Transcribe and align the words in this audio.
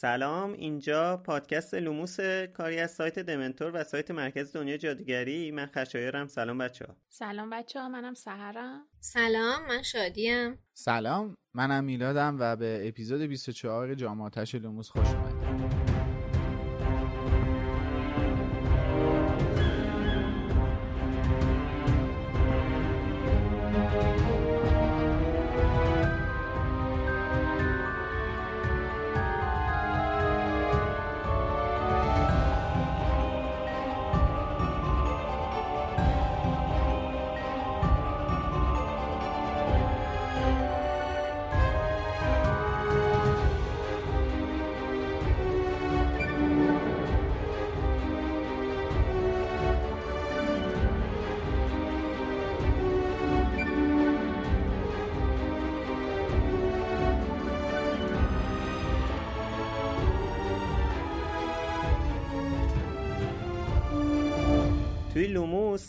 سلام 0.00 0.52
اینجا 0.52 1.16
پادکست 1.16 1.74
لوموس 1.74 2.20
کاری 2.54 2.78
از 2.78 2.90
سایت 2.90 3.18
دمنتور 3.18 3.70
و 3.74 3.84
سایت 3.84 4.10
مرکز 4.10 4.56
دنیا 4.56 4.76
جادوگری. 4.76 5.50
من 5.50 5.66
خشایارم. 5.66 6.26
سلام 6.26 6.58
بچه 6.58 6.84
ها 6.84 6.96
سلام 7.08 7.50
بچه 7.50 7.80
ها 7.80 7.88
منم 7.88 8.14
سحرم. 8.14 8.86
سلام 9.00 9.66
من 9.68 9.82
شادیم. 9.82 10.58
سلام 10.74 11.34
منم 11.54 11.84
میلادم 11.84 12.36
و 12.40 12.56
به 12.56 12.88
اپیزود 12.88 13.20
24 13.20 13.94
جامعاتش 13.94 14.54
لوموس 14.54 14.90
خوش 14.90 15.06
اومدید. 15.06 15.89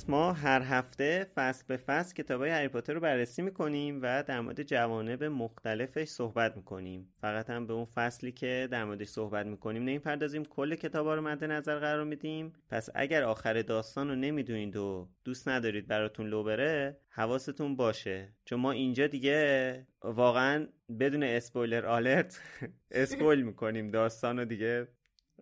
ما 0.09 0.33
هر 0.33 0.61
هفته 0.61 1.27
فصل 1.35 1.63
به 1.67 1.77
فصل 1.77 2.13
کتاب 2.15 2.41
های 2.41 2.49
هری 2.49 2.67
پاتر 2.67 2.93
رو 2.93 2.99
بررسی 2.99 3.41
می‌کنیم 3.41 3.99
و 4.01 4.23
در 4.23 4.41
مورد 4.41 4.63
جوانب 4.63 5.23
مختلفش 5.23 6.07
صحبت 6.07 6.57
می‌کنیم. 6.57 7.13
فقط 7.21 7.49
هم 7.49 7.67
به 7.67 7.73
اون 7.73 7.85
فصلی 7.85 8.31
که 8.31 8.67
در 8.71 8.85
موردش 8.85 9.07
صحبت 9.07 9.45
می‌کنیم 9.45 9.83
نمی‌پردازیم. 9.83 10.45
کل 10.45 10.75
کتاب 10.75 11.07
ها 11.07 11.15
رو 11.15 11.21
مد 11.21 11.43
نظر 11.43 11.79
قرار 11.79 12.03
میدیم. 12.03 12.53
پس 12.69 12.89
اگر 12.95 13.23
آخر 13.23 13.61
داستان 13.61 14.09
رو 14.09 14.15
نمی‌دونید 14.15 14.75
و 14.75 15.09
دوست 15.23 15.47
ندارید 15.47 15.87
براتون 15.87 16.27
لو 16.27 16.43
بره 16.43 16.97
حواستون 17.09 17.75
باشه. 17.75 18.29
چون 18.45 18.59
ما 18.59 18.71
اینجا 18.71 19.07
دیگه 19.07 19.87
واقعا 20.01 20.67
بدون 20.99 21.23
اسپویلر 21.23 21.85
آلرت 21.85 22.41
اسپویل 22.91 23.41
می‌کنیم. 23.41 23.91
داستان 23.91 24.39
رو 24.39 24.45
دیگه. 24.45 24.87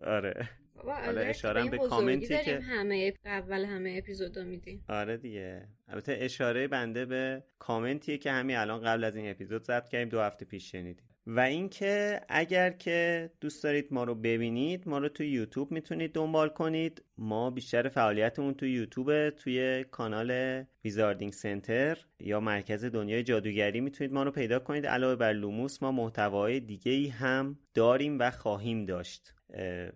آره. 0.02 0.48
حالا 0.84 1.20
اشاره 1.20 1.70
به 1.70 1.78
کامنتی 1.78 2.38
که 2.44 2.60
همه 2.60 3.12
اول 3.24 3.64
همه 3.64 3.94
اپیزودا 3.98 4.44
میدیم. 4.44 4.84
آره 4.88 5.16
دیگه. 5.16 5.68
البته 5.88 6.16
اشاره 6.20 6.68
بنده 6.68 7.06
به 7.06 7.42
کامنتیه 7.58 8.18
که 8.18 8.32
همین 8.32 8.56
الان 8.56 8.82
قبل 8.82 9.04
از 9.04 9.16
این 9.16 9.30
اپیزود 9.30 9.64
ضبط 9.64 9.88
کردیم 9.88 10.08
دو 10.08 10.20
هفته 10.20 10.44
پیش 10.44 10.72
شنیدیم. 10.72 11.04
و 11.26 11.40
اینکه 11.40 12.20
اگر 12.28 12.70
که 12.70 13.30
دوست 13.40 13.64
دارید 13.64 13.88
ما 13.90 14.04
رو 14.04 14.14
ببینید 14.14 14.88
ما 14.88 14.98
رو 14.98 15.08
توی 15.08 15.28
یوتیوب 15.28 15.72
می‌تونید 15.72 16.12
دنبال 16.12 16.48
کنید. 16.48 17.02
ما 17.18 17.50
بیشتر 17.50 17.88
فعالیتمون 17.88 18.54
توی 18.54 18.72
یوتیوب 18.72 19.30
توی 19.30 19.84
کانال 19.84 20.62
ویزاردینگ 20.84 21.32
سنتر 21.32 21.98
یا 22.20 22.40
مرکز 22.40 22.84
دنیای 22.84 23.22
جادوگری 23.22 23.80
می‌تونید 23.80 24.12
ما 24.12 24.22
رو 24.22 24.30
پیدا 24.30 24.58
کنید. 24.58 24.86
علاوه 24.86 25.16
بر 25.16 25.32
لوموس 25.32 25.82
ما 25.82 25.92
محتوای 25.92 26.60
دیگه 26.60 26.92
ای 26.92 27.08
هم 27.08 27.58
داریم 27.74 28.18
و 28.18 28.30
خواهیم 28.30 28.84
داشت. 28.84 29.34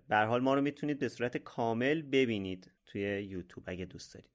به 0.09 0.17
حال 0.17 0.41
ما 0.43 0.55
رو 0.55 0.61
می‌تونید 0.61 0.99
به 0.99 1.09
صورت 1.09 1.37
کامل 1.37 2.03
ببینید 2.03 2.71
توی 2.87 3.01
یوتیوب 3.03 3.65
اگه 3.67 3.85
دوست 3.85 4.15
دارید. 4.15 4.31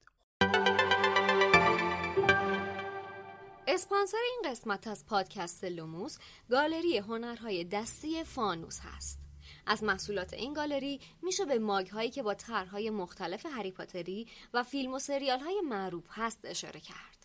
اسپانسر 3.67 4.17
این 4.31 4.51
قسمت 4.51 4.87
از 4.87 5.05
پادکست 5.05 5.63
لوموس 5.63 6.17
گالری 6.49 6.97
هنرهای 6.97 7.63
دستی 7.63 8.23
فانوس 8.23 8.79
هست. 8.83 9.19
از 9.65 9.83
محصولات 9.83 10.33
این 10.33 10.53
گالری 10.53 10.99
میشه 11.23 11.45
به 11.45 11.59
ماگ 11.59 11.87
هایی 11.87 12.09
که 12.09 12.23
با 12.23 12.33
طرحهای 12.33 12.89
مختلف 12.89 13.45
هری 13.45 13.71
پاتری 13.71 14.27
و 14.53 14.63
فیلم 14.63 14.93
و 14.93 14.99
سریال 14.99 15.39
های 15.39 15.61
معروف 15.61 16.05
هست 16.09 16.39
اشاره 16.43 16.79
کرد. 16.79 17.18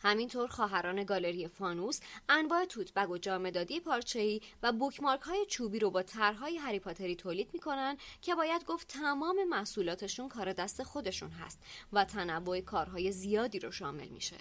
همینطور 0.00 0.48
خواهران 0.48 1.04
گالری 1.04 1.48
فانوس 1.48 2.00
انواع 2.28 2.64
توت 2.64 2.94
بگ 2.94 3.10
و 3.10 3.18
جامدادی 3.18 3.80
پارچه‌ای 3.80 4.40
و 4.62 4.72
بوکمارک 4.72 5.20
های 5.20 5.46
چوبی 5.48 5.78
رو 5.78 5.90
با 5.90 6.02
طرحهای 6.02 6.56
هری 6.56 6.78
پاتری 6.78 7.16
تولید 7.16 7.50
می‌کنن 7.52 7.96
که 8.22 8.34
باید 8.34 8.64
گفت 8.64 8.88
تمام 8.88 9.44
محصولاتشون 9.44 10.28
کار 10.28 10.52
دست 10.52 10.82
خودشون 10.82 11.30
هست 11.30 11.62
و 11.92 12.04
تنوع 12.04 12.60
کارهای 12.60 13.12
زیادی 13.12 13.58
رو 13.58 13.70
شامل 13.72 14.08
میشه. 14.08 14.36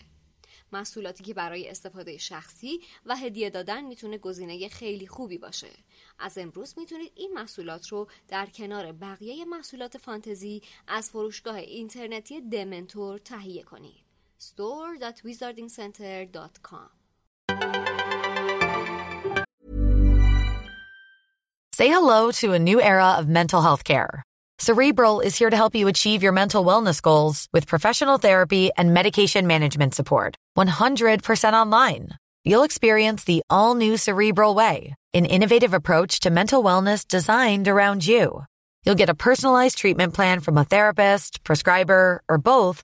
محصولاتی 0.71 1.23
که 1.23 1.33
برای 1.33 1.69
استفاده 1.69 2.17
شخصی 2.17 2.81
و 3.05 3.15
هدیه 3.15 3.49
دادن 3.49 3.83
می‌تونه 3.83 4.17
گزینه 4.17 4.69
خیلی 4.69 5.07
خوبی 5.07 5.37
باشه. 5.37 5.71
از 6.19 6.37
امروز 6.37 6.73
می‌تونید 6.77 7.11
این 7.15 7.33
محصولات 7.33 7.87
رو 7.87 8.07
در 8.27 8.45
کنار 8.45 8.91
بقیه 8.91 9.45
محصولات 9.45 9.97
فانتزی 9.97 10.61
از 10.87 11.09
فروشگاه 11.09 11.55
اینترنتی 11.55 12.41
دمنتور 12.41 13.17
تهیه 13.17 13.63
کنید. 13.63 14.08
store.wizardingcenter.com. 14.39 16.89
Say 21.73 21.87
hello 21.87 22.31
to 22.31 22.53
a 22.53 22.59
new 22.59 22.81
era 22.81 23.13
of 23.13 23.29
mental 23.29 23.61
health 23.61 23.85
care. 23.85 24.23
Cerebral 24.59 25.21
is 25.21 25.37
here 25.37 25.49
to 25.49 25.55
help 25.55 25.73
you 25.73 25.87
achieve 25.87 26.21
your 26.21 26.33
mental 26.33 26.65
wellness 26.65 27.01
goals 27.01 27.47
with 27.53 27.67
professional 27.67 28.17
therapy 28.17 28.71
and 28.75 28.93
medication 28.93 29.47
management 29.47 29.95
support. 29.95 30.35
100% 30.57 31.53
online. 31.53 32.09
You'll 32.43 32.63
experience 32.63 33.23
the 33.23 33.41
all 33.49 33.75
new 33.75 33.95
Cerebral 33.95 34.55
Way, 34.55 34.95
an 35.13 35.25
innovative 35.25 35.73
approach 35.73 36.19
to 36.21 36.29
mental 36.29 36.61
wellness 36.61 37.07
designed 37.07 37.69
around 37.69 38.05
you. 38.05 38.43
You'll 38.83 38.95
get 38.95 39.09
a 39.09 39.13
personalized 39.13 39.77
treatment 39.77 40.13
plan 40.13 40.41
from 40.41 40.57
a 40.57 40.65
therapist, 40.65 41.41
prescriber, 41.45 42.21
or 42.27 42.37
both 42.37 42.83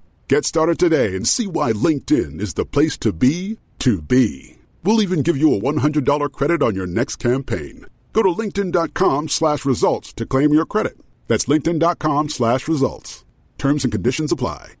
Get 0.30 0.44
started 0.44 0.78
today 0.78 1.14
and 1.16 1.26
see 1.26 1.46
why 1.46 1.72
LinkedIn 1.72 2.40
is 2.40 2.54
the 2.54 2.64
place 2.64 2.96
to 2.98 3.12
be 3.12 3.58
to 3.78 4.02
be. 4.02 4.56
We'll 4.82 5.02
even 5.02 5.22
give 5.22 5.36
you 5.36 5.54
a 5.54 5.60
$100 5.60 6.32
credit 6.32 6.62
on 6.62 6.74
your 6.74 6.86
next 6.86 7.16
campaign. 7.16 7.86
Go 8.12 8.22
to 8.22 8.30
linkedin.com 8.30 9.28
slash 9.28 9.64
results 9.64 10.12
to 10.14 10.26
claim 10.26 10.52
your 10.52 10.66
credit. 10.66 10.96
That's 11.28 11.46
linkedin.com 11.46 12.28
slash 12.28 12.68
results. 12.68 13.24
Terms 13.58 13.84
and 13.84 13.92
conditions 13.92 14.32
apply. 14.32 14.76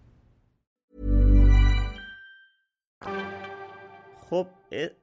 خب 4.30 4.46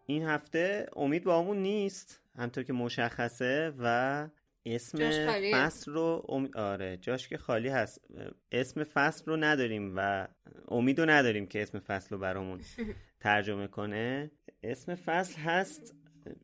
این 0.06 0.24
هفته 0.24 0.88
امید 0.96 1.24
با 1.24 1.40
همون 1.40 1.58
نیست 1.58 2.20
همطور 2.38 2.64
که 2.64 2.74
مشخصه 2.74 3.74
و 3.80 4.28
اسم. 4.75 4.99
فصل 5.53 5.93
رو 5.93 6.27
ام... 6.29 6.49
آره 6.55 6.97
جاش 6.97 7.29
که 7.29 7.39
خالی 7.39 7.69
هست. 7.69 8.01
اسم 8.53 8.85
فصل 8.85 9.25
رو 9.27 9.37
نداریم 9.37 9.95
و 9.97 10.29
امید 10.69 11.01
رو 11.01 11.11
نداریم 11.11 11.47
که 11.47 11.63
اسم 11.63 11.79
فصل 11.79 12.11
رو 12.11 12.19
برامون 12.19 12.61
ترجمه 13.21 13.67
کنه. 13.67 14.31
اسم 14.63 14.95
فصل 14.95 15.41
هست 15.41 15.95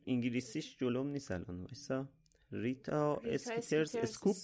انگلیسیش 0.07 0.77
جلوم 0.77 1.07
نیست 1.07 1.31
الان 1.31 1.59
وایسا. 1.61 2.09
Rita 2.51 3.15
Skeeter's 3.15 3.95
Scoop. 3.95 4.35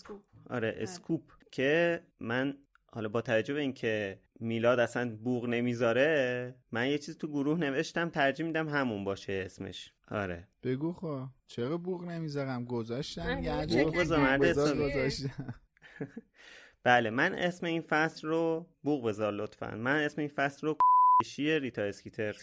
آره. 0.49 0.75
Scoop. 0.77 1.21
که 1.51 2.01
من 2.19 2.57
حالا 2.93 3.09
با 3.09 3.21
توجه 3.21 3.53
به 3.53 3.59
اینکه 3.61 4.19
میلاد 4.39 4.79
اصلا 4.79 5.15
بوق 5.15 5.45
نمی‌ذاره 5.45 6.55
من 6.71 6.87
یه 6.89 6.97
چیز 6.97 7.17
تو 7.17 7.27
گروه 7.27 7.59
نوشتم 7.59 8.09
ترجیح 8.09 8.45
میدم 8.45 8.69
همون 8.69 9.03
باشه 9.03 9.33
اسمش. 9.45 9.93
آره. 10.07 10.47
بگو 10.63 10.93
خب. 10.93 11.27
چرا 11.47 11.77
بوق 11.77 12.03
نمی‌ذارم؟ 12.03 12.65
گذاشتم 12.65 13.43
یه. 13.43 13.85
گذاشتم؟ 13.85 15.53
بله 16.83 17.09
من 17.09 17.35
اسم 17.35 17.65
این 17.65 17.81
فصل 17.81 18.27
رو 18.27 18.69
بوق 18.83 19.07
بذار 19.07 19.33
لطفا. 19.33 19.75
من 19.75 20.03
اسم 20.03 20.21
این 20.21 20.29
فصل 20.29 20.67
رو 20.67 20.77
شی 21.25 21.59
ریتا 21.59 21.81
اسکیتر 21.81 22.35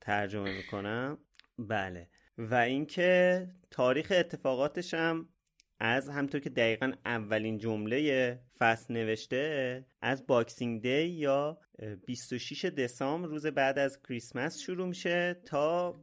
ترجمه 0.00 0.56
می‌کنم. 0.56 1.18
بله. 1.58 2.08
و 2.38 2.54
اینکه 2.54 3.48
تاریخ 3.70 4.12
اتفاقاتش 4.16 4.94
هم 4.94 5.28
از 5.80 6.08
همینطور 6.08 6.40
که 6.40 6.50
دقیقا 6.50 6.92
اولین 7.04 7.58
جمله 7.58 8.40
فصل 8.58 8.94
نوشته 8.94 9.84
از 10.02 10.26
Boxing 10.26 10.82
Day 10.82 11.04
یا 11.04 11.58
اه، 11.78 11.94
26 11.94 12.64
دسامبر 12.64 13.28
روز 13.28 13.46
بعد 13.46 13.78
از 13.78 14.02
کریسمس 14.02 14.58
شروع 14.58 14.86
میشه 14.86 15.40
تا 15.44 15.94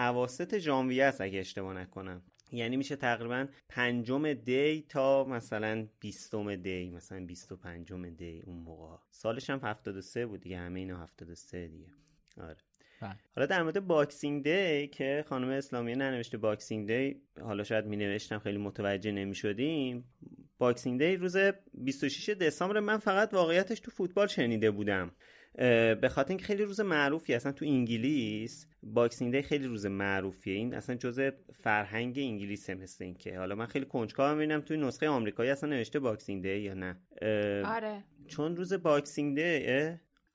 اواسط 0.00 0.58
ژانویه 0.58 1.04
است 1.04 1.20
اگه 1.20 1.38
اشتباه 1.38 1.74
نکنم. 1.74 2.22
یعنی 2.52 2.76
میشه 2.76 2.96
تقریبا 2.96 3.46
پنجم 3.68 4.32
دی 4.32 4.86
تا 4.88 5.24
مثلا 5.24 5.86
بیستم 6.00 6.56
دی 6.56 6.90
مثلا 6.90 7.26
بیست 7.26 7.52
و 7.52 7.56
پنجم 7.56 8.10
دی 8.10 8.42
اون 8.46 8.56
موقع. 8.56 8.96
سالش 9.10 9.50
هم 9.50 9.60
73 9.62 10.26
بود 10.26 10.40
دیگه 10.40 10.58
همه 10.58 10.80
اینا 10.80 11.02
73 11.02 11.68
دیگه. 11.68 11.86
آره. 12.40 12.56
بله. 13.00 13.16
حالا 13.36 13.46
در 13.46 13.62
مورد 13.62 13.86
Boxing 13.86 14.44
Day 14.44 14.88
که 14.88 15.24
خانم 15.28 15.48
اسلامی 15.48 15.92
ننوشته 15.92 16.38
Boxing 16.38 16.88
Day 16.88 17.22
حالا 17.40 17.64
شاید 17.64 17.86
می 17.86 17.96
نوشتم 17.96 18.38
خیلی 18.38 18.58
متوجه 18.58 19.12
نمی 19.12 19.34
شدیم 19.34 20.04
Boxing 20.58 20.98
Day 21.00 21.16
روز 21.16 21.36
26 21.74 22.28
دسامبر 22.28 22.80
من 22.80 22.98
فقط 22.98 23.34
واقعیتش 23.34 23.80
تو 23.80 23.90
فوتبال 23.90 24.26
شنیده 24.26 24.70
بودم. 24.70 25.10
به 25.54 26.08
خاطر 26.10 26.28
اینکه 26.28 26.44
خیلی 26.44 26.62
روز 26.62 26.80
معروفی 26.80 27.34
اصلا 27.34 27.52
تو 27.52 27.64
انگلیس 27.64 28.66
Boxing 28.82 29.32
Day 29.32 29.42
خیلی 29.42 29.66
روز 29.66 29.86
معروفیه. 29.86 30.54
این 30.54 30.74
اصلا 30.74 30.96
جزء 30.96 31.30
فرهنگ 31.52 32.18
انگلیسه 32.18 32.74
مثل 32.74 33.04
اینکه. 33.04 33.38
حالا 33.38 33.54
من 33.54 33.66
خیلی 33.66 33.84
کنجکاوم 33.84 34.36
ببینم 34.36 34.60
توی 34.60 34.76
نسخه 34.76 35.08
آمریکایی 35.08 35.50
اصلا 35.50 35.70
نوشته 35.70 36.00
Boxing 36.00 36.42
Day 36.42 36.58
یا 36.58 36.74
نه. 36.74 36.96
آره. 37.64 38.04
چون 38.28 38.56
روز 38.56 38.72
Boxing 38.72 39.36
Day 39.36 39.90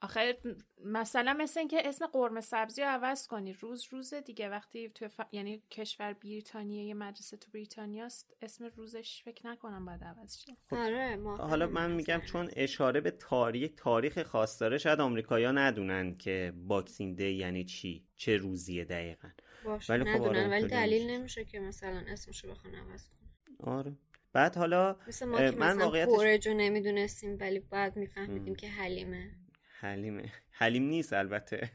آخه 0.06 0.38
مثلا 0.86 1.34
مثل 1.34 1.60
اینکه 1.60 1.88
اسم 1.90 2.08
قرمه 2.08 2.42
سبزی 2.42 2.82
رو 2.82 2.88
عوض 2.88 3.28
کنی. 3.28 3.54
روز 3.54 3.88
روز 3.92 4.14
دیگه 4.14 4.50
وقتی 4.50 4.90
تو 4.90 5.08
ف... 5.08 5.20
یعنی 5.32 5.64
کشور 5.72 6.14
بریتانیا 6.14 6.88
یه 6.88 6.94
مدرسه 6.94 7.38
تو 7.38 7.52
بریتانیاست 7.52 8.34
اسم 8.42 8.66
روزش 8.76 9.22
فکر 9.26 9.48
نکنم 9.48 9.86
باید 9.86 10.04
عوض 10.04 10.38
شه. 10.38 10.58
آره 10.72 11.16
ما 11.16 11.38
حالا 11.38 11.68
من 11.68 11.92
میگم 11.92 12.22
چون 12.26 12.50
اشاره 12.56 13.02
به 13.02 13.12
تاریخ 13.12 13.72
تاریخ 13.78 14.24
خاص 14.24 14.62
داره 14.62 14.78
شاید 14.78 15.00
آمریکایی‌ها 15.00 15.52
ندونن 15.52 16.18
که 16.18 16.54
باکسینگ 16.56 17.18
دی 17.18 17.32
یعنی 17.32 17.66
چی 17.66 18.06
چه 18.16 18.38
روزیه 18.38 18.86
دقیقا. 18.86 19.30
باشه 19.66 19.94
ولی 19.94 20.04
خب 20.04 20.22
آره، 20.22 20.40
ندونن 20.40 20.50
ولی 20.50 20.68
دلیل 20.68 21.10
نمیشه. 21.10 21.46
که 21.46 21.60
مثلا 21.60 22.04
اسمشو 22.08 22.52
بخوان 22.52 22.76
عوض 22.76 23.10
کنن. 23.10 23.30
آره. 23.74 23.96
بعد 24.34 24.56
حالا 24.58 24.96
مثل 25.08 25.26
ما 25.26 25.38
که 25.38 25.52
من 25.58 25.76
مثلا 25.76 25.90
واقعیتش- 25.90 26.48
نمی‌دونستیم 26.48 27.38
ولی 27.42 27.60
بعد 27.60 27.98
میفهمیدیم 27.98 28.56
که 28.56 28.68
حلیمه. 28.70 29.32
حلیمه. 29.80 30.32
حلیم 30.52 30.84
نیست 30.84 31.14
البته. 31.14 31.72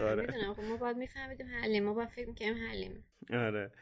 آره. 0.00 0.26
می‌دونم. 0.26 0.54
خب 0.54 0.62
ما 0.62 0.76
باید 0.76 0.96
میفهمیدیم 0.96 1.46
حلیمه 1.46 1.86
ما 1.86 1.94
باید 1.94 2.08
فکر 2.08 2.28
می‌کنیم 2.28 2.54
حلیمه 2.68 3.00
آره. 3.32 3.72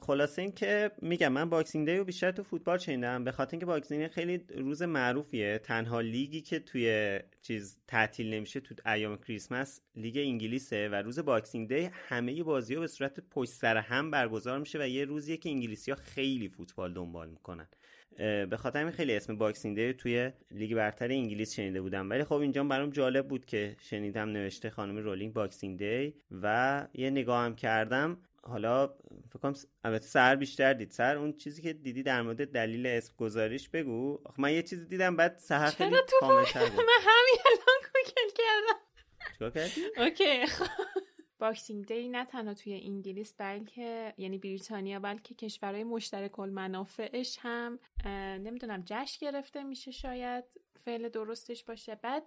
خلاصه 0.00 0.42
این 0.42 0.52
که 0.52 0.90
میگم 1.02 1.32
من 1.32 1.50
باکسینگ 1.50 1.88
دی 1.88 1.96
رو 1.96 2.04
بیشتر 2.04 2.32
تو 2.32 2.42
فوتبال 2.42 2.78
شنیدم. 2.78 3.24
به 3.24 3.32
خاطر 3.32 3.50
اینکه 3.50 3.66
باکسینگ 3.66 3.99
دی 3.99 4.08
خیلی 4.08 4.44
روز 4.54 4.82
معروفیه. 4.82 5.58
تنها 5.58 6.00
لیگی 6.00 6.40
که 6.40 6.58
توی 6.58 7.18
چیز 7.42 7.78
تعطیل 7.86 8.34
نمیشه 8.34 8.60
تو 8.60 8.74
ایام 8.90 9.16
کریسمس 9.16 9.80
لیگ 9.96 10.18
انگلیسه 10.18 10.88
و 10.88 10.94
روز 10.94 11.18
باکسینگ 11.18 11.68
دی 11.68 11.90
همه 11.92 12.42
بازی 12.42 12.74
ها 12.74 12.80
به 12.80 12.86
صورت 12.86 13.20
پشت 13.20 13.50
سر 13.50 13.76
هم 13.76 14.10
برگزار 14.10 14.58
میشه 14.58 14.78
و 14.78 14.88
یه 14.88 15.04
روزیه 15.04 15.36
که 15.36 15.48
انگلیسی 15.50 15.90
ها 15.90 15.96
خیلی 15.96 16.48
فوتبال 16.48 16.94
دنبال 16.94 17.28
می‌کنن. 17.30 17.68
به 18.16 18.56
خاطر 18.56 18.80
همین 18.80 18.92
خیلی 18.92 19.16
اسم 19.16 19.36
باکسینگ 19.36 19.76
دی 19.76 19.92
توی 19.92 20.32
لیگ 20.50 20.74
برتر 20.74 21.10
انگلیس 21.10 21.54
شنیده 21.54 21.80
بودم. 21.80 22.10
ولی 22.10 22.24
خب 22.24 22.34
اینجا 22.34 22.64
برام 22.64 22.90
جالب 22.90 23.28
بود 23.28 23.46
که 23.46 23.76
شنیدم 23.80 24.28
نوشته 24.28 24.70
خانم 24.70 24.96
رولینگ 24.96 25.32
باکسینگ 25.32 25.78
دی 25.78 26.14
و 26.42 26.86
یه 26.94 27.10
نگاه 27.10 27.44
هم 27.44 27.56
کردم. 27.56 28.18
حالا 28.42 28.86
فکر 29.28 29.38
کنم 29.42 29.54
البته 29.84 30.06
سر 30.06 30.36
بیشتر 30.36 30.72
دید. 30.72 30.90
سر 30.90 31.16
اون 31.16 31.32
چیزی 31.32 31.62
که 31.62 31.72
دیدی 31.72 32.02
در 32.02 32.22
مورد 32.22 32.52
دلیل 32.52 32.86
اسم 32.86 33.14
گذاریش 33.16 33.68
بگو. 33.68 34.20
آخه 34.24 34.40
من 34.40 34.52
یه 34.52 34.62
چیزی 34.62 34.86
دیدم 34.86 35.16
بعد 35.16 35.36
سهر 35.36 35.70
خیلی 35.70 35.90
بود. 35.90 36.00
من 36.90 37.00
همین 37.00 37.38
الان 37.46 37.80
گوگل 37.94 38.30
کردم. 38.36 38.80
چیکار 39.32 39.50
کردی؟ 39.50 39.80
اوکی 39.96 40.46
باکسینگ 41.40 41.86
دی 41.86 42.08
نه 42.08 42.24
تنها 42.24 42.54
توی 42.54 42.80
انگلیس 42.84 43.34
بلکه 43.38 44.14
یعنی 44.18 44.38
بریتانیا 44.38 45.00
بلکه 45.00 45.34
کشورهای 45.34 45.84
مشترک 45.84 46.38
المنافعش 46.38 47.38
هم 47.40 47.78
نمی‌دونم 48.44 48.82
جشن 48.86 49.26
گرفته 49.26 49.62
میشه 49.62 49.90
شاید 49.90 50.44
فعل 50.84 51.08
درستش 51.08 51.64
باشه. 51.64 51.94
بعد 51.94 52.22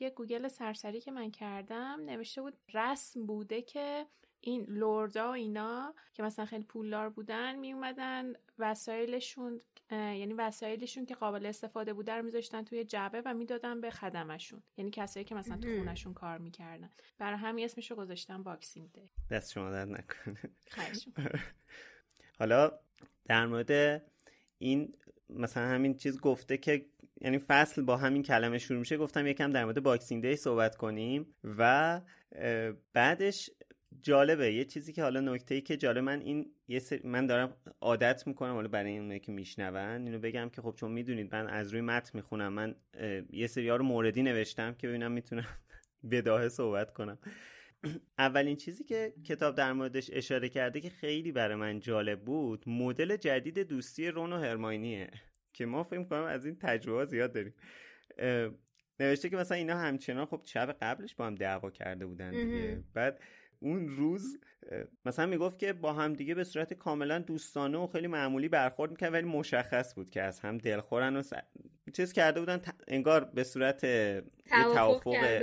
یه 0.00 0.10
گوگل 0.10 0.48
سرسری 0.48 1.00
که 1.00 1.10
من 1.10 1.30
کردم 1.30 2.00
نوشته 2.04 2.42
بود 2.42 2.56
رسم 2.74 3.26
بوده 3.26 3.62
که 3.62 4.06
این 4.40 4.66
lord 4.68 5.19
ا 5.19 5.32
اینا 5.32 5.94
که 6.14 6.22
مثلا 6.22 6.44
خیلی 6.44 6.62
پولدار 6.62 7.10
بودن 7.10 7.56
می 7.56 7.72
اومدن 7.72 8.32
وسایلشون 8.58 9.60
یعنی 9.92 10.34
وسایلشون 10.34 11.06
که 11.06 11.14
قابل 11.14 11.46
استفاده 11.46 11.92
بوده 11.92 12.12
رو 12.12 12.22
میذاشتن 12.22 12.64
توی 12.64 12.84
جعبه 12.84 13.22
و 13.24 13.34
می‌دادن 13.34 13.80
به 13.80 13.90
خدمه‌شون. 13.90 14.62
یعنی 14.76 14.90
کسایی 14.90 15.24
که 15.24 15.34
مثلا 15.34 15.56
تو. 15.56 15.76
خونشون 15.76 16.14
کار 16.14 16.38
می‌کردن. 16.38 16.90
برای 17.18 17.38
همین 17.38 17.64
اسمشو 17.64 17.94
گذاشتن 17.94 18.42
باکسینگ 18.42 18.92
دی. 18.92 19.10
دست 19.30 19.52
شما 19.52 19.70
درد 19.70 19.88
نکنه. 19.88 20.36
خواهش 20.70 21.06
می‌کنم. 21.06 21.40
حالا 22.38 22.72
در 23.24 23.46
مورد 23.46 24.02
این 24.58 24.94
مثلا 25.30 25.66
همین 25.66 25.94
چیز 25.94 26.20
گفته 26.20 26.56
که 26.56 26.86
یعنی 27.20 27.38
فصل 27.38 27.82
با 27.82 27.96
همین 27.96 28.22
کلمه 28.22 28.58
شروع 28.58 28.78
میشه. 28.78 28.96
گفتم 28.96 29.26
یکم 29.26 29.50
در 29.50 29.64
مورد 29.64 29.82
باکسینگ 29.82 30.22
دی 30.22 30.36
صحبت 30.36 30.76
کنیم 30.76 31.34
و 31.44 32.00
بعدش 32.92 33.50
جالبه. 34.02 34.52
یه 34.52 34.64
چیزی 34.64 34.92
که 34.92 35.02
حالا 35.02 35.20
نکته 35.20 35.54
ای 35.54 35.60
که 35.60 35.76
جالب 35.76 35.98
من 35.98 36.20
این 36.20 36.54
یه 36.68 36.78
سری 36.78 37.00
من 37.04 37.26
دارم 37.26 37.56
عادت 37.80 38.26
می‌کنم 38.26 38.54
حالا 38.54 38.68
برای 38.68 38.98
اونایی 38.98 39.20
که 39.20 39.32
میشنون 39.32 40.06
اینو 40.06 40.18
بگم 40.18 40.48
که 40.48 40.62
خب 40.62 40.74
چون 40.76 40.92
می‌دونید 40.92 41.34
من 41.34 41.48
از 41.48 41.72
روی 41.72 41.80
متن 41.80 42.10
می‌خونم 42.14 42.52
من 42.52 42.74
یه 43.30 43.46
سری 43.46 43.68
ها 43.68 43.76
رو 43.76 43.84
موردی 43.84 44.22
نوشتم 44.22 44.74
که 44.74 44.88
ببینم 44.88 45.12
می‌تونم 45.12 45.46
بداهه 46.10 46.48
صحبت 46.48 46.92
کنم. 46.92 47.18
اولین 48.18 48.56
چیزی 48.56 48.84
که 48.84 49.14
کتاب 49.24 49.54
در 49.54 49.72
موردش 49.72 50.10
اشاره 50.12 50.48
کرده 50.48 50.80
که 50.80 50.90
خیلی 50.90 51.32
برای 51.32 51.54
من 51.54 51.80
جالب 51.80 52.20
بود 52.24 52.68
مدل 52.68 53.16
جدید 53.16 53.58
دوستی 53.58 54.08
رون 54.08 54.32
و 54.32 54.38
هرماینیه 54.38 55.10
که 55.54 55.66
ما 55.66 55.82
فکر 55.82 56.04
کنم 56.04 56.22
از 56.22 56.46
این 56.46 56.56
تجربه 56.56 57.04
زیاد 57.04 57.32
داریم. 57.32 57.54
نوشته 59.00 59.28
که 59.28 59.36
مثلا 59.36 59.56
اینا 59.56 59.78
همچنان 59.78 60.26
خب 60.26 60.42
شب 60.44 60.76
قبلش 60.80 61.14
با 61.14 61.26
هم 61.26 61.34
دعوا 61.34 61.70
کرده 61.70 62.06
بودن 62.06 62.30
دیگه. 62.30 62.84
بعد 62.94 63.20
اون 63.60 63.88
روز 63.88 64.38
مثلا 65.04 65.26
می‌گفت 65.26 65.58
که 65.58 65.72
با 65.72 65.92
هم 65.92 66.12
دیگه 66.12 66.34
به 66.34 66.44
صورت 66.44 66.74
کاملا 66.74 67.18
دوستانه 67.18 67.78
و 67.78 67.86
خیلی 67.86 68.06
معمولی 68.06 68.48
برخورد 68.48 68.90
می‌کرد 68.90 69.12
ولی 69.12 69.26
مشخص 69.26 69.94
بود 69.94 70.10
که 70.10 70.22
از 70.22 70.40
هم 70.40 70.58
دلخورن 70.58 71.16
و 71.16 71.22
س... 71.22 71.32
چیز 71.92 72.12
کرده 72.12 72.40
بودن 72.40 72.56
ت- 72.56 72.74
انگار 72.88 73.24
به 73.24 73.44
صورت 73.44 73.86
توافق 74.50 75.38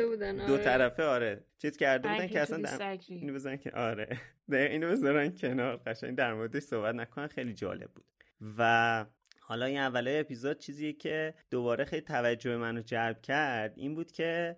دو 0.48 0.54
آره. 0.54 0.64
طرفه 0.64 1.04
آره. 1.04 1.44
چیز 1.58 1.78
کرده 1.78 2.10
بودن 2.10 2.28
که 2.28 2.42
اصلا 2.42 2.58
در... 2.58 2.98
اینو 3.10 3.34
بزنن 3.34 3.58
که 3.58 3.72
آره. 3.72 4.18
اینو 4.52 4.92
بذارن 4.92 5.30
کنار 5.30 5.78
قشنگ 5.78 6.16
در 6.16 6.34
موردش 6.34 6.64
صحبت 6.64 6.96
نکنن 6.96 7.28
خیلی 7.28 7.54
جالب 7.54 7.90
بود. 7.96 8.06
و 8.58 9.06
حالا 9.50 9.66
این 9.66 9.78
اولای 9.78 10.20
اپیزود 10.20 10.60
چیزیه 10.60 10.94
که 10.94 11.34
دوباره 11.52 11.86
خیلی 11.86 12.02
توجه 12.02 12.58
منو 12.58 12.82
جلب 12.82 13.22
کرد. 13.22 13.74
این 13.76 13.96
بود 13.96 14.12
که 14.12 14.58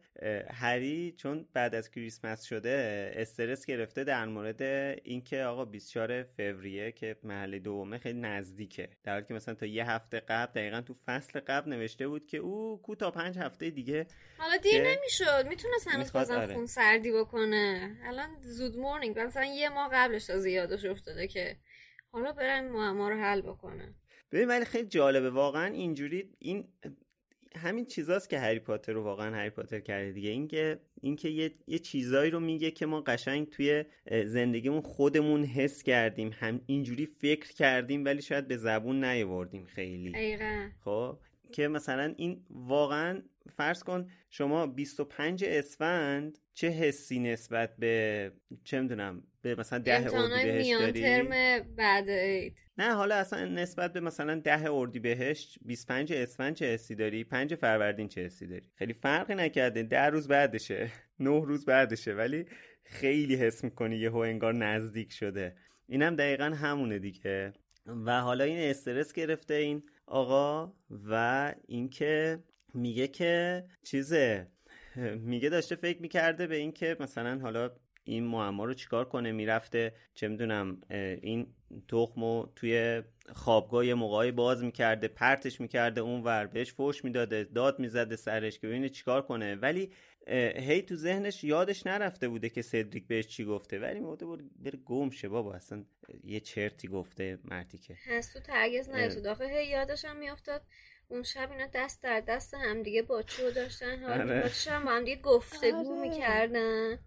هری 0.53 1.15
چون 1.17 1.47
بعد 1.53 1.75
از 1.75 1.91
کریسمس 1.91 2.43
شده 2.43 3.11
استرس 3.15 3.65
گرفته 3.65 4.03
در 4.03 4.25
مورد 4.25 4.61
اینکه 5.03 5.43
آقا 5.43 5.65
24 5.65 6.23
فوریه 6.23 6.91
که 6.91 7.15
محل 7.23 7.59
دومه 7.59 7.97
خیلی 7.97 8.19
نزدیکه. 8.19 8.89
در 9.03 9.13
حالی 9.13 9.25
که 9.25 9.33
مثلا 9.33 9.55
تا 9.55 9.65
یه 9.65 9.89
هفته 9.89 10.19
قبل 10.19 10.51
دقیقا 10.51 10.81
تو 10.81 10.95
فصل 11.05 11.39
قبل 11.39 11.69
نوشته 11.69 12.07
بود 12.07 12.25
که 12.25 12.37
او 12.37 12.81
کو 12.81 12.95
تا 12.95 13.11
پنج 13.11 13.37
هفته 13.37 13.69
دیگه 13.69 14.07
حالا 14.37 14.57
دیر 14.57 14.81
نمی‌شد. 14.81 15.47
می‌تونست 15.49 15.87
هنوز 15.87 16.11
بازم 16.11 16.35
آره. 16.35 16.53
خون 16.53 16.65
سردی 16.65 17.11
بکنه. 17.11 17.97
الان 18.03 18.29
زود 18.41 18.77
مورنینگ 18.77 19.19
مثلا 19.19 19.45
یه 19.45 19.69
ماه 19.69 19.89
قبلش 19.93 20.25
تا 20.25 20.37
زیادش 20.37 20.85
افتاده 20.85 21.27
که 21.27 21.57
حالا 22.11 22.31
برن 22.31 22.67
معما 22.67 23.09
رو 23.09 23.15
حل 23.15 23.41
بکنه 23.41 23.95
ببین 24.31 24.47
ولی 24.47 24.65
خیلی 24.65 24.87
جالبه. 24.87 25.29
واقعا 25.29 25.65
اینجوری 25.65 26.29
این 26.39 26.67
همین 27.55 27.85
چیزاست 27.85 28.29
که 28.29 28.39
هری 28.39 28.59
پاتر 28.59 28.93
رو 28.93 29.03
واقعا 29.03 29.35
هری 29.35 29.49
پاتر 29.49 29.79
کرده 29.79 30.11
دیگه. 30.11 30.29
اینکه 30.29 30.79
اینکه 31.01 31.29
یه 31.29 31.51
یه 31.67 31.79
چیزایی 31.79 32.31
رو 32.31 32.39
میگه 32.39 32.71
که 32.71 32.85
ما 32.85 33.01
قشنگ 33.01 33.49
توی 33.49 33.85
زندگیمون 34.25 34.81
خودمون 34.81 35.43
حس 35.43 35.83
کردیم 35.83 36.31
هم 36.39 36.61
اینجوری 36.65 37.05
فکر 37.05 37.53
کردیم 37.53 38.05
ولی 38.05 38.21
شاید 38.21 38.47
به 38.47 38.57
زبون 38.57 39.03
نیاوردیم 39.03 39.65
خیلی. 39.65 40.11
خب 40.85 41.19
که 41.51 41.67
مثلا 41.67 42.13
این 42.17 42.45
واقعا 42.49 43.21
فرض 43.57 43.83
کن 43.83 44.07
شما 44.29 44.67
25 44.67 45.45
اسفند 45.45 46.37
چه 46.53 46.67
حسی 46.69 47.19
نسبت 47.19 47.75
به 47.77 48.31
چه 48.63 48.81
می‌دونم 48.81 49.23
به 49.41 49.55
مثلا 49.55 49.79
ده 49.79 50.15
اردیبهشت 50.15 50.79
داری؟ 50.79 51.01
ترم 51.01 51.29
بعد 51.75 52.09
عید. 52.09 52.61
نه 52.77 52.93
حالا 52.93 53.15
اصلا 53.15 53.45
نسبت 53.45 53.93
به 53.93 53.99
مثلا 53.99 54.35
ده 54.35 54.71
اردیبهشت 54.71 55.59
25 55.61 56.13
اسفند 56.13 56.55
چه 56.55 56.65
حسی 56.65 56.95
داری؟ 56.95 57.23
5 57.23 57.55
فروردین 57.55 58.07
چه 58.07 58.25
حسی 58.25 58.47
داری؟ 58.47 58.65
خیلی 58.75 58.93
فرقی 58.93 59.35
نکرده 59.35 59.83
ده 59.83 60.05
روز 60.05 60.27
بعدشه 60.27 60.91
نه 61.19 61.45
روز 61.45 61.65
بعدشه 61.65 62.13
ولی 62.13 62.45
خیلی 62.83 63.35
حس 63.35 63.63
می‌کنی 63.63 63.95
یهو 63.95 64.17
انگار 64.17 64.53
نزدیک 64.53 65.11
شده. 65.11 65.55
اینم 65.87 66.15
دقیقا 66.15 66.45
همونه 66.45 66.99
دیگه. 66.99 67.53
و 68.05 68.21
حالا 68.21 68.43
این 68.43 68.69
استرس 68.69 69.13
گرفته 69.13 69.53
این 69.53 69.83
آقا 70.05 70.73
و 71.09 71.53
اینکه 71.67 72.39
میگه 72.73 73.07
که 73.07 73.65
چیزه 73.83 74.47
میگه 75.15 75.49
داشته 75.49 75.75
فکر 75.75 76.01
می‌کرده 76.01 76.47
به 76.47 76.55
اینکه 76.55 76.97
مثلا 76.99 77.39
حالا 77.39 77.71
این 78.03 78.23
معما 78.23 78.65
رو 78.65 78.73
چیکار 78.73 79.05
کنه 79.05 79.31
می‌رفته 79.31 79.93
چه 80.13 80.27
می‌دونم 80.27 80.81
این 81.21 81.47
تخمو 81.87 82.45
توی 82.55 83.03
خوابگاه 83.33 83.85
یه 83.85 83.93
موقعی 83.93 84.31
باز 84.31 84.63
می‌کرده 84.63 85.07
پرتش 85.07 85.61
می‌کرده 85.61 86.01
اون 86.01 86.23
ور 86.23 86.45
بهش 86.45 86.73
فوش 86.73 87.03
می‌داده 87.03 87.43
داد 87.43 87.79
می‌زده 87.79 88.15
سرش 88.15 88.59
که 88.59 88.67
ببینه 88.67 88.89
چیکار 88.89 89.21
کنه. 89.21 89.55
ولی 89.55 89.91
هی 90.55 90.81
تو 90.81 90.95
ذهنش 90.95 91.43
یادش 91.43 91.87
نرفته 91.87 92.27
بوده 92.27 92.49
که 92.49 92.61
سدریک 92.61 93.07
بهش 93.07 93.27
چی 93.27 93.45
گفته. 93.45 93.79
ولی 93.79 93.99
موده 93.99 94.25
بره 94.59 94.79
گم 94.85 95.09
شه 95.09 95.29
بابا 95.29 95.53
اصلا 95.53 95.85
یه 96.23 96.39
چرتی 96.39 96.87
گفته 96.87 97.39
مردی 97.43 97.77
که. 97.77 97.95
هست 98.07 98.33
تو 98.33 98.39
ترگز 98.39 98.89
نیست 98.89 99.17
داخل 99.17 99.49
هی 99.49 99.67
یادش 99.67 100.05
هم 100.05 100.17
میافتاد 100.17 100.61
اون 101.11 101.23
شب 101.23 101.51
اینا 101.51 101.67
دست 101.73 102.03
در 102.03 102.19
دست 102.19 102.53
همدیگه 102.53 103.01
با 103.01 103.21
چو 103.21 103.51
داشتن 103.51 104.03
آره. 104.03 104.51
هم 104.67 104.85
با 104.85 104.91
همدیگه 104.91 105.21
گفتگو 105.21 105.99
آره. 105.99 106.09
می‌کردن 106.09 106.99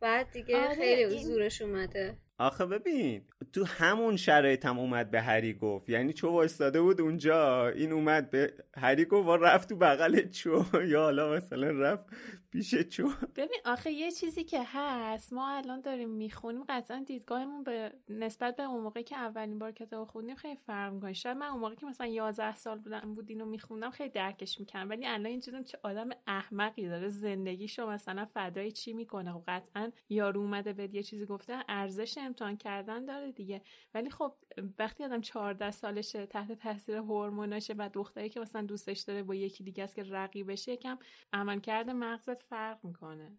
بعد 0.00 0.30
دیگه 0.30 0.56
آره 0.56 0.74
خیلی 0.74 1.18
زورش 1.18 1.62
اومده 1.62 2.16
آخه 2.38 2.66
ببین 2.66 3.24
تو 3.52 3.64
همون 3.64 4.16
شرایط 4.16 4.66
هم 4.66 4.78
اومد 4.78 5.10
به 5.10 5.20
هری 5.20 5.54
گفت 5.54 5.88
یعنی 5.88 6.12
چو 6.12 6.28
وایستاده 6.28 6.80
بود 6.80 7.00
اونجا 7.00 7.68
این 7.68 7.92
اومد 7.92 8.30
به 8.30 8.54
هری 8.76 9.04
گفت 9.04 9.28
و 9.28 9.36
رفت 9.36 9.68
تو 9.68 9.76
بغل 9.76 10.28
چو 10.28 10.64
یا 10.92 11.02
حالا 11.02 11.32
مثلا 11.32 11.70
رفت 11.70 12.04
پیش 12.52 12.74
چو 12.74 13.12
ببین 13.36 13.60
آخه 13.64 13.90
یه 13.92 14.10
چیزی 14.10 14.44
که 14.44 14.62
هست 14.66 15.32
ما 15.32 15.48
الان 15.48 15.80
داریم 15.80 16.10
می‌خونیم 16.10 16.64
قطعا 16.68 17.04
دیدگاهمون 17.06 17.64
به 17.64 17.92
نسبت 18.08 18.56
به 18.56 18.62
اون 18.62 18.82
موقع 18.82 19.02
که 19.02 19.16
اولین 19.16 19.58
بار 19.58 19.72
کتاب 19.72 20.08
خوندیم 20.08 20.34
خیلی 20.34 20.56
فرق 20.56 20.92
می‌کنه. 20.92 21.12
شاید 21.12 21.36
من 21.36 21.46
اون 21.46 21.60
موقع 21.60 21.74
که 21.74 21.86
مثلا 21.86 22.06
11 22.06 22.56
سال 22.56 22.78
بودم 22.78 23.14
بود 23.14 23.30
اینو 23.30 23.44
میخوندم 23.44 23.90
خیلی 23.90 24.10
درکش 24.10 24.60
می‌کنم 24.60 24.88
ولی 24.90 25.06
الان 25.06 25.26
اینجوریه 25.26 25.62
چه 25.62 25.78
آدم 25.82 26.08
احمقی 26.26 26.88
داره. 26.88 27.08
زندگیشو 27.08 27.86
مثلا 27.86 28.24
فدای 28.24 28.72
چی 28.72 28.92
می‌کنه؟ 28.92 29.32
و 29.32 29.42
قطعا 29.48 29.90
یارو 30.08 30.40
اومده 30.40 30.72
به 30.72 30.94
یه 30.94 31.02
چیزی 31.02 31.26
گفته 31.26 31.64
ارزش 31.68 32.18
امتحان 32.18 32.56
کردن 32.56 33.04
داره 33.04 33.32
دیگه. 33.32 33.62
ولی 33.94 34.10
خب 34.10 34.34
وقتی 34.78 35.04
آدم 35.04 35.20
14 35.20 35.70
سالشه 35.70 36.26
تحت 36.26 36.52
تاثیر 36.52 36.96
هورموناشه 36.96 37.74
و 37.78 37.90
دختری 37.92 38.28
که 38.28 38.40
مثلا 38.40 38.62
دوستش 38.62 39.00
داره 39.00 39.22
با 39.22 39.34
یکی 39.34 39.64
دیگه 39.64 39.84
است 39.84 39.96
که 39.96 40.02
رقیبشه 40.02 40.72
یکم 40.72 40.98
عملکرد 41.32 41.90
مغزت 41.90 42.41
فرق 42.48 42.78
می‌کنه. 42.84 43.38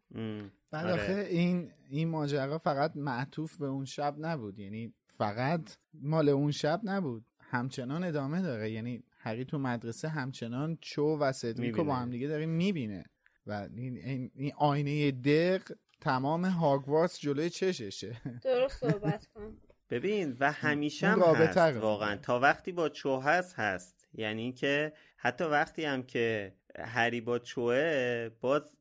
بعد 0.72 0.86
آره. 0.86 0.94
آخه 0.94 1.28
این 1.30 1.72
این 1.90 2.10
ماجرا 2.10 2.58
فقط 2.58 2.92
معطوف 2.96 3.58
به 3.58 3.68
اون 3.68 3.86
شب 3.86 4.16
نبود. 4.20 4.60
یعنی 4.60 4.94
فقط 5.08 5.78
مال 5.94 6.30
اون 6.30 6.52
شب 6.52 6.82
نبود. 6.84 7.26
همچنان 7.40 8.04
ادامه 8.04 8.42
داره. 8.42 8.72
یعنی 8.72 9.04
هری 9.18 9.46
تو 9.46 9.58
مدرسه 9.58 10.08
همچنان 10.08 10.78
چو 10.82 11.18
و 11.18 11.32
سدریکو 11.32 11.84
با 11.84 11.96
هم 11.96 12.10
دیگه 12.10 12.28
داره 12.28 12.46
می‌بینه. 12.46 13.06
و 13.48 13.68
این, 13.76 14.32
این 14.36 14.54
آینه 14.58 15.12
دق 15.12 15.72
تمام 16.02 16.46
هاگوارتس 16.46 17.20
جلوی 17.20 17.50
چششه. 17.50 18.22
درست 18.44 18.80
صحبت 18.92 19.28
کن. 19.36 19.58
ببین 19.90 20.38
و 20.40 20.52
همیشه 20.52 21.08
هم 21.08 21.22
هست 21.22 21.58
واقعا. 21.58 22.16
تا 22.16 22.40
وقتی 22.40 22.72
با 22.72 22.90
چو 22.90 23.20
هست 23.20 23.56
هست. 23.56 24.08
یعنی 24.14 24.54
که 24.54 24.94
حتی 25.18 25.44
وقتی 25.44 25.86
هم 25.86 26.04
که 26.04 26.56
هری 26.80 27.22
با 27.22 27.40
چوه 27.40 28.30
باز 28.42 28.78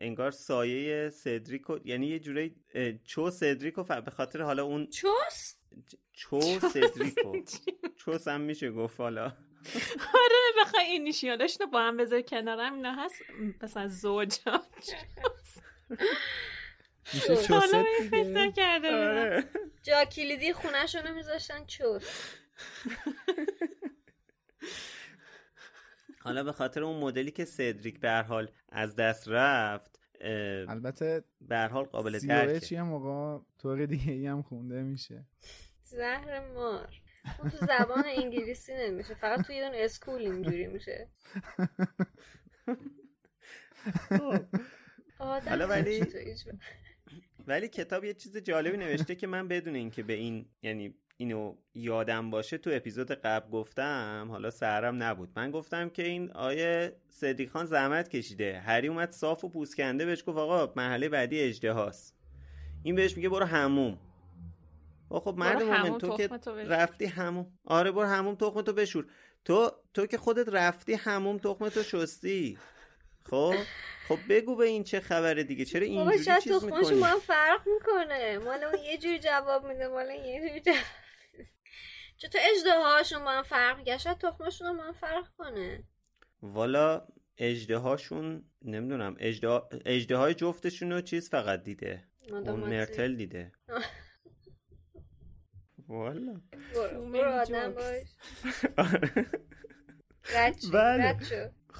انگار 0.00 0.30
سایه 0.30 1.10
سدریکو 1.10 1.78
یعنی 1.84 2.06
یه 2.06 2.18
جوری 2.18 2.56
چو 3.04 3.30
سدریکو 3.30 3.82
به 3.82 4.10
خاطر 4.10 4.42
حالا 4.42 4.64
اون 4.64 4.86
چوس؟ 4.86 5.54
چو 6.12 6.40
سدریکو. 6.40 7.36
چوس 7.96 8.28
هم 8.28 8.40
میشه 8.40 8.70
گفت 8.70 9.00
حالا. 9.00 9.24
آره 9.98 10.60
بخوای 10.60 10.84
این 10.84 11.04
نیشیادش 11.04 11.60
رو 11.60 11.66
با 11.66 11.80
هم 11.80 11.96
بذار 11.96 12.20
کنارم 12.20 12.74
اینا 12.74 12.92
هست؟ 12.92 13.14
مثلا 13.62 13.88
زوجا 13.88 14.62
میشه 14.76 14.96
چوست 15.16 15.62
آره. 18.84 19.44
جا 19.82 20.04
کلیدی 20.04 20.52
خونهشونو 20.52 21.14
میذاشتن 21.14 21.66
چوس. 21.66 22.02
حالا 26.26 26.44
به 26.44 26.52
خاطر 26.52 26.82
اون 26.82 27.00
مدلی 27.00 27.30
که 27.30 27.44
سدریک 27.44 28.00
به 28.00 28.24
حال 28.28 28.50
از 28.68 28.96
دست 28.96 29.28
رفت 29.28 30.00
البته 30.68 31.24
به 31.40 31.58
حال 31.58 31.84
قابل 31.84 32.18
درکه. 32.18 32.60
چی 32.60 32.76
هم 32.76 32.86
موقع 32.86 33.44
طور 33.58 33.86
دیگه 33.86 34.12
ای 34.12 34.26
هم 34.26 34.42
خونده 34.42 34.82
میشه. 34.82 35.24
زهر 35.82 36.52
مار. 36.54 36.94
اون 37.38 37.50
تو 37.50 37.56
زبان 37.56 38.04
انگلیسی 38.06 38.72
نمیشه 38.74 39.14
فقط 39.14 39.46
توی 39.46 39.60
اون 39.60 39.72
اسکول 39.74 40.20
اینجوری 40.20 40.66
میشه. 40.66 41.08
حالا 45.18 45.68
ولی 45.68 46.04
ولی 47.46 47.68
کتاب 47.68 48.04
یه 48.04 48.14
چیز 48.14 48.36
جالبی 48.36 48.76
نوشته 48.76 49.14
که 49.14 49.26
من 49.26 49.48
بدون 49.48 49.74
اینکه 49.74 50.02
به 50.02 50.12
این 50.12 50.46
یعنی 50.62 50.94
اینو 51.16 51.54
یادم 51.74 52.30
باشه 52.30 52.58
تو 52.58 52.70
اپیزود 52.72 53.10
قبل 53.12 53.50
گفتم 53.50 54.26
حالا 54.30 54.50
سهرم 54.50 55.02
نبود. 55.02 55.30
من 55.36 55.50
گفتم 55.50 55.88
که 55.88 56.02
این 56.02 56.32
آیه 56.32 56.96
صدیق 57.08 57.50
خان 57.50 57.64
زحمت 57.64 58.08
کشیده. 58.08 58.60
هری 58.60 58.88
اومد 58.88 59.10
صاف 59.10 59.44
و 59.44 59.48
پوسکنده 59.48 60.06
بهش 60.06 60.22
گفت 60.26 60.38
آقا 60.38 60.72
محله 60.76 61.08
بعدی 61.08 61.40
اجده 61.40 61.72
هاست 61.72 62.16
این 62.82 62.94
بهش 62.94 63.16
میگه 63.16 63.28
برو 63.28 63.46
هموم 63.46 63.98
خب 65.10 65.34
مرد 65.38 65.62
مومن 65.62 65.98
تو 65.98 66.16
که 66.16 66.28
رفتی 66.68 67.04
هموم 67.04 67.46
آره 67.64 67.92
برو 67.92 68.06
هموم 68.06 68.34
تخم 68.34 68.62
تو 68.62 68.72
بشور. 68.72 69.06
تو 69.44 69.70
تو 69.94 70.06
که 70.06 70.18
خودت 70.18 70.48
رفتی 70.48 70.94
هموم 70.94 71.38
تخم 71.38 71.68
تو 71.68 71.82
شستی. 71.82 72.58
خب 73.30 73.54
خب 74.08 74.18
بگو 74.28 74.56
به 74.56 74.64
این 74.64 74.84
چه 74.84 75.00
خبره 75.00 75.44
دیگه 75.44 75.64
چرا 75.64 75.86
اینجوری 75.86 76.42
چیز 76.42 76.64
می‌کنی؟ 76.64 76.98
ما 76.98 77.18
فرق 77.18 77.60
می‌کنه. 77.74 78.38
مال 78.38 78.64
اون 78.64 78.84
یه 78.84 78.98
جوری 78.98 79.18
جواب 79.18 79.66
میده 79.66 79.88
مال 79.88 80.10
یه 80.10 80.48
جوری 80.48 80.60
جواب 80.60 80.76
چطور 82.16 82.40
اجده 82.44 82.70
هاشون 82.80 83.24
با 83.24 83.30
هم 83.30 83.42
فرق 83.42 83.96
شاید 83.96 84.18
تخمشون 84.18 84.76
با 84.76 84.82
هم 84.82 84.92
فرق 84.92 85.24
کنه. 85.38 85.84
والا 86.42 87.06
اجده 87.38 87.76
هاشون 87.76 88.50
نمی‌دونم 88.62 89.16
اجده 89.84 90.16
های 90.16 90.34
جفتشون 90.34 90.92
رو 90.92 91.00
چیز 91.00 91.30
فقط 91.30 91.62
دیده. 91.62 92.04
اون 92.30 92.60
مرتل 92.60 93.16
دیده. 93.16 93.52
والا. 95.88 96.40
برو 97.12 97.30
آدم 97.30 97.74
باش. 97.74 98.06
بله. 100.72 101.16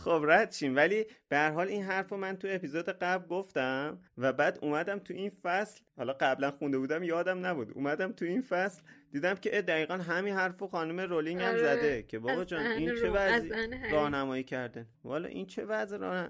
خب 0.05 0.23
رد 0.29 0.53
شیم. 0.53 0.76
ولی 0.76 1.07
به 1.29 1.37
هر 1.37 1.50
حال 1.50 1.69
این 1.69 1.83
حرف 1.83 2.11
رو 2.11 2.17
من 2.17 2.37
تو 2.37 2.49
اپیزود 2.50 2.88
قبل 2.88 3.26
گفتم 3.26 4.00
و 4.19 4.33
بعد 4.33 4.59
اومدم 4.62 4.99
تو 4.99 5.15
این 5.15 5.31
فصل. 5.43 5.81
حالا 5.97 6.12
قبلا 6.12 6.50
خونده 6.50 6.79
بودم 6.79 7.03
یادم 7.03 7.47
نبود. 7.47 7.73
اومدم 7.75 8.12
تو 8.12 8.25
این 8.25 8.41
فصل 8.41 8.83
دیدم 9.12 9.35
که 9.35 9.50
دقیقا 9.62 9.95
همین 9.95 10.35
حرف 10.35 10.62
و 10.62 10.69
خانم 10.69 11.00
رولینگ 11.00 11.43
هم 11.43 11.49
آره. 11.49 11.59
زده 11.59 12.03
که 12.03 12.19
بابا 12.19 12.45
جان 12.45 12.67
این 12.67 12.95
چه 12.95 13.07
رو- 13.07 13.15
وضع. 13.15 13.67
راهنمایی 13.91 14.43
کردن. 14.45 14.87
والا 15.05 15.29
این 15.29 15.47
چه 15.47 15.65
وضع 15.65 15.97
راه- 15.97 16.29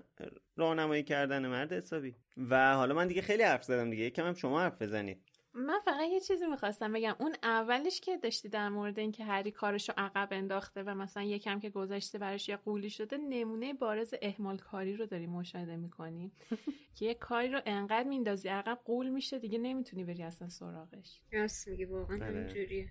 راهنمایی 0.56 1.02
کردن 1.02 1.46
مرد 1.46 1.72
حسابی؟ 1.72 2.16
و 2.50 2.74
حالا 2.74 2.94
من 2.94 3.06
دیگه 3.08 3.22
خیلی 3.22 3.42
حرف 3.42 3.62
زدم 3.64 3.90
دیگه. 3.90 4.04
یکم 4.04 4.26
هم 4.26 4.34
شما 4.34 4.60
حرف 4.60 4.82
بزنید. 4.82 5.22
من 5.56 5.80
فقط 5.84 6.08
یه 6.10 6.20
چیزی 6.20 6.46
می‌خواستم 6.46 6.92
بگم. 6.92 7.16
اون 7.18 7.34
اولش 7.42 8.00
که 8.00 8.16
داشتی 8.16 8.48
در 8.48 8.68
مورد 8.68 8.98
اینکه 8.98 9.24
هری 9.24 9.50
کارشو 9.50 9.92
عقب 9.96 10.28
انداخته 10.30 10.82
و 10.82 10.94
مثلا 10.94 11.22
یکم 11.22 11.60
که 11.60 11.70
گذشته 11.70 12.18
براش 12.18 12.48
یه 12.48 12.56
قولی 12.56 12.90
شده 12.90 13.16
نمونه 13.16 13.74
بارز 13.74 14.14
اهمال 14.22 14.58
کاری 14.58 14.96
رو 14.96 15.06
داری 15.06 15.26
مشاهده 15.26 15.76
می‌کنی 15.76 16.32
که 16.96 17.04
یه 17.04 17.14
کاری 17.14 17.48
رو 17.48 17.60
انقدر 17.66 18.08
میندازی 18.08 18.48
عقب 18.48 18.78
قول 18.84 19.08
میشه 19.08 19.38
دیگه 19.38 19.58
نمی‌تونی 19.58 20.04
بری 20.04 20.22
اصلا 20.22 20.48
سراغش. 20.48 21.20
راست 21.32 21.68
میگی 21.68 21.84
واقعا 21.84 22.18
بله. 22.18 22.88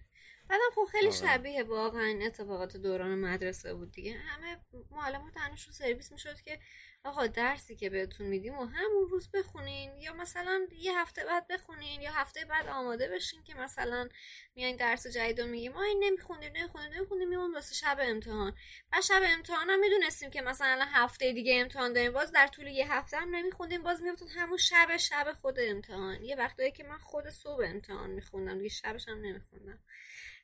بعدم 0.50 0.70
خب 0.76 0.86
خیلی 0.92 1.08
آره. 1.08 1.16
شبیه 1.16 1.64
واقعا 1.64 2.20
اتفاقات 2.22 2.78
دوران 2.78 3.20
مدرسه 3.20 3.74
بود 3.74 3.92
دیگه. 3.92 4.14
همه 4.14 4.58
معلمات 4.92 5.34
تنشون 5.34 5.74
سرویس 5.74 6.12
می‌شد 6.12 6.42
که 6.42 6.60
آقا 7.04 7.28
درسی 7.28 7.76
که 7.76 7.90
بهتون 7.90 8.28
میدیم 8.28 8.58
و 8.58 8.66
همون 8.66 9.10
روز 9.10 9.32
بخونین 9.32 9.98
یا 9.98 10.14
مثلا 10.14 10.68
یه 10.72 11.00
هفته 11.00 11.26
بعد 11.26 11.48
بخونین 11.48 12.02
یا 12.02 12.12
هفته 12.12 12.46
بعد 12.46 12.68
آماده 12.68 13.08
بشین 13.08 13.44
که 13.44 13.56
مثلا 13.56 14.10
میاین 14.56 14.76
درس 14.76 15.08
جدید 15.08 15.42
رو 15.42 15.48
میگیم. 15.48 15.74
ما 15.74 15.84
این 15.84 16.04
نمیخوندیم 16.04 16.52
نمیخوندیم 16.56 16.94
نمیخوندیم 16.94 17.30
میمون 17.30 17.54
واسه 17.54 17.76
شب 17.76 17.98
امتحان. 18.02 18.54
بعد 18.92 19.02
شب 19.02 19.22
امتحان 19.26 19.70
هم 19.70 19.80
می‌دونستیم 19.80 20.30
که 20.30 20.42
مثلا 20.42 20.86
هفته 20.86 21.32
دیگه 21.32 21.62
امتحان 21.62 21.94
داریم. 21.94 22.12
باز 22.12 22.32
در 22.32 22.48
طول 22.48 22.68
یه 22.68 22.94
هفته 22.94 23.18
هم 23.18 23.36
نمیخوندیم. 23.36 23.84
باز 23.84 24.02
میافتاد 24.02 24.30
همون 24.36 24.58
شب 24.58 24.98
شب 24.98 25.38
خود 25.42 25.60
امتحان. 25.60 26.24
یه 26.24 26.36
وقتایی 26.36 26.72
که 26.72 26.84
من 26.84 26.98
خود 26.98 27.30
صبح 27.30 27.64
امتحان 27.66 28.10
میخوندم 28.10 28.58
دیگه 28.58 28.70
شبش 28.70 29.08
هم 29.08 29.22
نمیخوندم. 29.22 29.80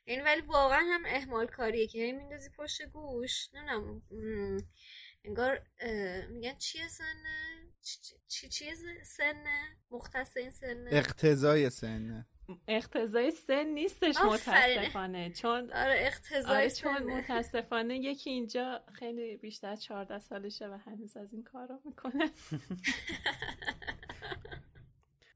یعنی 0.06 0.22
ولی 0.22 0.40
واقعا 0.40 0.80
هم 0.80 1.02
اهمال 1.06 1.46
کاریه 1.46 1.86
که 1.86 1.98
هی 1.98 2.12
میندازی 2.12 2.50
پشت 2.58 2.82
گوش. 2.82 3.48
نمی‌دونم 3.54 4.02
انگار 5.24 5.66
میگن 6.30 6.54
چیه 6.58 6.88
سنه 6.88 7.68
چی 7.82 7.98
چی 8.28 8.48
چیه 8.48 8.74
سنه 9.04 9.76
مختص 9.90 10.36
این 10.36 10.50
سنه 10.50 10.88
اقتضای 10.92 11.70
سنه 11.70 12.26
اقتضای 12.68 13.30
سن 13.30 13.66
نیستش. 13.66 14.16
متاسفانه. 14.16 15.32
چون 15.32 15.72
آره 15.72 15.94
اقتضای 15.98 16.56
آره 16.56 16.70
چون 16.70 17.02
متاسفانه 17.02 17.96
یکی 17.98 18.30
اینجا 18.30 18.84
خیلی 18.98 19.36
بیشتر 19.36 19.68
از 19.68 19.82
14 19.82 20.18
سالشه 20.18 20.68
و 20.68 20.78
هنوز 20.86 21.16
از 21.16 21.32
این 21.32 21.42
کارا 21.42 21.80
می‌کنه. 21.84 22.30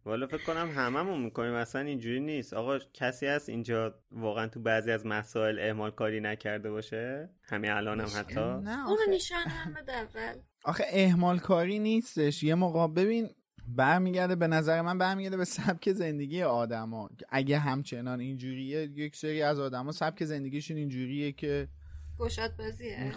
والا 0.07 0.27
فکر 0.27 0.45
کنم 0.45 0.71
هممون 0.75 1.21
می‌کنیم. 1.21 1.55
اصلا 1.55 1.81
اینجوری 1.81 2.21
نیست. 2.21 2.55
آقا 2.55 2.79
کسی 2.79 3.27
هست 3.27 3.49
اینجا 3.49 3.95
واقعا 4.11 4.49
تو 4.49 4.61
بعضی 4.61 4.91
از 4.91 5.07
مسائل 5.07 5.59
اعمال 5.59 5.91
کاری 5.91 6.21
نکرده 6.21 6.71
باشه؟ 6.71 7.31
همین 7.43 7.71
الان 7.71 8.01
هم 8.01 8.09
حتی؟ 8.17 8.35
نه 8.35 8.89
اونو 8.89 8.93
آخه, 8.93 9.11
نشان 9.11 9.47
هم 9.49 9.75
اول 9.89 10.35
آخه 10.65 10.85
اهمال 10.91 11.39
کاری 11.39 11.79
نیستش. 11.79 12.43
یه 12.43 12.55
موقع 12.55 12.87
ببین 12.95 13.31
برمیگرده 13.69 14.37
به 14.37 14.47
نظر 14.47 14.83
من 14.83 14.99
برمیگرده 14.99 15.37
به 15.37 15.45
سبک 15.45 15.93
زندگی 15.93 16.43
آدما. 16.43 17.09
اگه 17.29 17.59
همچنان 17.59 18.21
اینجوریه 18.21 18.83
یک 18.83 19.17
سری 19.17 19.43
از 19.43 19.61
آدما 19.61 19.93
سبک 19.93 20.25
زندگیشون 20.25 20.77
اینجوریه 20.77 21.33
که 21.33 21.69
گشاد 22.19 22.57
بازیه 22.57 23.13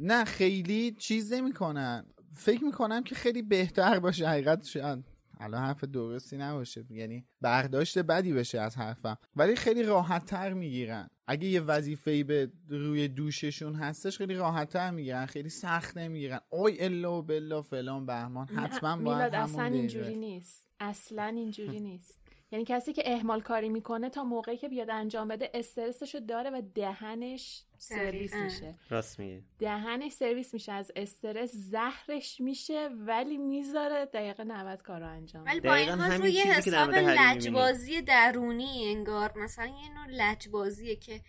نه 0.00 0.24
خیلی 0.24 0.92
چیز 0.92 1.32
نمی‌کنن. 1.32 2.06
فکر 2.34 2.64
می‌کنم 2.64 3.02
که 3.02 3.14
خیلی 3.14 3.42
بهتر 3.42 3.98
باشه 3.98 4.28
حقیقت 4.28 4.64
شاید 4.64 5.04
الان 5.40 5.62
حرف 5.62 5.84
درستی 5.84 6.36
نباشه. 6.36 6.84
یعنی 6.90 7.26
برداشت 7.40 7.98
بدی 7.98 8.32
بشه 8.32 8.60
از 8.60 8.76
حرفم. 8.76 9.18
ولی 9.36 9.56
خیلی 9.56 9.82
راحت 9.82 10.24
تر 10.24 10.52
می‌گیرن. 10.52 11.10
اگه 11.26 11.48
یه 11.48 11.60
وظیفه 11.60 12.24
به 12.24 12.52
روی 12.68 13.08
دوششون 13.08 13.74
هستش 13.74 14.18
خیلی 14.18 14.34
راحت 14.34 14.68
تر 14.68 14.90
می‌گیرن. 14.90 15.26
خیلی 15.26 15.48
سخت 15.48 15.96
نمی‌گیرن. 15.96 16.40
اوی 16.50 16.76
الا 16.80 17.18
و 17.18 17.22
بلا 17.22 17.62
فلان 17.62 18.06
بهمان. 18.06 18.46
حتما 18.46 18.96
باید 18.96 19.34
اصلا. 19.34 19.64
اینجوری 19.64 20.16
نیست. 20.16 20.66
اصلا 20.80 21.24
اینجوری 21.24 21.80
نیست. 21.80 22.19
یعنی 22.52 22.64
کسی 22.64 22.92
که 22.92 23.02
اهمال 23.06 23.40
کاری 23.40 23.68
می‌کنه 23.68 24.08
تا 24.08 24.24
موقعی 24.24 24.56
که 24.56 24.68
بیاد 24.68 24.90
انجام 24.90 25.28
بده 25.28 25.50
استرسشو 25.54 26.18
داره 26.18 26.50
و 26.50 26.62
دهنش 26.74 27.64
سرویس. 27.78 28.34
میشه 28.34 28.74
راست 28.90 29.18
میگه 29.20 29.42
دهنش 29.58 30.12
سرویس 30.12 30.54
میشه 30.54 30.72
از 30.72 30.92
استرس 30.96 31.50
زهرش 31.52 32.40
میشه 32.40 32.88
ولی 32.88 33.36
می‌ذاره 33.36 34.04
دقیقه 34.06 34.44
90 34.44 34.82
کار 34.82 35.00
رو 35.00 35.08
انجام 35.08 35.44
ولی 35.44 35.60
بده. 35.60 35.68
با 35.68 35.74
این 35.74 35.88
حال 35.88 36.12
روی 36.12 36.40
حساب. 36.40 36.90
لجبازی 36.94 38.02
درونی 38.02 38.84
انگار 38.86 39.32
مثلا 39.38 39.66
یه 39.66 39.94
نوع 39.94 40.06
لجبازیه 40.10 40.96
که 40.96 41.20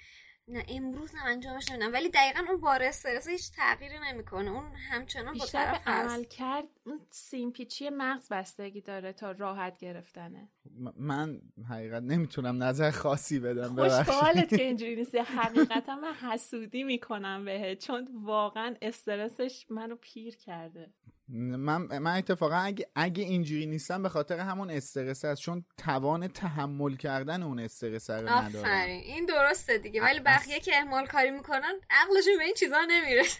نه 0.51 0.65
امروز 0.69 1.11
هم 1.15 1.27
انجامش 1.31 1.71
نمیدم. 1.71 1.93
ولی 1.93 2.09
دقیقا 2.09 2.39
اون 2.49 2.61
بار 2.61 2.83
استرس 2.83 3.27
هیچ 3.27 3.51
تغییری 3.51 3.95
نمی‌کنه. 4.11 4.51
اون 4.51 4.75
همچنان 4.75 5.25
با 5.25 5.31
بیشتر 5.33 5.65
طرف 5.65 5.83
به 5.85 5.91
عمل 5.91 6.19
هست. 6.21 6.29
کرد 6.29 6.67
اون 6.85 6.99
سیمپیچی 7.09 7.89
مغز 7.89 8.29
بستگی 8.29 8.81
داره 8.81 9.13
تا 9.13 9.31
راحت 9.31 9.77
گرفتنه. 9.77 10.49
م- 10.79 10.89
من 10.97 11.41
حقیقت 11.69 12.03
نمی‌تونم 12.03 12.63
نظر 12.63 12.91
خاصی 12.91 13.39
بدم 13.39 13.67
خوش 13.67 13.77
ببخشید. 13.77 14.05
به 14.05 14.13
حالت 14.13 14.49
که 14.49 14.63
اینجوری 14.63 14.95
نیست 14.95 15.15
حقیقتا 15.39 15.95
من 15.95 16.13
حسودی 16.13 16.83
می‌کنم 16.83 17.45
بهت 17.45 17.79
چون 17.79 18.07
واقعا 18.23 18.75
استرسش 18.81 19.65
منو 19.69 19.95
پیر 19.95 20.35
کرده. 20.35 20.89
من 21.33 21.99
من 21.99 22.17
اتفاقا 22.17 22.55
اگه, 22.55 22.87
اگه 22.95 23.23
اینجوری 23.23 23.65
نیستم 23.65 24.03
به 24.03 24.09
خاطر 24.09 24.39
همون 24.39 24.69
استرس 24.69 25.25
است 25.25 25.41
چون 25.41 25.65
توان 25.77 26.27
تحمل 26.27 26.95
کردن 26.95 27.43
اون 27.43 27.59
استرس 27.59 28.09
رو 28.09 28.29
ندارم. 28.29 28.45
آفرین. 28.45 29.03
این 29.03 29.25
درسته 29.25 29.77
دیگه. 29.77 30.01
ولی 30.01 30.19
بقیه 30.19 30.59
که 30.59 30.77
اهمال 30.77 31.05
کاری 31.07 31.31
می‌کنن 31.31 31.73
عقلشون 31.89 32.37
به 32.37 32.43
این 32.43 32.53
چیزا 32.53 32.77
نمی‌رسه. 32.89 33.39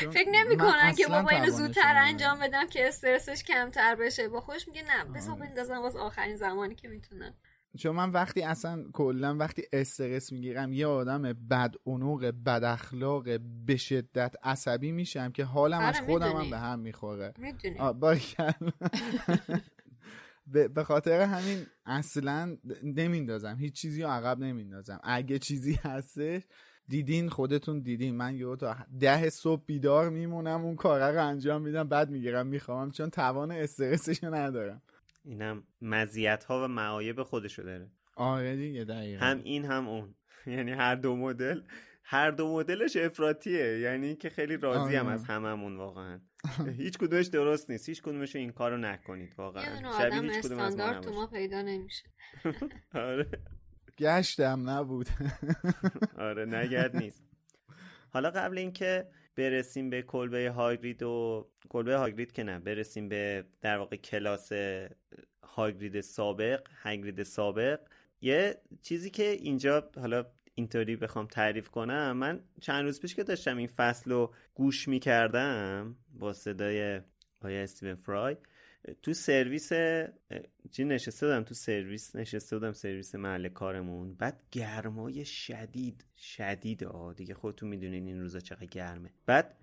چون 0.00 0.10
فکر 0.16 0.28
نمی‌کنن 0.30 0.94
که 0.94 1.06
بابا 1.06 1.30
اینو 1.30 1.50
زودتر. 1.50 1.94
انجام 1.96 2.38
بدم 2.38 2.66
که 2.66 2.88
استرسش 2.88 3.42
کمتر 3.44 3.94
بشه. 3.94 4.28
با 4.28 4.40
خودش 4.40 4.68
میگه 4.68 4.82
نه 4.82 5.04
بذار. 5.04 5.36
بندازم 5.36 5.82
واسه 5.82 5.98
آخرین 5.98 6.36
زمانی 6.36 6.74
که 6.74 6.88
می‌تونم. 6.88 7.34
چون 7.78 7.96
من 7.96 8.10
وقتی 8.10 8.42
اصلا 8.42 8.84
کلا 8.92 9.36
وقتی 9.36 9.62
استرس 9.72 10.32
می‌گیرم 10.32 10.72
یه 10.72 10.86
آدم 10.86 11.22
بد 11.22 11.74
عنوق 11.86 12.24
بد 12.46 12.64
اخلاق 12.64 13.40
به 13.66 13.76
شدت 13.76 14.34
عصبی 14.42 14.92
میشم 14.92 15.32
که 15.32 15.44
حالم 15.44 15.78
آره، 15.78 15.86
از 15.86 16.00
خودم 16.00 16.32
هم. 16.32 16.50
به 16.50 16.58
هم 16.58 16.78
می‌خوره. 16.78 17.34
به 20.46 20.84
خاطر 20.84 21.20
همین 21.20 21.66
اصلا 21.86 22.56
نمیندازم. 22.82 23.56
هیچ 23.58 23.74
چیزی 23.74 24.02
رو 24.02 24.08
عقب 24.08 24.38
نمیندازم. 24.38 25.00
اگه 25.04 25.38
چیزی 25.38 25.78
هستش 25.82 26.42
دیدین 26.88 27.28
خودتون 27.28 27.80
دیدین. 27.80 28.16
من 28.16 28.34
یه 28.34 28.56
تا 28.56 28.76
ده 29.00 29.30
صبح 29.30 29.62
بیدار 29.66 30.10
میمونم 30.10 30.64
اون 30.64 30.76
کاره 30.76 31.10
رو 31.10 31.26
انجام 31.26 31.62
میدم 31.62 31.88
بعد 31.88 32.10
می‌گیرم 32.10 32.46
می‌خوام. 32.46 32.90
چون 32.90 33.10
توان 33.10 33.50
استرسش 33.50 34.24
ندارم. 34.24 34.82
اینم 35.24 35.64
مزیت 35.80 36.44
ها 36.44 36.64
و 36.64 36.68
معایب 36.68 37.22
خودشو 37.22 37.62
داره. 37.62 37.90
آره 38.16 38.56
دیگه 38.56 38.84
دقیقا. 38.84 39.24
هم 39.24 39.40
این 39.44 39.64
هم 39.64 39.88
اون. 39.88 40.14
یعنی 40.46 40.72
هر 40.72 40.94
دو 40.94 41.16
مدل 41.16 41.62
هر 42.04 42.30
دو 42.30 42.52
مدلش 42.52 42.96
افراطیه. 42.96 43.78
یعنی 43.78 44.16
که 44.16 44.30
خیلی 44.30 44.56
راضی 44.56 44.96
هم 44.96 45.06
آره. 45.06 45.14
از 45.14 45.24
هممون 45.24 45.76
واقعا. 45.76 46.20
هیچ 46.76 46.98
کدومش 46.98 47.26
درست 47.26 47.70
نیست. 47.70 47.88
هیچ 47.88 48.02
کدومش 48.02 48.36
این 48.36 48.52
کارو 48.52 48.76
نکنید 48.76 49.34
واقعا. 49.38 49.92
شبیه 49.98 50.32
هیچ 50.32 50.44
کدوم 50.44 50.58
از 50.58 50.58
ما 50.58 50.64
استاندارد 50.64 51.02
تو 51.02 51.12
ما. 51.12 51.26
پیدا 51.26 51.62
نمیشه. 51.62 52.04
آره. 52.94 53.26
گشتم 53.98 54.70
نبود. 54.70 55.08
آره 56.18 56.44
نگرد 56.44 56.96
نیست. 56.96 57.24
حالا 58.10 58.30
قبل 58.30 58.58
اینکه 58.58 59.06
برسیم 59.36 59.90
به 59.90 60.02
کلبه 60.02 60.50
هاگرید 60.50 61.02
و 61.02 61.46
کلبه 61.68 61.96
هاگرید 61.96 62.32
که 62.32 62.42
نه 62.42 62.58
برسیم 62.58 63.08
به 63.08 63.44
در 63.60 63.78
واقع 63.78 63.96
کلاس 63.96 64.52
هاگرید 65.42 66.00
سابق 66.00 66.68
هاگرید 66.82 67.22
سابق. 67.22 67.80
یه 68.20 68.56
چیزی 68.82 69.10
که 69.10 69.30
اینجا 69.30 69.90
حالا 69.96 70.26
اینطوری 70.54 70.96
بخوام 70.96 71.26
تعریف 71.26 71.68
کنم 71.68 72.16
من 72.16 72.40
چند 72.60 72.84
روز 72.84 73.00
پیش 73.00 73.14
که 73.14 73.24
داشتم 73.24 73.56
این 73.56 73.66
فصل 73.66 74.10
رو 74.10 74.34
گوش 74.54 74.88
می‌کردم 74.88 75.96
با 76.18 76.32
صدای 76.32 77.00
آیا 77.42 77.62
استیون 77.62 77.94
فرای 77.94 78.36
تو 79.02 79.12
سرویس 79.12 79.72
چی 80.70 80.84
نشسته 80.84 81.26
بودم؟ 81.26 81.42
تو 81.42 81.54
سرویس 81.54 82.16
نشسته 82.16 82.56
بودم 82.56 82.72
سرویس 82.72 83.14
محل 83.14 83.48
کارمون. 83.48 84.14
بعد 84.14 84.40
گرمای 84.52 85.24
شدید 85.24 86.04
شدید 86.16 86.84
آه 86.84 87.14
دیگه 87.14 87.34
خودتون 87.34 87.68
می‌دونین 87.68 88.06
این 88.06 88.20
روزا 88.20 88.40
چقدر 88.40 88.66
گرمه. 88.66 89.10
بعد 89.26 89.56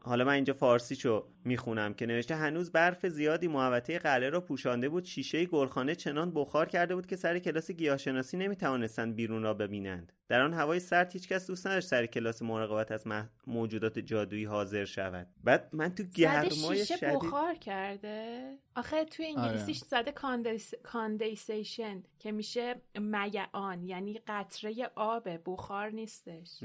حالا 0.00 0.24
من 0.24 0.32
اینجا 0.32 0.52
فارسیشو 0.52 1.28
می‌خونم 1.44 1.94
که 1.94 2.06
نوشته 2.06 2.34
هنوز 2.34 2.72
برف 2.72 3.06
زیادی 3.06 3.48
محوطه 3.48 3.98
قلعه 3.98 4.30
را 4.30 4.40
پوشانده 4.40 4.88
بود. 4.88 5.04
شیشه 5.04 5.46
گلخانه 5.46 5.94
چنان 5.94 6.32
بخار 6.34 6.68
کرده 6.68 6.94
بود 6.94 7.06
که 7.06 7.16
سر 7.16 7.38
کلاس 7.38 7.70
گیاهشناسی 7.70 8.36
نمی‌توانستند 8.36 9.16
بیرون 9.16 9.42
را 9.42 9.54
ببینند. 9.54 10.12
در 10.28 10.42
آن 10.42 10.54
هوای 10.54 10.80
سرد 10.80 11.12
هیچکس 11.12 11.46
دوست 11.46 11.66
نداشت 11.66 11.88
سر 11.88 12.06
کلاس 12.06 12.42
مراقبت 12.42 12.92
از 12.92 13.04
موجودات 13.46 13.98
جادویی 13.98 14.44
حاضر 14.44 14.84
شود. 14.84 15.26
بعد 15.44 15.68
من 15.72 15.94
تو 15.94 16.02
گرمای 16.02 16.84
شدید 16.84 17.14
بخار 17.14 17.54
کرده؟ 17.54 18.54
آخه 18.74 19.04
توی 19.04 19.26
انگلیسیش 19.26 19.82
آره. 19.82 20.02
زده 20.02 20.12
conden... 20.12 20.74
condensation 20.82 22.02
که 22.18 22.32
میشه 22.32 22.74
میعان 22.98 23.82
یعنی 23.82 24.20
قطره 24.26 24.90
آب 24.94 25.28
بخار 25.46 25.90
نیستش. 25.90 26.58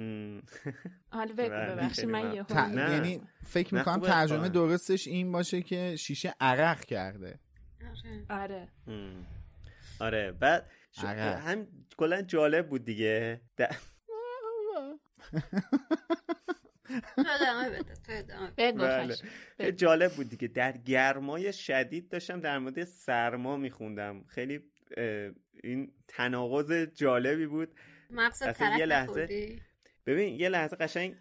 حالا 1.10 1.34
بگو 1.38 1.50
بله، 1.50 1.76
ببخشید 1.76 2.06
من 2.06 2.34
یه 2.34 2.46
یعنی 2.76 3.22
فکر 3.44 3.76
می‌کنم 3.76 4.00
ترجمه 4.00 4.50
درستش 4.50 5.08
این 5.08 5.32
باشه 5.32 5.62
که 5.62 5.96
شیشه 5.96 6.36
عرق 6.40 6.86
کرده. 6.86 7.40
آره. 8.30 8.68
آره 10.00 10.32
بعد 10.32 10.70
هم 10.98 11.68
کلا 11.98 12.22
جالب 12.22 12.70
بود 12.70 12.86
دیگه. 12.86 13.42
بله. 18.58 19.72
جالب 19.72 20.14
بود 20.14 20.30
دیگه. 20.30 20.48
در 20.48 20.78
گرمای 20.78 21.54
شدید 21.54 22.10
داشتم 22.10 22.40
در 22.40 22.60
مورد 22.60 22.84
سرما 22.84 23.58
میخوندم. 23.58 24.24
خیلی 24.24 24.60
این 25.64 25.94
تناقض 26.08 26.72
جالبی 26.72 27.48
بود. 27.48 27.76
اصلا 28.42 28.78
یه 28.78 28.86
لحظه 28.86 29.60
ببین 30.06 30.40
یه 30.40 30.50
لحظه 30.50 30.76
قشنگ 30.76 31.16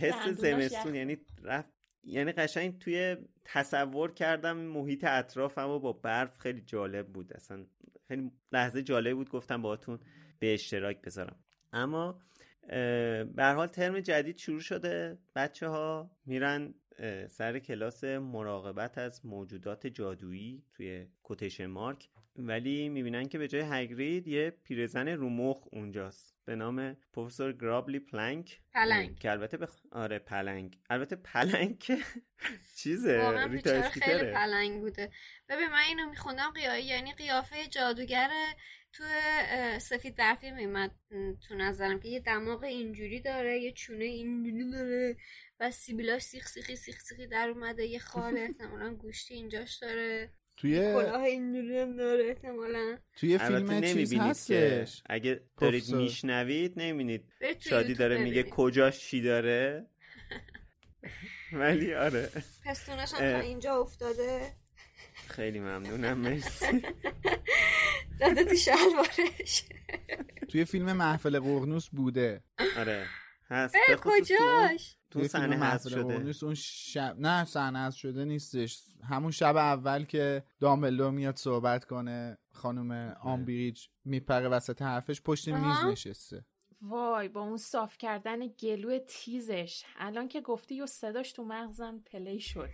حس 0.00 0.28
زمستون 0.28 0.94
یعنی 0.94 1.18
رفت 1.42 1.77
یعنی 2.04 2.32
قشنگ 2.32 2.78
توی 2.78 3.16
تصور 3.44 4.12
کردم 4.12 4.56
محیط 4.56 5.04
اطرافم 5.04 5.68
و 5.68 5.78
با 5.78 5.92
برف 5.92 6.38
خیلی 6.38 6.60
جالب 6.60 7.06
بود. 7.06 7.32
اصلا 7.32 7.66
خیلی 8.08 8.30
لحظه 8.52 8.82
جالب 8.82 9.16
بود 9.16 9.30
گفتم 9.30 9.62
باهاتون 9.62 9.98
به 10.38 10.54
اشتراک 10.54 11.02
بذارم. 11.02 11.36
اما 11.72 12.20
به 13.34 13.52
حال 13.56 13.66
ترم 13.66 14.00
جدید 14.00 14.36
شروع 14.36 14.60
شده. 14.60 15.18
بچه 15.36 15.68
ها 15.68 16.10
میرن 16.26 16.74
سر 17.28 17.58
کلاس 17.58 18.04
مراقبت 18.04 18.98
از 18.98 19.26
موجودات 19.26 19.86
جادویی 19.86 20.64
توی 20.72 21.06
quotation 21.22 21.66
mark. 21.66 22.08
ولی 22.38 22.88
می‌بینن 22.88 23.28
که 23.28 23.38
به 23.38 23.48
جای 23.48 23.64
هگرید 23.70 24.28
یه 24.28 24.50
پیرزن 24.50 25.08
رومخ 25.08 25.68
اونجاست. 25.72 26.34
به 26.44 26.56
نام 26.56 26.96
پروفسور 27.12 27.52
گرابلی 27.52 27.98
پلنک. 27.98 28.60
پلنک 28.72 29.18
که 29.18 29.30
البته 29.30 29.56
بخ... 29.56 29.76
آره 29.92 30.18
پلنگ 30.18 30.78
البته 30.90 31.16
پلنگ 31.16 31.84
چیزه 32.78 33.46
ریتا 33.50 33.82
خیلی 33.82 34.32
پلنگ 34.32 34.80
بوده. 34.80 35.10
ببین 35.48 35.68
من 35.68 35.82
اینو 35.88 36.10
میخوندم 36.10 36.50
قیایی. 36.50 36.84
یعنی 36.84 37.12
قیافه 37.12 37.66
جادوگر 37.66 38.30
تو 38.92 39.04
سفید 39.78 40.16
برفی 40.16 40.50
میمد. 40.50 40.94
تو 41.48 41.54
نظرم 41.54 42.00
که 42.00 42.08
یه 42.08 42.20
دماغ 42.20 42.64
اینجوری 42.64 43.20
داره 43.20 43.58
یه 43.58 43.72
چونه 43.72 44.04
اینجوری 44.04 44.70
داره 44.70 45.16
و 45.60 45.70
سیبیلاش 45.70 46.22
سیخ 46.22 46.46
سیخی 46.46 46.76
سیخ 46.76 47.00
سیخی 47.00 47.26
در 47.26 47.48
اومده 47.48 47.84
یه 47.84 47.98
خال 47.98 48.38
احتمالا 48.46 48.94
گوشتی 48.94 49.34
اینجاش 49.34 49.76
داره. 49.76 50.32
توی 50.60 50.78
کلاه 50.80 51.22
اینجوری 51.22 51.78
هم 51.78 51.96
داره 51.96 52.24
احتمالا. 52.24 52.98
توی 53.16 53.38
فیلم 53.38 53.80
چیز 53.80 54.14
هستش. 54.14 55.02
اگه 55.06 55.40
دارید 55.58 55.90
میشنوید 55.94 56.72
نمی‌بینید. 56.76 57.24
شادی 57.58 57.94
داره 57.94 58.18
میگه 58.18 58.42
کجاش 58.42 58.98
چی 58.98 59.22
داره. 59.22 59.86
ولی 61.52 61.94
آره. 61.94 62.30
پستونش 62.66 63.14
هم 63.14 63.18
تا 63.18 63.38
اینجا 63.38 63.76
افتاده. 63.76 64.52
خیلی 65.28 65.60
ممنونم 65.60 66.18
مرسی. 66.18 66.66
داده 68.20 68.44
تو 68.44 68.54
شلوارش. 68.56 69.64
توی 70.48 70.64
فیلم 70.64 70.92
محفل 70.92 71.40
قرنوس 71.40 71.88
بوده. 71.88 72.42
آره. 72.76 73.06
هست. 73.50 73.74
کجاش؟ 74.00 74.97
تو 75.10 75.28
صحنه 75.28 75.56
هست 75.56 75.88
شده. 75.88 76.18
نیست 76.18 76.44
اون 76.44 76.54
شب 76.54 77.16
نه 77.18 77.44
صحنه 77.44 77.78
هست 77.78 77.96
شده 77.96 78.24
نیستش. 78.24 78.82
همون 79.04 79.30
شب 79.30 79.56
اول 79.56 80.04
که 80.04 80.44
دامبلو 80.60 81.10
میاد 81.10 81.36
صحبت 81.36 81.84
کنه 81.84 82.38
خانم. 82.52 83.16
آمبریج 83.20 83.86
میپره 84.04 84.48
وسط 84.48 84.82
حرفش 84.82 85.22
پشت 85.22 85.48
میز 85.48 85.84
نشسته. 85.86 86.44
وای 86.82 87.28
با 87.28 87.40
اون 87.40 87.56
صاف 87.56 87.98
کردن 87.98 88.46
گلو 88.46 88.98
تیزش. 88.98 89.84
الان 89.96 90.28
که 90.28 90.40
گفتی 90.40 90.80
و 90.80 90.86
صداش 90.86 91.32
تو 91.32 91.44
مغزم 91.44 91.98
پلی 91.98 92.40
شد. 92.40 92.68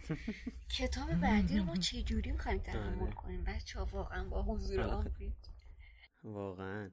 کتاب 0.78 1.14
بعدی 1.14 1.58
رو 1.58 1.64
ما 1.64 1.76
چه 1.86 2.02
جوری 2.02 2.32
می‌خوایم 2.32 2.58
تحمل. 2.58 3.10
کنیم؟ 3.12 3.44
بچه 3.44 3.80
واقعا 3.80 4.28
با 4.28 4.42
حضور 4.42 4.80
آمبریج. 4.80 5.32
واقعا. 6.24 6.90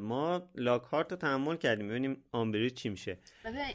ما 0.00 0.50
لاکهارت 0.54 1.10
رو 1.10 1.16
تحمل 1.16 1.56
کردیم 1.56 1.88
ببینیم 1.88 2.24
آمبری 2.32 2.70
چی 2.70 2.88
میشه. 2.88 3.18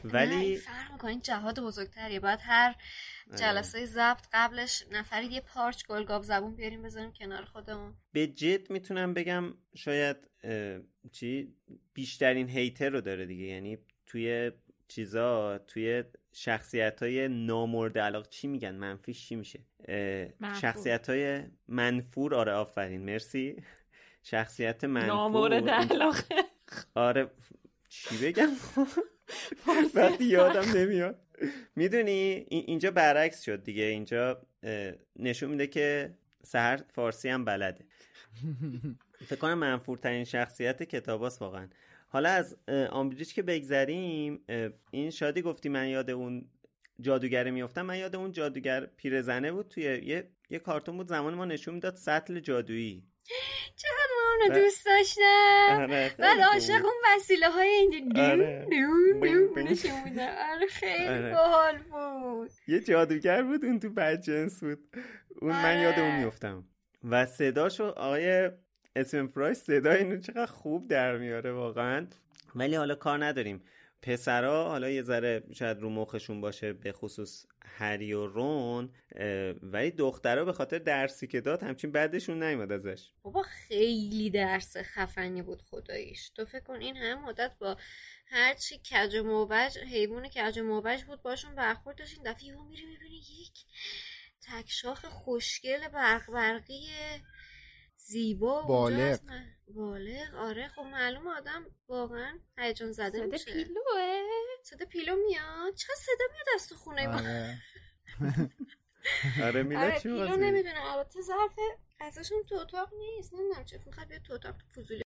ولی 0.03 0.57
فرق 0.57 0.91
می‌کنین 0.91 1.21
جهاد 1.21 1.59
بزرگتریه. 1.59 2.19
باید 2.19 2.39
هر 2.41 2.75
آره. 3.29 3.39
جلسه 3.39 3.85
ضبط 3.85 4.25
قبلش 4.33 4.85
نفری 4.91 5.25
یه 5.25 5.41
پارچ 5.41 5.85
گلگاب 5.85 6.23
زبون 6.23 6.55
بیاریم 6.55 6.81
بذاریم 6.81 7.11
کنار 7.11 7.45
خودمون. 7.45 7.93
به 8.11 8.27
جد 8.27 8.69
می‌تونم 8.69 9.13
بگم 9.13 9.53
شاید 9.75 10.17
چی؟ 11.11 11.53
بیشترین 11.93 12.49
هیتر 12.49 12.89
رو 12.89 13.01
داره 13.01 13.25
دیگه. 13.25 13.45
یعنی 13.45 13.77
توی 14.05 14.51
چیزا 14.87 15.57
توی 15.57 16.03
شخصیت 16.33 17.03
های 17.03 17.27
نامورد 17.27 17.97
علاقه 17.97 18.29
چی 18.29 18.47
میگن؟ 18.47 18.75
منفیش 18.75 19.27
چی 19.27 19.35
میشه؟ 19.35 19.59
شخصیت 20.61 21.09
های 21.09 21.43
منفور. 21.67 22.35
آره 22.35 22.51
آفرین. 22.51 23.05
مرسی. 23.05 23.63
شخصیت 24.27 24.83
منفور. 24.83 25.07
نامورد 25.07 25.69
علاقه. 25.69 26.23
آره 26.95 27.31
چی 27.89 28.17
بگم؟ 28.17 28.49
وقتی 29.95 30.25
یادم 30.25 30.77
نمیاد. 30.77 31.19
می‌دونی 31.75 32.45
اینجا 32.49 32.91
برعکس 32.91 33.43
شد 33.43 33.63
دیگه. 33.63 33.83
اینجا 33.83 34.41
نشون 35.15 35.49
میده 35.49 35.67
که 35.67 36.17
سهر 36.43 36.83
فارسی 36.93 37.29
هم 37.29 37.45
بلده. 37.45 37.85
فکر 39.25 39.39
کنم 39.39 39.53
منفورترین 39.53 40.23
شخصیت 40.23 40.83
کتاباست 40.83 41.41
واقعا. 41.41 41.69
حالا 42.07 42.29
از 42.29 42.57
آمبریج 42.89 43.33
که 43.33 43.41
بگذریم 43.41 44.45
این 44.91 45.09
شادی 45.09 45.41
گفتی 45.41 45.69
من 45.69 45.87
یاد 45.87 46.09
اون 46.09 46.49
جادوگره 47.01 47.51
میفتم 47.51 47.81
من 47.81 47.97
یاد 47.97 48.15
اون 48.15 48.31
جادوگر 48.31 48.85
پیرزنه 48.85 49.51
بود. 49.51 49.67
توی 49.67 49.83
یه, 49.83 50.29
یه 50.49 50.59
کارتون 50.59 50.97
بود. 50.97 51.07
زمان 51.07 51.33
ما 51.33 51.45
نشون 51.45 51.73
می‌داد 51.73 51.95
سطل 51.95 52.39
جادویی. 52.39 53.03
چقدر 53.75 54.04
ما 54.39 54.45
اونو 54.45 54.59
دوست 54.61 54.85
داشتم. 54.85 55.77
آره، 55.79 56.11
بعد 56.17 56.39
عاشق 56.39 56.85
اون 56.85 56.93
وسیله 57.15 57.49
های 57.49 57.67
اینجا. 57.67 58.23
آره. 58.23 58.67
آره 60.53 60.67
خیلی 60.69 61.31
باحال 61.31 61.77
بود. 61.77 62.51
یه 62.67 62.79
جادوگر 62.79 63.43
بود 63.43 63.65
اون 63.65 63.79
تو 63.79 63.89
بدجنس 63.89 64.63
بود. 64.63 64.79
اون 65.41 65.51
من 65.51 65.81
یاد 65.81 65.99
اون 65.99 66.23
میفتم 66.23 66.63
و 67.03 67.25
صداشو 67.25 67.83
آقای 67.83 68.49
اسم 68.95 69.27
پرایس 69.27 69.63
صدای 69.63 69.97
اینو 69.97 70.19
چقدر 70.19 70.45
خوب 70.45 70.87
در 70.87 71.17
میاره 71.17 71.51
واقعا. 71.51 72.07
ولی 72.55 72.75
حالا 72.75 72.95
کار 72.95 73.25
نداریم. 73.25 73.63
پسرا 74.01 74.69
حالا 74.69 74.89
یه 74.89 75.01
ذره 75.01 75.43
شاید 75.53 75.79
رو 75.79 75.89
مخشون 75.89 76.41
باشه 76.41 76.73
به 76.73 76.91
خصوص 76.91 77.45
هری 77.61 78.13
و 78.13 78.27
رون 78.27 78.93
ولی 79.61 79.91
دخترها 79.91 80.45
به 80.45 80.53
خاطر 80.53 80.77
درسی 80.77 81.27
که 81.27 81.41
داد 81.41 81.63
همچین 81.63 81.91
بعدشون 81.91 82.43
نیومد 82.43 82.71
ازش. 82.71 83.11
بابا 83.21 83.43
خیلی 83.43 84.29
درس 84.29 84.77
خفنی 84.77 85.41
بود 85.41 85.61
خداییش. 85.61 86.29
تو 86.29 86.45
فکر 86.45 86.63
کن 86.63 86.81
این 86.81 86.97
هم 86.97 87.25
مدت 87.25 87.51
با 87.59 87.77
هرچی 88.27 88.77
کج 88.77 89.15
و 89.15 89.23
موبج 89.23 89.77
حیوان 89.77 90.27
کج 90.27 90.59
و 90.59 90.63
موبج 90.63 91.03
بود 91.03 91.21
باشون 91.21 91.55
برخورد 91.55 91.97
داشتین. 91.97 92.23
دفعه 92.23 92.45
یهو 92.45 92.63
میری 92.63 92.85
می‌بینی 92.85 93.17
یک 93.17 93.65
تکشاخ 94.41 95.05
خوشگل 95.05 95.87
برق 95.87 96.31
برقی 96.31 96.87
زیبا 98.07 98.61
بالغ. 98.61 99.17
بالغ. 99.67 100.35
آره. 100.35 100.67
خب 100.67 100.81
معلوم 100.81 101.27
آدم 101.27 101.65
واقعا 101.87 102.39
هیجان 102.57 102.91
زده 102.91 103.17
صدا 103.17 103.25
میشه. 103.25 103.53
پیلوه 103.53 104.21
صدا 104.63 104.85
پیلو 104.85 105.15
میاد. 105.15 105.73
چقدر 105.75 105.95
صدا 105.95 106.25
میاد 106.33 106.45
از 106.55 106.69
تو 106.69 106.75
خونه 106.75 107.07
آره. 107.07 107.61
آره 109.47 109.63
میلاد 109.63 109.83
آره 109.83 109.99
پیلو 109.99 110.35
نمی‌دونه 110.35 110.93
البته 110.93 111.21
ظرف 111.21 111.59
ازشون 111.99 112.43
تو 112.49 112.55
اتاق 112.55 112.89
نیست. 112.97 113.33
نمی‌دونم 113.33 113.65
چه. 113.65 113.79
می‌خواد 113.85 114.07
بیاد 114.07 114.21
تو 114.21 114.33
اتاق 114.33 114.57
تو 114.57 114.81
فضولی. 114.81 115.01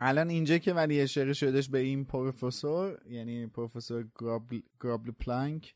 الان 0.00 0.30
اینجا 0.30 0.58
که 0.58 0.72
ولی 0.72 1.00
اشاره 1.00 1.32
شدش 1.32 1.68
به 1.68 1.78
این 1.78 2.04
پروفسور 2.04 3.00
یعنی 3.06 3.46
پروفسور 3.46 4.08
گرابل, 4.80 5.10
پلانک 5.20 5.74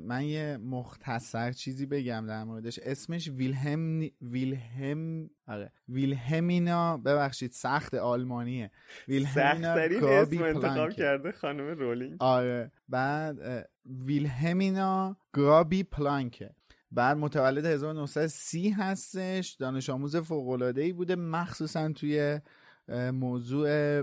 من 0.00 0.24
یه 0.24 0.56
مختصر 0.56 1.52
چیزی 1.52 1.86
بگم 1.86 2.26
در 2.26 2.44
موردش. 2.44 2.78
اسمش 2.78 3.28
ویلهم 3.28 4.10
ویلهم 4.22 5.30
آره. 5.46 5.72
ویلهمینا 5.88 6.96
ببخشید 6.96 7.52
سخت 7.52 7.94
آلمانیه. 7.94 8.70
ویلهمینا 9.08 9.72
اسم 9.72 10.42
انتخاب 10.42 10.90
کرده 10.90 11.32
خانم 11.32 11.66
رولینگ. 11.66 12.16
آره. 12.20 12.72
بعد 12.88 13.68
ویلهمینا 13.86 15.16
گرابی 15.34 15.82
پلانکه. 15.82 16.50
بعد 16.90 17.16
متولد 17.16 17.64
1930 17.66 18.70
هستش. 18.70 19.56
دانش 19.58 19.90
آموز 19.90 20.16
فوق 20.16 20.62
ای 20.76 20.92
بوده. 20.92 21.16
مخصوصا 21.16 21.92
توی 21.92 22.40
موضوع 23.12 24.02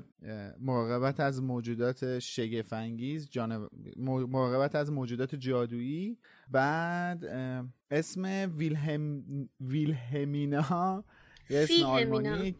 مراقبت 0.59 1.19
از 1.19 1.41
موجودات 1.43 2.19
شگفنگیز 2.19 3.29
جانب... 3.29 3.69
مراقبت 3.97 4.75
از 4.75 4.91
موجودات 4.91 5.35
جادویی. 5.35 6.17
بعد 6.51 7.25
اسم 7.91 8.51
ویلهم 8.57 9.23
ویلهمینا 9.61 11.03
اسم 11.49 11.83
آلمانی 11.85 12.55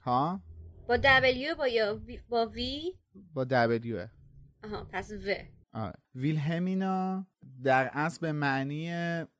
ها؟ 0.00 0.42
با 0.88 0.96
دبلیو 0.96 1.54
با 1.54 1.68
یا 1.68 2.00
با 2.28 2.46
وی؟ 2.46 2.92
با 3.34 3.44
دبلیو. 3.44 4.06
آها 4.64 4.88
پس 4.92 5.12
و. 5.12 5.92
ویلهمینا 6.14 7.26
در 7.64 7.90
اصل 7.92 8.20
به 8.20 8.32
معنی 8.32 8.90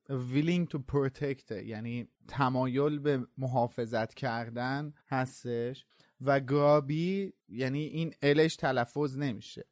willing 0.08 0.66
to 0.74 0.78
protect 0.92 1.50
یعنی 1.50 2.08
تمایل 2.28 2.98
به 2.98 3.26
محافظت 3.38 4.14
کردن 4.14 4.92
هستش. 5.08 5.86
و 6.20 6.40
گرابی 6.40 7.32
یعنی 7.48 7.84
این 7.84 8.14
الش 8.22 8.56
تلفظ 8.56 9.18
نمیشه. 9.18 9.64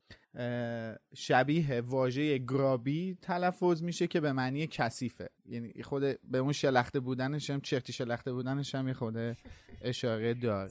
شبیه 1.14 1.80
واژه 1.80 2.38
گرابی 2.38 3.18
تلفظ 3.22 3.82
میشه 3.82 4.06
که 4.06 4.20
به 4.20 4.32
معنی 4.32 4.66
کثیفه. 4.66 5.30
یعنی 5.46 5.82
خود 5.82 6.02
به 6.22 6.38
اون 6.38 6.52
شلخته 6.52 7.00
بودنش 7.00 7.50
هم 7.50 7.60
چرتی 7.60 7.92
شلخته 7.92 8.32
بودنش 8.32 8.74
هم 8.74 8.92
خود 8.92 9.36
اشاره 9.82 10.34
داره. 10.34 10.70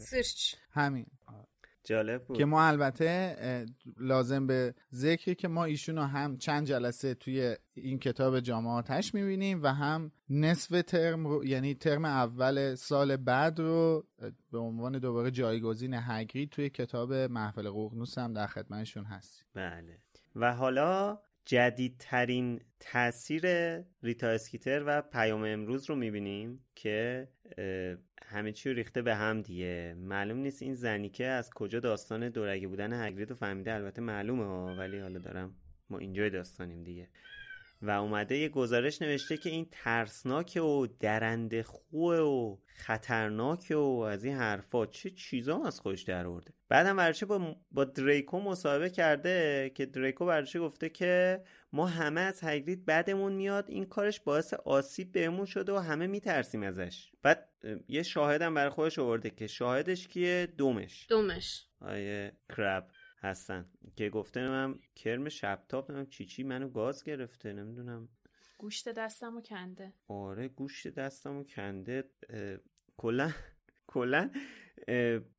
همین. 0.72 1.06
جالب 1.86 2.26
بود. 2.26 2.38
که 2.38 2.46
ما 2.46 2.64
البته 2.64 3.36
لازم 4.00 4.48
به 4.48 4.74
ذکری 4.94 5.36
که 5.36 5.48
ما 5.48 5.66
ایشونو 5.66 6.02
هم 6.02 6.38
چند 6.38 6.68
جلسه 6.68 7.14
توی 7.14 7.56
این 7.74 8.00
کتاب 8.00 8.40
جامعاتش 8.40 9.14
می‌بینیم 9.14 9.64
و 9.64 9.68
هم 9.68 10.12
نصف 10.30 10.82
ترم 10.82 11.28
رو 11.28 11.46
یعنی 11.46 11.74
ترم 11.74 12.06
اول 12.06 12.76
سال 12.76 13.18
بعد 13.18 13.60
رو 13.60 14.08
به 14.52 14.58
عنوان 14.58 15.00
دوباره 15.00 15.32
جایگزین 15.32 15.94
هگری 15.94 16.48
توی 16.48 16.70
کتاب 16.70 17.14
محفل 17.14 17.70
ققنوس 17.70 18.18
هم 18.18 18.34
در 18.34 18.48
خدمتشون 18.48 19.04
هست 19.04 19.46
بله. 19.54 20.00
و 20.36 20.54
حالا 20.54 21.20
جدیدترین 21.46 22.62
تاثیر 22.80 23.44
ریتا 24.04 24.28
اسکیتر 24.28 24.84
و 24.88 25.02
پیام 25.02 25.44
امروز 25.44 25.90
رو 25.90 25.96
می‌بینیم 25.96 26.66
که 26.76 27.28
همه 28.26 28.52
چی 28.52 28.74
ریخته 28.74 29.02
به 29.02 29.16
هم 29.16 29.42
دیگه. 29.42 29.96
معلوم 29.98 30.38
نیست 30.38 30.62
این 30.62 30.76
زنی 30.76 31.10
که 31.10 31.26
از 31.26 31.50
کجا 31.50 31.80
داستان 31.80 32.30
دورگه 32.30 32.68
بودن 32.68 33.08
هگرید 33.08 33.30
رو 33.30 33.36
فهمیده. 33.36 33.74
البته 33.74 34.02
معلومه 34.02 34.46
ها 34.46 34.76
ولی 34.76 35.00
حالا 35.00 35.20
دارم 35.20 35.56
ما 35.90 35.98
اینجای 35.98 36.30
داستانیم 36.30 36.84
دیگه. 36.84 37.08
و 37.88 37.90
اومده 37.90 38.38
یه 38.38 38.50
گزارش 38.50 39.02
نوشته 39.02 39.38
که 39.38 39.50
این 39.50 39.68
ترسناکه 39.72 40.62
و 40.62 40.88
درنده 41.00 41.64
خوه 41.64 42.18
و 42.18 42.58
خطرناکه 42.66 43.76
و 43.76 44.08
از 44.10 44.24
این 44.24 44.36
حرفا 44.36 44.86
چه 44.86 45.10
چیزا 45.10 45.64
از 45.66 45.80
خوش 45.80 46.04
در 46.04 46.28
آورده. 46.28 46.54
بعدم 46.70 46.98
ورچه 46.98 47.26
با, 47.26 47.56
با 47.72 47.84
دریکو 47.84 48.40
مصاحبه 48.40 48.90
کرده 48.90 49.72
که 49.76 49.86
دریکو 49.86 50.26
ورچه 50.26 50.60
گفته 50.60 50.90
که 50.90 51.44
ما 51.74 51.88
همه 51.88 52.22
از 52.22 52.44
هگرید 52.44 52.86
بعدمون 52.86 53.34
میاد 53.34 53.66
این 53.70 53.86
کارش 53.86 54.20
باعث 54.20 54.54
آسیب 54.54 55.12
بهمون 55.12 55.46
شده 55.46 55.74
و 55.74 55.78
همه 55.78 56.08
میترسیم 56.08 56.64
ازش. 56.64 57.12
بعد 57.22 57.50
یه 57.88 58.04
شاهدم 58.04 58.54
برای 58.54 58.70
خودش 58.70 59.00
آورده 59.00 59.30
که 59.30 59.48
شاهدش 59.48 60.08
کیه؟ 60.08 60.48
دومش. 60.58 61.06
دومش. 61.10 61.68
آیه 61.82 62.32
کرب. 62.58 62.88
هستن. 63.26 63.66
که 63.96 64.10
گفته 64.10 64.48
من 64.48 64.80
کرم 64.96 65.30
شبتاب 65.30 65.92
نمیم 65.92 66.06
چی 66.06 66.26
چی 66.26 66.44
منو 66.44 66.70
گاز 66.70 67.04
گرفته 67.04 67.54
نمی‌دونم. 67.54 68.10
گوشت 68.58 68.90
دستمو 68.90 69.42
کنده. 69.42 69.94
آره 70.08 70.48
گوشت 70.48 70.88
دستمو 70.88 71.44
کنده. 71.44 72.04
کلا 72.98 73.32
کلا 73.88 74.30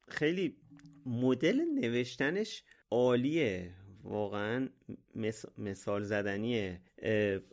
خیلی 0.08 0.56
مدل 1.06 1.60
نوشتنش 1.74 2.62
عالیه. 2.90 3.74
واقعا 4.02 4.68
مثال 5.58 6.02
زدنیه. 6.02 6.80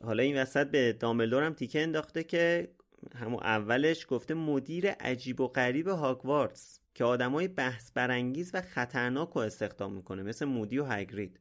حالا 0.01 0.23
این 0.23 0.37
وسط 0.37 0.67
به 0.67 0.93
دامبلدور 0.93 1.43
هم 1.43 1.53
تیکه 1.53 1.81
انداخته 1.81 2.23
که 2.23 2.73
همون 3.15 3.39
اولش 3.43 4.05
گفته 4.09 4.33
مدیر 4.33 4.89
عجیب 4.89 5.39
و 5.41 5.47
غریب 5.47 5.87
هاگوارتس. 5.87 6.79
که 6.93 7.03
آدمای 7.03 7.47
بحث 7.47 7.91
برانگیز 7.91 8.51
و 8.53 8.61
خطرناک 8.61 9.29
رو 9.29 9.41
استخدام 9.41 9.93
می‌کنه 9.93 10.23
مثل 10.23 10.45
مودی 10.45 10.77
و 10.77 10.85
هگرید 10.85 11.39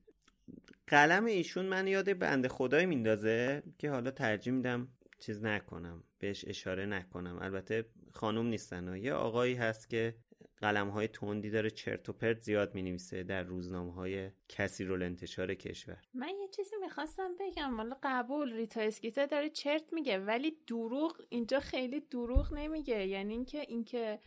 قلم 0.87 1.25
ایشون 1.25 1.67
من 1.67 1.87
یاد 1.87 2.19
بنده 2.19 2.49
خدای 2.49 2.87
میندازه 2.87 3.63
که 3.79 3.91
حالا 3.91 4.11
ترجیح 4.11 4.53
میدم 4.53 4.89
چیز 5.19 5.43
نکنم 5.45 6.05
بهش 6.19 6.45
اشاره 6.49 6.87
نکنم. 6.87 7.39
البته 7.41 7.85
خانوم 8.13 8.47
نیستن 8.47 8.97
یه 8.97 9.13
آقایی 9.13 9.55
هست 9.55 9.91
که 9.91 10.15
قلم 10.57 10.89
های 10.89 11.09
تندی 11.09 11.51
داره 11.51 11.71
چرت 11.71 12.09
و 12.09 12.13
پرت 12.13 12.41
زیاد 12.41 12.75
می 12.75 12.83
نویسه 12.83 13.23
در 13.23 13.43
روزنامه 13.43 13.93
های 13.95 14.31
کسی 14.53 14.85
انتشار 14.85 15.55
کشور. 15.55 15.99
من 16.15 16.29
یه 16.29 16.49
چیزی 16.49 16.77
می‌خواستم 16.81 17.31
بگم. 17.41 17.77
والا 17.77 17.97
قبول 18.03 18.53
ریتا 18.53 18.81
اسکیتا 18.81 19.27
داره 19.27 19.51
چرت 19.51 19.93
میگه 19.93 20.19
ولی 20.19 20.57
دروغ 20.67 21.23
اینجا 21.29 21.61
خیلی 21.61 22.01
دروغ 22.01 22.53
نمیگه. 22.55 23.07
یعنی 23.07 23.33
اینکه 23.33 23.61
اینکه 23.61 24.19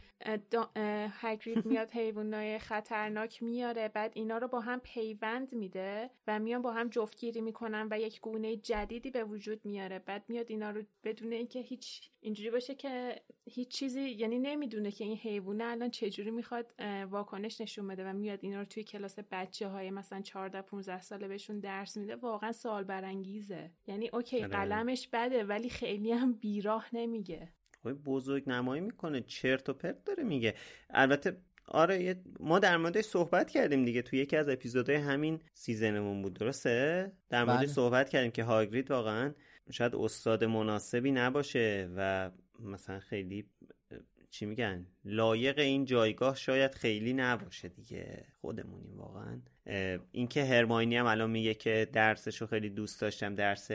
هگرید 1.09 1.65
میاد 1.69 1.91
حیوانای 1.91 2.59
خطرناک 2.59 3.43
میاره 3.43 3.87
بعد 3.87 4.11
اینا 4.15 4.37
رو 4.37 4.47
با 4.47 4.59
هم 4.59 4.79
پیوند 4.79 5.53
میده 5.55 6.09
و 6.27 6.39
میان 6.39 6.61
با 6.61 6.71
هم 6.71 6.89
جفتگیری 6.89 7.41
می‌کنن 7.41 7.87
و 7.91 7.99
یک 7.99 8.21
گونه 8.21 8.55
جدیدی 8.55 9.11
به 9.11 9.23
وجود 9.23 9.65
میاره. 9.65 9.99
بعد 9.99 10.23
میاد 10.27 10.45
اینا 10.49 10.71
رو 10.71 10.83
بدون 11.03 11.31
اینکه 11.31 11.59
هیچ 11.59 12.09
اینجوری 12.21 12.51
باشه 12.51 12.75
که 12.75 13.21
هیچ 13.45 13.67
چیزی 13.67 14.01
یعنی 14.01 14.39
نمی‌دونه 14.39 14.91
که 14.91 15.03
این 15.03 15.17
حیوانه 15.17 15.63
الان 15.63 15.89
چجوری 15.89 16.31
می‌خواد 16.31 16.73
واکنش 17.09 17.61
نشون 17.61 17.87
بده 17.87 18.09
و 18.09 18.13
میاد 18.13 18.39
اینا 18.41 18.59
رو 18.59 18.65
توی 18.65 18.83
کلاس 18.83 19.19
بچه 19.31 19.67
های 19.67 19.91
مثلا 19.91 20.14
14 20.21 20.61
15 20.61 21.01
ساله 21.01 21.27
بهشون 21.27 21.59
درس 21.59 21.97
میده 21.97 22.15
واقعا 22.15 22.51
سوال 22.51 22.83
برانگیزه 22.83 23.71
یعنی 23.87 24.09
okay 24.13 24.43
آره. 24.43 24.47
قلمش 24.47 25.09
بده 25.13 25.43
ولی 25.43 25.69
خیلی 25.69 26.11
هم 26.11 26.33
بیراه 26.33 26.87
نمیگه 26.93 27.51
خب 27.83 27.91
بزرگ 27.91 28.49
نمایی 28.49 28.81
می‌کنه 28.81 29.21
چرت 29.21 29.69
و 29.69 29.73
پرت 29.73 30.03
داره 30.03 30.23
میگه 30.23 30.53
البته 30.89 31.37
آره 31.67 32.21
ما 32.39 32.59
در 32.59 32.77
موردش 32.77 33.05
صحبت 33.05 33.49
کردیم 33.49 33.85
دیگه 33.85 34.01
توی 34.01 34.19
یکی 34.19 34.37
از 34.37 34.49
اپیزودهای 34.49 34.97
همین 34.97 35.39
season 35.53 35.98
مون 35.98 36.21
بود 36.21 36.33
درسته 36.33 37.11
در 37.29 37.43
موردش 37.43 37.59
بله. 37.59 37.73
صحبت 37.73 38.09
کردیم 38.09 38.31
که 38.31 38.43
هاگرید 38.43 38.91
واقعا 38.91 39.33
شاید 39.71 39.95
استاد 39.95 40.43
مناسبی 40.43 41.11
نباشه 41.11 41.89
و 41.97 42.31
مثلا 42.59 42.99
خیلی 42.99 43.45
چی 44.35 44.45
میگن؟ 44.45 44.85
لایق 45.05 45.59
این 45.59 45.85
جایگاه 45.85 46.35
شاید 46.35 46.75
خیلی 46.75 47.13
نباشه 47.13 47.69
دیگه. 47.69 48.25
خودمونیم 48.41 48.97
واقعا. 48.97 49.41
اینکه 50.11 50.45
هرماینی 50.45 50.97
هم 50.97 51.05
الان 51.05 51.29
میگه 51.29 51.53
که 51.53 51.89
درسش 51.93 52.41
رو 52.41 52.47
خیلی 52.47 52.69
دوست 52.69 53.01
داشتم 53.01 53.35
درس 53.35 53.71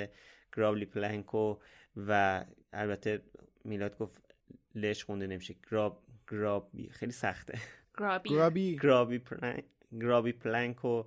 گرابلی 0.57 0.85
پلنکو 0.85 1.57
و 1.97 2.45
البته 2.73 3.23
میلاد 3.65 3.99
گفت 3.99 4.35
لش 4.75 5.05
خونده 5.05 5.27
نمیشه. 5.27 5.55
گراب 5.71 6.03
گرابی. 6.31 6.89
خیلی 6.89 7.13
سخته. 7.13 7.59
گرابی. 7.99 8.29
گرابی. 8.29 8.77
گرابی 8.77 9.19
پلنک 9.19 9.65
گرابی 10.01 10.33
پلنکو 10.33 11.05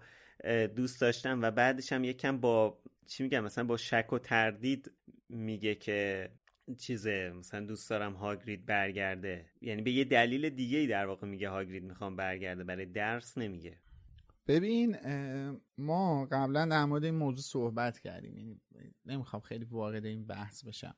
دوست 0.76 1.02
داشتم 1.02 1.42
و 1.42 1.52
بعدش 1.52 1.94
هم 1.94 2.04
یکم 2.04 2.38
با 2.38 2.78
چی 3.08 3.24
میگم؟ 3.24 3.44
مثلا 3.44 3.64
با 3.64 3.78
شک 3.78 4.14
و 4.14 4.20
تردید 4.20 4.92
میگه 5.30 5.76
که 5.76 6.30
چیزه 6.78 7.34
مثلا 7.36 7.66
دوست 7.66 7.90
دارم 7.90 8.14
هاگرید 8.14 8.66
برگرده. 8.66 9.46
یعنی 9.62 9.82
به 9.82 9.92
یه 9.92 10.04
دلیل 10.04 10.50
دیگه 10.50 10.78
ای 10.78 10.88
در 10.88 11.06
واقع 11.06 11.28
میگه 11.28 11.50
هاگرید 11.50 11.84
می‌خوام 11.84 12.16
برگرده 12.16 12.64
برای 12.64 12.86
درس 12.86 13.38
نمیگه. 13.38 13.78
ببین 14.48 14.98
ما 15.78 16.26
قبلا 16.32 16.66
در 16.66 16.86
مورد 16.86 17.04
این 17.04 17.16
موضوع 17.16 17.44
صحبت 17.44 18.00
کردیم 18.00 18.38
یعنی 18.38 18.62
نمی‌خوام 19.06 19.42
خیلی 19.42 19.66
وارد 19.66 20.06
این 20.06 20.28
بحث 20.28 20.66
بشم. 20.66 20.96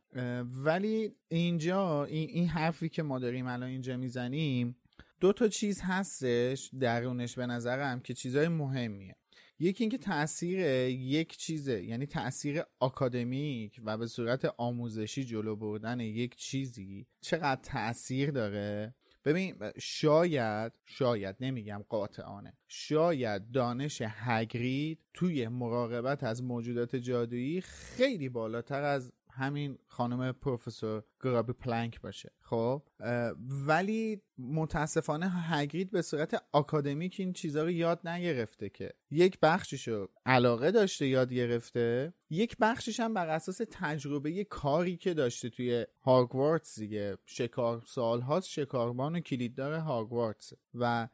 ولی 0.66 1.12
اینجا 1.28 2.06
این, 2.06 2.48
حرفی 2.48 2.90
که 2.90 3.04
ما 3.04 3.20
داریم 3.20 3.48
الان 3.48 3.70
اینجا 3.70 3.98
می‌زنیم 3.98 4.78
دو 5.20 5.34
تا 5.34 5.48
چیز 5.48 5.82
هستش 5.84 6.70
درونش 6.80 7.36
به 7.36 7.46
نظرم 7.46 8.00
که 8.00 8.14
چیزای 8.14 8.48
مهمیه. 8.48 9.16
یکی 9.60 9.84
اینکه 9.84 9.98
تاثیر 9.98 10.60
یک 10.90 11.38
چیزه 11.38 11.84
یعنی 11.84 12.06
تاثیر 12.06 12.64
آکادمیک 12.80 13.82
و 13.86 13.98
به 13.98 14.08
صورت 14.08 14.46
آموزشی 14.58 15.24
جلو 15.24 15.56
بردن 15.56 16.00
یک 16.00 16.36
چیزی 16.36 17.08
چقدر 17.22 17.62
تاثیر 17.64 18.32
داره؟ 18.32 18.96
ببین 19.26 19.56
شاید 19.80 20.72
شاید 20.86 21.36
نمیگم 21.40 21.86
قاطعانه 21.90 22.54
شاید 22.68 23.52
دانش 23.52 24.02
هگرید 24.06 25.00
توی 25.14 25.48
مراقبت 25.48 26.24
از 26.24 26.44
موجودات 26.44 26.96
جادویی 26.96 27.62
خیلی 27.62 28.30
بالاتر 28.30 28.84
از 28.84 29.12
همین 29.36 29.78
خانم 29.88 30.32
پروفسور 30.32 31.04
گرابی 31.24 31.54
پلانک 31.54 32.02
باشه 32.02 32.32
خب؟ 32.42 32.84
ولی 33.68 34.22
متاسفانه 34.38 35.30
هگرید 35.30 35.92
به 35.92 36.02
صورت 36.02 36.44
آکادمیک 36.52 37.16
این 37.20 37.34
چیزها 37.34 37.64
رو 37.64 37.72
یاد 37.72 38.08
نگرفته 38.08 38.70
که. 38.70 38.94
یک 39.12 39.40
بخششو 39.42 40.08
علاقه 40.26 40.72
داشته 40.72 41.08
یاد 41.08 41.34
گرفته 41.34 42.14
یک 42.30 42.58
بخشش 42.62 43.00
هم 43.00 43.14
بر 43.14 43.28
اساس 43.28 43.62
تجربه 43.72 44.44
کاری 44.44 44.98
که 44.98 45.14
داشته 45.14 45.50
توی 45.50 45.86
هاگوارتس 46.02 46.80
دیگه. 46.80 47.18
شکار 47.26 47.84
سالهاست 47.88 48.50
شکاربان 48.50 49.16
و 49.16 49.20
کلیددار 49.20 49.74
هاگوارتس 49.74 50.54
و 50.74 51.08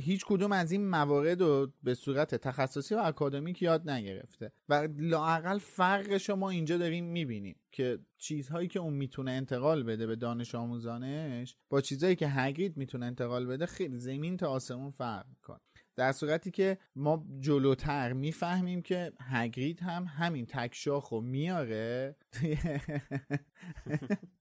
هیچ 0.00 0.24
کدوم 0.26 0.52
از 0.52 0.72
این 0.72 0.88
موارد 0.88 1.40
رو 1.40 1.72
به 1.82 1.94
صورت 1.94 2.34
تخصصی 2.34 2.94
و 2.94 2.98
اکادمیک 2.98 3.62
یاد 3.62 3.90
نگرفته 3.90 4.52
و 4.68 4.88
لاقل 4.98 5.58
فرق 5.58 6.16
شما 6.16 6.50
اینجا 6.50 6.78
داریم 6.78 7.04
می‌بینیم 7.04 7.56
که 7.72 7.98
چیزهایی 8.18 8.68
که 8.68 8.80
اون 8.80 8.94
می‌تونه 8.94 9.30
انتقال 9.30 9.82
بده 9.82 10.06
به 10.06 10.16
دانش 10.16 10.54
آموزانش 10.54 11.56
با 11.68 11.80
چیزهایی 11.80 12.16
که 12.16 12.28
هگرید 12.28 12.76
می‌تونه 12.76 13.06
انتقال 13.06 13.46
بده 13.46 13.66
خیلی 13.66 13.98
زمین 13.98 14.36
تا 14.36 14.48
آسمون 14.48 14.90
فرق 14.90 15.26
می‌کنه. 15.28 15.60
در 15.96 16.12
صورتی 16.12 16.50
که 16.50 16.78
ما 16.96 17.26
جلوتر 17.40 18.12
می‌فهمیم 18.12 18.82
که 18.82 19.12
هگرید 19.20 19.80
هم 19.80 20.04
همین 20.04 20.46
تکشاخ 20.46 21.08
رو 21.08 21.20
میاره. 21.20 22.16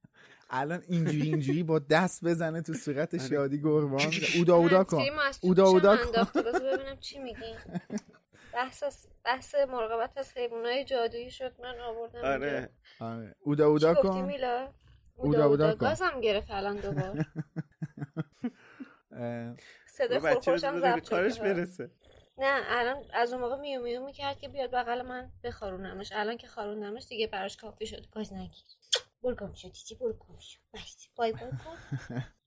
الان 0.50 0.84
اینجوری 0.88 1.22
اینجوری 1.22 1.64
با 1.64 1.80
دست 1.80 2.26
بزنه 2.26 2.62
تو 2.62 2.74
صورت 2.74 3.14
آره. 3.14 3.28
شادی 3.30 3.62
گربان. 3.62 4.02
اودا 4.38 4.56
اودا 4.56 4.84
کن. 4.84 5.04
اودا 5.42 5.68
اودا 5.68 5.98
کن. 5.98 6.42
ببینم 6.42 6.98
چی 7.00 7.20
میگی. 7.20 7.56
بحث 8.54 8.84
بحث 9.26 9.56
مراقبت 9.56 10.18
از 10.18 10.34
حیوانات 10.38 10.86
جادویی 10.86 11.32
شد. 11.32 11.56
من 11.62 11.80
آوردم 11.80 12.20
آره. 12.20 12.70
آره. 13.00 13.36
اودا 13.40 13.68
اودا 13.68 13.94
کن. 13.94 14.32
اودا 15.16 15.46
اودا 15.46 15.76
گازم 15.76 16.22
گرفت 16.22 16.52
الان 16.52 16.76
دوبار. 16.76 17.26
صدای 19.88 20.20
خورخورشم 20.20 20.80
ضبط 20.80 21.10
کارش 21.10 21.40
برسه. 21.40 21.92
نه 22.38 22.62
الان 22.68 23.04
از 23.14 23.34
اون 23.34 23.42
موقع 23.42 23.56
میو 23.56 23.82
میو 23.82 24.06
می‌کرد 24.06 24.40
که 24.40 24.50
بیاد 24.50 24.72
بغل 24.72 25.02
من 25.02 25.32
بخارونمش. 25.44 26.12
الان 26.16 26.38
که 26.38 26.48
خاروندمش 26.48 27.08
دیگه 27.08 27.28
براش 27.28 27.58
کافی 27.58 27.86
شد. 27.86 28.10
گاز 28.12 28.34
نگیر. 28.34 28.64
برگم 29.26 29.54
شد 29.54 29.72
چی 29.72 29.96
برگم 29.96 30.40
شد. 30.40 30.60
بس 30.74 31.08
بای 31.16 31.32
بای 31.32 31.42
کن 31.42 31.78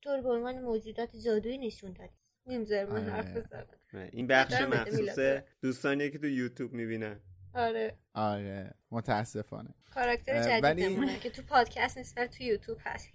طور 0.03 0.21
به 0.25 0.29
عنوان 0.29 0.59
موجودات 0.59 1.09
زادوی 1.13 1.57
نشون 1.57 1.93
دادی. 1.93 2.13
نمی‌ذاره 2.45 2.85
من 2.85 3.03
آره. 3.03 3.11
حرف 3.11 3.37
بزنم. 3.37 3.67
این 4.11 4.27
بخش 4.27 4.53
مخصوص 4.61 5.19
دوستانی 5.61 6.11
که 6.11 6.17
تو 6.17 6.27
یوتیوب 6.27 6.73
می‌بینن. 6.73 7.19
آره. 7.53 7.97
آره 8.13 8.73
متاسفانه. 8.91 9.69
کاراکتر 9.93 10.61
جدیدمونه 10.61 11.19
که 11.19 11.29
تو 11.29 11.41
پادکست 11.41 11.97
نیست 11.97 12.25
تو 12.25 12.43
یوتیوب 12.43 12.77
هست. 12.81 13.09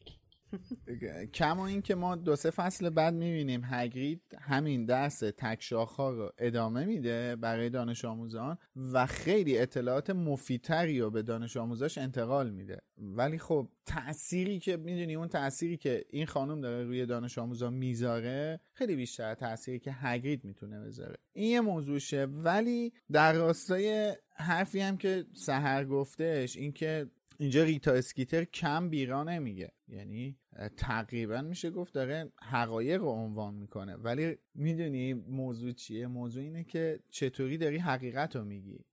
کما 1.35 1.67
این 1.67 1.83
که 1.83 1.95
ما 1.95 2.17
دو 2.17 2.37
سه 2.37 2.51
فصل 2.51 2.90
بعد 2.90 3.14
می‌بینیم 3.14 3.61
هگرید 3.64 4.23
همین 4.40 4.85
درس 4.85 5.19
تکشاخ 5.19 5.93
ها 5.93 6.11
رو 6.11 6.33
ادامه 6.38 6.85
میده 6.85 7.37
برای 7.37 7.71
دانش 7.71 8.05
آموزان 8.05 8.59
و 8.93 9.07
خیلی 9.07 9.59
اطلاعات 9.59 10.11
مفیدتری 10.11 11.01
رو 11.01 11.11
به 11.11 11.23
دانش 11.23 11.57
آموزاش 11.57 11.99
انتقال 11.99 12.51
میده. 12.51 12.79
ولی 12.99 13.38
خب 13.38 13.69
تأثیری 13.87 14.59
که 14.59 14.77
می‌دونی 14.77 15.14
اون 15.14 15.29
تأثیری 15.29 15.77
که 15.77 16.05
این 16.11 16.27
خانم 16.27 16.61
داره 16.61 16.85
روی 16.85 17.07
دانش 17.07 17.38
آموزان 17.38 17.75
می‌ذاره 17.75 18.61
خیلی 18.73 18.97
بیشتر 18.97 19.35
تأثیری 19.35 19.79
که 19.79 19.93
هگرید 19.93 20.45
می‌تونه 20.45 20.81
بذاره. 20.81 21.17
این 21.33 21.51
یه 21.51 21.61
موضوعشه. 21.61 22.25
ولی 22.25 22.93
در 23.12 23.33
راستای 23.33 24.17
حرفی 24.37 24.81
هم 24.81 24.97
که 24.97 25.25
سهر 25.33 25.85
گفتش 25.85 26.57
اینکه 26.57 27.07
اینجا 27.38 27.64
ریتا 27.64 27.93
اسکیتر 27.93 28.45
کم 28.45 28.90
بیرا 28.90 29.25
نمیگه. 29.25 29.73
یعنی 29.88 30.38
تقریبا 30.77 31.43
میشه 31.43 31.71
گفت 31.71 31.95
داره 31.95 32.33
حقایق 32.43 33.01
رو 33.01 33.09
عنوان 33.09 33.55
می‌کنه. 33.55 33.97
ولی 33.97 34.38
می‌دونی 34.55 35.14
موضوع 35.14 35.73
چیه؟ 35.73 36.07
موضوع 36.07 36.43
اینه 36.43 36.64
که 36.64 37.01
چطوری 37.11 37.59
داری 37.59 37.79
حقیقت 37.79 38.37
رو 38.37 38.45
میگی. 38.45 38.85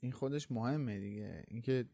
این 0.00 0.12
خودش 0.12 0.50
مهمه 0.50 1.00
دیگه. 1.00 1.44
اینکه 1.48 1.84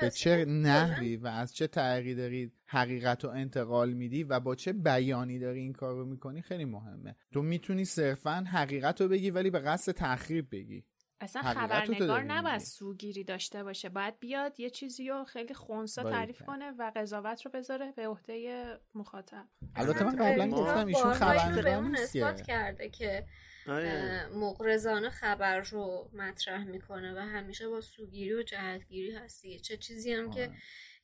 به 0.00 0.10
چه 0.10 0.44
نحوی 0.44 1.16
و 1.16 1.26
از 1.26 1.54
چه 1.54 1.66
طریقی 1.66 2.14
داری 2.14 2.52
حقیقت 2.66 3.24
رو 3.24 3.30
انتقال 3.30 3.92
میدی 3.92 4.24
و 4.24 4.40
با 4.40 4.54
چه 4.54 4.72
بیانی 4.72 5.38
داری 5.38 5.60
این 5.60 5.72
کار 5.72 5.94
رو 5.94 6.04
می‌کنی 6.04 6.42
خیلی 6.42 6.64
مهمه. 6.64 7.16
تو 7.32 7.42
می‌تونی 7.42 7.84
صرفا 7.84 8.44
حقیقت 8.48 9.00
رو 9.00 9.08
بگی 9.08 9.30
ولی 9.30 9.50
به 9.50 9.58
قصد 9.58 9.92
تخریب 9.92 10.46
بگی. 10.52 10.84
اصلا 11.20 11.42
خبرنگار 11.42 12.22
نباید 12.22 12.58
سوگیری 12.58 13.24
داشته 13.24 13.64
باشه. 13.64 13.88
باید 13.88 14.18
بیاد 14.18 14.60
یه 14.60 14.70
چیزی 14.70 15.08
رو 15.08 15.24
خیلی 15.24 15.54
خونسا 15.54 16.02
تعریف 16.02 16.42
کنه 16.42 16.70
و 16.70 16.92
قضاوت 16.96 17.46
رو 17.46 17.50
بذاره 17.50 17.92
به 17.92 18.08
عهده 18.08 18.66
مخاطب. 18.94 19.46
البته 19.76 20.04
من 20.04 20.16
قبلا 20.16 20.48
گفتم 20.48 20.86
ایشون 20.86 21.12
خبرنگار 21.12 21.82
نیست 21.82 22.44
کرده 22.46 22.88
که 22.88 23.26
آره. 23.68 24.26
مقرزانه 24.34 25.10
خبر 25.10 25.60
رو 25.60 26.10
مطرح 26.12 26.64
می‌کنه 26.64 27.14
و 27.14 27.18
همیشه 27.18 27.68
با 27.68 27.80
سوگیری 27.80 28.34
و 28.34 28.42
جهتگیری 28.42 29.14
هستی 29.14 29.60
چه 29.60 29.76
چیزی 29.76 30.12
هم 30.12 30.30
که 30.30 30.50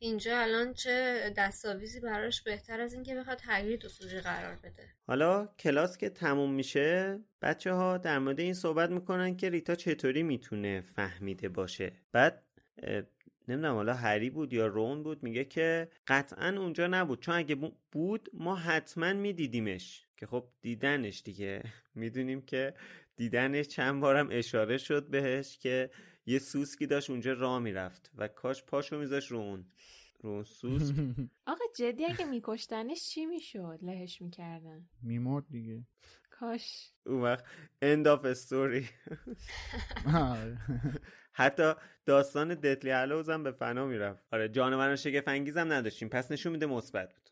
اینجا 0.03 0.39
الان 0.39 0.75
چه 0.75 1.31
دستاویزی 1.37 2.01
براش 2.01 2.43
بهتر 2.43 2.81
از 2.81 2.95
اینکه 2.95 3.15
بخواد 3.15 3.41
تو 3.81 3.89
سوژه 3.89 4.21
قرار 4.21 4.57
بده. 4.57 4.89
حالا 5.07 5.47
کلاس 5.59 5.99
که 5.99 6.09
تموم 6.09 6.53
میشه 6.53 7.21
بچه 7.43 7.73
ها 7.73 7.99
در 7.99 8.19
مورد 8.19 8.41
این 8.41 8.55
صحبت 8.55 8.91
می‌کنن 8.91 9.37
که 9.37 9.51
ریتا 9.51 9.75
چطوری 9.75 10.23
می‌تونه 10.23 10.81
فهمیده 10.81 11.49
باشه. 11.49 11.93
بعد 12.13 12.43
نمی‌دونم 13.49 13.75
حالا 13.75 13.95
هری 13.95 14.31
بود 14.31 14.53
یا 14.53 14.67
رون 14.67 15.03
بود 15.03 15.23
میگه 15.23 15.45
که 15.45 15.89
قطعا 16.07 16.49
اونجا 16.59 16.87
نبود. 16.87 17.21
چون 17.21 17.35
اگه 17.35 17.57
بود 17.93 18.29
ما 18.33 18.57
حتما 18.57 19.13
میدیدیمش. 19.13 20.07
که 20.17 20.27
خب 20.27 20.45
دیدنش 20.61 21.23
دیگه. 21.25 21.63
می‌دونیم 21.95 22.43
که 22.43 22.75
دیدنش 23.17 23.69
چند 23.69 24.01
بارم 24.01 24.29
اشاره 24.31 24.79
شد 24.79 25.07
بهش 25.07 25.59
که 25.59 25.91
یه 26.27 26.39
سوسکی 26.39 26.87
داشت 26.87 27.11
اونجا 27.11 27.33
راه 27.33 27.59
می‌رفت 27.59 28.11
و 28.15 28.29
کاش 28.29 28.65
پاشو 28.65 28.99
میذاش 28.99 29.31
رو 29.31 29.39
اون. 29.39 29.67
رو 30.21 30.31
اون 30.31 30.45
سوسک. 30.45 30.95
آقا 31.47 31.65
جدی 31.77 32.05
اگه 32.05 32.25
میکشتنش 32.25 33.09
چی 33.09 33.27
می‌شد؟ 33.27 33.79
لهش 33.83 34.23
می‌کردن. 34.23 34.89
میمرد 35.03 35.45
دیگه. 35.51 35.87
کاش. 36.31 36.93
اون 37.07 37.23
وقت 37.23 37.45
end 37.85 38.07
of 38.07 38.37
story. 38.37 38.85
حتی 41.33 41.73
داستان 42.07 42.55
دتلی 42.55 42.91
هلوز 42.91 43.31
هم 43.31 43.43
به 43.43 43.53
فنا 43.53 43.87
می‌رفت. 43.87 44.25
آره 44.33 44.49
جانوران 44.49 44.97
شگفت 44.97 45.29
انگیزم 45.29 45.73
نداشتیم. 45.73 46.09
پس 46.09 46.33
نشون 46.33 46.53
میده 46.53 46.67
مثبت 46.67 47.15
بود. 47.15 47.31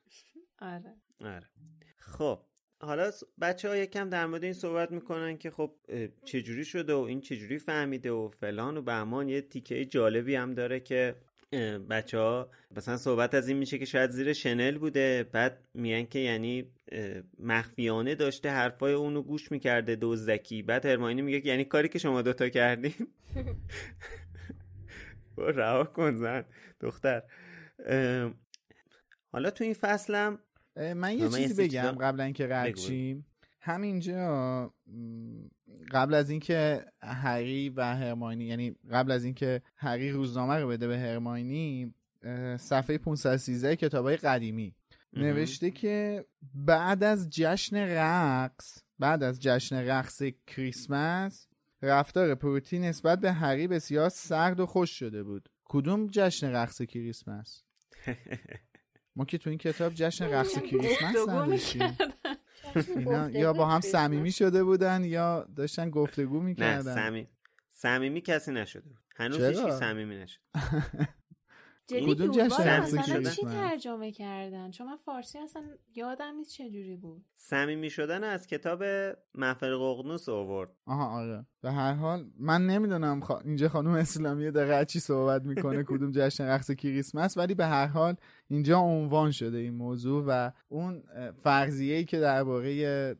آره. 0.58 0.94
آره. 1.20 1.48
خب. 1.98 2.42
حالا 2.82 3.10
بچه 3.40 3.68
ها 3.68 3.76
یکم 3.76 4.10
در 4.10 4.26
مورد 4.26 4.44
این 4.44 4.52
صحبت 4.52 4.90
می‌کنن 4.90 5.38
که 5.38 5.50
خب 5.50 5.72
چجوری 6.24 6.64
شده 6.64 6.94
و 6.94 6.98
این 6.98 7.20
چجوری 7.20 7.58
فهمیده 7.58 8.10
و 8.10 8.28
فلان 8.28 8.76
و 8.76 8.82
بهمان 8.82 9.28
یه 9.28 9.40
تیکه 9.40 9.84
جالبی 9.84 10.34
هم 10.34 10.54
داره 10.54 10.80
که 10.80 11.14
بچه 11.90 12.18
ها 12.18 12.50
مثلا 12.76 12.96
صحبت 12.96 13.34
از 13.34 13.48
این 13.48 13.56
میشه 13.56 13.78
که 13.78 13.84
شاید 13.84 14.10
زیر 14.10 14.32
شنل 14.32 14.78
بوده 14.78 15.28
بعد 15.32 15.58
میگن 15.74 16.04
که 16.04 16.18
یعنی 16.18 16.72
مخفیانه 17.38 18.14
داشته 18.14 18.50
حرفای 18.50 18.92
اونو 18.92 19.22
گوش 19.22 19.52
می‌کرده 19.52 19.96
دزدکی 20.00 20.62
بعد 20.62 20.86
هرماینی 20.86 21.22
میگه 21.22 21.40
که 21.40 21.48
یعنی 21.48 21.64
کاری 21.64 21.88
که 21.88 21.98
شما 21.98 22.22
دوتا 22.22 22.48
کردین؟ 22.48 22.94
رها 25.36 25.84
کن 25.84 26.16
زن 26.16 26.44
دختر. 26.80 27.22
حالا 29.32 29.50
تو 29.50 29.64
این 29.64 29.74
فصلم 29.74 30.38
من 30.96 31.18
یه 31.18 31.28
چیزی 31.28 31.62
بگم 31.62 31.90
قبل 32.00 32.20
اینکه 32.20 32.46
رد 32.46 32.76
شیم. 32.76 33.26
همینجا 33.60 34.74
قبل 35.90 36.14
از 36.14 36.30
اینکه 36.30 36.84
هری 37.02 37.68
و 37.68 37.82
هرماینی 37.96 38.44
یعنی 38.44 38.76
قبل 38.90 39.10
از 39.10 39.24
اینکه 39.24 39.62
هری 39.76 40.10
روزنامه 40.10 40.54
رو 40.54 40.68
بده 40.68 40.88
به 40.88 40.98
هرماینی 40.98 41.94
صفحه 42.56 42.98
513 42.98 43.76
کتابای 43.76 44.16
قدیمی. 44.16 44.74
نوشته 45.12 45.70
که 45.70 46.24
بعد 46.54 47.04
از 47.04 47.30
جشن 47.30 47.76
رقص 47.76 48.82
بعد 48.98 49.22
از 49.22 49.40
جشن 49.40 49.76
رقص 49.76 50.22
کریسمس 50.46 51.46
رفتار 51.82 52.34
پروتی 52.34 52.78
نسبت 52.78 53.20
به 53.20 53.32
هری 53.32 53.68
بسیار 53.68 54.08
سرد 54.08 54.60
و 54.60 54.66
خوش 54.66 54.98
شده 54.98 55.22
بود. 55.22 55.48
کدوم 55.64 56.06
جشن 56.06 56.50
رقص 56.52 56.82
کریسمس؟ 56.82 57.62
ما 59.16 59.24
که 59.24 59.38
تو 59.38 59.50
این 59.50 59.58
کتاب 59.58 59.92
جشن 59.94 60.30
رقص 60.30 60.58
کریسمس 60.58 61.28
نداشتیم. 61.28 61.96
اینا 62.96 63.30
یا 63.30 63.52
با 63.52 63.66
هم 63.66 63.80
صمیمی 63.80 64.32
شده 64.32 64.64
بودن 64.64 65.04
یا 65.04 65.48
داشتن 65.56 65.90
گفتگو 65.90 66.40
می‌کردن؟ 66.40 67.10
نه 67.10 67.26
صمیمی 67.70 68.20
کسی 68.20 68.52
نشده 68.52 68.88
بود. 68.88 68.98
هنوز 69.16 69.40
هیچ 69.40 69.58
صمیمی 69.58 70.16
نشد 70.16 70.40
کدوم 71.90 72.30
جشن 72.30 72.62
رقص 72.62 72.94
کریسمس 72.94 73.36
چی 73.36 73.46
ترجمه 73.46 74.12
کردن؟ 74.12 74.70
چون 74.70 74.86
من 74.86 74.96
فارسی 74.96 75.38
اصلا 75.38 75.62
یادم 75.94 76.34
نیست 76.36 76.50
چه 76.50 76.70
جوری 76.70 76.96
بود. 76.96 77.24
صمیمی 77.34 77.90
شدن 77.90 78.24
از 78.24 78.46
کتاب 78.46 78.82
محفل 79.34 79.76
ققنوس 79.76 80.28
آورد. 80.28 80.70
آها 80.86 81.06
آره. 81.06 81.46
به 81.62 81.72
هر 81.72 81.94
حال 81.94 82.30
من 82.38 82.66
نمی‌دونم 82.66 83.20
خوا... 83.20 83.38
اینجا 83.38 83.68
خانم 83.68 83.90
اسلامی 83.90 84.50
داره 84.50 84.84
چی 84.84 85.00
صحبت 85.00 85.42
می‌کنه 85.42 85.84
کدوم 85.84 86.10
جشن 86.14 86.44
رقص 86.44 86.70
کریسمس 86.70 87.36
ولی 87.36 87.54
به 87.54 87.66
هر 87.66 87.86
حال 87.86 88.14
اینجا 88.48 88.78
عنوان 88.78 89.30
شده 89.30 89.58
این 89.58 89.74
موضوع 89.74 90.24
و 90.26 90.50
اون 90.68 91.02
فرضیه 91.42 91.96
ای 91.96 92.04
که 92.04 92.20
درباره 92.20 93.16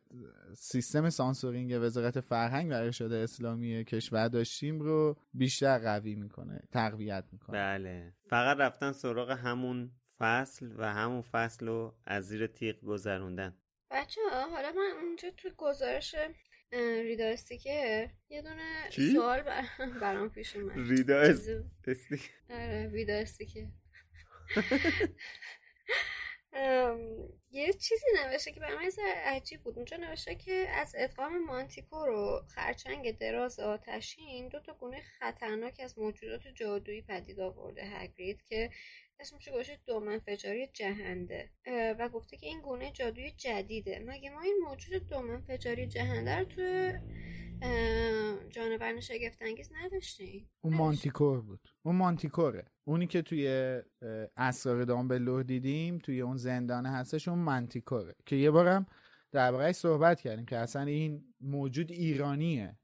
سیستم 0.55 1.11
سانسورینگ 1.11 1.79
وزارت 1.83 2.21
فرهنگ 2.21 2.71
و 2.71 2.75
ارشاد 2.75 3.13
اسلامی 3.13 3.85
کشور 3.85 4.29
داشتیم 4.29 4.81
رو 4.81 5.17
بیشتر 5.35 5.79
قوی 5.79 6.15
می‌کنه 6.15 6.61
تقویت 6.73 7.25
می‌کنه. 7.33 7.57
بله. 7.57 8.15
فقط 8.29 8.57
رفتن 8.57 8.93
سراغ 8.93 9.31
همون 9.31 9.91
فصل 10.19 10.73
و 10.77 10.93
همون 10.93 11.23
فصل 11.23 11.67
رو 11.67 11.95
از 12.05 12.29
زیر 12.29 12.47
تیغ 12.47 12.81
گذروندن. 12.81 13.57
بچه 13.91 14.21
ها 14.31 14.51
حالا 14.51 14.73
من 14.73 14.91
اونجا 15.03 15.31
تو 15.37 15.51
گزارش 15.57 16.15
ریداستیکه 17.03 18.11
یه 18.29 18.43
دونه 18.43 18.91
سوال 19.13 19.43
برام 20.03 20.29
پیش 20.29 20.57
اومد. 20.57 20.79
ریداستیک 20.79 22.31
آره 22.51 22.91
یه 27.51 27.73
چیزی 27.73 28.07
نوشته 28.17 28.53
که 28.53 28.61
برای 28.61 28.77
من 28.77 29.05
عجیب 29.25 29.63
بود. 29.63 29.77
اونجا 29.77 29.97
نوشته 29.97 30.35
که 30.35 30.53
از 30.53 30.95
ادغام 30.99 31.45
مانتیکو 31.45 32.07
رو 32.07 32.43
خرچنگ 32.55 33.19
دراز 33.19 33.61
آتشین 33.61 34.49
دو 34.49 34.61
تا 34.61 34.75
گونه 34.75 35.01
خطرناک 35.01 35.81
از 35.85 35.99
موجودات 35.99 36.49
جادویی 36.49 37.03
پدید 37.03 37.41
آورده. 37.41 37.83
هگرید 37.85 38.43
که 38.43 38.71
اسمش 39.21 39.49
گوشه 39.49 39.79
دوم 39.87 40.09
انفجاری 40.09 40.67
جهنده. 40.67 41.51
و 41.99 42.09
گفته 42.09 42.37
که 42.37 42.47
این 42.47 42.61
گونه 42.61 42.91
جادوی 42.93 43.31
جدیده. 43.31 44.05
مگه 44.07 44.31
ما 44.31 44.41
این 44.41 44.61
موجود 44.69 45.09
دوم 45.09 45.31
انفجاری 45.31 45.87
جهنده 45.87 46.39
رو 46.39 46.45
توی 46.45 46.93
جانورن 48.51 49.01
شگفت 49.01 49.43
انگیز 49.43 49.73
نداشتیم؟ 49.73 50.51
اون 50.61 50.75
مانتیکور 50.75 51.41
بود. 51.41 51.61
اون 51.83 51.97
مانتیکوره. 51.97 52.65
اونی 52.85 53.07
که 53.07 53.23
توی 53.23 53.81
اسرار 54.37 54.85
دامبلور 54.85 55.43
دیدیم 55.43 55.99
توی 55.99 56.21
اون 56.21 56.37
زندانه 56.37 56.91
هستش 56.91 57.29
اون 57.29 57.39
مانتیکوره. 57.39 58.15
که 58.27 58.37
یه 58.37 58.51
بارم 58.51 58.87
دربارهش 59.33 59.75
صحبت 59.75 60.21
کردیم 60.21 60.47
که 60.47 60.57
اصلا 60.57 60.83
این 60.83 61.35
موجود 61.41 61.91
ایرانیه. 61.91 62.79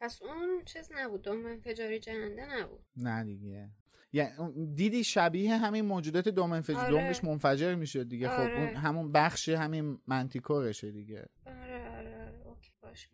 پس 0.00 0.22
اون 0.22 0.64
چیز 0.64 0.92
نبود. 0.92 1.22
دوم 1.22 1.46
انفجاری 1.46 1.98
جهنده 1.98 2.46
نبود. 2.56 2.84
نه 2.96 3.24
دیگه. 3.24 3.70
یعنی 4.12 4.66
دیدی 4.74 5.04
شبیه 5.04 5.56
همین 5.56 5.84
موجودات 5.84 6.28
دوم 6.28 6.52
انفجار 6.52 6.80
آره. 6.80 6.90
دومش 6.90 7.24
منفجر 7.24 7.74
میشه 7.74 8.04
دیگه 8.04 8.28
خب 8.28 8.40
اون 8.40 8.50
آره. 8.50 8.78
همون 8.78 9.12
بخش 9.12 9.48
همین 9.48 9.98
منتیکورشه 10.06 10.90
دیگه 10.90 11.28
آره 11.46 11.88
آره, 11.88 12.26
آره. 12.26 12.46
اوکی 12.46 12.70
باش 12.82 13.08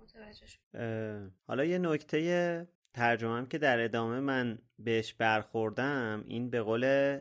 حالا 1.46 1.64
یه 1.64 1.78
نکته 1.78 2.68
ترجمه 2.94 3.46
که 3.46 3.58
در 3.58 3.84
ادامه 3.84 4.20
من 4.20 4.58
بهش 4.78 5.14
برخوردم 5.14 6.24
این 6.28 6.50
به 6.50 6.62
قول 6.62 7.18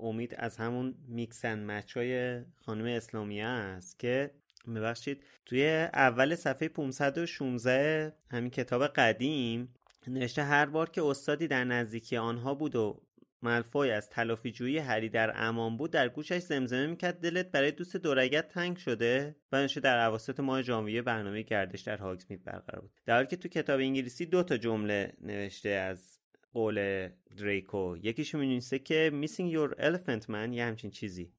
امید 0.00 0.34
از 0.38 0.56
همون 0.56 0.94
میکسن 1.08 1.64
مچ 1.64 1.96
های 1.96 2.40
خانم 2.56 2.84
اسلامیه 2.84 3.44
است 3.44 3.98
که 3.98 4.30
ببخشید 4.74 5.24
توی 5.46 5.66
اول 5.92 6.34
صفحه 6.34 6.68
516 6.68 8.12
همین 8.30 8.50
کتاب 8.50 8.86
قدیم 8.86 9.74
نوشته 10.08 10.42
هر 10.42 10.66
بار 10.66 10.90
که 10.90 11.02
استادی 11.02 11.48
در 11.48 11.64
نزدیکی 11.64 12.16
آنها 12.16 12.54
بود 12.54 12.76
و 12.76 13.02
ملفوی 13.42 13.90
از 13.90 14.10
تلافی 14.10 14.52
جویی 14.52 14.78
هری 14.78 15.08
در 15.08 15.32
امان 15.34 15.76
بود 15.76 15.90
در 15.90 16.08
گوشش 16.08 16.38
زمزمه 16.38 16.86
می‌کرد 16.86 17.20
دلت 17.20 17.50
برای 17.50 17.70
دوست 17.70 17.96
دورگت 17.96 18.48
تنگ 18.48 18.76
شده؟ 18.76 19.36
و 19.52 19.60
نوشته 19.60 19.80
در 19.80 19.98
عواسط 19.98 20.40
ماه 20.40 20.62
ژانویه 20.62 21.02
برنامه 21.02 21.42
گردش 21.42 21.80
در 21.80 21.96
هاگزمید 21.96 22.44
برقرار 22.44 22.80
بود. 22.80 22.90
در 23.06 23.14
حالی 23.14 23.26
که 23.26 23.36
تو 23.36 23.48
کتاب 23.48 23.80
انگلیسی 23.80 24.26
دو 24.26 24.42
تا 24.42 24.56
جمله 24.56 25.12
نوشته 25.20 25.68
از 25.68 26.18
قول 26.52 27.08
دریکو 27.36 27.96
یکیش 28.02 28.34
می‌نویسه 28.34 28.78
که 28.78 29.12
missing 29.22 29.52
your 29.54 29.80
elephant 29.80 30.26
man 30.26 30.52
یه 30.52 30.64
همچین 30.64 30.90
چیزی. 30.90 31.32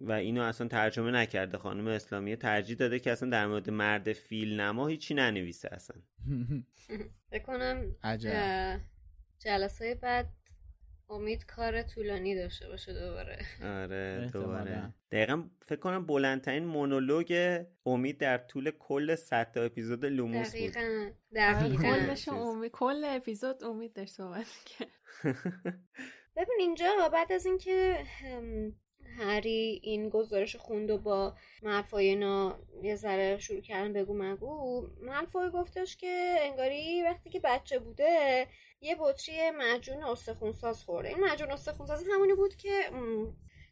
و 0.00 0.12
اینو 0.12 0.42
اصلا 0.42 0.68
ترجمه 0.68 1.10
نکرده. 1.10 1.58
خانم 1.58 1.86
اسلامی 1.86 2.36
ترجیح 2.36 2.76
داده 2.76 2.98
که 2.98 3.12
اصلا 3.12 3.30
در 3.30 3.46
مورد 3.46 3.70
مرد 3.70 4.12
فیل 4.12 4.60
نما 4.60 4.86
هیچی 4.86 5.14
ننویسه 5.14 5.68
اصلا. 5.72 5.96
بکنم 7.32 7.96
جلسه 9.38 9.94
بعد 9.94 10.28
امید 11.10 11.46
کار 11.46 11.82
طولانی 11.82 12.34
داشته 12.34 12.68
باشه 12.68 12.92
دوباره. 12.92 13.38
آره 13.62 14.30
دوباره. 14.32 14.94
دقیقا 15.10 15.44
فکر 15.66 15.80
کنم 15.80 16.06
بلندترین 16.06 16.64
مونولوگ 16.64 17.60
امید 17.86 18.18
در 18.18 18.38
طول 18.38 18.70
کل 18.70 19.14
ست 19.14 19.56
اپیزود 19.56 20.04
لوموس 20.04 20.56
بود. 20.56 20.76
دقیقا 21.34 22.14
امید 22.28 22.70
کل 22.72 23.04
اپیزود 23.04 23.64
امید 23.64 23.92
داشت 23.92 24.12
صحبت 24.12 24.46
ببین 26.36 26.56
اینجا 26.60 27.08
بعد 27.12 27.32
از 27.32 27.46
اینکه 27.46 28.04
هری 29.18 29.80
این 29.82 30.08
گزارش 30.08 30.56
خوند 30.56 30.90
و 30.90 30.98
با 30.98 31.34
ملفای 31.62 32.06
اینا 32.06 32.58
یه 32.82 32.96
ذره 32.96 33.38
شروع 33.38 33.60
کردن 33.60 33.92
بگو 33.92 34.14
مگو. 34.14 34.88
ملفای 35.00 35.50
گفتش 35.50 35.96
که 35.96 36.36
انگاری 36.40 37.02
وقتی 37.02 37.30
که 37.30 37.40
بچه 37.44 37.78
بوده 37.78 38.46
یه 38.80 38.96
بطری 39.00 39.50
معجون 39.50 40.04
استخونساز 40.04 40.84
خورده. 40.84 41.08
این 41.08 41.18
معجون 41.20 41.50
استخونساز 41.50 42.04
همونی 42.12 42.34
بود 42.34 42.56
که 42.56 42.90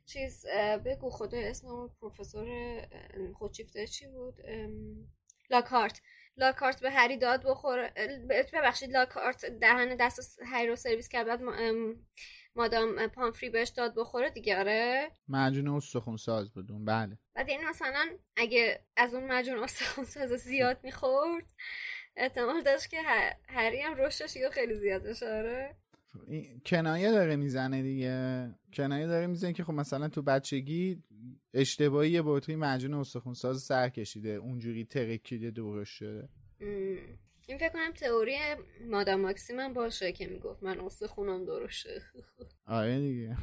چیز 0.07 0.47
بگو 0.85 1.11
خدا 1.11 1.39
اسم 1.39 1.67
اون 1.67 1.91
پروفسور 2.01 2.49
خودشیفته 3.35 3.87
چی 3.87 4.07
بود؟ 4.07 4.35
لاکارت. 5.51 6.01
لاکارت 6.37 6.81
به 6.81 6.91
هری 6.91 7.17
داد 7.17 7.43
بخوره. 7.47 7.93
ببخشید 8.53 8.91
لاکارت 8.91 9.47
دهن 9.47 9.97
دست 9.97 10.39
هری 10.47 10.69
رو 10.69 10.77
سرویس 10.77 11.09
کرد 11.09 11.27
بعد 11.27 11.41
مادام 12.57 13.07
پامفری 13.07 13.51
بهش 13.51 13.69
داد 13.69 13.95
بخوره 13.97 14.31
دیگه 14.31 14.59
آره؟ 14.59 15.11
معجون 15.29 15.69
استخون 15.69 16.17
ساز 16.17 16.51
بدون 16.51 16.85
بله. 16.85 17.19
بعد 17.35 17.49
این 17.49 17.69
مثلا 17.69 18.07
اگه 18.37 18.81
از 18.97 19.15
اون 19.15 19.27
معجون 19.27 19.59
استخون 19.59 20.05
ساز 20.05 20.31
زیاد 20.31 20.81
می‌خورد 20.83 21.53
احتمال 22.17 22.63
داشت 22.63 22.91
که 22.91 22.97
هری 23.49 23.81
هم 23.81 23.95
رشدش 23.97 24.37
یه 24.37 24.51
خیلی 24.51 24.75
زیاد 24.75 25.03
بشه 25.03 25.27
آره 25.27 25.77
کنایه 26.67 27.11
داره 27.11 27.37
می‌زنه 27.37 27.83
دیگه. 27.83 28.49
کنایه 28.73 29.07
داره 29.07 29.27
می‌زنه 29.27 29.53
که 29.53 29.65
خب 29.65 29.73
مثلا 29.73 30.09
تو 30.09 30.23
بچگی 30.23 31.03
اشتباهی 31.55 32.11
یه 32.11 32.23
بطری 32.25 32.57
معجون 32.57 32.95
استخون 32.95 33.35
ساز 33.35 33.63
سر 33.63 33.89
کشیده 33.89 34.29
اونجوری 34.31 34.85
ترکیده 34.85 35.51
دورش 35.51 35.89
شده. 35.89 36.29
این 37.49 37.59
فکر 37.59 37.69
کنم 37.69 37.93
تئوری 37.93 38.37
مادام 38.81 39.21
ماکسیم 39.21 39.73
باشه 39.73 40.13
که 40.13 40.27
می‌گفت 40.27 40.63
من 40.63 40.81
استخونم 40.81 41.45
درشه 41.45 42.03
آره 42.67 42.99
دیگه. 43.01 43.37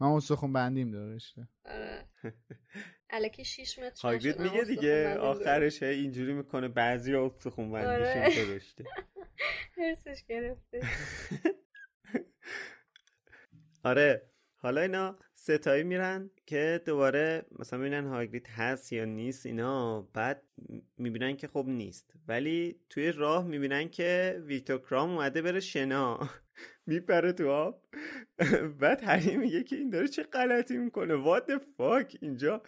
من 0.00 0.06
استخون 0.06 0.52
بندیم 0.52 0.90
درشته. 0.90 1.48
آره. 1.64 2.08
الکی 3.10 3.44
6 3.44 3.78
متر 3.78 4.08
هاگرید 4.08 4.40
میگه 4.40 4.64
دیگه 4.64 5.14
آخرش 5.18 5.82
اینجوری 5.82 6.32
می‌کنه 6.32 6.68
بعضی 6.68 7.14
استخون 7.14 7.72
بندیشون 7.72 8.22
آره. 8.22 8.46
درشته. 8.46 8.84
هرسش 9.78 10.24
گرفته. 10.28 10.80
آره. 13.84 14.30
حالا 14.56 14.80
اینا 14.80 15.18
ستایی 15.44 15.82
میرن 15.82 16.30
که 16.46 16.80
دوباره 16.86 17.46
مثلا 17.58 17.78
ببینن 17.78 18.06
هاگرید 18.06 18.46
هست 18.46 18.92
یا 18.92 19.04
نیست 19.04 19.46
اینا 19.46 20.02
بعد 20.02 20.42
می‌بینن 20.98 21.36
که 21.36 21.48
خب 21.48 21.64
نیست. 21.68 22.12
ولی 22.28 22.80
توی 22.90 23.12
راه 23.12 23.46
می‌بینن 23.46 23.88
که 23.88 24.42
ویکتور 24.46 24.78
کرام 24.78 25.10
اومده 25.10 25.42
بره 25.42 25.60
شنا. 25.60 26.20
میپره 26.86 27.32
تو 27.32 27.50
آب. 27.50 27.82
بعد 28.80 29.02
هری 29.04 29.36
میگه 29.36 29.62
که 29.62 29.76
این 29.76 29.90
داره 29.90 30.08
چه 30.08 30.22
غلطی 30.22 30.76
می‌کنه. 30.76 31.14
وات 31.14 31.52
فاک 31.76 32.16
اینجا 32.20 32.62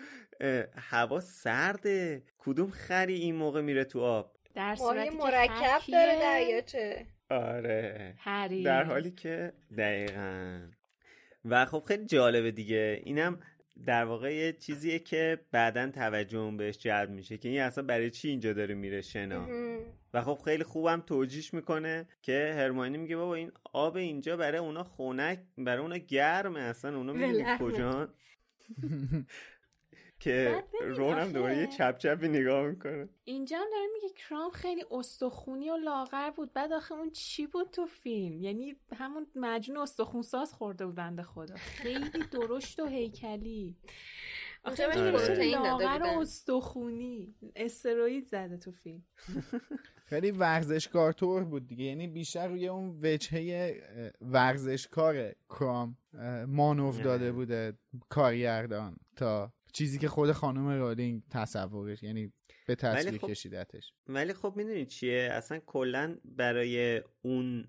هوا 0.76 1.20
سرده. 1.20 2.22
کدوم 2.38 2.70
خری 2.70 3.14
این 3.14 3.34
موقع 3.34 3.60
میره 3.60 3.84
تو 3.84 4.00
آب؟ 4.00 4.36
در 4.54 4.74
صورتی 4.74 5.10
مرکب 5.10 5.80
داره 5.92 6.18
دریاچه. 6.20 7.06
آره. 7.30 8.14
هری 8.18 8.62
در 8.62 8.84
حالی 8.84 9.10
که 9.10 9.52
دقیقا. 9.78 10.60
و 11.46 11.64
خب 11.64 11.84
خیلی 11.88 12.06
جالبه 12.06 12.50
دیگه. 12.50 13.00
اینم 13.04 13.38
در 13.86 14.04
واقع 14.04 14.34
یه 14.34 14.52
چیزیه 14.52 14.98
که 14.98 15.40
بعدا 15.52 15.90
توجه 15.90 16.54
بهش 16.58 16.78
جلب 16.78 17.10
میشه 17.10 17.38
که 17.38 17.48
این 17.48 17.60
اصلا 17.60 17.84
برای 17.84 18.10
چی 18.10 18.28
اینجا 18.28 18.52
داره 18.52 18.74
میره 18.74 19.00
شنا؟ 19.00 19.48
و 20.14 20.22
خب 20.22 20.38
خیلی 20.44 20.64
خوبم 20.64 21.02
توجیش 21.06 21.54
می‌کنه 21.54 22.08
که 22.22 22.54
هرمانی 22.56 22.98
میگه 22.98 23.16
بابا 23.16 23.34
این 23.34 23.52
آب 23.72 23.96
اینجا 23.96 24.36
برای 24.36 24.58
اونا 24.58 24.84
خونک 24.84 25.38
برای 25.58 25.82
اونا 25.82 25.96
گرمه 25.96 26.60
اصلا 26.60 26.96
اونا 26.96 27.12
میگه 27.12 27.58
کجا 27.58 28.08
که 30.20 30.64
رونم 30.80 31.32
دوباره 31.32 31.58
یه 31.58 31.66
چپ 31.66 31.98
چپی 31.98 32.28
نگاه 32.28 32.66
می‌کنه. 32.66 33.08
اینجا 33.24 33.58
هم 33.58 33.66
داره 33.72 33.86
میگه 33.94 34.14
کرام 34.14 34.50
خیلی 34.50 34.84
استخونی 34.90 35.70
و 35.70 35.76
لاغر 35.76 36.30
بود. 36.30 36.52
بعد 36.52 36.72
آخه 36.72 36.94
اون 36.94 37.10
چی 37.10 37.46
بود 37.46 37.70
تو 37.70 37.86
فیلم؟ 37.86 38.42
یعنی 38.42 38.76
همون 38.96 39.26
مجنون 39.34 39.78
استخون 39.78 40.22
ساز 40.22 40.52
خورده 40.52 40.86
بود 40.86 40.94
بنده 40.94 41.22
خدا. 41.22 41.54
خیلی 41.56 42.10
درشت 42.32 42.80
و 42.80 42.86
هیکلی. 42.86 43.76
آخه 44.64 44.86
لاغر 45.44 46.02
و 46.02 46.20
استخونی. 46.20 47.34
استروید 47.56 48.26
زده 48.26 48.56
تو 48.56 48.72
فیلم. 48.72 49.04
خیلی 50.10 50.30
ورزشکار 50.30 51.12
طور 51.12 51.44
بود 51.44 51.66
دیگه. 51.66 51.84
یعنی 51.84 52.08
بیشتر 52.08 52.48
روی 52.48 52.68
اون 52.68 53.00
وجهه 53.02 53.82
ورزشکار 54.20 55.32
کرام 55.48 55.98
مانوف 56.46 57.00
داده 57.00 57.32
بوده 57.32 57.78
کارگردان 58.08 58.96
تا 59.16 59.52
چیزی 59.76 59.98
که 59.98 60.08
خود 60.08 60.32
خانم 60.32 60.68
رولینگ 60.68 61.22
تصورش 61.30 62.02
یعنی 62.02 62.32
به 62.66 62.74
تصویر 62.74 63.18
خب... 63.18 63.28
کشیدتش. 63.28 63.92
ولی 64.06 64.32
خب 64.32 64.52
می‌دونی 64.56 64.86
چیه؟ 64.86 65.28
اصلا 65.32 65.58
کلا 65.66 66.16
برای 66.24 67.02
اون 67.22 67.68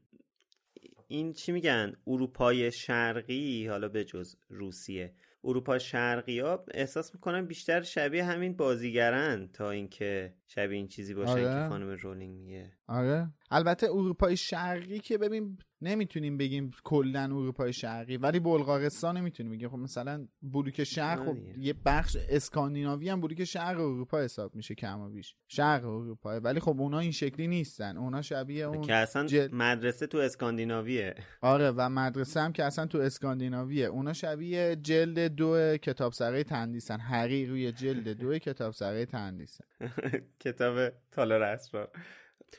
این 1.08 1.34
چی 1.34 1.52
میگن؟ 1.52 1.94
اروپای 2.08 2.72
شرقی 2.72 3.68
حالا 3.68 3.90
به 3.90 4.04
جز 4.04 4.36
روسیه. 4.50 5.14
اروپا 5.44 5.78
شرقی 5.80 6.40
ها 6.40 6.66
احساس 6.74 7.16
می‌کنم 7.16 7.48
بیشتر 7.48 7.82
شبیه 7.82 8.24
همین 8.24 8.56
بازیگرن 8.56 9.48
تا 9.48 9.72
اینکه 9.72 10.34
شبیه 10.48 10.78
این 10.78 10.88
چیزی 10.88 11.14
باشن 11.14 11.32
آره. 11.32 11.44
که 11.44 11.70
خانم 11.70 11.90
رولینگ 11.90 12.40
میگه. 12.40 12.72
آره؟ 12.88 13.30
البته 13.52 13.88
اروپای 13.92 14.38
شرقی 14.38 15.00
که 15.00 15.18
ببین 15.18 15.58
نمی‌تونیم 15.82 16.38
بگیم 16.38 16.72
کلا 16.84 17.24
اروپای 17.24 17.74
شرقی 17.74 18.18
ولی 18.18 18.40
بلغارستان 18.40 19.22
می‌تونیم 19.22 19.52
بگیم. 19.52 19.70
خب 19.70 19.78
مثلا 19.78 20.28
بلوک 20.42 20.84
شرق 20.84 21.26
خب. 21.26 21.38
یه 21.58 21.74
بخش 21.86 22.18
اسکاندیناوی 22.30 23.10
هم 23.10 23.22
بلوک 23.22 23.44
شرق 23.44 23.80
اروپا 23.80 24.20
حساب 24.20 24.56
میشه 24.56 24.76
کم 24.76 25.00
و 25.00 25.10
بیش. 25.10 25.36
شرق 25.48 25.86
اروپا. 25.86 26.40
ولی 26.40 26.60
خب 26.60 26.82
اونا 26.82 27.00
این 27.00 27.12
شکلی 27.12 27.48
نیستن. 27.48 27.98
اونا 27.98 28.22
شبیه 28.22 28.66
اون 28.66 28.82
که 28.82 28.94
اصلا 28.94 29.28
مدرسه 29.52 30.08
تو 30.08 30.18
اسکاندیناویه. 30.18 31.16
آره 31.42 31.72
و 31.72 31.90
مدرسه 31.90 32.40
هم 32.40 32.52
که 32.52 32.64
اصلا 32.64 32.86
تو 32.86 32.98
اسکاندیناویه. 32.98 33.86
اونا 33.86 34.14
شبیه 34.14 34.76
جلد 34.76 35.20
دو 35.20 35.78
کتاب 35.78 36.14
سرای 36.14 36.44
تندیسن. 36.44 37.00
روی 37.48 37.72
جلد 37.72 38.10
دو 38.10 38.38
کتاب 38.40 38.74
سرای 38.74 39.06
تندیسن. 39.06 39.66
کتاب 40.40 40.92
تالار 41.12 41.44
اسرار. 41.44 41.92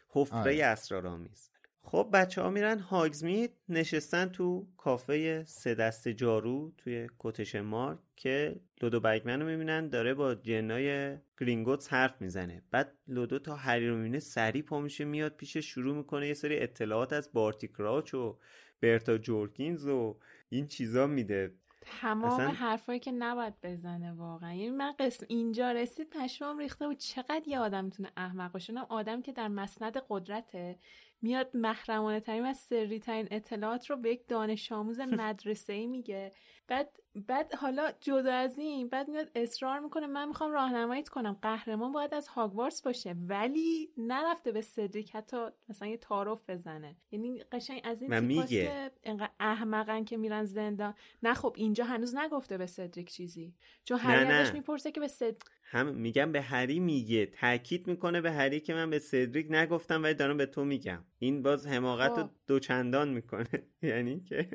حفره 0.09 0.39
آره. 0.39 0.65
اسرارآمیز. 0.65 1.51
خب 1.83 2.11
بچه 2.13 2.43
ها 2.43 2.51
میرن 2.51 2.79
هاگزمید 2.79 3.53
نشستن 3.69 4.29
تو 4.29 4.67
کافه 4.77 5.45
سه 5.45 5.75
دست 5.75 6.09
جارو 6.09 6.73
توی 6.79 7.09
کتش 7.19 7.55
مار 7.55 7.99
که 8.17 8.61
لودو 8.83 9.01
بگمن 9.01 9.41
رو 9.41 9.47
می‌بینن 9.47 9.89
داره 9.89 10.15
با 10.15 10.35
جنای 10.35 11.17
گرینگوتس 11.41 11.93
حرف 11.93 12.21
می‌زنه. 12.21 12.63
بعد 12.71 12.93
لودو 13.07 13.39
تا 13.39 13.57
هری 13.57 13.89
رو 13.89 13.97
می‌بینه 13.97 14.19
سریع 14.19 14.63
پا 14.63 14.81
میشه 14.81 15.05
میاد 15.05 15.37
پیش 15.37 15.57
شروع 15.57 15.97
می‌کنه 15.97 16.29
یه 16.29 16.35
سری 16.35 16.59
اطلاعات 16.59 17.13
از 17.13 17.31
بارتی 17.33 17.69
کراچ 17.69 18.15
و 18.15 18.39
برتا 18.81 19.19
جورکینز 19.19 19.87
و 19.87 20.19
این 20.49 20.67
چیزا 20.67 21.07
میده. 21.07 21.55
تمام 22.01 22.33
اصلا... 22.33 22.49
حرفایی 22.49 23.01
که 23.01 23.13
نباید 23.13 23.55
بزنه 23.63 24.13
واقعا. 24.13 24.55
یعنی 24.55 24.71
من 24.71 24.93
قسم 24.99 25.27
اینجا 25.29 25.73
رسید 25.73 26.11
پشمام 26.11 26.59
ریخته 26.59 26.87
و 26.87 26.95
چقدر 26.95 27.43
یه 27.47 27.59
آدم 27.59 27.85
می‌تونه 27.85 28.13
احمق 28.17 28.53
باشه؟ 28.53 28.81
آدم 28.89 29.23
که 29.23 29.33
در 29.33 29.49
مسند 29.49 29.97
قدرته 30.09 30.79
میاد 31.23 31.51
محرمانه 31.55 32.21
ترین 32.21 32.51
و 32.51 32.53
سری 32.53 32.99
ترین 32.99 33.29
اطلاعات 33.31 33.91
رو 33.91 33.97
به 33.97 34.11
یک 34.11 34.29
دانش 34.29 34.73
آموز 34.73 35.01
مدرسه 35.01 35.73
ای 35.73 35.87
میگه. 35.87 36.33
بعد 36.69 36.99
بعد 37.27 37.55
حالا 37.55 37.93
جدا 38.01 38.33
از 38.33 38.59
این 38.59 38.89
بعد 38.89 39.09
میاد 39.09 39.31
اصرار 39.35 39.79
می‌کنه 39.79 40.07
من 40.07 40.29
می‌خوام 40.29 40.53
راهنماییت 40.53 41.09
کنم. 41.09 41.39
قهرمان 41.43 41.93
باید 41.93 42.15
از 42.15 42.29
هاگوارتس 42.29 42.83
باشه. 42.83 43.15
ولی 43.29 43.91
نرفته 43.97 44.53
به 44.53 44.61
سدریک 44.61 45.17
حتی 45.17 45.47
مثلا 45.69 45.89
یه 45.89 45.97
تعارف 45.97 46.51
بزنه. 46.51 46.97
یعنی 47.11 47.39
قشنگ 47.53 47.81
از 47.85 48.03
این 48.03 48.21
تیپاست 48.21 48.49
که 48.49 48.91
انقدر 49.03 49.31
احمقن 49.41 50.05
که 50.05 50.17
میرن 50.17 50.45
زندان. 50.45 50.95
نه 51.23 51.35
خب 51.35 51.55
اینجا 51.57 51.85
هنوز 51.85 52.15
نگفته 52.17 52.59
به 52.59 52.67
سدریک 52.67 53.11
چیزی. 53.11 53.55
چون 53.85 53.99
هری 53.99 54.33
ازش 54.33 54.53
می‌پرسه 54.55 54.93
که 54.93 55.01
به 55.01 55.09
سد 55.09 55.37
هم 55.63 55.95
میگم 55.95 56.33
به 56.33 56.41
هری 56.41 56.81
میگه. 56.81 57.27
تاکید 57.27 57.87
می‌کنه 57.87 58.21
به 58.21 58.31
هری 58.31 58.61
که 58.61 58.75
من 58.75 58.91
به 58.91 58.99
سدریک 58.99 59.47
نگفتم 59.51 60.03
ولی 60.03 60.15
دارم 60.15 60.37
به 60.37 60.47
تو 60.47 60.65
میگم. 60.65 61.05
این 61.19 61.43
باز 61.43 61.67
حماقت 61.67 62.19
رو 62.19 62.25
خب. 62.25 62.31
دوچندان 62.47 63.09
می‌کنه. 63.09 63.49
یعنی 63.83 64.21
که 64.21 64.49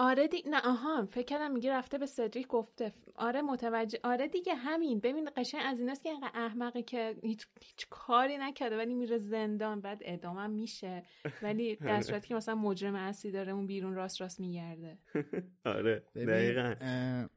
آره 0.00 0.28
دی... 0.28 0.42
نه 0.46 0.60
آها 0.64 1.06
فکر 1.06 1.24
کردم 1.24 1.50
میگه 1.50 1.72
رفته 1.72 1.98
به 1.98 2.06
سدریک 2.06 2.46
گفته. 2.46 2.92
آره 3.16 3.42
متوجه 3.42 3.98
آره 4.04 4.28
دیگه 4.28 4.54
همین. 4.54 5.00
ببین 5.00 5.30
قشنگ 5.36 5.62
از 5.64 5.80
ایناست 5.80 6.02
که 6.02 6.08
اینقدر 6.08 6.30
احمقه 6.34 6.82
که 6.82 7.16
هیچ... 7.22 7.46
هیچ 7.62 7.86
کاری 7.90 8.38
نکرده 8.38 8.76
ولی 8.76 8.94
میره 8.94 9.18
زندان 9.18 9.80
بعد 9.80 9.98
ادامه 10.04 10.46
میشه. 10.46 11.02
ولی 11.42 11.76
در 11.76 11.92
آره. 11.92 12.00
صورتی 12.00 12.28
که 12.28 12.34
مثلا 12.34 12.54
مجرم 12.54 12.94
اصلی 12.94 13.30
داره 13.30 13.52
اون 13.52 13.66
بیرون 13.66 13.94
راست 13.94 14.20
راست 14.20 14.40
میگرده. 14.40 14.98
آره 15.76 16.02
دقیقا. 16.14 16.74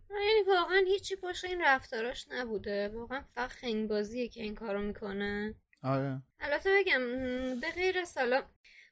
یعنی 0.09 0.41
واقعا 0.47 0.83
هیچی 0.87 1.15
باشه 1.15 1.47
این 1.47 1.61
رفتاراش 1.61 2.27
نبوده. 2.31 2.87
واقعا 2.87 3.21
فقط 3.21 3.49
خنگ 3.49 3.89
بازیه 3.89 4.27
که 4.27 4.43
این 4.43 4.55
کارو 4.55 4.81
می‌کنه. 4.81 5.55
آره. 5.83 6.21
البته 6.39 6.69
بگم 6.79 6.99
به 7.59 7.71
غیر 7.75 8.03
سالا 8.03 8.43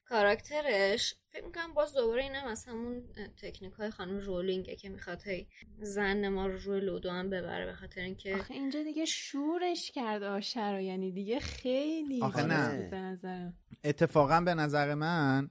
کاراکترش 0.06 1.16
فکر 1.32 1.46
می‌کنم 1.46 1.74
باز 1.74 1.94
دوباره 1.94 2.24
اینم 2.24 2.46
از 2.48 2.66
همون 2.66 3.04
تکنیک 3.42 3.74
های 3.74 3.90
خانم 3.90 4.20
رولینگه 4.20 4.76
که 4.76 4.90
می‌خواد 4.90 5.22
زن 5.82 6.28
ما 6.28 6.48
رو 6.48 6.58
روی 6.58 6.80
لودو 6.80 7.10
هم 7.10 7.30
ببره 7.30 7.66
به 7.66 7.74
خاطر 7.74 8.02
اینکه 8.02 8.36
آخه 8.36 8.54
اینجا 8.54 8.84
دیگه 8.84 9.06
شورش 9.06 9.92
کرده 9.92 10.28
آشه 10.28 10.72
رو 10.72 10.82
یعنی 10.82 11.12
دیگه 11.12 11.40
خیلی 11.40 12.22
آخه 12.22 12.44
نه. 12.44 13.54
اتفاقا 13.84 14.42
به 14.42 14.54
نظر 14.54 14.94
من 14.94 15.50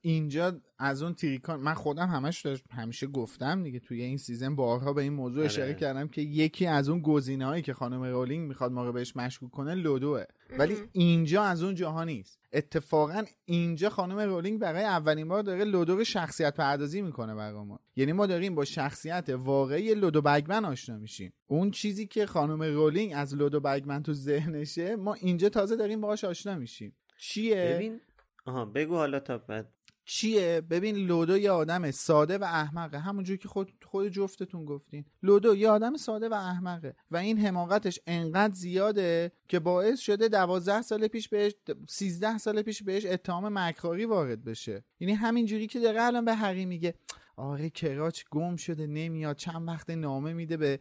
اینجا 0.00 0.60
از 0.78 1.02
اون 1.02 1.14
تریکان 1.14 1.60
من 1.60 1.74
خودم 1.74 2.08
همش 2.08 2.46
همیشه 2.70 3.06
گفتم 3.06 3.62
دیگه 3.62 3.78
توی 3.78 4.02
این 4.02 4.18
season 4.18 4.56
بارها 4.56 4.92
به 4.92 5.02
این 5.02 5.12
موضوع 5.12 5.44
اشاره 5.44 5.68
آره. 5.68 5.74
کردم 5.74 6.08
که 6.08 6.20
یکی 6.20 6.66
از 6.66 6.88
اون 6.88 7.02
گزینه 7.02 7.46
هایی 7.46 7.62
که 7.62 7.74
خانم 7.74 8.02
رولینگ 8.02 8.48
می‌خواد 8.48 8.72
ما 8.72 8.84
رو 8.84 8.92
بهش 8.92 9.16
مشکوک 9.16 9.50
کنه 9.50 9.74
لودوه. 9.74 10.24
ولی 10.58 10.76
اینجا 10.92 11.42
از 11.42 11.62
اون 11.62 11.74
جاها 11.74 12.04
نیست. 12.04 12.40
اتفاقا 12.52 13.24
اینجا 13.44 13.90
خانم 13.90 14.18
رولینگ 14.18 14.60
برای 14.60 14.84
اولین 15.00 15.28
بار 15.28 15.42
داره 15.42 15.64
لودو 15.64 15.96
رو 15.96 16.04
شخصیت 16.04 16.54
پردازی 16.56 17.02
می‌کنه 17.02 17.34
برای 17.34 17.64
ما. 17.64 17.80
یعنی 17.96 18.12
ما 18.12 18.26
داریم 18.26 18.54
با 18.54 18.64
شخصیت 18.64 19.28
واقعی 19.28 19.94
لودو 19.94 20.22
بگمن 20.22 20.64
آشنا 20.64 20.98
میشیم. 20.98 21.32
اون 21.46 21.70
چیزی 21.70 22.06
که 22.06 22.26
خانم 22.26 22.62
رولینگ 22.62 23.12
از 23.16 23.34
لودو 23.34 23.60
بگمن 23.60 24.02
تو 24.02 24.12
ذهنشه 24.12 24.96
ما 24.96 25.14
اینجا 25.14 25.48
تازه 25.48 25.76
داریم 25.76 26.00
باهاش 26.00 26.24
آشنا 26.24 26.54
میشیم. 26.54 26.96
چیه؟ 27.18 27.72
ببین 27.74 28.00
آها 28.46 28.64
بگو 28.64 28.94
حالا 28.94 29.20
تا 29.20 29.38
بعد. 29.38 29.72
چیه؟ 30.12 30.60
ببین 30.60 30.96
لودو 30.96 31.38
یه 31.38 31.50
آدم 31.50 31.90
ساده 31.90 32.38
و 32.38 32.44
احمقه. 32.44 32.98
همونجور 32.98 33.36
که 33.36 33.48
خود 33.48 33.72
خود 33.84 34.08
جفتتون 34.08 34.64
گفتین. 34.64 35.04
لودو 35.22 35.56
یه 35.56 35.68
آدم 35.68 35.96
ساده 35.96 36.28
و 36.28 36.34
احمقه 36.34 36.96
و 37.10 37.16
این 37.16 37.38
حماقتش 37.38 38.00
انقدر 38.06 38.54
زیاده 38.54 39.32
که 39.48 39.58
باعث 39.58 40.00
شده 40.00 40.28
دوازده 40.28 40.82
سال 40.82 41.08
پیش 41.08 41.28
بهش 41.28 41.52
سیزده 41.88 42.38
سال 42.38 42.62
پیش 42.62 42.82
بهش 42.82 43.06
اتهام 43.06 43.58
مکراری 43.58 44.04
وارد 44.04 44.44
بشه. 44.44 44.84
یعنی 45.00 45.14
همینجوری 45.14 45.66
که 45.66 45.80
داره 45.80 46.02
الان 46.02 46.24
به 46.24 46.34
هری 46.34 46.66
میگه 46.66 46.94
آره 47.36 47.70
کراچ 47.70 48.24
گم 48.30 48.56
شده 48.56 48.86
نمیاد 48.86 49.36
چند 49.36 49.68
وقت 49.68 49.90
نامه 49.90 50.32
میده 50.32 50.56
به 50.56 50.80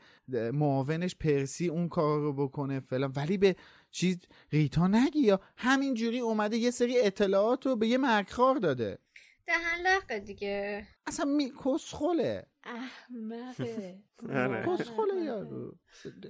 معاونش 0.53 1.15
پرسی 1.15 1.67
اون 1.67 1.89
کار 1.89 2.19
رو 2.19 2.33
بکنه 2.33 2.79
فلان. 2.79 3.13
ولی 3.15 3.37
به 3.37 3.55
چیز 3.91 4.17
ریتا 4.51 4.87
نگی 4.87 5.19
یا؟ 5.19 5.39
همینجوری 5.57 6.19
اومده 6.19 6.57
یه 6.57 6.71
سری 6.71 6.99
اطلاعات 6.99 7.65
رو 7.65 7.75
به 7.75 7.87
یه 7.87 7.97
مکرار 7.97 8.55
داده. 8.55 8.99
دهن 9.49 9.81
لقه 9.83 10.19
دیگه. 10.19 10.87
اصلا 11.07 11.25
می 11.25 11.51
کسخوله 11.65 12.45
احمقه. 12.63 13.99
آره. 14.29 14.65
کسخوله 14.65 15.23
یارو. 15.23 15.75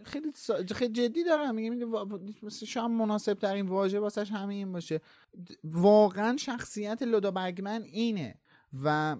خیلی, 0.03 0.31
خیلی 0.75 0.93
جدی 0.93 1.23
دارم 1.23 1.55
میگه 1.55 1.69
میگه 1.69 2.49
شاید 2.49 2.91
مناسب 2.91 3.33
ترین 3.33 3.67
واژه 3.67 3.99
واسش 3.99 4.31
همین 4.31 4.71
باشه. 4.71 5.01
واقعا 5.63 6.37
شخصیت 6.37 7.01
لودا 7.01 7.31
بگمن 7.31 7.81
اینه. 7.83 8.35
و 8.83 9.15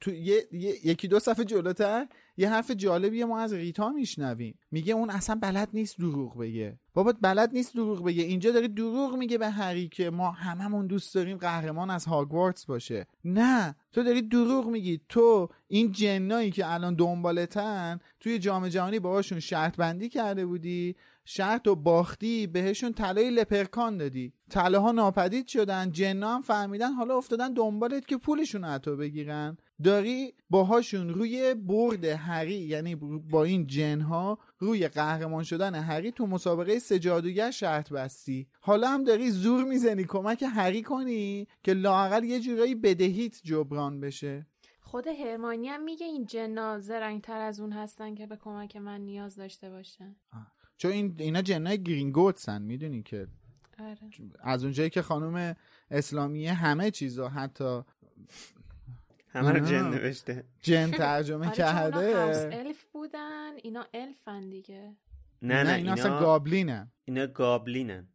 تو 0.00 0.10
یکی 0.10 1.08
دو 1.08 1.18
صفحه 1.18 1.44
جلوتر 1.44 2.06
یه 2.40 2.50
حرف 2.50 2.70
جالبی 2.70 3.24
ما 3.24 3.40
از 3.40 3.52
ریتا 3.52 3.88
میشنویم. 3.88 4.58
میگه 4.70 4.94
اون 4.94 5.10
اصلا 5.10 5.38
بلد 5.42 5.68
نیست 5.72 5.98
دروغ 5.98 6.38
بگه. 6.38 6.78
بابا 6.94 7.14
بلد 7.20 7.52
نیست 7.52 7.74
دروغ 7.74 8.04
بگه. 8.04 8.22
اینجا 8.22 8.50
داری 8.50 8.68
دروغ 8.68 9.16
میگه 9.16 9.38
به 9.38 9.50
هری 9.50 9.88
که 9.88 10.10
ما 10.10 10.30
هممون 10.30 10.86
دوست 10.86 11.14
داریم 11.14 11.36
قهرمان 11.36 11.90
از 11.90 12.04
هاگوارتس 12.04 12.66
باشه. 12.66 13.06
نه 13.24 13.76
تو 13.92 14.02
داری 14.02 14.22
دروغ 14.22 14.66
میگی. 14.66 15.00
تو 15.08 15.48
این 15.68 15.92
جنایی 15.92 16.50
که 16.50 16.72
الان 16.72 16.94
دنبالتن 16.94 17.98
توی 18.20 18.38
جام 18.38 18.68
جهانی 18.68 18.98
باهاشون 18.98 19.40
شرط 19.40 19.76
بندی 19.76 20.08
کرده 20.08 20.46
بودی. 20.46 20.96
شرط 21.24 21.68
و 21.68 21.74
باختی 21.74 22.46
بهشون 22.46 22.92
طلای 22.92 23.30
لپرکان 23.30 23.96
دادی. 23.96 24.32
طله 24.50 24.78
ها 24.78 24.92
ناپدید 24.92 25.46
شدن 25.46 25.92
جنا 25.92 26.34
هم 26.34 26.42
فهمیدن 26.42 26.92
حالا 26.92 27.16
افتادن 27.16 27.52
دنبالت 27.52 28.06
که 28.06 28.16
پولشون 28.16 28.64
حتی 28.64 28.96
بگیرن. 28.96 29.56
داری 29.82 30.34
باهاشون 30.50 31.08
روی 31.08 31.54
برد 31.54 32.04
هری 32.04 32.54
یعنی 32.54 32.94
با 33.30 33.44
این 33.44 33.66
جنها 33.66 34.38
روی 34.58 34.88
قهرمان 34.88 35.42
شدن 35.42 35.74
هری 35.74 36.12
تو 36.12 36.26
مسابقه 36.26 36.78
سجادوگر 36.78 37.50
شرط 37.50 37.92
بستی. 37.92 38.48
حالا 38.60 38.88
هم 38.88 39.04
داری 39.04 39.30
زور 39.30 39.64
می‌زنی 39.64 40.04
کمک 40.04 40.44
هری 40.54 40.82
کنی 40.82 41.46
که 41.62 41.72
لاقل 41.72 42.24
یه 42.24 42.40
جورایی 42.40 42.74
بدهیت 42.74 43.40
جبران 43.44 44.00
بشه. 44.00 44.46
خود 44.80 45.06
هرمانی 45.06 45.68
هم 45.68 45.82
میگه 45.82 46.06
این 46.06 46.26
جنا 46.26 46.80
زرنگ 46.80 47.20
تر 47.20 47.40
از 47.40 47.60
اون 47.60 47.72
هستن 47.72 48.14
که 48.14 48.26
به 48.26 48.36
کمک 48.36 48.76
من 48.76 49.00
نیاز 49.00 49.36
داشته 49.36 49.70
باشن. 49.70 50.16
چون 50.80 50.90
این 50.90 51.14
اینا 51.18 51.42
جنای 51.42 51.82
گرینگوتسن 51.82 52.62
می‌دونی 52.62 53.02
که 53.02 53.26
آره. 53.78 53.98
از 54.40 54.64
اونجایی 54.64 54.90
که 54.90 55.02
خانم 55.02 55.56
اسلامی 55.90 56.46
همه 56.46 56.90
چیزا 56.90 57.28
حتی 57.28 57.82
همه 59.28 59.52
رو 59.52 59.66
جن 59.66 59.90
نوشته. 59.90 60.44
جن 60.62 60.90
ترجمه 60.90 61.46
آره 61.46 61.56
کرده. 61.56 62.18
الف 62.58 62.84
بودن 62.92 63.50
اینا 63.62 63.86
الفن 63.94 64.50
دیگه. 64.50 64.96
نه 65.42 65.62
نه 65.62 65.72
اینا 65.72 65.92
اصلا 65.92 66.20
گابلینن 66.20 66.92
اینا 67.04 67.26
گابلینن 67.26 68.08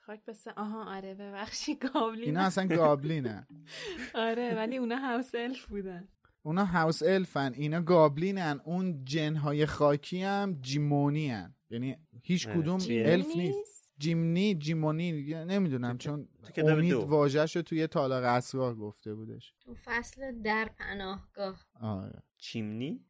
خاک 0.00 0.24
بسه 0.24 0.52
آها 0.56 0.96
آره 0.96 1.14
ببخشی 1.14 1.74
گابلین 1.76 2.24
اینا 2.24 2.40
اصلا 2.40 2.66
گابلینن 2.66 3.46
آره 4.14 4.54
ولی 4.54 4.76
اونا 4.76 4.96
هاوس 4.96 5.34
الف 5.34 5.66
بودن. 5.66 6.08
اونا 6.42 6.64
هاوس 6.64 7.02
الفن 7.02 7.52
اینا 7.54 7.80
گابلینن 7.82 8.60
اون 8.64 9.04
جنهای 9.04 9.66
خاکی 9.66 10.22
هم 10.22 10.58
جیمونی 10.60 11.30
هن. 11.30 11.54
یعنی 11.70 11.96
هیچ 12.22 12.48
کدوم 12.48 12.80
الف 12.90 13.36
نیست. 13.36 13.90
جیمنی 13.98 14.54
جیمونی 14.54 15.34
نمی‌دونم 15.44 15.98
چون 15.98 16.28
امید 16.56 16.92
واژهش 16.92 17.56
رو 17.56 17.62
توی 17.62 17.86
تالار 17.86 18.24
اسرار 18.24 18.74
گفته 18.74 19.14
بودش. 19.14 19.54
تو 19.60 19.74
فصل 19.84 20.42
در 20.42 20.70
پناهگاه. 20.78 21.66
آره. 21.80 22.22
چیمنی؟ 22.38 23.04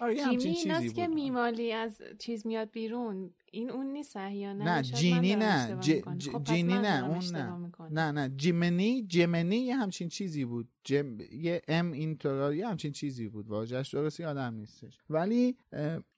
آره 0.00 0.14
جیمی 0.14 0.44
ایناست 0.44 0.94
که 0.94 1.06
میمالی 1.06 1.72
از 1.72 2.02
چیز 2.18 2.46
میاد 2.46 2.70
بیرون. 2.70 3.34
این 3.52 3.70
اون 3.70 3.86
نیست 3.86 4.16
احیانا 4.16 4.64
نه؟ 4.64 4.82
جینی 4.82 5.36
نه. 5.36 5.78
ج... 5.80 5.90
ج... 6.18 6.30
خب 6.30 6.44
جینی 6.44 6.78
نه 6.78 7.08
اون 7.08 7.18
نه. 7.32 7.70
نه 7.90 8.12
نه. 8.12 8.32
جیمنی 8.36 9.06
جیمنی 9.08 9.56
یه 9.56 9.76
همچین 9.76 10.08
چیزی 10.08 10.44
بود. 10.44 10.68
جم... 10.84 11.18
یه 11.32 11.62
ام 11.68 11.92
اینطور 11.92 12.54
یه 12.54 12.68
همچین 12.68 12.92
چیزی 12.92 13.28
بود. 13.28 13.48
واژهش 13.48 13.94
درستی 13.94 14.24
آدم 14.24 14.54
نیستش. 14.54 14.98
ولی 15.10 15.56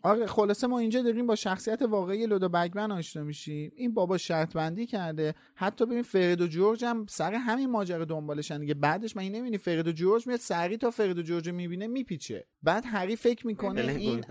آره 0.03 0.27
خلاصه 0.27 0.67
ما 0.67 0.79
اینجا 0.79 1.03
داریم 1.03 1.27
با 1.27 1.35
شخصیت 1.35 1.83
واقعی 1.83 2.27
لودو 2.27 2.49
بگمن 2.49 2.93
آشنا 2.93 3.25
میشیم. 3.25 3.73
این 3.77 3.95
بابا 3.95 4.19
شرط 4.19 4.53
بندی 4.53 4.87
کرده. 4.87 5.35
حتی 5.55 5.87
ببین 5.87 6.03
فرید 6.03 6.41
و 6.41 6.47
جورج 6.47 6.85
هم 6.85 7.07
سر 7.09 7.35
همین 7.35 7.71
ماجرا 7.71 8.05
دنبالشن. 8.05 8.61
دیگه 8.61 8.75
بعدش 8.75 9.17
من 9.17 9.23
نمی‌بینی 9.23 9.59
فرید 9.59 9.89
و 9.89 9.93
جورج 9.93 10.27
میاد 10.27 10.41
سری 10.41 10.77
تا 10.77 10.91
فرید 10.91 11.19
و 11.19 11.23
جورج 11.23 11.49
می‌بینه 11.49 11.87
میپیچه. 11.87 12.47
بعد 12.63 12.85
هری 12.87 13.17
فکر 13.17 13.47
می‌کنه 13.47 13.81
این 13.81 14.25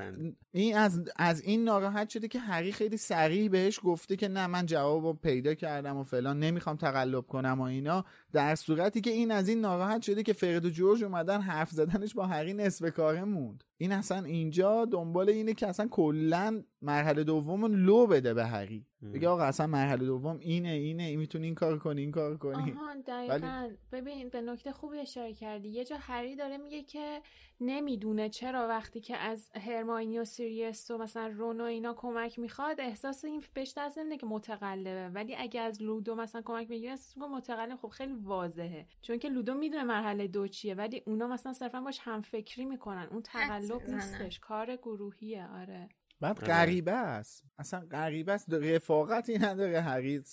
این 0.52 0.76
از 0.76 1.04
از 1.16 1.42
این 1.42 1.64
ناراحت 1.64 2.10
شده 2.10 2.28
که 2.28 2.40
هری 2.40 2.72
خیلی 2.88 2.98
سریع 2.98 3.50
بهش 3.50 3.80
گفته 3.84 4.16
که 4.16 4.28
نه 4.28 4.48
من 4.48 4.66
جواب 4.66 5.22
پیدا 5.22 5.54
کردم 5.54 5.98
و 5.98 6.04
فلان 6.04 6.40
نمی‌خوام 6.40 6.76
تقلب 6.76 7.28
کنم 7.28 7.60
و 7.60 7.64
اینا. 7.64 8.06
در 8.34 8.56
صورتی 8.56 9.02
که 9.02 9.10
این 9.10 9.32
از 9.32 9.50
این 9.50 9.62
ناراحت 9.62 10.02
شده 10.02 10.24
که 10.24 10.34
فرید 10.34 10.66
و 10.66 10.70
جورج 10.70 11.04
اومدن 11.04 11.42
حرف 11.42 11.70
زدنش 11.70 12.14
با 12.14 12.28
هری 12.28 12.54
نصف 12.54 12.90
کاره 12.90 13.24
موند. 13.24 13.64
این 13.78 13.92
اصلا 13.92 14.24
اینجا 14.24 14.86
دنبال 14.86 15.30
اینه 15.30 15.54
که 15.54 15.68
اصلا 15.68 15.88
کلا 15.88 16.64
مرحله 16.82 17.24
دوم 17.24 17.66
لو 17.66 18.08
بده 18.08 18.34
به 18.34 18.46
هری 18.46 18.86
بگه 19.14 19.28
آقا 19.30 19.44
اصلا 19.44 19.68
مرحله 19.68 20.06
دوم 20.06 20.38
اینه 20.40 20.70
اینه 20.70 21.04
این 21.04 21.20
می‌تونی 21.20 21.46
این 21.46 21.56
کار 21.56 21.80
کنی 21.80 22.02
این 22.02 22.12
کار 22.12 22.38
کنی. 22.38 22.72
آها 22.72 22.96
دقیقا. 23.08 23.70
ببین 23.92 24.30
به 24.30 24.42
نکته 24.42 24.72
خوبی 24.72 25.00
اشاره 25.00 25.34
کردی. 25.34 25.70
یه 25.70 25.86
جا 25.86 25.98
هری 26.00 26.36
داره 26.36 26.58
میگه 26.58 26.84
که 26.84 27.22
نمی‌دونه 27.62 28.30
چرا 28.30 28.68
وقتی 28.68 29.02
که 29.02 29.18
از 29.18 29.50
هرماینی 29.56 30.20
و 30.20 30.26
سیریس 30.26 30.92
و 30.92 30.98
مثلا 30.98 31.28
رونو 31.28 31.64
اینا 31.64 31.94
کمک 31.94 32.40
می‌خواد 32.40 32.82
احساس 32.82 33.26
این 33.26 33.44
بهش 33.54 33.74
دست 33.78 33.98
نمیده 33.98 34.18
که 34.18 34.26
متقلبه. 34.26 35.10
ولی 35.10 35.36
اگه 35.36 35.62
از 35.62 35.82
لودو 35.82 36.16
مثلا 36.16 36.42
کمک 36.46 36.68
بگیره 36.68 36.92
احساس 36.92 37.18
متقلب. 37.18 37.78
خب 37.78 37.88
خیلی 37.88 38.14
واضحه. 38.14 38.86
چون 39.02 39.20
که 39.20 39.30
لودو 39.30 39.54
می‌دونه 39.54 39.84
مرحله 39.84 40.28
دو 40.28 40.48
چیه 40.48 40.76
ولی 40.76 41.04
اونا 41.06 41.28
مثلا 41.28 41.54
صرفا 41.54 41.82
باش 41.82 42.00
هم 42.02 42.22
فکری 42.22 42.66
می‌کنن. 42.66 43.08
اون 43.12 43.22
تقلب 43.22 43.67
نیستش. 43.88 44.40
کار 44.40 44.76
گروهیه 44.76 45.48
آره. 45.48 45.90
بعد 46.22 46.40
غریبه 46.40 46.92
است. 46.92 47.44
اصلا 47.60 47.80
غریبه 47.92 48.32
است. 48.32 48.54
رفاقتی 48.54 49.38
نداره 49.38 49.82
هری 49.82 50.24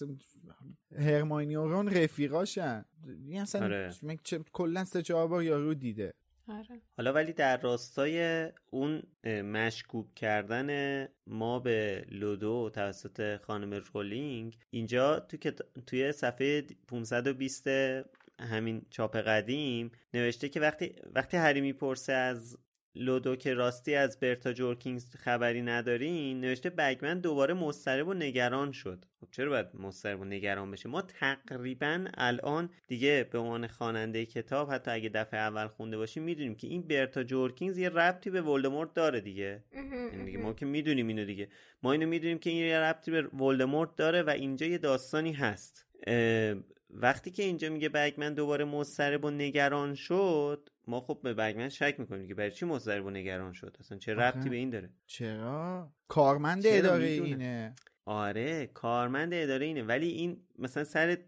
هرماینی 0.98 1.56
و 1.56 1.66
رون 1.66 1.88
رفیقاشن. 1.88 2.84
این 3.26 3.40
اصلا 3.40 3.64
آره. 3.64 3.92
کلا 4.52 4.84
سه 4.84 5.02
چهار 5.02 5.28
بار 5.28 5.42
یارو 5.42 5.74
دیده. 5.74 6.14
آره. 6.48 6.80
حالا 6.96 7.12
ولی 7.12 7.32
در 7.32 7.60
راستای 7.60 8.48
اون 8.70 9.02
مشکوک 9.42 10.14
کردن 10.14 11.08
ما 11.26 11.58
به 11.58 12.06
لودو 12.10 12.70
توسط 12.70 13.36
خانم 13.36 13.82
رولینگ 13.94 14.58
اینجا 14.70 15.20
تو 15.20 15.36
که 15.36 15.50
توی 15.86 16.12
صفحه 16.12 16.62
520 16.62 17.68
همین 18.40 18.86
چاپ 18.90 19.16
قدیم 19.16 19.90
نوشته 20.14 20.48
که 20.48 20.60
وقتی 20.60 20.94
وقتی 21.14 21.36
هری 21.36 21.60
می‌پرسه 21.60 22.12
از 22.12 22.58
لودو 22.96 23.36
که 23.36 23.54
راستی 23.54 23.94
از 23.94 24.20
برتا 24.20 24.52
جورکینز 24.52 25.16
خبری 25.16 25.62
ندارین 25.62 26.40
نوشته 26.40 26.70
بگمن 26.70 27.20
دوباره 27.20 27.54
مضطرب 27.54 28.08
و 28.08 28.14
نگران 28.14 28.72
شد. 28.72 29.04
خب 29.20 29.28
چرا 29.30 29.50
باید 29.50 29.66
مضطرب 29.74 30.20
و 30.20 30.24
نگران 30.24 30.70
بشه؟ 30.70 30.88
ما 30.88 31.02
تقریبا 31.02 32.04
الان 32.14 32.70
دیگه 32.88 33.28
به 33.32 33.38
عنوان 33.38 33.66
خواننده 33.66 34.26
کتاب 34.26 34.72
حتی 34.72 34.90
اگه 34.90 35.08
دفعه 35.08 35.40
اول 35.40 35.66
خونده 35.66 35.96
باشیم 35.96 36.22
می‌دونیم 36.22 36.54
که 36.54 36.66
این 36.66 36.82
برتا 36.82 37.22
جورکینز 37.22 37.78
یه 37.78 37.88
ربطی 37.88 38.30
به 38.30 38.42
ولدمورت 38.42 38.94
داره 38.94 39.20
دیگه. 39.20 39.64
یعنی 40.12 40.24
دیگه 40.24 40.38
ما 40.38 40.52
که 40.52 40.66
می‌دونیم 40.66 41.08
اینو 41.08 41.24
دیگه. 41.24 41.48
ما 41.82 41.92
اینو 41.92 42.06
می‌دونیم 42.06 42.38
که 42.38 42.50
این 42.50 42.58
یه 42.58 42.78
ربطی 42.78 43.10
به 43.10 43.22
ولدمورت 43.22 43.96
داره 43.96 44.22
و 44.22 44.30
اینجا 44.30 44.66
یه 44.66 44.78
داستانی 44.78 45.32
هست. 45.32 45.86
وقتی 46.94 47.30
که 47.30 47.42
اینجا 47.42 47.70
میگه 47.70 47.88
بگمن 47.88 48.34
دوباره 48.34 48.64
مضطرب 48.64 49.24
و 49.24 49.30
نگران 49.30 49.94
شد 49.94 50.68
ما 50.86 51.00
خب 51.00 51.20
به 51.22 51.34
بگمن 51.34 51.68
شک 51.68 51.94
می‌کنیم 51.98 52.28
که 52.28 52.34
برای 52.34 52.50
چی 52.50 52.66
مضطرب 52.66 53.06
و 53.06 53.10
نگران 53.10 53.52
شد؟ 53.52 53.76
اصلا 53.80 53.98
چه 53.98 54.14
ربطی 54.14 54.48
به 54.48 54.56
این 54.56 54.70
داره؟ 54.70 54.90
چرا؟ 55.06 55.92
کارمند 56.08 56.62
اداره 56.66 57.06
اینه. 57.06 57.74
آره 58.04 58.66
کارمند 58.66 59.34
اداره 59.34 59.66
اینه. 59.66 59.82
ولی 59.82 60.08
این 60.08 60.42
مثلا 60.58 60.84
سر 60.84 61.18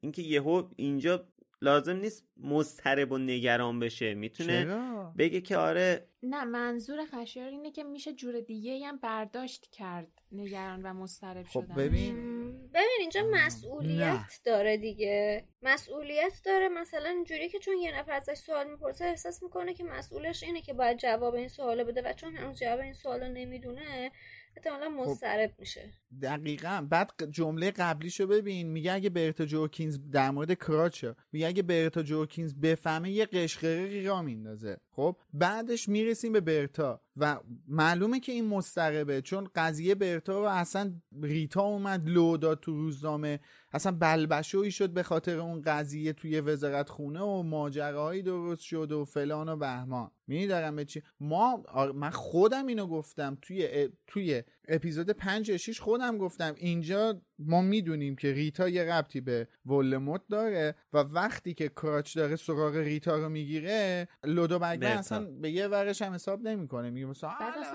اینکه 0.00 0.22
یهو 0.22 0.68
اینجا 0.76 1.28
لازم 1.62 1.96
نیست 1.96 2.24
مضطرب 2.36 3.12
و 3.12 3.18
نگران 3.18 3.78
بشه. 3.78 4.14
می‌تونه 4.14 4.64
چرا؟ 4.64 5.14
بگه 5.18 5.40
که 5.40 5.56
آره 5.56 6.08
نه 6.22 6.44
منظور 6.44 6.98
خشیار 7.06 7.48
اینه 7.48 7.70
که 7.70 7.84
میشه 7.84 8.12
جور 8.12 8.40
دیگه 8.40 8.86
هم 8.86 8.96
برداشت 8.96 9.66
کرد 9.72 10.22
نگران 10.32 10.82
و 10.82 10.92
مضطرب 10.92 11.46
خب 11.46 11.64
شدن 11.64 11.74
ببین 11.74 12.35
ببین 12.76 12.96
اینجا 13.00 13.22
مسئولیت 13.30 14.00
نه. 14.00 14.26
داره 14.44 14.76
دیگه. 14.76 15.44
مسئولیت 15.62 16.40
داره 16.44 16.68
مثلا 16.68 17.08
اینجوری 17.08 17.48
که 17.48 17.58
چون 17.58 17.76
یه 17.78 17.98
نفر 17.98 18.12
ازش 18.12 18.34
سوال 18.34 18.70
می‌پرسه 18.70 19.04
احساس 19.04 19.42
می‌کنه 19.42 19.74
که 19.74 19.84
مسئولش 19.84 20.42
اینه 20.42 20.62
که 20.62 20.72
باید 20.72 20.98
جواب 20.98 21.34
این 21.34 21.48
سوالو 21.48 21.84
بده 21.84 22.02
و 22.02 22.12
چون 22.12 22.36
هنوز 22.36 22.58
جواب 22.58 22.80
این 22.80 22.92
سوالو 22.92 23.28
نمی‌دونه 23.28 24.10
احتمالا 24.56 24.88
مضطرب 24.88 25.50
میشه. 25.58 25.92
دقیقا. 26.22 26.86
بعد 26.90 27.10
جمله 27.30 27.70
قبلیشو 27.70 28.26
ببین. 28.26 28.66
میگه 28.66 28.92
اگه 28.92 29.10
برتا 29.10 29.44
جورکینز 29.44 29.98
در 30.12 30.30
مورد 30.30 30.54
کراچه 30.54 31.14
میگه 31.32 31.46
اگه 31.46 31.62
برتا 31.62 32.02
جورکینز 32.02 32.54
بفهمه 32.54 33.10
یه 33.10 33.26
قشقرقی 33.26 34.04
را 34.04 34.22
میندازه. 34.22 34.76
خب؟ 34.90 35.16
بعدش 35.32 35.88
می‌رسیم 35.88 36.32
به 36.32 36.40
برتا. 36.40 37.00
و 37.16 37.40
معلومه 37.68 38.20
که 38.20 38.32
این 38.32 38.48
مضطربه 38.48 39.22
چون 39.22 39.48
قضیه 39.54 39.94
برتا 39.94 40.42
و 40.42 40.44
اصلا 40.44 40.92
ریتا 41.22 41.62
اومد 41.62 42.08
لو 42.08 42.36
داد 42.36 42.60
تو 42.60 42.72
روزنامه. 42.72 43.40
اصلا 43.72 43.92
بلبشویی 43.92 44.70
شد 44.70 44.90
به 44.90 45.02
خاطر 45.02 45.38
اون 45.38 45.62
قضیه 45.62 46.12
توی 46.12 46.40
وزارت 46.40 46.88
خونه 46.88 47.20
و 47.20 47.42
ماجراهایی 47.42 48.22
درست 48.22 48.62
شد 48.62 48.92
و 48.92 49.04
فلان 49.04 49.48
و 49.48 49.56
بهمان. 49.56 50.10
میدارم 50.26 50.76
به 50.76 50.84
چی؟ 50.84 51.02
ما 51.20 51.62
من 51.94 52.10
خودم 52.10 52.66
اینو 52.66 52.86
گفتم 52.86 53.38
توی 53.42 53.88
توی 54.06 54.42
اپیزود 54.68 55.10
5 55.10 55.56
6 55.56 55.80
خودم 55.80 56.18
گفتم. 56.18 56.54
اینجا 56.58 57.20
ما 57.38 57.60
می‌دونیم 57.62 58.16
که 58.16 58.32
ریتا 58.32 58.68
یه 58.68 58.84
ربطی 58.84 59.20
به 59.20 59.48
ولموت 59.66 60.20
داره 60.30 60.74
و 60.92 60.98
وقتی 60.98 61.54
که 61.54 61.68
کراچ 61.68 62.16
داره 62.16 62.36
سراغ 62.36 62.76
ریتا 62.76 63.16
رو 63.16 63.28
می‌گیره 63.28 64.08
لودو 64.24 64.58
بگمن 64.58 64.84
اصلا 64.86 65.24
به 65.40 65.50
یه 65.50 65.66
ورش 65.68 66.02
هم 66.02 66.12
حساب 66.12 66.48
نمی‌کنه. 66.48 66.90
میگه 66.90 67.06
مثلا 67.06 67.30
هست 67.30 67.74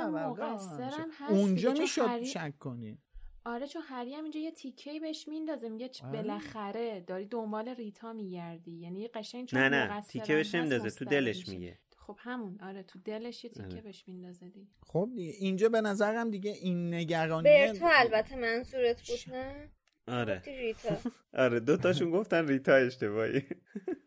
اونجا 1.30 1.72
می‌شد 1.74 2.02
هری- 2.02 2.26
شک 2.26 2.54
کنی. 2.60 2.98
آره 3.46 3.68
چون 3.68 3.82
هری 3.86 4.14
هم 4.16 4.24
اینجا 4.24 4.40
یه 4.40 4.52
تیکه 4.52 5.00
بهش 5.00 5.28
میندازه. 5.28 5.70
میگه 5.70 5.90
آره. 6.04 6.12
بالاخره 6.12 7.00
داری 7.08 7.26
دنبال 7.26 7.70
ریتا 7.70 8.14
میگردی. 8.14 8.72
یعنی 8.72 9.08
قشنگ 9.08 9.48
چون 9.48 9.60
نه 9.60 9.70
نه 9.70 10.02
تیکه 10.02 10.36
بهش 10.36 10.56
نمیندازه 10.56 10.90
تو 10.90 11.06
دلش. 11.06 11.50
میگه. 11.50 11.80
خب 12.08 12.16
همون 12.20 12.58
آره 12.62 12.84
تو 12.84 13.00
دلش 13.00 13.44
یه 13.44 13.50
تیکه 13.50 13.66
آره. 13.66 13.82
بهش 13.82 14.04
میندازه 14.08 14.50
دیگه. 14.50 14.68
خب 14.84 15.10
دیگه 15.16 15.34
اینجا 15.40 15.70
به 15.70 15.82
نظرم 15.82 16.30
دیگه 16.30 16.52
این 16.52 16.94
نگرانی 16.94 17.44
برتا 17.44 17.90
البته 17.92 18.36
منظورت 18.36 19.02
بود 19.10 19.36
نه؟ 19.36 19.70
آره. 20.08 20.42
ریتا. 20.46 20.98
آره 21.44 21.60
دوتاشون 21.60 22.12
گفتن 22.12 22.48
ریتا 22.48 22.76
اشتباهی. 22.76 23.44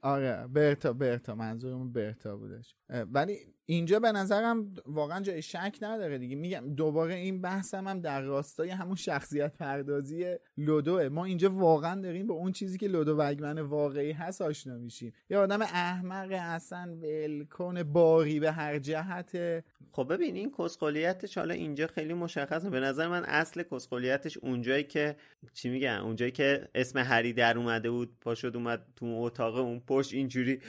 آره 0.03 0.47
برتا 0.47 0.93
برتا 0.93 1.35
منظورمون 1.35 1.93
برتا 1.93 2.37
بودش. 2.37 2.75
ولی 2.89 3.39
اینجا 3.67 4.01
به 4.01 4.13
نظرم 4.13 4.75
واقعا 4.87 5.21
جای 5.21 5.43
شک 5.43 5.79
نداره 5.83 6.19
دیگه. 6.19 6.37
میگم 6.37 6.75
دوباره 6.75 7.15
این 7.15 7.41
بحثم 7.41 7.89
هم 7.89 8.01
در 8.01 8.21
راستای 8.21 8.71
همون 8.71 8.97
شخصیت 8.97 9.57
پردازی 9.57 10.37
لودوه 10.59 11.09
ما 11.09 11.25
اینجا 11.25 11.51
واقعا 11.51 12.01
داریم 12.01 12.27
به 12.27 12.33
اون 12.33 12.53
چیزی 12.53 12.79
که 12.79 12.89
لودو 12.89 13.17
وگمن 13.17 13.59
واقعی 13.59 14.13
هست 14.13 14.43
آشنا 14.43 14.79
میشیم. 14.79 15.13
یه 15.31 15.39
آدم 15.39 15.63
احمق 15.63 16.29
اصلا 16.33 16.97
ولکن 17.03 17.83
باری 17.83 18.41
به 18.41 18.53
هر 18.53 18.79
جهت. 18.79 19.65
خب 19.93 20.13
ببین 20.13 20.37
این 20.37 20.53
کسخولیتش 20.59 21.39
حالا 21.39 21.55
اینجا 21.55 21.87
خیلی 21.87 22.15
مشخصه. 22.15 22.71
به 22.71 22.81
نظر 22.81 23.09
من 23.09 23.25
اصل 23.25 23.63
کسخولیتش 23.63 24.39
اونجایی 24.39 24.85
که 24.85 25.17
چی 25.53 25.71
میگن؟ 25.71 25.89
اونجایی 25.89 26.31
که 26.31 26.69
اسم 26.75 26.99
هری 26.99 27.33
در 27.33 27.59
اومده 27.59 27.91
بود 27.91 28.17
پاشد 28.21 28.53
اومد 28.55 28.87
تو 28.97 29.07
اتاق 29.07 29.57
اون 29.57 29.81
پشت 29.81 30.15
اینجوری 30.15 30.61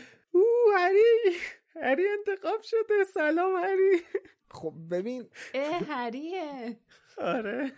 هری! 0.75 1.35
هری 1.81 2.03
انتخاب 2.19 2.61
شده. 2.63 3.03
سلام 3.13 3.63
هری. 3.63 4.01
خب 4.49 4.73
ببین. 4.91 5.25
اه 5.53 5.81
هریه. 5.87 6.77
آره. 7.17 7.71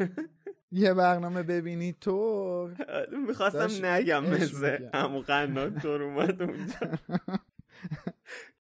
یه 0.72 0.94
برنامه 0.94 1.44
ببینی 1.44 1.96
تو. 2.02 2.70
می‌خواستم 3.28 3.86
نگم 3.86 4.26
عشق 4.26 4.42
مثل 4.42 4.72
می‌کرد. 4.72 4.96
همون 4.96 5.22
قناتور 5.22 6.04
اومد 6.04 6.42
اونجا. 6.42 6.78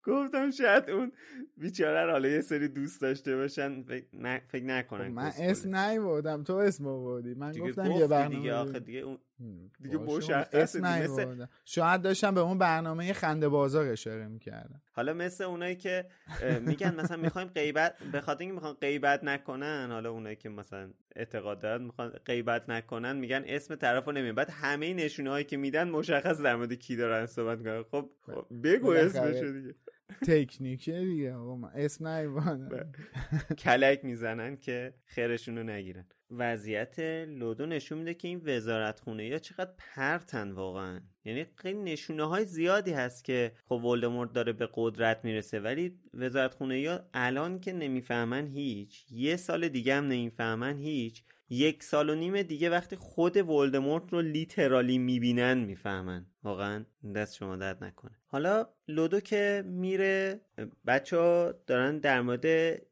گفتم 0.04 0.52
شاید 0.52 0.90
اون 0.90 1.12
بیچاره 1.58 2.06
رو 2.06 2.12
حالا 2.12 2.30
یه 2.30 2.42
سری 2.42 2.68
دوست 2.68 3.02
داشته 3.02 3.36
باشن. 3.36 3.84
فکر, 3.84 4.64
نکنن 4.64 5.08
من 5.08 5.30
کسخله. 5.30 5.52
اسم 5.52 5.76
نیوردم. 5.76 6.44
تو 6.44 6.54
اسم 6.54 6.88
آوردی. 6.88 7.34
من 7.34 7.52
گفتم 7.52 7.92
یه 7.92 8.08
برنامه 8.08 8.36
دیگه 8.36 8.54
آخه. 8.54 8.80
دیگه 8.80 9.00
اون 9.00 9.18
دیگه 9.82 9.98
مشخصه 9.98 10.80
دیگه. 10.80 11.04
مثل-. 11.04 11.46
شاید 11.66 12.02
داشتم 12.02 12.34
به 12.36 12.42
اون 12.42 12.58
برنامه 12.58 13.14
خنده 13.14 13.50
بازار 13.50 13.88
اشاره 13.88 14.28
می‌کردم 14.28 14.82
حالا 14.92 15.14
مثل 15.14 15.44
اونایی 15.44 15.76
که 15.76 16.06
میگن 16.62 16.96
مثلا 16.96 17.18
می‌خوایم 17.18 17.48
غیبت 17.48 17.96
به 18.12 18.22
خاطر 18.22 18.40
اینکه 18.40 18.54
می‌خوان 18.54 18.74
غیبت 18.74 19.24
نکنن 19.24 19.88
حالا 19.92 20.12
اونایی 20.12 20.36
که 20.36 20.50
مثلا 20.50 20.90
اعتقاد 21.16 21.60
دارن 21.60 21.84
می‌خوان 21.84 22.10
غیبت 22.10 22.70
نکنن 22.70 23.16
میگن 23.16 23.44
اسم 23.48 23.76
طرفو 23.76 24.12
نمیگن 24.12 24.36
بعد 24.36 24.50
همه 24.50 24.94
نشونه 24.94 25.30
هایی 25.30 25.46
که 25.46 25.58
میدن 25.58 25.90
مشخص 25.90 26.42
در 26.42 26.56
مورد 26.56 26.74
کی 26.74 26.96
دارن 26.96 27.26
صحبت 27.26 27.58
می‌کنن 27.58 27.84
خب, 27.84 28.10
خب 28.22 28.46
بگو 28.64 28.88
بالاخره. 28.88 29.22
اسمشو 29.22 29.52
دیگه 29.52 29.76
تکنیکه 30.28 31.00
دیگه 31.00 31.34
آقا 31.34 31.56
من 31.56 31.70
اسم 31.76 32.06
بله. 32.06 32.20
نیوردم 32.20 32.92
کلک 33.58 34.06
می‌زنن 34.06 34.58
که 34.58 34.94
خیرشون 35.06 35.58
رو 35.58 35.64
نگیرن 35.64 36.06
وضعیت 36.38 37.00
لودو 37.28 37.66
نشون 37.66 37.98
میده 37.98 38.14
که 38.14 38.28
این 38.28 38.42
وزارت 38.46 39.00
خونه 39.00 39.26
یا 39.26 39.40
چقدر 39.40 39.72
پرتن 39.78 40.52
واقعا. 40.52 41.02
یعنی 41.26 41.46
خیلی 41.56 41.80
نشونه 41.80 42.24
های 42.24 42.46
زیادی 42.46 42.92
هست 42.92 43.24
که 43.24 43.52
خب 43.66 43.84
ولدمورت 43.84 44.34
داره 44.34 44.54
به 44.54 44.70
قدرت 44.74 45.26
می‌رسه 45.26 45.60
ولی 45.60 46.00
وزارت 46.14 46.54
خونه 46.54 46.80
یا 46.80 47.10
الان 47.14 47.60
که 47.60 47.74
نمی‌فهمن 47.74 48.48
هیچ 48.48 49.06
یه 49.12 49.36
سال 49.36 49.68
دیگه 49.68 49.96
هم 49.96 50.08
نمی‌فهمن 50.08 50.78
هیچ 50.78 51.24
یک 51.50 51.84
سال 51.84 52.10
و 52.10 52.16
نیم 52.16 52.42
دیگه 52.42 52.70
وقتی 52.70 52.96
خود 52.96 53.38
ولدمورت 53.38 54.14
رو 54.14 54.22
لیترالی 54.22 54.98
می‌بینن 54.98 55.58
می‌فهمن. 55.58 56.26
واقعا 56.44 56.86
دست 57.16 57.36
شما 57.36 57.56
درد 57.56 57.84
نکنه. 57.84 58.23
حالا 58.34 58.68
لودو 58.88 59.20
که 59.20 59.64
میره 59.66 60.42
بچه 60.88 61.18
ها 61.18 61.54
دارن 61.68 62.00
در 62.00 62.22
مورد 62.22 62.46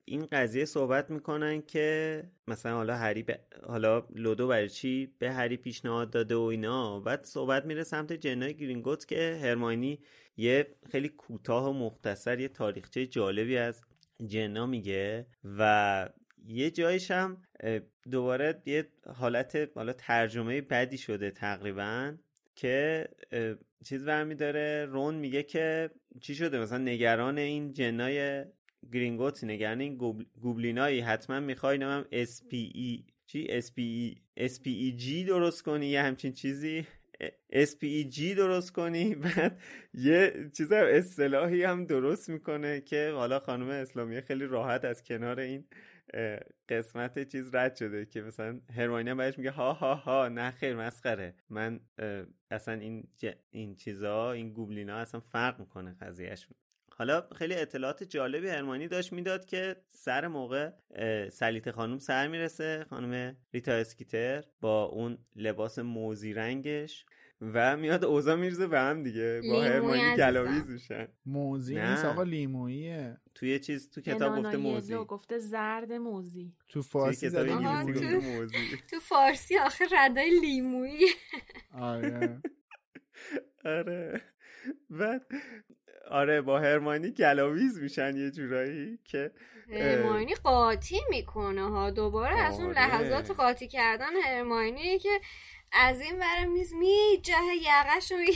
این 0.06 0.26
قضیه 0.32 0.66
صحبت 0.66 1.10
می‌کنن 1.10 1.62
که 1.62 2.24
مثلا 2.48 2.76
حالا 2.76 2.96
هری 2.96 3.24
ب... 3.24 3.32
حالا 3.68 4.08
لودو 4.16 4.48
برای 4.48 4.70
چی 4.70 5.16
به 5.20 5.32
هری 5.32 5.58
پیشنهاد 5.58 6.10
داده 6.10 6.36
و 6.36 6.42
اینا. 6.42 7.00
بعد 7.00 7.24
صحبت 7.24 7.66
میره 7.66 7.84
سمت 7.84 8.14
جنای 8.14 8.54
گرینگوت 8.54 9.06
که 9.06 9.40
هرماینی 9.42 10.00
یه 10.38 10.68
خیلی 10.92 11.10
کوتاه 11.10 11.70
و 11.70 11.74
مختصر 11.74 12.40
یه 12.40 12.48
تاریخچه 12.48 13.08
جالبی 13.08 13.58
از 13.58 13.82
جنا 14.28 14.66
میگه 14.66 15.26
و 15.44 16.10
یه 16.46 16.72
جایش 16.72 17.12
هم 17.12 17.42
دوباره 18.12 18.62
یه 18.66 18.88
حالت 19.16 19.70
حالا 19.76 19.94
ترجمه 19.94 20.62
بدی 20.62 20.98
شده 20.98 21.32
تقریبا. 21.32 22.14
که 22.62 23.08
چیز 23.86 24.06
برمی 24.06 24.36
داره. 24.36 24.86
رون 24.86 25.16
میگه 25.16 25.44
که 25.44 25.90
چی 26.22 26.36
شده؟ 26.36 26.60
مثلا 26.60 26.78
نگران 26.78 27.38
این 27.38 27.74
جنای 27.74 28.46
گرینگوت 28.94 29.44
نگران 29.44 29.82
این 29.82 29.98
گوبل- 29.98 30.26
گوبلینایی. 30.42 31.00
حتما 31.00 31.40
می‌خوای 31.40 31.78
پی 32.50 32.72
ای 32.76 33.04
چی؟ 33.26 33.48
اس 33.50 33.74
پی 33.74 33.82
ای 33.82 34.16
اس 34.38 34.62
پی 34.62 34.70
ای 34.70 34.92
جی 34.92 35.24
درست 35.24 35.64
کنی. 35.64 35.88
یه 35.88 36.02
همچین 36.02 36.34
چیزی. 36.34 36.86
جی 38.10 38.36
درست 38.36 38.72
کنی. 38.72 39.16
بعد 39.24 39.60
یه 39.94 40.50
چیز 40.58 40.72
اصطلاحی 40.72 41.64
هم 41.64 41.86
درست 41.86 42.30
می‌کنه 42.30 42.82
که 42.82 43.12
حالا 43.16 43.40
خانم 43.40 43.70
اسلامی 43.70 44.22
خیلی 44.22 44.46
راحت 44.46 44.86
از 44.86 45.04
کنار 45.04 45.40
این 45.40 45.66
قسمت 46.70 47.30
چیز 47.32 47.56
رد 47.56 47.76
شده 47.76 48.06
که 48.06 48.22
مثلا 48.22 48.60
هرماینی 48.76 49.10
هم 49.10 49.18
بهش 49.18 49.38
میگه 49.38 49.52
ها 49.52 49.74
ها 49.74 49.96
ها 49.96 50.28
نه 50.28 50.52
خیر 50.52 50.76
مسخره. 50.76 51.36
من 51.50 51.80
اصلا 52.52 52.74
این 52.74 53.08
ج- 53.24 53.36
این 53.52 53.76
چیزا 53.76 54.32
این 54.32 54.54
goblin 54.54 54.90
ا 54.90 54.96
اصلا 54.98 55.20
فرق 55.22 55.60
می‌کنه 55.60 55.96
قضیهشون 56.02 56.56
حالا 56.94 57.28
خیلی 57.36 57.56
اطلاعات 57.56 58.04
جالبی 58.04 58.48
هرمانی 58.50 58.88
داشت 58.88 59.14
می‌داد 59.14 59.46
که 59.46 59.76
سر 59.90 60.28
موقع 60.28 60.72
سلیطه 61.30 61.72
خانم 61.72 61.98
سر 61.98 62.28
می‌رسه 62.28 62.86
خانم 62.90 63.38
ریتا 63.54 63.72
اسکیتر 63.72 64.44
با 64.62 64.84
اون 64.84 65.18
لباس 65.36 65.80
موزی 65.80 66.34
رنگش. 66.34 67.06
و 67.42 67.78
میاد 67.78 68.06
اوضاع 68.06 68.36
می‌ریزه 68.36 68.68
به 68.68 68.80
هم 68.80 69.04
دیگه 69.04 69.42
با 69.50 69.64
لیمویی 69.64 69.68
هرمانی. 70.02 70.16
گلاویز 70.18 70.70
میشن. 70.70 71.08
موزی 71.26 71.76
نه. 71.76 71.90
نیست 71.92 72.06
آقا 72.06 72.24
لیموییه. 72.24 73.18
توی 73.36 73.60
چیز 73.60 73.90
تو 73.90 74.02
کتاب 74.02 74.40
گفته 74.44 74.58
موزی. 74.58 74.96
گفته 74.96 75.38
زرد 75.40 75.92
موزی. 75.94 76.54
تو 76.70 76.82
فارسی 76.82 77.30
کتاب. 77.30 77.48
تو- 77.48 77.60
موزی. 78.22 78.58
تو 78.90 79.00
فارسی 79.00 79.58
آخه 79.58 79.86
ردای 79.92 80.40
لیمویی. 80.40 81.06
آره. 81.80 82.42
آره. 83.66 84.22
بعد 84.90 85.26
آره 86.10 86.42
با 86.42 86.60
هرمانی 86.60 87.12
گلاویز 87.12 87.80
میشن 87.80 88.16
یه 88.18 88.32
جورایی 88.32 89.00
که 89.04 89.32
هرماینی 89.70 90.36
قاطی 90.36 91.00
می‌کنه 91.10 91.70
ها. 91.70 91.90
دوباره 91.92 92.38
از 92.38 92.60
اون 92.60 92.66
آره. 92.66 92.76
لحظات 92.76 93.32
قاطی 93.32 93.68
کردن 93.68 94.16
هرماینی 94.26 95.00
که 95.00 95.10
از 95.72 96.02
این 96.02 96.20
ور 96.20 96.46
میز 96.46 96.74
میجه 96.74 97.34
یقش 97.62 98.12
رو 98.12 98.18
می- 98.18 98.34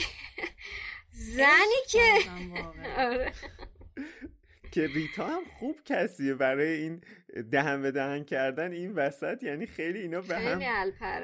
زنی 1.10 1.82
که. 1.88 2.30
آره. 3.02 3.32
که 4.72 4.86
ریتا 4.86 5.26
هم 5.26 5.44
خوب 5.58 5.80
کسیه 5.84 6.34
برای 6.34 6.68
این 6.68 7.00
دهن 7.50 7.82
به 7.82 7.90
دهن 7.90 8.24
کردن 8.24 8.72
این 8.72 8.92
وسط. 8.92 9.42
یعنی 9.42 9.66
خیلی 9.66 9.98
اینا 10.00 10.20
به 10.20 10.38
هم 10.38 10.58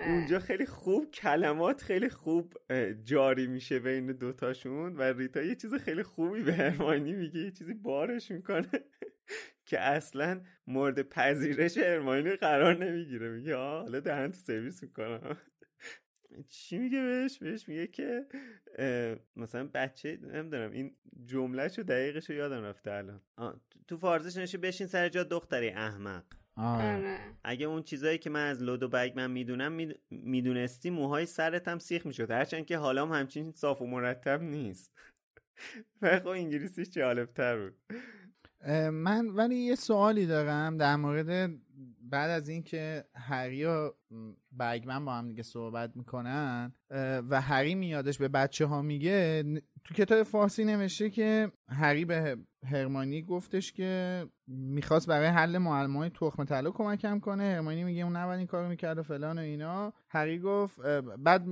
اونجا 0.06 0.38
خیلی 0.38 0.66
خوب 0.66 1.10
کلمات 1.10 1.82
خیلی 1.82 2.08
خوب 2.08 2.54
جاری 3.04 3.46
میشه 3.46 3.78
بین 3.78 4.06
دوتاشون 4.06 4.96
و 4.96 5.02
ریتا 5.02 5.42
یه 5.42 5.54
چیز 5.54 5.74
خیلی 5.74 6.02
خوبی 6.02 6.42
به 6.42 6.52
هرمانی 6.54 7.12
میگه 7.12 7.40
یه 7.40 7.50
چیزی 7.50 7.74
بارش 7.74 8.30
می‌کنه 8.30 8.68
که 9.66 9.80
اصلا 9.80 10.40
مورد 10.66 11.02
پذیرش 11.02 11.76
هرمانی 11.78 12.30
قرار 12.36 12.84
نمی‌گیره. 12.84 13.28
میگه 13.30 13.54
آه 13.56 13.82
حالا 13.82 14.00
دهن 14.00 14.30
تو 14.30 14.38
سرویس 14.38 14.82
می‌کنم. 14.82 15.36
چی 16.48 16.78
میگه 16.78 17.02
بهش؟ 17.02 17.38
بهش 17.38 17.68
میگه 17.68 17.86
که 17.86 18.26
مثلا 19.36 19.68
بچه 19.74 20.18
نمی‌دونم 20.22 20.70
این 20.72 20.96
جملهش 21.24 21.78
رو 21.78 21.84
دقیقش 21.84 22.30
رو 22.30 22.36
یادم 22.36 22.62
رفته 22.62 22.92
الان. 22.92 23.20
آه، 23.36 23.60
تو 23.88 23.96
فارزش 23.96 24.36
نشه 24.36 24.58
بشین 24.58 24.86
سر 24.86 25.08
جا 25.08 25.22
دختری 25.22 25.68
احمق. 25.68 26.24
آره 26.56 26.96
آره. 26.96 27.18
اگه 27.44 27.66
اون 27.66 27.82
چیزایی 27.82 28.18
که 28.18 28.30
من 28.30 28.50
از 28.50 28.62
لودو 28.62 28.88
بگمن 28.88 29.30
می‌دونم 29.30 29.92
می‌دونستی 30.10 30.90
موهای 30.90 31.26
سرت 31.26 31.68
هم 31.68 31.78
سیخ 31.78 32.06
می‌شد. 32.06 32.30
هرچند 32.30 32.66
که 32.66 32.76
حالا 32.76 33.06
هم 33.06 33.12
همچین 33.12 33.52
صاف 33.52 33.82
و 33.82 33.86
مرتب 33.86 34.42
نیست. 34.42 34.92
و 36.02 36.18
خب 36.20 36.26
انگلیسیش 36.26 36.90
جالبتر 36.90 37.58
بود. 37.58 37.74
من 38.92 39.26
ولی 39.26 39.56
یه 39.56 39.74
سوالی 39.74 40.26
دارم 40.26 40.76
در 40.76 40.96
مورد 40.96 41.50
بعد 42.12 42.30
از 42.30 42.48
اینکه 42.48 43.04
هری 43.14 43.64
و 43.64 43.92
برگمن 44.52 45.04
با 45.04 45.14
هم 45.14 45.28
دیگه 45.28 45.42
صحبت 45.42 45.96
می‌کنن 45.96 46.72
و 47.30 47.40
هری 47.40 47.74
میادش 47.74 48.18
به 48.18 48.28
بچه 48.28 48.66
ها 48.66 48.82
میگه 48.82 49.42
تو 49.84 49.94
کتاب 49.94 50.22
فارسی 50.22 50.64
نوشته 50.64 51.10
که 51.10 51.52
هری 51.68 52.04
به 52.04 52.36
هرمانی 52.66 53.22
گفتش 53.22 53.72
که 53.72 54.26
می‌خواست 54.46 55.08
برای 55.08 55.26
حل 55.26 55.58
معلمای 55.58 56.10
تخم 56.10 56.44
طلا 56.44 56.70
کمکم 56.70 57.20
کنه. 57.20 57.44
هرمانی 57.44 57.84
میگه 57.84 58.02
اون 58.02 58.16
نباید 58.16 58.38
این 58.38 58.46
کارو 58.46 58.68
می‌کرد 58.68 58.98
و 58.98 59.02
فلان 59.02 59.38
و 59.38 59.40
اینا. 59.40 59.92
هری 60.08 60.38
گفت 60.38 60.80
بعد 61.18 61.46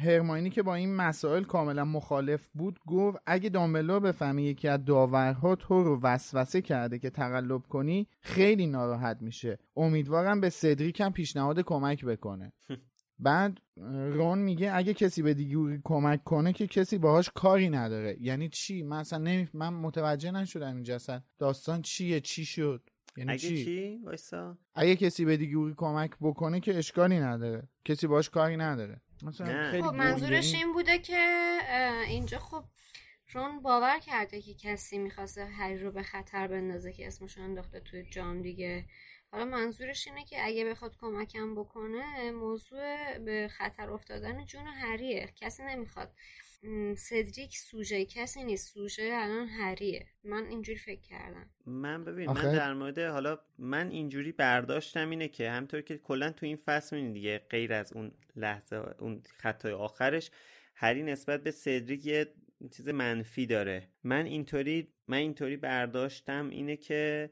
هرمانی 0.00 0.50
که 0.50 0.62
با 0.62 0.74
این 0.74 0.96
مسائل 0.96 1.44
کاملا 1.44 1.84
مخالف 1.84 2.48
بود 2.54 2.80
گفت 2.86 3.18
اگه 3.26 3.48
دامبلور 3.48 4.00
بفهمه 4.00 4.42
یکی 4.42 4.68
از 4.68 4.84
داورها 4.84 5.54
تو 5.54 5.84
رو 5.84 6.00
وسوسه 6.02 6.62
کرده 6.62 6.98
که 6.98 7.10
تقلب 7.10 7.62
کنی 7.62 8.08
خیلی 8.20 8.66
ناراحت 8.66 9.22
میشه. 9.22 9.58
امیدوارم 9.76 10.40
به 10.40 10.50
سدریک 10.50 11.00
هم 11.00 11.12
پیشنهاد 11.12 11.60
کمک 11.60 12.04
بکنه. 12.04 12.52
بعد 13.18 13.60
رون 14.12 14.38
میگه 14.38 14.74
اگه 14.74 14.94
کسی 14.94 15.22
به 15.22 15.34
دیگری 15.34 15.80
کمک 15.84 16.24
کنه 16.24 16.52
که 16.52 16.66
کسی 16.66 16.98
باهاش 16.98 17.30
کاری 17.34 17.70
نداره. 17.70 18.16
یعنی 18.20 18.48
چی؟ 18.48 18.82
من 18.82 18.96
اصلا 18.96 19.18
نمی... 19.18 19.48
من 19.54 19.68
متوجه 19.68 20.30
نشدم 20.30 20.74
اینجا 20.74 20.94
اصلا. 20.94 21.22
داستان 21.38 21.82
چیه؟ 21.82 22.20
چی 22.20 22.44
شد؟ 22.44 22.90
یعنی 23.16 23.30
اگه 23.30 23.38
چی؟ 23.38 23.64
چی؟ 23.64 24.00
اگه 24.74 24.96
کسی 24.96 25.24
به 25.24 25.36
دیگری 25.36 25.74
کمک 25.76 26.10
بکنه 26.20 26.60
که 26.60 26.78
اشکالی 26.78 27.18
نداره. 27.18 27.68
کسی 27.84 28.06
باهاش 28.06 28.30
کاری 28.30 28.56
نداره. 28.56 29.00
مثلا 29.22 29.70
خیلی 29.70 29.82
خب 29.82 29.94
منظورش 29.94 30.54
این 30.54 30.72
بوده 30.72 30.98
که 30.98 31.58
اینجا 32.08 32.38
خب 32.38 32.64
رون 33.32 33.62
باور 33.62 33.98
کرده 33.98 34.40
که 34.40 34.54
کسی 34.54 34.98
می‌خواسته 34.98 35.44
هری 35.44 35.78
رو 35.78 35.90
به 35.92 36.02
خطر 36.02 36.46
بندازه 36.46 36.92
که 36.92 37.06
اسمشون 37.06 37.44
انداخته 37.44 37.80
توی 37.80 38.02
جام 38.10 38.42
دیگه. 38.42 38.84
حالا 39.36 39.48
منظورش 39.48 40.08
اینه 40.08 40.24
که 40.24 40.46
اگه 40.46 40.64
بخواد 40.64 40.96
کمکم 41.00 41.54
بکنه 41.54 42.30
موضوع 42.30 43.18
به 43.18 43.48
خطر 43.50 43.90
افتادن 43.90 44.44
جون 44.44 44.66
هریه 44.66 45.28
کسی 45.36 45.62
نمی‌خواد. 45.62 46.10
سدریک 46.96 47.56
سوژه 47.56 48.04
کسی 48.04 48.44
نیست. 48.44 48.74
سوژه 48.74 49.10
الان 49.12 49.48
هریه 49.48 50.06
من 50.24 50.46
اینجوری 50.46 50.78
فکر 50.78 51.00
کردم. 51.00 51.50
من 51.66 52.04
ببین 52.04 52.30
من 52.30 52.52
در 52.52 52.74
مورد 52.74 52.98
حالا 52.98 53.38
من 53.58 53.90
اینجوری 53.90 54.32
برداشتم 54.32 55.10
اینه 55.10 55.28
که 55.28 55.50
همطور 55.50 55.80
که 55.80 55.98
کلا 55.98 56.30
تو 56.30 56.46
این 56.46 56.56
فصل 56.56 56.96
می‌بینی 56.96 57.14
دیگه 57.14 57.38
غیر 57.38 57.72
از 57.72 57.92
اون 57.92 58.12
لحظه 58.36 58.76
اون 58.98 59.22
خطای 59.38 59.72
آخرش 59.72 60.30
هری 60.74 61.02
نسبت 61.02 61.42
به 61.42 61.50
سدریک 61.50 62.06
یه 62.06 62.34
چیز 62.70 62.88
منفی 62.88 63.46
داره. 63.46 63.88
من 64.04 64.26
اینطوری 64.26 64.88
من 65.08 65.16
اینطوری 65.16 65.56
برداشتم 65.56 66.48
اینه 66.50 66.76
که 66.76 67.30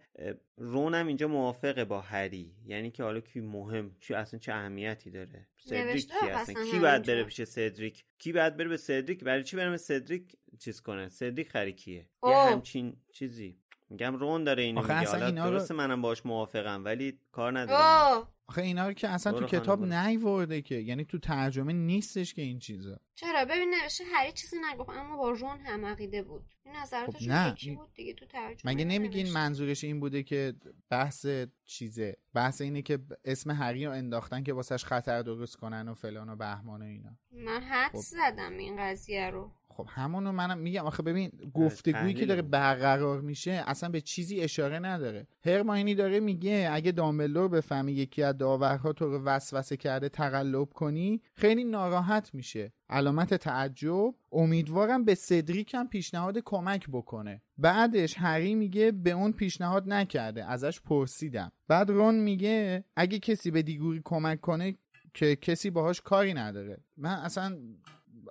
رونم 0.56 1.06
اینجا 1.06 1.28
موافقه 1.28 1.84
با 1.84 2.00
هری. 2.00 2.54
یعنی 2.66 2.90
که 2.90 3.02
حالا 3.02 3.20
کی 3.20 3.40
مهم 3.40 3.96
چی 4.00 4.14
اصلا 4.14 4.40
چه 4.40 4.52
اهمیتی 4.52 5.10
داره؟ 5.10 5.48
سدریک 5.56 6.06
کی 6.20 6.26
اصلا؟ 6.30 6.64
کی 6.70 6.78
باید 6.78 7.06
بره 7.06 7.24
پیش 7.24 7.42
سدریک 7.42 8.04
کی 8.18 8.32
باید 8.32 8.56
بره 8.56 8.68
به 8.68 8.76
سدریک 8.76 9.24
برای 9.24 9.44
چی 9.44 9.56
برم 9.56 9.70
به 9.70 9.76
سدریک 9.76 10.36
چیز 10.58 10.80
کنه 10.80 11.08
سدریک 11.08 11.48
خری 11.48 11.72
کیه؟ 11.72 12.08
یه 12.26 12.36
همچین 12.36 12.96
چیزی. 13.12 13.58
میگم 13.90 14.16
رون 14.16 14.44
داره 14.44 14.62
اینو 14.62 14.82
میگه. 14.82 14.94
حالا 14.94 15.30
درست 15.30 15.70
رو... 15.70 15.76
منم 15.76 16.02
باش 16.02 16.26
موافقم 16.26 16.84
ولی 16.84 17.18
کار 17.34 17.58
نداره 17.58 18.24
آخه 18.46 18.62
اینا 18.62 18.86
رو 18.86 18.92
که 18.92 19.08
اصلا 19.08 19.32
تو 19.32 19.46
کتاب 19.46 19.84
نیورده 19.84 20.62
که. 20.62 20.74
یعنی 20.74 21.04
تو 21.04 21.18
ترجمه 21.18 21.72
نیستش 21.72 22.34
که 22.34 22.42
این 22.42 22.58
چیزا 22.58 22.96
چرا؟ 23.14 23.44
ببین 23.44 23.74
نوشته 23.82 24.04
هری 24.14 24.32
چیزی 24.32 24.56
نگفت 24.72 24.90
اما 24.90 25.16
با 25.16 25.30
رون 25.30 25.60
هم 25.60 25.84
عقیده 25.84 26.22
بود. 26.22 26.44
این 26.64 26.76
نظراتش 26.76 27.22
خب 27.22 27.28
نه. 27.28 27.54
این... 27.60 27.74
بود 27.74 27.92
دیگه 27.94 28.12
تو 28.14 28.26
ترجمه 28.26 28.72
مگه 28.72 28.84
نمیگین 28.84 29.32
منظورش 29.32 29.84
این 29.84 30.00
بوده 30.00 30.22
که 30.22 30.54
بحث 30.90 31.26
چیزه؟ 31.64 32.16
بحث 32.34 32.60
اینه 32.60 32.82
که 32.82 32.98
اسم 33.24 33.50
هری 33.50 33.86
رو 33.86 33.92
انداختن 33.92 34.42
که 34.42 34.52
واسش 34.52 34.84
خطر 34.84 35.22
درست 35.22 35.56
کنن 35.56 35.88
و 35.88 35.94
فلان 35.94 36.28
و 36.28 36.36
بهمان 36.36 36.82
و 36.82 36.84
اینا. 36.84 37.10
من 37.32 37.60
حد 37.60 37.92
خب. 37.92 37.98
زدم 37.98 38.56
این 38.58 38.76
قضیه 38.78 39.30
رو. 39.30 39.50
خب 39.68 39.86
همونو 39.90 40.32
منم 40.32 40.58
میگم. 40.58 40.86
آخه 40.86 41.02
ببین 41.02 41.32
گفتگویی 41.54 42.14
که 42.14 42.26
داره 42.26 42.42
برقرار 42.42 43.20
میشه 43.20 43.64
اصلا 43.66 43.88
به 43.88 44.00
چیزی 44.00 44.40
اشاره 44.40 44.78
نداره. 44.78 45.26
هرماینی 45.44 45.94
داره 45.94 46.20
میگه 46.20 46.68
اگه 46.72 46.92
دامبلور 47.24 47.48
بفهمه 47.48 47.92
یکی 47.92 48.22
از 48.22 48.38
داورها 48.38 48.92
تو 48.92 49.04
رو 49.04 49.24
وسوسه 49.24 49.76
کرده 49.76 50.08
تقلب 50.08 50.68
کنی 50.72 51.22
خیلی 51.34 51.64
ناراحت 51.64 52.34
میشه. 52.34 52.72
علامت 52.90 53.34
تعجب 53.34 54.14
امیدوارم 54.32 55.04
به 55.04 55.14
سدریک 55.14 55.74
هم 55.74 55.88
پیشنهاد 55.88 56.38
کمک 56.38 56.86
بکنه. 56.92 57.42
بعدش 57.58 58.14
هری 58.18 58.54
میگه 58.54 58.92
به 58.92 59.10
اون 59.10 59.32
پیشنهاد 59.32 59.88
نکرده 59.88 60.44
ازش 60.44 60.80
پرسیدم. 60.80 61.52
بعد 61.68 61.90
رون 61.90 62.14
میگه 62.14 62.84
اگه 62.96 63.18
کسی 63.18 63.50
به 63.50 63.62
دیگوری 63.62 64.00
کمک 64.04 64.40
کنه 64.40 64.74
که 65.14 65.36
کسی 65.36 65.70
باهاش 65.70 66.00
کاری 66.00 66.34
نداره. 66.34 66.78
من 66.96 67.14
اصلا 67.14 67.58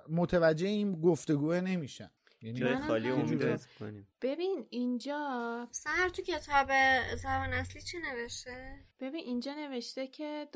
متوجه 0.09 0.67
این 0.67 1.01
گفتگوه 1.01 1.61
نمیشم. 1.61 2.11
یعنی 2.43 2.77
خالی 2.87 3.09
امید 3.09 3.65
کنیم. 3.79 4.07
ببین 4.21 4.67
اینجا 4.69 5.67
سهر 5.71 6.09
تو 6.09 6.21
کتاب 6.21 6.67
زبان 7.15 7.53
اصلی 7.53 7.81
چی 7.81 7.97
نوشته؟ 7.99 8.83
ببین 9.03 9.25
اینجا 9.25 9.53
نوشته 9.53 10.07
که 10.07 10.47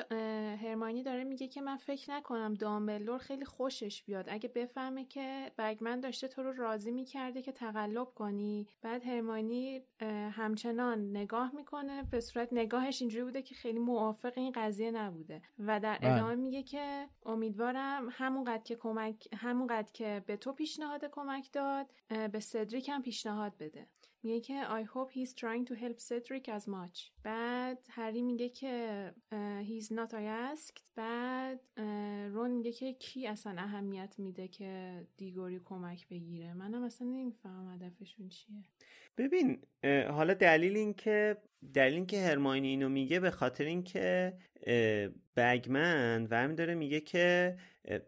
هرمانی 0.61 1.03
داره 1.03 1.23
میگه 1.23 1.47
که 1.47 1.61
من 1.61 1.77
فکر 1.77 2.11
نکنم 2.11 2.53
دامبلور 2.53 3.17
خیلی 3.17 3.45
خوشش 3.45 4.03
بیاد. 4.03 4.25
اگه 4.29 4.49
بفهمه 4.49 5.05
که 5.05 5.51
بگمن 5.57 5.99
داشته 5.99 6.27
تو 6.27 6.43
رو 6.43 6.53
راضی 6.53 6.91
می‌کرده 6.91 7.41
که 7.41 7.51
تقلب 7.51 8.07
کنی 8.15 8.67
بعد 8.81 9.05
هرمانی 9.05 9.81
همچنان 10.31 11.09
نگاه 11.09 11.55
می‌کنه 11.55 12.03
به 12.03 12.19
صورت 12.19 12.49
نگاهش 12.51 13.01
اینجوری 13.01 13.23
بوده 13.23 13.41
که 13.41 13.55
خیلی 13.55 13.79
موافق 13.79 14.33
این 14.35 14.51
قضیه 14.55 14.91
نبوده. 14.91 15.41
و 15.59 15.79
در 15.79 15.97
بله. 15.97 16.11
ادامه 16.11 16.35
میگه 16.35 16.63
که 16.63 17.07
امیدوارم 17.25 18.07
همونقدر 18.11 18.63
که 18.63 18.75
کمک 18.75 19.27
همونقدر 19.35 19.91
که 19.93 20.23
به 20.27 20.37
تو 20.37 20.53
پیشنهاد 20.53 21.05
کمک 21.05 21.51
داد 21.53 21.87
به 22.31 22.39
سدریک 22.39 22.89
هم 22.89 23.01
پیشنهاد 23.01 23.57
بده. 23.59 23.87
میگه 24.27 24.39
که 24.39 24.63
I 24.63 24.83
hope 24.83 25.11
he's 25.13 25.33
trying 25.33 25.65
to 25.69 25.73
help 25.73 25.99
Cedric 25.99 26.49
as 26.49 26.67
much. 26.67 27.11
بعد 27.23 27.87
هری 27.89 28.21
میگه 28.21 28.49
که 28.49 29.13
he's 29.63 29.85
not 29.85 30.11
I 30.11 30.55
asked. 30.55 30.81
بعد 30.95 31.59
رون 32.33 32.51
میگه 32.51 32.71
که 32.71 32.93
کی 32.93 33.27
اصلا 33.27 33.55
اهمیت 33.57 34.15
میده 34.17 34.47
که 34.47 35.03
دیگوری 35.17 35.59
کمک 35.65 36.07
بگیره؟ 36.07 36.53
منم 36.53 36.83
اصلا 36.83 37.07
نمیفهم 37.07 37.73
هدفشون 37.73 38.29
چیه. 38.29 38.63
ببین 39.17 39.61
حالا 40.09 40.33
دلیل 40.33 40.77
این 40.77 40.93
که 40.93 41.37
دلیل 41.73 41.93
این 41.93 42.05
که 42.05 42.21
هرماینی 42.21 42.67
اینو 42.67 42.89
میگه 42.89 43.19
به 43.19 43.31
خاطر 43.31 43.63
اینکه 43.63 44.33
بگمن 45.35 46.27
همین 46.31 46.55
داره 46.55 46.75
میگه 46.75 46.99
که 46.99 47.57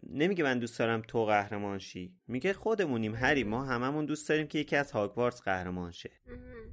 نمیگه 0.10 0.44
من 0.44 0.60
دوست 0.60 0.80
دارم 0.80 1.02
تو 1.08 1.26
قهرمان 1.26 1.80
شی. 1.80 2.16
میگه 2.28 2.54
خودمونیم 2.54 3.16
هری. 3.16 3.44
ما 3.44 3.66
هممون 3.66 4.06
دوست 4.06 4.30
داریم 4.30 4.48
که 4.48 4.60
یکی 4.60 4.76
از 4.76 4.92
هاگوارتس 4.92 5.42
قهرمان 5.42 5.92
شه. 5.92 6.12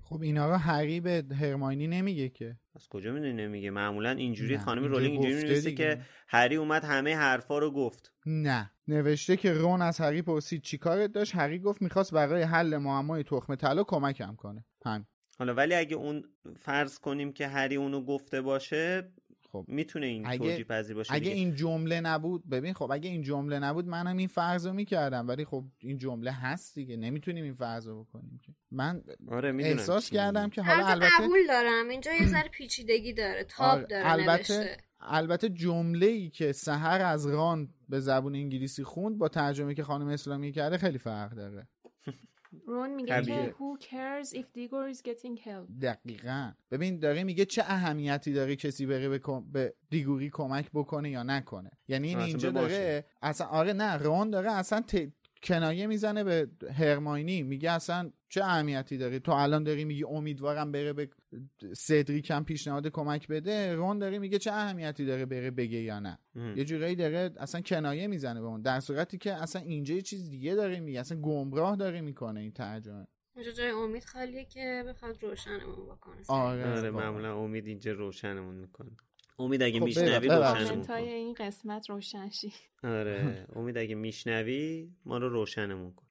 خب 0.03 0.23
این 0.23 0.39
آقا 0.39 0.57
هری 0.57 1.01
به 1.01 1.25
هرماینی 1.41 1.87
نمیگه 1.87 2.29
که. 2.29 2.57
از 2.75 2.89
کجا 2.89 3.13
می‌دونی 3.13 3.33
نمیگه؟ 3.33 3.71
معمولا 3.71 4.11
اینجوری 4.11 4.59
خانم 4.59 4.85
رولینگ 4.85 5.23
اینجوری 5.23 5.49
نوشته 5.49 5.73
که 5.73 6.01
هری 6.29 6.57
اومد 6.57 6.85
همه 6.85 7.17
حرفا 7.17 7.59
رو 7.59 7.71
گفت. 7.71 8.13
نه. 8.27 8.71
نوشته 8.89 9.37
که 9.37 9.53
رون 9.53 9.83
از 9.83 10.01
هری 10.01 10.23
پرسید 10.23 10.63
چیکارت 10.63 11.13
داشت؟ 11.13 11.35
هری 11.35 11.59
گفت 11.59 11.83
می‌خواست 11.83 12.15
برای 12.15 12.43
حل 12.43 12.77
معمای 12.77 13.23
تخم 13.23 13.55
طلا 13.55 13.85
کمکم 13.85 14.35
کنه. 14.37 14.65
هم 14.85 15.07
حالا 15.39 15.55
ولی 15.55 15.75
اگه 15.75 15.97
اون 15.97 16.25
فرض 16.57 16.99
کنیم 16.99 17.33
که 17.33 17.49
هری 17.49 17.77
اونو 17.77 18.01
گفته 18.05 18.41
باشه 18.41 19.13
خب 19.53 19.65
می‌تونه 19.69 20.07
این 20.07 20.27
اگه 20.27 20.39
توجیه 20.39 20.65
پذیر 20.65 20.97
باشه 20.97 21.15
اگه 21.15 21.31
این 21.31 21.55
جمله 21.55 22.01
نبود 22.01 22.49
ببین 22.49 22.75
خب 22.75 22.91
اگه 22.91 23.11
این 23.11 23.23
جمله 23.23 23.59
نبود 23.59 23.87
منم 23.87 24.17
این 24.17 24.29
فرض 24.29 24.67
رو 24.67 24.73
می‌کردم 24.73 25.29
ولی 25.29 25.45
خب 25.45 25.65
این 25.79 25.99
جمله 25.99 26.33
هست 26.33 26.75
دیگه 26.75 26.97
نمی‌تونیم 26.97 27.45
این 27.45 27.55
فرض 27.55 27.89
رو 27.89 28.05
بکنیم 28.05 28.41
که 28.43 28.53
من 28.71 29.03
آره 29.29 29.57
احساس 29.61 30.11
کردم 30.11 30.51
که 30.51 30.63
حالا 30.63 30.87
البته 30.87 31.11
قبول 31.19 31.47
دارم 31.49 31.89
اینجا 31.89 32.13
یه 32.13 32.27
ذره 32.27 32.49
پیچیدگی 32.49 33.13
داره 33.13 33.45
تاب 33.45 33.79
آره. 33.79 33.87
داره 33.87 34.11
البته 34.11 34.59
نوشته. 34.59 34.77
البته 35.01 35.49
جمله 35.49 36.07
ای 36.07 36.31
که 36.31 36.53
سحر 36.53 37.01
از 37.01 37.27
ران 37.27 37.69
به 37.89 38.01
زبون 38.01 38.35
انگلیسی 38.35 38.85
خوند 38.85 39.19
با 39.19 39.29
ترجمه 39.29 39.75
که 39.75 39.83
خانم 39.83 40.09
اسلامی 40.09 40.53
کرده 40.53 40.79
خیلی 40.79 40.99
فرق 40.99 41.31
داره 41.31 41.69
رون 42.67 42.95
میگه 42.95 43.23
که 43.23 43.55
who 43.59 43.83
cares 43.83 44.29
if 44.33 44.45
Digor 44.57 44.95
is 44.95 45.01
getting 45.03 45.39
help? 45.45 45.83
دقیقا. 45.83 46.53
ببین 46.71 46.99
داره 46.99 47.25
میگه 47.25 47.45
چه 47.45 47.63
اهمیتی 47.63 48.33
داره 48.33 48.57
کسی 48.57 48.87
بره 48.87 49.09
به, 49.09 49.21
به 49.53 49.75
دیگوری 49.91 50.31
کمک 50.31 50.71
بکنه 50.75 51.11
یا 51.11 51.23
نکنه. 51.23 51.71
یعنی 51.89 52.09
این 52.09 52.19
اینجا 52.19 52.51
داره 52.51 53.05
اصلا 53.23 53.47
آره 53.47 53.73
نه 53.73 53.97
رون 53.97 54.31
داره 54.31 54.53
اصلا 54.53 54.81
کنایه 55.43 55.87
می‌زنه 55.87 56.25
به 56.25 56.49
هرماینی 56.79 57.43
میگه 57.43 57.71
اصلا 57.71 58.11
چه 58.29 58.45
اهمیتی 58.45 58.99
داری 58.99 59.21
تو 59.21 59.33
الان 59.33 59.65
داری 59.65 59.85
میگی 59.85 60.05
امیدوارم 60.05 60.73
بره 60.73 60.93
به 60.93 61.09
سدریک 61.77 62.31
هم 62.31 62.45
پیشنهاد 62.45 62.87
کمک 62.87 63.29
بده 63.29 63.75
رون 63.75 63.99
داری 63.99 64.19
میگه 64.19 64.39
چه 64.39 64.53
اهمیتی 64.53 65.05
داره 65.05 65.27
بره 65.27 65.51
بگه 65.51 65.79
یا 65.79 66.01
نه؟ 66.01 66.19
یه 66.57 66.65
جورایی 66.65 66.95
داره 66.95 67.31
اصلا 67.37 67.61
کنایه 67.61 68.07
می‌زنه 68.07 68.41
به 68.41 68.47
اون 68.47 68.63
در 68.63 68.81
صورتی 68.81 69.19
که 69.19 69.35
اصلا 69.35 69.63
اینجا 69.63 69.95
یه 69.95 70.03
چیز 70.03 70.31
دیگه 70.31 70.55
داره 70.55 70.81
میگه 70.81 71.01
اصلا 71.01 71.21
گمراه 71.21 71.77
داره 71.77 72.01
می‌کنه 72.01 72.41
این 72.41 72.53
ترجمه. 72.53 73.07
اونجا 73.35 73.51
جای 73.51 73.71
امید 73.71 74.05
خالیه 74.05 74.45
که 74.45 74.85
بخواد 74.89 75.23
روشنمون 75.23 75.87
بکنه. 75.87 76.17
آره, 76.29 76.77
آره 76.79 76.91
معمولا 76.91 77.39
امید 77.39 77.67
اینجا 77.67 77.93
روشنمون 77.93 78.55
می‌کنه. 78.55 78.91
امید 79.39 79.63
اگه 79.63 79.79
خب 79.79 79.85
میشنوی 79.85 80.29
روشنمون 80.29 80.91
این 80.91 81.35
قسمت 81.35 81.91
روشن 81.91 82.31
شی 82.31 82.53
آره 82.83 83.47
امید 83.57 83.79
اگه 83.79 83.95
میشنوی 83.95 84.91
ما 85.05 85.19
رو 85.19 85.29
روشنمون 85.29 85.93
کن. 85.93 86.07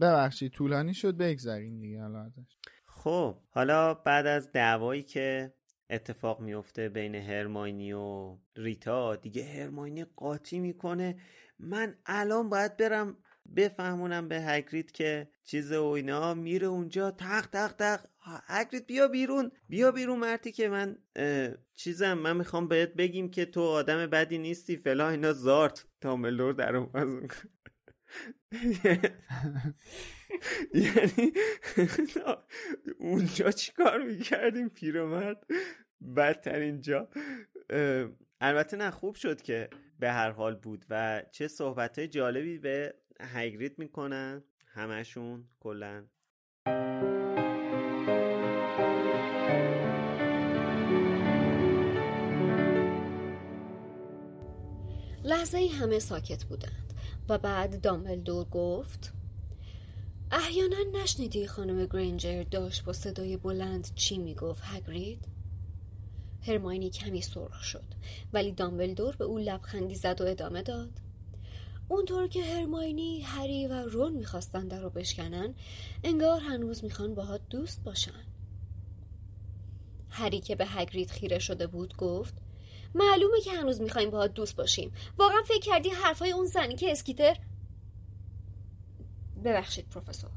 ببخشید 0.00 0.52
طولانی 0.52 0.94
شد 0.94 1.16
بگذاریم 1.16 1.80
دیگه 1.80 2.00
حالا 2.00 2.32
خب 2.86 3.36
حالا 3.50 3.94
بعد 3.94 4.26
از 4.26 4.52
دعوایی 4.52 5.02
که 5.02 5.54
اتفاق 5.90 6.40
میفته 6.40 6.88
بین 6.88 7.14
هرماینی 7.14 7.92
و 7.92 8.38
ریتا 8.56 9.16
دیگه 9.16 9.44
هرماینی 9.44 10.04
قاطی 10.04 10.58
می‌کنه. 10.58 11.16
من 11.58 11.96
الان 12.06 12.48
باید 12.48 12.76
برم 12.76 13.16
بفهمونم 13.56 14.28
به 14.28 14.40
هگرید 14.40 14.92
که 14.92 15.28
چیز 15.44 15.72
و 15.72 15.84
اینا 15.84 16.34
میره 16.34 16.66
اونجا. 16.66 17.10
تق 17.10 17.46
تق 17.46 17.72
تق. 17.72 18.04
هگرید 18.46 18.86
بیا 18.86 19.08
بیرون. 19.08 19.50
بیا 19.68 19.92
بیرون 19.92 20.18
مرتی 20.18 20.52
که 20.52 20.68
من 20.68 20.98
چیزم 21.74 22.12
من 22.12 22.36
می‌خوام 22.36 22.68
بهت 22.68 22.94
بگیم 22.94 23.30
که 23.30 23.44
تو 23.44 23.62
آدم 23.62 24.06
بدی 24.06 24.38
نیستی. 24.38 24.76
فلا 24.76 25.08
اینا 25.08 25.32
زارت. 25.32 25.86
تاملور 26.00 26.52
در 26.52 26.76
اون 26.76 27.28
یعنی 30.74 31.32
اونجا 32.98 33.50
چیکار 33.50 34.02
می‌کردیم؟ 34.02 34.68
پیرمرد. 34.68 35.46
بدترین 36.16 36.80
جا. 36.80 37.08
البته 38.40 38.76
نه 38.76 38.90
خوب 38.90 39.14
شد 39.14 39.42
که 39.42 39.70
به 39.98 40.12
هر 40.12 40.30
حال 40.30 40.54
بود 40.54 40.84
و 40.90 41.22
چه 41.32 41.48
صحبت 41.48 42.00
جالبی 42.00 42.58
به 42.58 42.94
هگرید 43.20 43.78
می‌کنن 43.78 44.44
همشون 44.66 45.48
کلا 45.60 46.04
لحظه 55.24 55.58
ای 55.58 55.68
همه 55.68 55.98
ساکت 55.98 56.44
بودند 56.44 56.94
و 57.28 57.38
بعد 57.38 57.80
دامبلدور 57.80 58.44
گفت 58.44 59.12
احیانا 60.30 60.76
نشنیدی 60.94 61.46
خانم 61.46 61.86
گرینجر 61.86 62.42
داشت 62.42 62.84
با 62.84 62.92
صدای 62.92 63.36
بلند 63.36 63.94
چی 63.94 64.18
می‌گفت 64.18 64.62
هگرید؟ 64.64 65.28
هرماینی 66.46 66.90
کمی 66.90 67.22
سرخ 67.22 67.64
شد 67.64 67.84
ولی 68.32 68.52
دامبلدور 68.52 69.16
به 69.16 69.24
او 69.24 69.38
لبخندی 69.38 69.94
زد 69.94 70.20
و 70.20 70.26
ادامه 70.26 70.62
داد 70.62 71.03
اونطور 71.88 72.26
که 72.28 72.44
هرماینی 72.44 73.20
هری 73.20 73.66
و 73.66 73.72
رون 73.72 74.12
می‌خواستن 74.12 74.68
در 74.68 74.80
رو 74.80 74.90
بشکنن 74.90 75.54
انگار 76.04 76.40
هنوز 76.40 76.84
می‌خوان 76.84 77.14
باهات 77.14 77.40
دوست 77.50 77.84
باشن. 77.84 78.24
هری 80.10 80.40
که 80.40 80.56
به 80.56 80.66
هگرید 80.66 81.10
خیره 81.10 81.38
شده 81.38 81.66
بود 81.66 81.96
گفت 81.96 82.34
معلومه 82.94 83.40
که 83.40 83.52
هنوز 83.52 83.80
می‌خوایم 83.80 84.10
باهات 84.10 84.34
دوست 84.34 84.56
باشیم. 84.56 84.92
واقعا 85.18 85.42
فکر 85.44 85.60
کردی 85.60 85.88
حرفای 85.88 86.30
اون 86.32 86.46
زنی 86.46 86.76
که 86.76 86.92
اسکیتر؟ 86.92 87.36
ببخشید 89.44 89.88
پروفسور. 89.88 90.30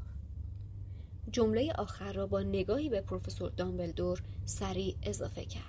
جمله 1.30 1.72
آخر 1.72 2.12
را 2.12 2.26
با 2.26 2.42
نگاهی 2.42 2.88
به 2.88 3.00
پروفسور 3.00 3.50
دامبلدور 3.50 4.22
سریع 4.44 4.96
اضافه 5.02 5.44
کرد. 5.44 5.64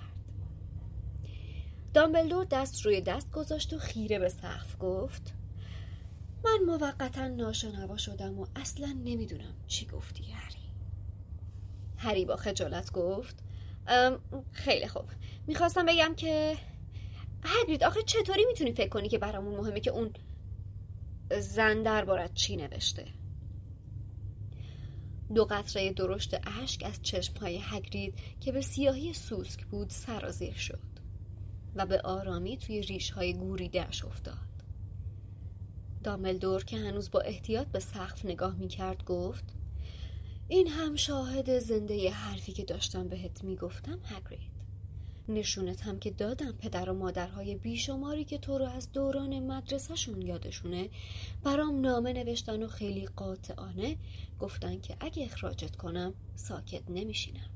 دامبلدور 1.94 2.44
دست 2.44 2.86
روی 2.86 3.00
دست 3.00 3.32
گذاشت 3.32 3.72
و 3.72 3.78
خیره 3.78 4.18
به 4.18 4.28
سقف 4.28 4.76
گفت 4.80 5.34
من 6.44 6.58
موقتا 6.66 7.28
ناشنوا 7.28 7.96
شدم 7.96 8.38
و 8.38 8.46
اصلا 8.56 8.96
نمی‌دونم 9.04 9.54
چی 9.66 9.86
گفتی 9.86 10.24
هری. 10.30 10.56
هری 11.96 12.24
با 12.24 12.36
خجالت 12.36 12.92
گفت 12.92 13.36
خیلی 14.52 14.88
خوب. 14.88 15.04
می‌خواستم 15.46 15.86
بگم 15.86 16.14
که 16.14 16.56
هگرید 17.44 17.84
آخه 17.84 18.02
چطوری 18.02 18.44
می‌تونی 18.44 18.72
فکر 18.72 18.88
کنی 18.88 19.08
که 19.08 19.18
برامون 19.18 19.56
مهمه 19.56 19.80
که 19.80 19.90
اون 19.90 20.10
زن 21.40 21.82
دربارت 21.82 22.34
چی 22.34 22.56
نوشته؟ 22.56 23.06
دو 25.34 25.44
قطره 25.44 25.92
درشت 25.92 26.40
اشک 26.62 26.82
از 26.84 27.02
چشمهای 27.02 27.60
هگرید 27.62 28.14
که 28.40 28.52
به 28.52 28.60
سیاهی 28.60 29.12
سوسک 29.12 29.66
بود 29.66 29.90
سرازیر 29.90 30.54
شد 30.54 30.90
و 31.74 31.86
به 31.86 32.00
آرامی 32.00 32.56
توی 32.56 32.82
ریشهای 32.82 33.34
گوریدهش 33.34 34.04
افتاد. 34.04 34.49
داملدور 36.04 36.64
که 36.64 36.76
هنوز 36.76 37.10
با 37.10 37.20
احتیاط 37.20 37.66
به 37.66 37.78
سقف 37.78 38.24
نگاه 38.24 38.56
می‌کرد 38.56 39.04
گفت 39.04 39.44
این 40.48 40.68
هم 40.68 40.96
شاهد 40.96 41.58
زنده 41.58 42.10
حرفی 42.10 42.52
که 42.52 42.64
داشتم 42.64 43.08
بهت 43.08 43.44
می‌گفتم 43.44 43.98
هگرید 44.04 44.50
نشونت 45.28 45.82
هم 45.82 45.98
که 45.98 46.10
دادم 46.10 46.52
پدر 46.52 46.90
و 46.90 46.94
مادرهای 46.94 47.54
بیشماری 47.54 48.24
که 48.24 48.38
تو 48.38 48.58
رو 48.58 48.64
از 48.64 48.92
دوران 48.92 49.38
مدرسهشون 49.38 50.22
یادشونه 50.22 50.88
برام 51.44 51.80
نامه 51.80 52.12
نوشتن 52.12 52.62
و 52.62 52.68
خیلی 52.68 53.06
قاطعانه 53.06 53.96
گفتن 54.38 54.80
که 54.80 54.96
اگه 55.00 55.24
اخراجت 55.24 55.76
کنم 55.76 56.14
ساکت 56.34 56.82
نمیشینم. 56.88 57.50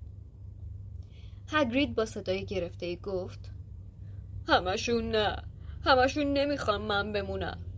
هگرید 1.49 1.95
با 1.95 2.07
صدای 2.07 2.47
گرفته 2.47 2.97
گفت 2.97 3.51
همشون 4.49 5.11
نه 5.11 5.37
همشون 5.85 6.33
نمی‌خوام 6.33 6.83
من 6.83 7.13
بمونم. 7.13 7.74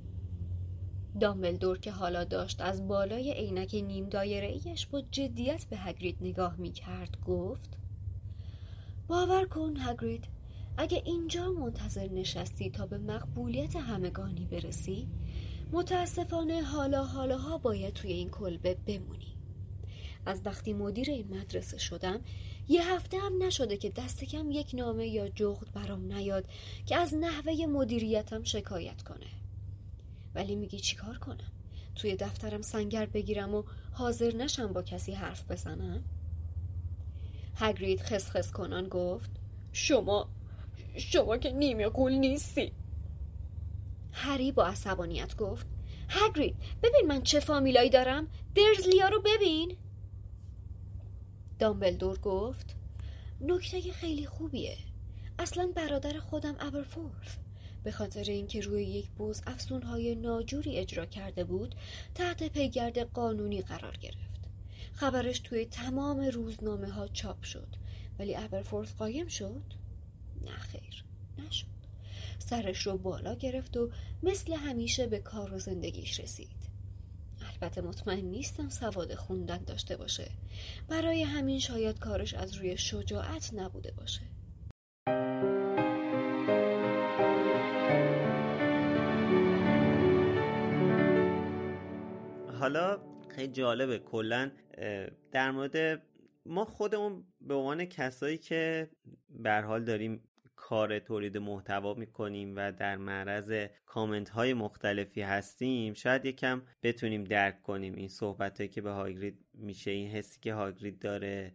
دامبلدور 1.21 1.79
که 1.79 1.93
حالا 1.93 2.25
داشت 2.25 2.61
از 2.61 2.89
بالای 2.89 3.33
عینک 3.33 3.75
نیم 3.75 4.09
دایره 4.09 4.47
ایش 4.64 4.87
با 4.87 5.03
جدیت 5.11 5.64
به 5.71 5.77
هگرید 5.77 6.17
نگاه 6.21 6.57
می‌کرد 6.57 7.17
گفت 7.27 7.71
باور 9.09 9.45
کن 9.45 9.75
هگرید 9.77 10.25
اگه 10.77 11.03
اینجا 11.05 11.53
منتظر 11.53 12.09
نشستی 12.09 12.71
تا 12.71 12.87
به 12.87 12.99
مقبولیت 12.99 13.77
همگانی 13.77 14.47
برسی 14.47 15.09
متاسفانه 15.73 16.62
حالا 16.62 17.05
حالاها 17.05 17.59
باید 17.59 17.95
توی 17.95 18.12
این 18.12 18.31
کلبه 18.31 18.77
بمونی. 18.87 19.37
از 20.27 20.41
وقتی 20.45 20.73
مدیر 20.73 21.11
این 21.11 21.39
مدرسه 21.39 21.79
شدم 21.79 22.21
یه 22.69 22.95
هفته 22.95 23.19
هم 23.19 23.43
نشده 23.43 23.77
که 23.77 23.91
دست 23.91 24.25
کم 24.25 24.51
یک 24.51 24.71
نامه 24.75 25.07
یا 25.07 25.29
جغد 25.29 25.73
برام 25.73 26.12
نیاد 26.12 26.45
که 26.87 26.97
از 26.97 27.14
نحوه 27.14 27.67
مدیریتم 27.67 28.45
شکایت 28.45 29.03
کنه. 29.03 29.36
ولی 30.37 30.57
میگی 30.57 30.80
چیکار 30.80 31.18
کنم؟ 31.18 31.53
توی 31.95 32.16
دفترم 32.16 32.62
سنگر 32.62 33.07
بگیرم 33.07 33.55
و 33.55 33.62
حاضر 33.93 34.34
نشم 34.34 34.72
با 34.72 34.82
کسی 34.82 35.12
حرف 35.12 35.51
بزنم؟ 35.51 36.05
هگرید 37.55 38.01
خسخس 38.01 38.53
کنان 38.53 38.89
گفت 38.89 39.30
شما 39.72 40.28
شما 40.97 41.37
که 41.37 41.51
نیمه 41.51 41.89
قول 41.89 42.12
نیستی. 42.12 42.72
هری 44.12 44.53
با 44.53 44.66
عصبانیت 44.66 45.37
گفت 45.37 45.66
هگرید 46.09 46.57
ببین 46.82 47.07
من 47.09 47.22
چه 47.22 47.41
فامیلایی 47.41 47.91
دارم؟ 47.91 48.28
درزلیا 48.55 49.09
رو 49.09 49.22
ببین. 49.24 49.76
دامبلدور 51.59 52.18
گفت 52.18 52.76
نکته 53.41 53.93
خیلی 53.93 54.26
خوبیه. 54.26 54.76
اصلا 55.39 55.72
برادر 55.76 56.18
خودم 56.18 56.57
ابرفورث 56.61 57.37
به 57.87 57.93
خاطر 57.93 58.24
اینکه 58.30 58.61
روی 58.61 58.84
یک 58.84 59.11
بوز 59.11 59.43
افسونهای 59.47 60.14
ناجوری 60.14 60.76
اجرا 60.76 61.07
کرده 61.07 61.45
بود 61.45 61.74
تحت 62.14 62.43
پیگرد 62.43 62.99
قانونی 62.99 63.62
قرار 63.62 63.97
گرفت. 63.97 64.49
خبرش 64.93 65.39
توی 65.39 65.66
تمام 65.66 66.20
روزنامه 66.20 66.91
ها 66.91 67.09
چاپ 67.09 67.43
شد. 67.43 67.68
ولی 68.18 68.37
ابرفورث 68.37 68.93
قایم 68.93 69.28
شد؟ 69.28 69.62
نه 70.45 70.51
خیر 70.51 71.05
نشد. 71.39 71.66
سرش 72.39 72.87
رو 72.87 72.99
بالا 72.99 73.34
گرفت 73.34 73.76
و 73.76 73.91
مثل 74.22 74.55
همیشه 74.55 75.07
به 75.07 75.18
کار 75.18 75.55
و 75.55 75.59
زندگیش 75.59 76.20
رسید. 76.20 76.70
البته 77.53 77.80
مطمئن 77.80 78.24
نیستم 78.24 78.68
سواد 78.68 79.14
خوندن 79.14 79.64
داشته 79.64 79.97
باشه. 79.97 80.30
برای 80.89 81.22
همین 81.22 81.59
شاید 81.59 81.99
کارش 81.99 82.34
از 82.34 82.55
روی 82.55 82.76
شجاعت 82.76 83.51
نبوده 83.55 83.93
باشه. 83.93 84.22
حالا 92.57 92.98
خیلی 93.28 93.52
جالبه 93.52 93.98
کلا 93.98 94.50
در 95.32 95.50
مورد 95.50 96.02
ما 96.46 96.64
خودمون 96.64 97.24
به 97.40 97.54
عنوان 97.54 97.84
کسایی 97.84 98.38
که 98.38 98.90
به 99.28 99.61
حال 99.61 99.84
داریم 99.84 100.20
کار 100.57 100.98
تولید 100.98 101.38
محتوا 101.38 101.94
می‌کنیم 101.94 102.52
و 102.57 102.72
در 102.72 102.96
معرض 102.96 103.68
کامنت 103.86 104.28
های 104.28 104.54
مختلفی 104.54 105.22
هستیم 105.22 105.94
شاید 105.94 106.24
یکم 106.24 106.62
بتونیم 106.82 107.24
درک 107.24 107.62
کنیم 107.62 107.94
این 107.94 108.09
صحبت 108.09 108.70
که 108.70 108.80
به 108.80 108.90
هاگرید 108.90 109.44
میشه 109.54 109.90
این 109.90 110.09
حسی 110.11 110.40
که 110.40 110.54
هاگرید 110.54 110.98
داره 110.98 111.52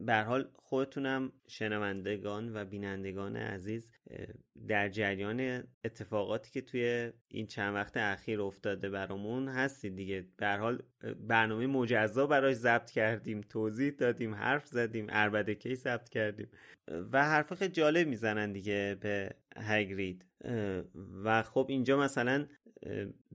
بر 0.00 0.24
حال 0.24 0.48
خودتونم 0.54 1.32
شنوندگان 1.48 2.56
و 2.56 2.64
بینندگان 2.64 3.36
عزیز 3.36 3.92
در 4.68 4.88
جریان 4.88 5.64
اتفاقاتی 5.84 6.50
که 6.50 6.60
توی 6.60 7.12
این 7.28 7.46
چند 7.46 7.74
وقت 7.74 7.96
اخیر 7.96 8.40
افتاده 8.40 8.90
برامون 8.90 9.48
هستید 9.48 9.96
دیگه. 9.96 10.26
بر 10.38 10.58
حال 10.58 10.82
برنامه 11.28 11.66
مجزا 11.66 12.26
براش 12.26 12.54
ضبط 12.54 12.90
کردیم 12.90 13.40
توضیح 13.40 13.90
دادیم 13.90 14.34
حرف 14.34 14.66
زدیم 14.66 15.06
اربده 15.08 15.54
کی 15.54 15.74
ضبط 15.74 16.08
کردیم 16.08 16.48
و 17.12 17.24
حرف 17.24 17.54
خیلی 17.54 17.72
جالب 17.72 18.08
می‌زنن 18.08 18.52
دیگه 18.52 18.98
به 19.00 19.34
هگرید. 19.56 20.24
و 21.24 21.42
خب 21.42 21.66
اینجا 21.68 22.00
مثلا 22.00 22.46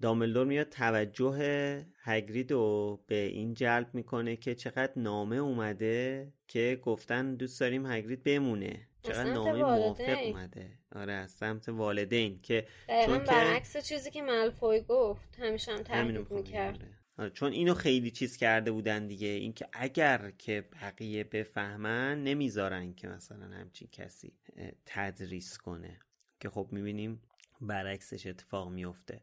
داملدور 0.02 0.46
میاد 0.46 0.70
توجه 0.70 1.86
هگرید 2.04 2.52
رو 2.52 3.04
به 3.08 3.16
این 3.16 3.54
جلب 3.54 3.90
می‌کنه 3.94 4.36
که 4.36 4.56
چقدر 4.56 4.94
نامه 4.96 5.36
اومده 5.36 6.34
که 6.48 6.80
گفتن 6.84 7.36
دوست 7.36 7.60
داریم 7.60 7.86
هگرید 7.86 8.24
بمونه. 8.24 8.88
چقدر 9.02 9.34
نامه 9.34 9.64
موافق 9.64 10.18
اومده. 10.26 10.80
آره 10.96 11.14
از 11.14 11.32
سمت 11.32 11.70
والدین 11.70 12.42
که 12.42 12.68
چون 13.06 13.18
برعکس 13.18 13.78
چیزی 13.78 14.12
که 14.12 14.22
ملفوی 14.22 14.82
گفت. 14.82 15.40
همیشه 15.40 15.72
هم 15.72 15.84
تحقیق 15.84 16.32
می‌کرد. 16.32 16.76
آره. 16.76 16.90
آره 17.18 17.30
چون 17.30 17.52
اینو 17.52 17.74
خیلی 17.74 18.12
چیز 18.12 18.38
کرده 18.38 18.72
بودن 18.72 19.08
دیگه. 19.08 19.28
اینکه 19.28 19.68
اگر 19.74 20.32
که 20.38 20.70
بقیه 20.82 21.24
بفهمن 21.24 22.24
نمی‌ذارن 22.24 22.94
که 22.94 23.08
مثلا 23.08 23.46
همچین 23.46 23.88
کسی 23.92 24.34
تدریس 24.86 25.58
کنه. 25.58 26.00
که 26.40 26.50
خب 26.50 26.68
می‌بینیم 26.72 27.22
برعکسش 27.62 28.28
اتفاق 28.28 28.70
میفته. 28.70 29.22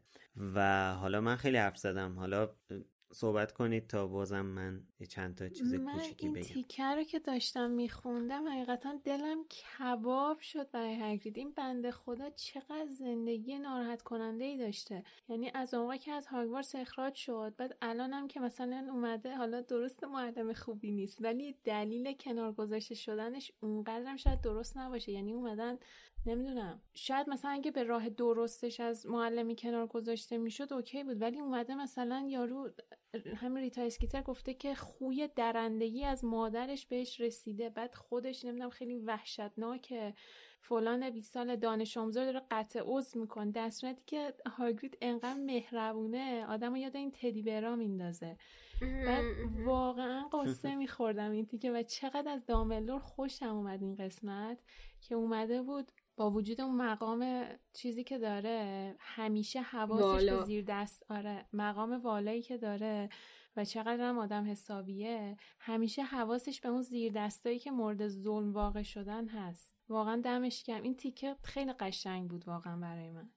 و 0.55 0.93
حالا 0.93 1.21
من 1.21 1.35
خیلی 1.35 1.57
حرف 1.57 1.77
زدم. 1.77 2.19
حالا 2.19 2.49
صحبت 3.13 3.51
کنید 3.51 3.87
تا 3.87 4.07
بازم 4.07 4.45
من 4.45 4.83
چند 5.09 5.35
تا 5.35 5.49
چیز 5.49 5.75
کوچیکی 5.75 6.29
بگم. 6.29 6.35
این 6.35 6.43
تیکه 6.43 6.83
رو 6.83 7.03
که 7.03 7.19
داشتم 7.19 7.71
میخوندم 7.71 8.47
حقیقتا 8.47 8.99
دلم 9.03 9.37
کباب 9.47 10.39
شد 10.39 10.71
برای 10.71 10.95
هگرید 11.01 11.37
این 11.37 11.51
بنده 11.51 11.91
خدا 11.91 12.29
چقدر 12.29 12.87
زندگی 12.91 13.59
ناراحت 13.59 14.01
کننده 14.01 14.43
ای 14.43 14.57
داشته. 14.57 15.03
یعنی 15.29 15.51
از 15.53 15.73
اون 15.73 15.97
که 15.97 16.11
از 16.11 16.27
هاگوارتس 16.27 16.75
اخراج 16.75 17.15
شد 17.15 17.53
بعد 17.57 17.77
الانم 17.81 18.27
که 18.27 18.39
مثلا 18.39 18.87
اومده 18.91 19.35
حالا 19.35 19.61
درست 19.61 20.03
معلم 20.03 20.53
خوبی 20.53 20.91
نیست 20.91 21.17
ولی 21.21 21.55
دلیل 21.63 22.13
کنار 22.13 22.53
گذاشته 22.53 22.95
شدنش 22.95 23.51
اونقدرم 23.59 24.17
شاید 24.17 24.41
درست 24.41 24.77
نباشه. 24.77 25.11
یعنی 25.11 25.33
اومدن 25.33 25.77
نمی‌دونم. 26.25 26.81
شاید 26.93 27.29
مثلا 27.29 27.51
اگه 27.51 27.71
به 27.71 27.83
راه 27.83 28.09
درستش 28.09 28.79
از 28.79 29.05
معلمی 29.05 29.55
کنار 29.55 29.87
گذاشته 29.87 30.37
می‌شد 30.37 30.73
اوکی 30.73 31.03
بود. 31.03 31.21
ولی 31.21 31.39
اومده 31.39 31.75
مثلا 31.75 32.27
یارو 32.29 32.69
همین 33.35 33.63
ریتا 33.63 33.81
اسکیتر 33.81 34.21
گفته 34.21 34.53
که 34.53 34.75
خوی 34.75 35.29
درندگی 35.35 36.05
از 36.05 36.25
مادرش 36.25 36.85
بهش 36.85 37.21
رسیده. 37.21 37.69
بعد 37.69 37.95
خودش 37.95 38.45
نمی‌دونم 38.45 38.69
خیلی 38.69 38.95
وحشتناکه. 38.95 40.13
فلان 40.61 41.09
20 41.09 41.33
سال 41.33 41.55
دانش 41.55 41.97
آموزا 41.97 42.25
داره 42.25 42.41
قطع 42.51 42.81
عضو 42.83 43.19
می‌کنه. 43.19 43.51
در 43.51 43.69
صورتی 43.69 44.03
که 44.05 44.33
هاگرید 44.45 44.97
انقدر 45.01 45.39
مهربونه. 45.39 46.45
آدمو 46.49 46.77
یاد 46.77 46.95
این 46.95 47.11
تدی 47.11 47.41
برا 47.41 47.75
میندازه. 47.75 48.37
بعد 48.81 49.25
واقعا 49.65 50.27
قصه 50.33 50.75
میخوردم 50.83 51.31
این 51.31 51.45
تیکه 51.45 51.71
و 51.71 51.83
چقدر 51.83 52.31
از 52.31 52.45
داملور 52.45 52.99
خوشم 52.99 53.55
اومد 53.55 53.81
این 53.81 53.95
قسمت 53.95 54.57
که 55.01 55.15
اومده 55.15 55.61
بود 55.61 55.91
با 56.15 56.31
وجود 56.31 56.61
اون 56.61 56.75
مقام 56.75 57.45
چیزی 57.73 58.03
که 58.03 58.17
داره 58.17 58.95
همیشه 58.99 59.61
حواسش 59.61 60.29
به 60.29 60.45
زیر 60.45 60.65
دست 60.67 61.11
آره 61.11 61.45
مقام 61.53 62.01
والایی 62.01 62.41
که 62.41 62.57
داره 62.57 63.09
و 63.57 63.65
چقدر 63.65 64.09
هم 64.09 64.17
آدم 64.17 64.51
حسابیه 64.51 65.37
همیشه 65.59 66.03
حواسش 66.03 66.61
به 66.61 66.69
اون 66.69 66.81
زیر 66.81 67.13
دستایی 67.15 67.59
که 67.59 67.71
مورد 67.71 68.07
ظلم 68.07 68.53
واقع 68.53 68.81
شدن 68.83 69.27
هست. 69.27 69.75
واقعا 69.89 70.21
دمش 70.25 70.63
کم 70.63 70.81
این 70.81 70.95
تیکه 70.95 71.35
خیلی 71.43 71.73
قشنگ 71.73 72.29
بود 72.29 72.47
واقعا 72.47 72.77
برای 72.77 73.11
من. 73.11 73.29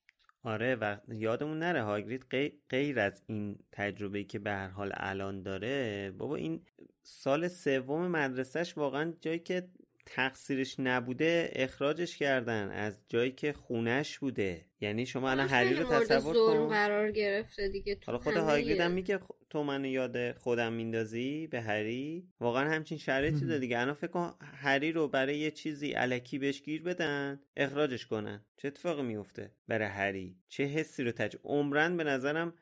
آره 0.45 0.75
و 0.75 0.97
یادمون 1.09 1.59
نره 1.59 1.83
هاگرید 1.83 2.27
غیر 2.71 3.01
از 3.01 3.23
این 3.27 3.59
تجربه 3.73 4.25
که 4.25 4.39
به 4.39 4.51
هر 4.51 4.69
حال 4.69 4.93
الان 4.95 5.43
داره 5.43 6.11
بابا 6.19 6.37
این 6.37 6.63
سال 7.03 7.49
سوم 7.49 8.07
مدرسهش 8.07 8.79
واقعا 8.79 9.13
جایی 9.21 9.39
که 9.39 9.69
تقصیرش 10.07 10.77
نبوده 10.79 11.51
اخراجش 11.53 12.17
کردن 12.17 12.71
از 12.71 13.01
جایی 13.09 13.31
که 13.31 13.53
خونش 13.53 14.19
بوده. 14.19 14.65
یعنی 14.81 15.07
شما 15.07 15.31
الان 15.31 15.49
هری 15.49 15.75
رو 15.75 15.85
تصور 15.85 16.35
کن. 16.35 16.69
قرار 16.69 17.11
گرفته 17.11 17.69
دیگه 17.69 17.99
حالا 18.07 18.19
خود 18.19 18.37
هاگرید 18.37 18.81
هم 18.81 18.91
میگه 18.91 19.21
تو 19.51 19.63
منو 19.63 19.89
یاد 19.89 20.33
خودم 20.33 20.73
میندازی 20.73 21.47
به 21.47 21.61
هری؟ 21.61 22.29
واقعا 22.41 22.71
همچین 22.71 22.99
شرایطی 22.99 23.47
داره 23.47 23.59
دیگه. 23.59 23.81
الان 23.81 23.95
فکر 23.95 24.11
کن 24.11 24.35
هری 24.41 24.93
رو 24.93 25.09
برای 25.09 25.39
یه 25.39 25.51
چیزی 25.51 25.91
علکی 25.91 26.39
بهش 26.39 26.63
گیر 26.63 26.83
بدن 26.83 27.41
اخراجش 27.57 28.07
کنن. 28.07 28.45
چه 28.57 28.69
اتفاقی 28.69 29.03
میفته 29.03 29.51
برای 29.69 29.89
هری؟ 29.89 30.37
چه 30.49 30.65
حسی 30.65 31.05
رو 31.05 31.13
تج 31.13 31.37
عمرن 31.45 31.97
به 31.97 32.05
نظرم 32.05 32.55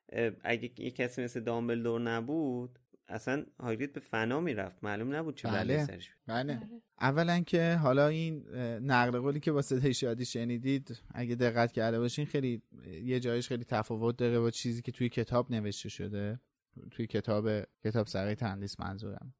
اگه 0.44 0.70
یه 0.78 0.90
کسی 0.90 1.24
مثل 1.24 1.40
دامبلدور 1.40 2.00
نبود 2.00 2.78
اصلا 3.08 3.44
هاگرید 3.60 3.92
به 3.92 4.00
فنا 4.00 4.40
می‌رفت. 4.40 4.84
معلوم 4.84 5.14
نبود 5.14 5.36
چه 5.36 5.48
بله. 5.48 5.84
سرش 5.84 6.10
بله. 6.26 6.56
آره. 6.56 6.68
اولا 7.00 7.40
که 7.40 7.74
حالا 7.82 8.08
این 8.08 8.48
نقل 8.82 9.18
قولی 9.20 9.40
که 9.40 9.52
با 9.52 9.62
صدای 9.62 9.94
شادی 9.94 10.24
شنیدید 10.24 11.00
اگه 11.14 11.34
دقت 11.34 11.72
کرده 11.72 11.98
باشین 11.98 12.26
خیلی 12.26 12.62
یه 13.02 13.20
جایش 13.20 13.48
خیلی 13.48 13.64
تفاوت 13.64 14.16
داره 14.16 14.40
با 14.40 14.50
چیزی 14.50 14.82
که 14.82 14.92
توی 14.92 15.08
کتاب 15.08 15.50
نوشته 15.50 15.88
شده. 15.88 16.40
توی 16.90 17.06
کتاب 17.06 17.48
کتاب 17.84 18.06
سرای 18.06 18.34
تندیس 18.34 18.80
منظورم. 18.80 19.34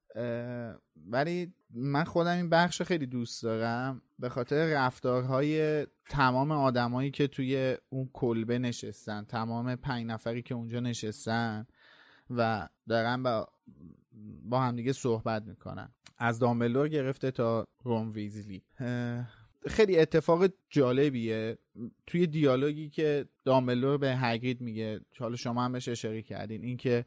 ولی 0.97 1.55
من 1.71 2.05
خودم 2.05 2.37
این 2.37 2.51
بخش 2.51 2.83
خیلی 2.83 3.07
دوست 3.07 3.43
دارم. 3.43 4.03
به 4.19 4.29
خاطر 4.29 4.75
رفتارهای 4.75 5.87
تمام 6.09 6.51
آدمایی 6.53 7.11
که 7.11 7.27
توی 7.27 7.77
اون 7.89 8.11
کلبه 8.12 8.59
نشستن 8.59 9.25
تمام 9.25 9.77
پنج 9.77 10.07
نفری 10.07 10.43
که 10.43 10.55
اونجا 10.55 10.81
نشستن 10.81 11.67
و 12.31 12.68
دارن 12.89 13.22
با 13.22 13.49
با 14.43 14.61
همدیگه 14.61 14.93
صحبت 14.93 15.43
می‌کنن. 15.47 15.93
از 16.18 16.39
دامبلور 16.39 16.89
گرفته 16.89 17.31
تا 17.31 17.66
روم 17.85 18.11
ویزلی. 18.11 18.62
خیلی 19.66 19.99
اتفاق 19.99 20.51
جالبیه. 20.70 21.59
توی 22.07 22.27
دیالوگی 22.27 22.89
که 22.91 23.29
دامبلور 23.45 23.99
به 23.99 24.16
هگرید 24.16 24.61
میگه 24.61 25.01
حالا 25.18 25.37
شما 25.37 25.64
هم 25.64 25.72
بهش 25.72 25.89
اشاره 25.89 26.22
کردین 26.22 26.64
اینکه 26.64 27.05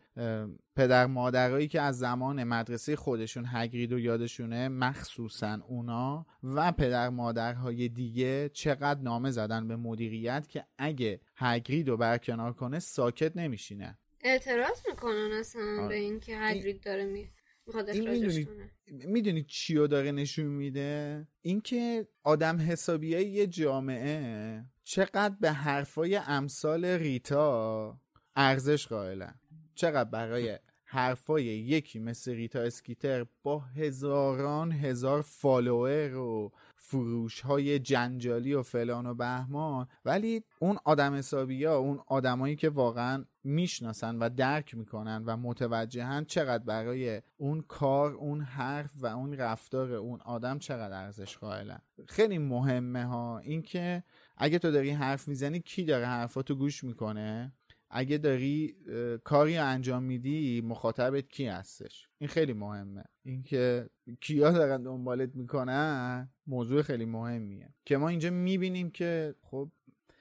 پدر 0.76 1.06
مادرایی 1.06 1.68
که 1.68 1.82
از 1.82 2.00
زمان 2.00 2.44
مدرسه 2.44 2.96
خودشون 2.96 3.46
هگرید 3.48 3.94
و 3.94 4.00
یادشونه 4.00 4.70
مخصوصا 4.70 5.60
اونا 5.68 6.26
و 6.44 6.72
پدر 6.72 7.10
مادرهای 7.10 7.90
دیگه 7.90 8.50
چقدر 8.50 9.02
نامه 9.02 9.32
زدن 9.32 9.68
به 9.68 9.76
مدیریت 9.76 10.48
که 10.50 10.66
اگه 10.78 11.22
هگرید 11.36 11.90
رو 11.90 11.98
برکنار 11.98 12.54
کنه 12.54 12.80
ساکت 12.80 13.38
نمیشینه. 13.38 13.98
اعتراض 14.28 14.82
می‌کنن 14.90 15.32
اصلا 15.40 15.78
آره. 15.80 15.88
به 15.88 15.96
اینکه 15.96 16.38
هگرید 16.38 16.84
داره 16.84 17.06
می 17.06 17.30
می‌خواد 17.68 17.90
می‌دونی 17.90 18.48
می‌دونی 18.88 19.44
چیو 19.44 19.88
داره 19.88 20.12
نشون 20.12 20.46
میده؟ 20.46 21.28
اینکه 21.42 22.08
آدم 22.24 22.58
حسابی 22.58 23.08
یه 23.08 23.48
جامعه 23.48 24.66
چقدر 24.84 25.36
به 25.42 25.52
حرفای 25.52 26.16
امثال 26.16 26.86
ریتا 26.86 28.00
ارزش 28.36 28.88
قائلن. 28.88 29.40
چقدر 29.76 30.10
برای 30.10 30.60
حرفای 30.84 31.44
یکی 31.44 32.00
مثل 32.00 32.32
ریتا 32.32 32.60
اسکیتر 32.60 33.26
با 33.44 33.60
هزاران 33.60 34.72
هزار 34.72 35.22
follower 35.22 36.16
و 36.16 36.52
فروش 36.90 37.42
های 37.42 37.80
جنجالی 37.80 38.54
و 38.54 38.64
فلان 38.64 39.06
و 39.06 39.14
بهمان 39.14 39.88
ولی 40.06 40.44
اون 40.60 40.78
آدم 40.86 41.14
حسابی 41.14 41.66
ها 41.66 41.76
اون 41.76 42.00
آدمایی 42.08 42.56
که 42.56 42.70
واقعا 42.70 43.26
می‌شناسن 43.44 44.16
و 44.16 44.30
درک 44.30 44.76
می‌کنن 44.76 45.24
و 45.26 45.38
متوجهن 45.38 46.26
چقدر 46.26 46.64
برای 46.64 47.22
اون 47.38 47.62
کار 47.62 48.14
اون 48.14 48.42
حرف 48.42 48.92
و 49.02 49.06
اون 49.06 49.34
رفتار 49.34 49.94
اون 49.94 50.22
آدم 50.22 50.60
چقدر 50.60 51.04
ارزش 51.04 51.38
قائلن. 51.38 51.82
خیلی 52.08 52.38
مهمه 52.38 53.06
ها 53.06 53.40
اینکه 53.40 54.04
اگه 54.38 54.60
تو 54.60 54.72
داری 54.72 54.90
حرف 54.90 55.28
می‌زنی 55.28 55.60
کی 55.60 55.84
داره 55.84 56.06
حرفاتو 56.06 56.56
گوش 56.56 56.84
می‌کنه؟ 56.84 57.54
اگه 57.90 58.18
داری 58.18 58.76
کاری 59.24 59.58
انجام 59.58 60.04
میدی 60.04 60.62
مخاطبت 60.62 61.28
کی 61.30 61.46
هستش؟ 61.46 62.08
این 62.18 62.28
خیلی 62.28 62.54
مهمه. 62.54 63.04
اینکه 63.26 63.90
کیا 64.22 64.52
دارن 64.52 64.84
دنبالت 64.84 65.36
می‌کنن 65.36 66.30
موضوع 66.48 66.82
خیلی 66.82 67.06
مهمیه. 67.06 67.74
که 67.86 67.98
ما 67.98 68.10
اینجا 68.10 68.30
می‌بینیم 68.30 68.90
که 68.92 69.36
خب 69.42 69.72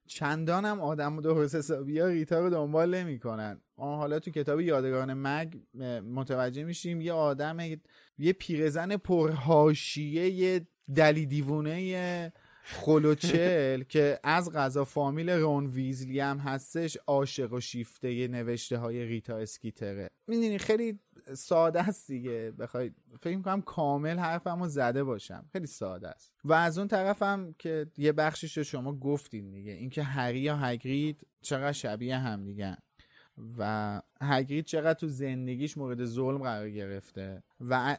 چندان 0.06 0.64
هم 0.64 0.80
آدم 0.80 1.16
و 1.16 1.20
درست 1.20 1.54
حسابی 1.54 1.98
ها 1.98 2.06
ریتا 2.06 2.40
رو 2.40 2.50
دنبال 2.50 2.94
نمی‌کنن. 2.94 3.60
ما 3.78 3.96
حالا 3.96 4.18
تو 4.18 4.30
کتاب 4.30 4.60
یادگان 4.60 5.14
مگ 5.14 5.54
متوجه 6.02 6.64
میشیم 6.64 7.00
یه 7.00 7.12
آدم 7.12 7.56
یه 8.18 8.32
پیرزن 8.32 8.96
پرهاشیه 8.96 10.30
یه 10.30 10.66
دلی 10.94 11.26
دیوونه 11.26 12.32
خلوچل 12.68 13.82
که 13.82 14.20
از 14.22 14.52
غذا 14.52 14.84
فامیل 14.84 15.30
رون 15.30 15.66
ویزلی 15.66 16.20
هم 16.20 16.38
هستش 16.38 16.96
عاشق 17.06 17.52
و 17.52 17.60
شیفته 17.60 18.28
نوشته 18.28 18.78
های 18.78 19.04
ریتا 19.04 19.36
اسکیتره. 19.36 20.10
می‌دونی 20.26 20.58
خیلی 20.58 20.98
ساده 21.34 21.88
است 21.88 22.06
دیگه. 22.06 22.52
بخوای 22.58 22.90
فکر 23.20 23.40
کنم 23.40 23.62
کامل 23.62 24.18
حرفمو 24.18 24.68
زده 24.68 25.04
باشم. 25.04 25.46
خیلی 25.52 25.66
ساده 25.66 26.08
است. 26.08 26.32
و 26.44 26.52
از 26.52 26.78
اون 26.78 26.88
طرفم 26.88 27.54
که 27.58 27.86
یه 27.96 28.12
بخشش 28.12 28.58
رو 28.58 28.64
شما 28.64 28.98
گفتین 28.98 29.50
دیگه. 29.50 29.72
اینکه 29.72 30.02
هری 30.02 30.40
یا 30.40 30.56
هگرید 30.56 31.26
چقدر 31.42 31.72
شبیه 31.72 32.16
هم 32.16 32.44
دیگه 32.44 32.76
و 33.58 34.02
هگرید 34.20 34.64
چقدر 34.64 34.94
تو 34.94 35.08
زندگیش 35.08 35.78
مورد 35.78 36.04
ظلم 36.04 36.38
قرار 36.38 36.70
گرفته 36.70 37.42
و 37.60 37.96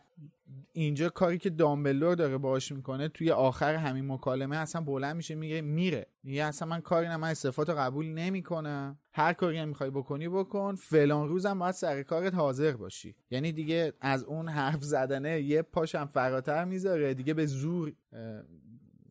اینجا 0.73 1.09
کاری 1.09 1.37
که 1.37 1.49
دامبلور 1.49 2.15
داره 2.15 2.37
باش 2.37 2.71
می‌کنه 2.71 3.07
توی 3.07 3.31
آخر 3.31 3.75
همین 3.75 4.11
مکالمه 4.11 4.57
اصلا 4.57 4.81
بلند 4.81 5.15
میشه 5.15 5.35
میگه 5.35 5.61
میره. 5.61 6.07
میگه 6.23 6.43
اصلا 6.43 6.67
من 6.67 6.81
کاری 6.81 7.07
نه 7.07 7.17
من 7.17 7.29
استفاده 7.29 7.73
قبول 7.73 8.05
نمی‌کنم. 8.05 8.99
هر 9.13 9.33
کاری 9.33 9.57
هم 9.57 9.67
می‌خوای 9.67 9.89
بکنی 9.89 10.29
بکن. 10.29 10.75
فلان 10.75 11.27
روزم 11.27 11.59
باید 11.59 11.73
سر 11.73 12.03
کارت 12.03 12.35
حاضر 12.35 12.71
باشی. 12.71 13.15
یعنی 13.31 13.51
دیگه 13.51 13.93
از 14.01 14.23
اون 14.23 14.49
حرف 14.49 14.83
زدنه 14.83 15.41
یه 15.41 15.61
پاشم 15.61 16.05
فراتر 16.05 16.65
می‌ذاره. 16.65 17.13
دیگه 17.13 17.33
به 17.33 17.45
زور 17.45 17.93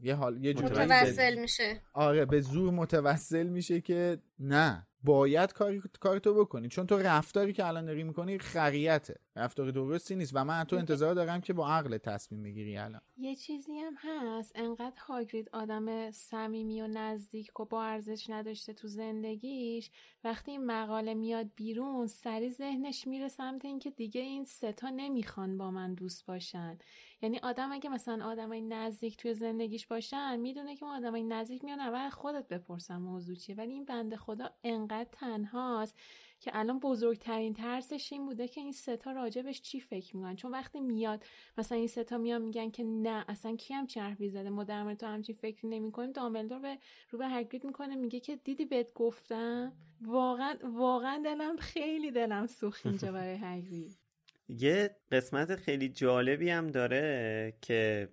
یه 0.00 0.14
حال 0.14 0.44
یه 0.44 0.52
متوسل 0.52 1.40
میشه. 1.40 1.80
آره 1.92 2.24
به 2.24 2.40
زور 2.40 2.70
متوسل 2.70 3.46
میشه 3.46 3.80
که 3.80 4.18
نه. 4.38 4.85
باید 5.02 5.52
کاری 5.52 5.82
کارتو 6.00 6.34
بکنی. 6.34 6.68
چون 6.68 6.86
تو 6.86 6.98
رفتاری 6.98 7.52
که 7.52 7.66
الان 7.66 7.84
داری 7.84 8.04
می‌کنی 8.04 8.38
خریته. 8.38 9.20
رفتار 9.36 9.70
درستی 9.70 10.16
نیست 10.16 10.32
و 10.34 10.44
من 10.44 10.64
تو 10.64 10.76
انتظار 10.76 11.14
دارم 11.14 11.40
که 11.40 11.52
با 11.52 11.68
عقل 11.68 11.98
تصمیم 11.98 12.42
بگیری 12.42 12.76
الان. 12.76 13.00
یه 13.16 13.34
چیزی 13.36 13.78
هم 13.78 13.94
هست. 13.98 14.52
انقدر 14.54 15.00
هاگرید 15.06 15.50
آدم 15.52 16.10
صمیمی 16.10 16.82
و 16.82 16.86
نزدیک 16.86 17.60
و 17.60 17.64
با 17.64 17.84
ارزش 17.84 18.30
نداشته 18.30 18.72
تو 18.72 18.88
زندگیش 18.88 19.90
وقتی 20.24 20.50
این 20.50 20.66
مقاله 20.66 21.14
میاد 21.14 21.50
بیرون 21.56 22.06
سری 22.06 22.50
ذهنش 22.50 23.06
میره 23.06 23.28
سمت 23.28 23.64
اینکه 23.64 23.90
دیگه 23.90 24.20
این 24.20 24.44
ستا 24.44 24.90
نمی‌خوان 24.90 25.58
با 25.58 25.70
من 25.70 25.94
دوست 25.94 26.26
باشن. 26.26 26.78
یعنی 27.26 27.38
آدم 27.38 27.72
اگه 27.72 27.90
مثلا 27.90 28.24
آدمای 28.24 28.60
نزدیک 28.60 29.16
توی 29.16 29.34
زندگیش 29.34 29.86
باشن 29.86 30.36
می‌دونه 30.36 30.76
که 30.76 30.84
اون 30.84 30.94
آدمای 30.94 31.22
نزدیک 31.22 31.64
میان 31.64 31.80
اول 31.80 32.08
خودت 32.10 32.48
بپرسن 32.48 32.96
موضوع 32.96 33.36
چیه. 33.36 33.56
ولی 33.56 33.72
این 33.72 33.84
بنده 33.84 34.16
خدا 34.16 34.50
انقدر 34.64 35.08
تنهاست 35.12 35.98
که 36.40 36.50
الان 36.54 36.78
بزرگترین 36.78 37.54
ترسش 37.54 38.12
این 38.12 38.26
بوده 38.26 38.48
که 38.48 38.60
این 38.60 38.72
ستا 38.72 39.12
راجبش 39.12 39.60
چی 39.60 39.80
فکر 39.80 40.16
می‌کنن. 40.16 40.36
چون 40.36 40.50
وقتی 40.50 40.80
میاد 40.80 41.24
مثلا 41.58 41.78
این 41.78 41.86
ستا 41.86 42.18
میان 42.18 42.42
میگن 42.42 42.70
که 42.70 42.84
نه 42.84 43.24
اصلا 43.28 43.56
کی 43.56 43.74
هم 43.74 43.86
چربی 43.86 44.28
زده؟ 44.28 44.50
ما 44.50 44.64
در 44.64 44.94
تو 44.94 45.06
همچی 45.06 45.32
فکر 45.32 45.66
نمی‌کنیم. 45.66 46.12
دامبلدور 46.12 46.58
به 46.58 46.78
رو 47.10 47.18
به 47.18 47.28
هگرید 47.28 47.64
می‌کنه 47.64 47.96
میگه 47.96 48.20
که 48.20 48.36
دیدی 48.36 48.64
بهت 48.64 48.92
گفتم؟ 48.92 49.72
واقعا 50.00 50.56
واقعا 50.62 51.22
دلم 51.24 51.56
خیلی 51.56 52.10
دلم 52.10 52.46
سوخت 52.46 52.86
اینجا 52.86 53.12
برای 53.12 53.38
هگرید. 53.40 54.05
یه 54.48 54.96
قسمت 55.12 55.56
خیلی 55.56 55.88
جالبی 55.88 56.50
هم 56.50 56.66
داره 56.66 57.54
که 57.60 58.08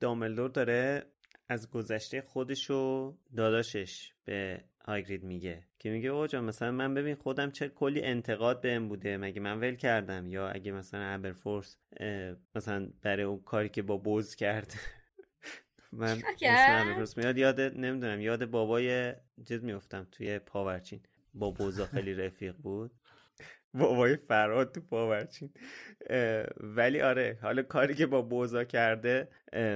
داملدور 0.00 0.50
داره 0.50 1.06
از 1.48 1.70
گذشته 1.70 2.20
خودش 2.20 2.70
و 2.70 3.14
داداشش 3.36 4.12
به 4.24 4.64
هاگرید 4.84 5.24
میگه 5.24 5.64
که 5.78 5.90
میگه 5.90 6.08
او 6.08 6.26
جان 6.26 6.44
مثلا 6.44 6.70
من 6.70 6.94
ببین 6.94 7.14
خودم 7.14 7.50
چه 7.50 7.68
کلی 7.68 8.02
انتقاد 8.02 8.60
بهم 8.60 8.88
بوده 8.88 9.16
مگه 9.16 9.40
من 9.40 9.60
ول 9.60 9.74
کردم؟ 9.74 10.28
یا 10.28 10.48
اگه 10.48 10.72
مثلا 10.72 11.00
ابرفورس 11.14 11.76
مثلا 12.54 12.88
برای 13.02 13.22
اون 13.22 13.42
کاری 13.42 13.68
که 13.68 13.82
با 13.82 13.96
بوز 13.96 14.34
کرد 14.34 14.74
من 15.92 16.22
ابرفورس 16.42 17.18
میاد 17.18 17.38
یاد 17.38 17.60
نمی‌دونم 17.60 18.20
یاد 18.20 18.44
بابای 18.50 19.14
چیز 19.48 19.64
میفتم 19.64 20.06
توی 20.12 20.38
پاورچین. 20.38 21.00
با 21.34 21.50
بوزا 21.50 21.86
خیلی 21.86 22.14
رفیق 22.14 22.56
بود. 22.56 22.90
بابای 23.74 24.16
فراد 24.16 24.72
تو 24.72 24.80
پاورچین 24.80 25.50
ولی 26.60 27.00
آره 27.00 27.38
حالا 27.42 27.62
کاری 27.62 27.94
که 27.94 28.06
با 28.06 28.22
بوزا 28.22 28.64
کرده 28.64 29.28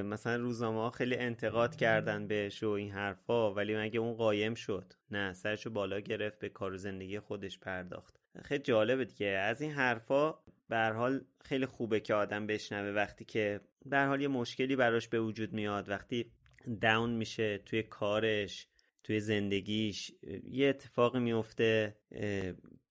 مثلا 0.05 0.37
روزنامه 0.37 0.91
خیلی 0.91 1.17
انتقاد 1.17 1.77
کردن 1.77 2.27
بهش 2.27 2.63
و 2.63 2.69
این 2.69 2.91
حرفا 2.91 3.55
ولی 3.55 3.77
مگه 3.77 4.01
اون 4.01 4.15
قایم 4.15 4.55
شد؟ 4.55 4.93
نه 5.11 5.33
سرشو 5.33 5.71
بالا 5.71 6.01
گرفت 6.01 6.39
به 6.39 6.49
کار 6.49 6.77
زندگی 6.77 7.21
خودش 7.21 7.59
پرداخت. 7.59 8.21
خیلی 8.45 8.63
جالبه 8.63 9.05
دیگه. 9.05 9.27
از 9.27 9.61
این 9.61 9.73
حرفا 9.73 10.35
به 10.69 10.93
حال 10.95 11.25
خیلی 11.45 11.67
خوبه 11.67 12.01
که 12.01 12.15
آدم 12.15 12.47
بشنوه 12.47 12.95
وقتی 12.95 13.25
که 13.25 13.61
در 13.91 14.07
حال 14.07 14.21
یه 14.21 14.29
مشکلی 14.29 14.77
براش 14.77 15.09
به 15.09 15.21
وجود 15.21 15.53
میاد 15.53 15.89
وقتی 15.89 16.33
داون 16.81 17.11
میشه 17.11 17.59
توی 17.59 17.83
کارش. 17.83 18.67
توی 19.05 19.21
زندگیش 19.21 20.13
یه 20.51 20.69
اتفاقی 20.69 21.21
میفته 21.21 21.97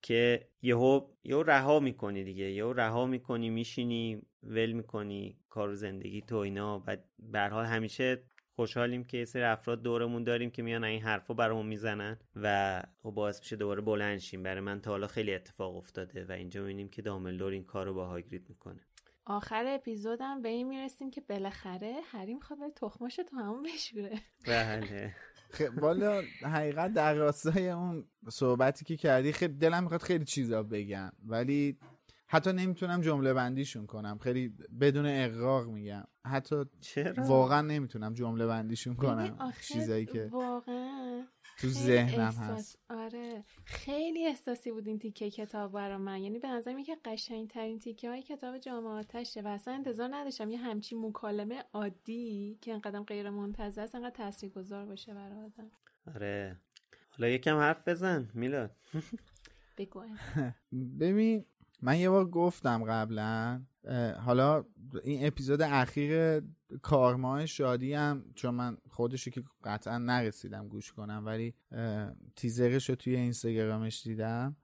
که 0.02 0.48
یهو 0.62 1.08
یهو 1.24 1.44
رها 1.44 1.80
می‌کنی 1.80 2.24
دیگه 2.24 2.52
یهو 2.52 2.74
رها 2.74 3.06
می‌کنی 3.06 3.50
میشینی 3.50 4.22
ول 4.44 4.72
می‌کنی 4.72 5.38
کار 5.50 5.74
زندگی 5.74 6.22
تو 6.22 6.36
اینا. 6.36 6.84
و 6.88 6.98
به 7.20 7.40
حال 7.40 7.66
همیشه 7.66 8.24
خوشحالیم 8.56 9.04
که 9.04 9.18
یه 9.18 9.26
سری 9.26 9.44
افراد 9.44 9.82
دورمون 9.82 10.24
داریم 10.24 10.52
که 10.52 10.64
میان 10.64 10.84
این 10.84 11.02
حرفا 11.02 11.34
برامون 11.34 11.66
می‌زنن 11.66 12.18
و 12.36 12.82
خب 13.04 13.10
باعث 13.10 13.40
میشه 13.40 13.56
دوباره 13.56 13.82
بلند 13.82 14.18
شیم. 14.18 14.44
برای 14.44 14.62
من 14.62 14.82
تا 14.82 14.92
حالا 14.92 15.08
خیلی 15.08 15.34
اتفاق 15.34 15.76
افتاده 15.76 16.26
و 16.26 16.32
اینجا 16.32 16.62
می‌بینیم 16.62 16.90
که 16.90 17.02
داملدور 17.02 17.52
این 17.52 17.64
کار 17.64 17.86
رو 17.86 17.94
با 17.94 18.06
هاگرید 18.06 18.46
می‌کنه. 18.50 18.82
آخر 19.26 19.66
اپیزودم 19.68 20.42
به 20.42 20.50
این 20.50 20.68
می‌رسیم 20.68 21.12
که 21.12 21.22
بالاخره 21.22 21.94
هری 22.06 22.34
می‌خواد 22.34 22.60
به 22.60 22.70
تخماش 22.76 23.16
تو 23.16 23.38
همون 23.38 23.64
بشوره. 23.64 24.20
بله. 24.48 25.16
والا 25.78 26.22
حقیقت 26.42 26.94
در 26.94 27.14
راستای 27.14 27.70
اون 27.70 28.06
صحبتی 28.30 28.86
که 28.86 28.98
کردی 28.98 29.32
خیلی 29.32 29.54
دلم 29.54 29.84
می‌خواد 29.84 30.02
خیلی 30.02 30.26
چیزا 30.26 30.64
بگم. 30.64 31.12
ولی 31.26 31.78
حتی 32.28 32.54
نمی‌تونم 32.54 33.02
جمله 33.02 33.34
بندیشون 33.34 33.86
کنم. 33.86 34.18
خیلی 34.18 34.54
بدون 34.82 35.06
اقراق 35.08 35.68
میگم. 35.68 36.04
حتی 36.26 36.56
چرا؟ 36.82 37.24
واقعا 37.24 37.62
نمی‌تونم 37.62 38.14
جمله 38.14 38.48
بندیشون 38.48 38.96
کنم. 38.96 39.52
چیزایی 39.62 40.06
که 40.06 40.30
واقعا 40.32 41.01
تو 41.58 41.68
ذهنم 41.68 42.34
هست. 42.34 42.80
آره. 42.90 43.44
خیلی 43.66 44.28
احساسی 44.28 44.72
بود 44.72 44.88
این 44.88 45.00
تیکه 45.00 45.30
کتاب 45.30 45.72
برا 45.72 45.98
من. 45.98 46.22
یعنی 46.22 46.40
به 46.40 46.48
نظر 46.48 46.82
که 46.82 46.98
قشنگ 47.06 47.50
ترین 47.50 47.80
تیکه 47.80 48.10
های 48.10 48.22
کتاب 48.22 48.58
جامعاتشه 48.58 49.42
و 49.42 49.48
اصلا 49.48 49.74
انتظار 49.74 50.10
نداشتم 50.12 50.50
یه 50.50 50.58
همچین 50.58 51.06
مکالمه 51.06 51.64
عادی 51.74 52.58
که 52.62 52.74
انقدر 52.74 53.00
غیر 53.00 53.30
منتظر 53.30 53.82
است 53.82 53.96
انقدر 53.96 54.16
تاثیرگذار 54.16 54.86
باشه 54.86 55.14
برای 55.14 55.40
آدم. 55.40 55.72
آره. 56.16 56.60
حالا 57.10 57.30
یکم 57.30 57.58
حرف 57.58 57.88
بزن 57.88 58.30
میلاد. 58.34 58.76
بگو. 59.78 60.04
ببین 61.00 61.46
من 61.82 62.00
یه 62.00 62.10
بار 62.10 62.26
گفتم 62.26 62.84
قبلا 62.84 63.62
حالا 64.26 64.66
این 65.04 65.28
اپیزود 65.28 65.62
اخیر 65.62 66.42
کارماه 66.82 67.46
شادی 67.46 67.94
هم 67.94 68.26
چون 68.36 68.56
من 68.56 68.78
خودشو 68.90 69.32
که 69.32 69.44
قطعا 69.64 69.98
نرسیدم 69.98 70.68
گوش 70.68 70.92
کنم 70.92 71.24
ولی 71.26 71.54
تیزرش 72.36 72.90
رو 72.90 72.96
توی 72.96 73.16
اینستاگرامش 73.16 74.04
دیدم. 74.04 74.56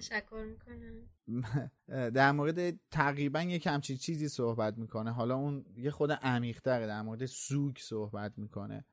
شکر 0.00 0.44
می‌کنم. 0.44 1.70
در 2.10 2.32
مورد 2.32 2.78
تقریبا 2.90 3.42
یک 3.42 3.66
همچین 3.66 3.96
چیزی 3.96 4.28
صحبت 4.28 4.78
می‌کنه. 4.78 5.12
حالا 5.12 5.36
اون 5.36 5.64
یه 5.76 5.90
خود 5.90 6.12
عمیقتره 6.12 6.86
در 6.86 7.02
مورد 7.02 7.26
سوگ 7.26 7.76
صحبت 7.78 8.32
می‌کنه. 8.36 8.84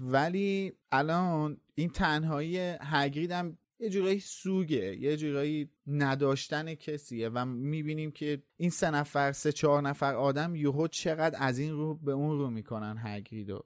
ولی 0.00 0.72
الان 0.92 1.56
این 1.74 1.90
تنهایی 1.90 2.58
هگرید 2.80 3.30
هم 3.30 3.58
یه 3.82 3.90
جورایی 3.90 4.20
سوگه 4.20 4.96
یه 4.96 5.16
جورایی 5.16 5.70
نداشتن 5.86 6.74
کسیه 6.74 7.28
و 7.28 7.44
می‌بینیم 7.44 8.10
که 8.10 8.42
این 8.56 8.70
سه 8.70 8.90
نفر 8.90 9.32
سه 9.32 9.52
چهار 9.52 9.82
نفر 9.82 10.14
آدم 10.14 10.56
یهو 10.56 10.88
چقدر 10.88 11.38
از 11.40 11.58
این 11.58 11.72
رو 11.72 11.94
به 11.94 12.12
اون 12.12 12.38
رو 12.38 12.50
می‌کنن 12.50 12.96
هگریدو 12.98 13.64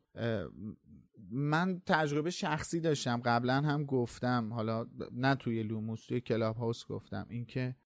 من 1.31 1.83
تجربه 1.87 2.31
شخصی 2.31 2.81
داشتم 2.81 3.21
قبلا 3.25 3.55
هم 3.55 3.85
گفتم 3.85 4.53
حالا 4.53 4.87
نه 5.13 5.35
توی 5.35 5.63
لوموس 5.63 6.07
توی 6.07 6.21
کلاب 6.21 6.57
هاوس 6.57 6.87
گفتم 6.87 7.27
اینکه 7.31 7.77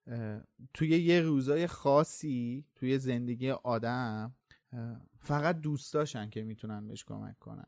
توی 0.74 0.88
یه 0.88 1.20
روزای 1.20 1.66
خاصی 1.66 2.64
توی 2.74 2.98
زندگی 2.98 3.50
آدم 3.50 4.34
فقط 5.18 5.60
دوستاشن 5.60 6.30
که 6.30 6.42
می‌تونن 6.42 6.88
بهش 6.88 7.04
کمک 7.04 7.38
کنن. 7.38 7.66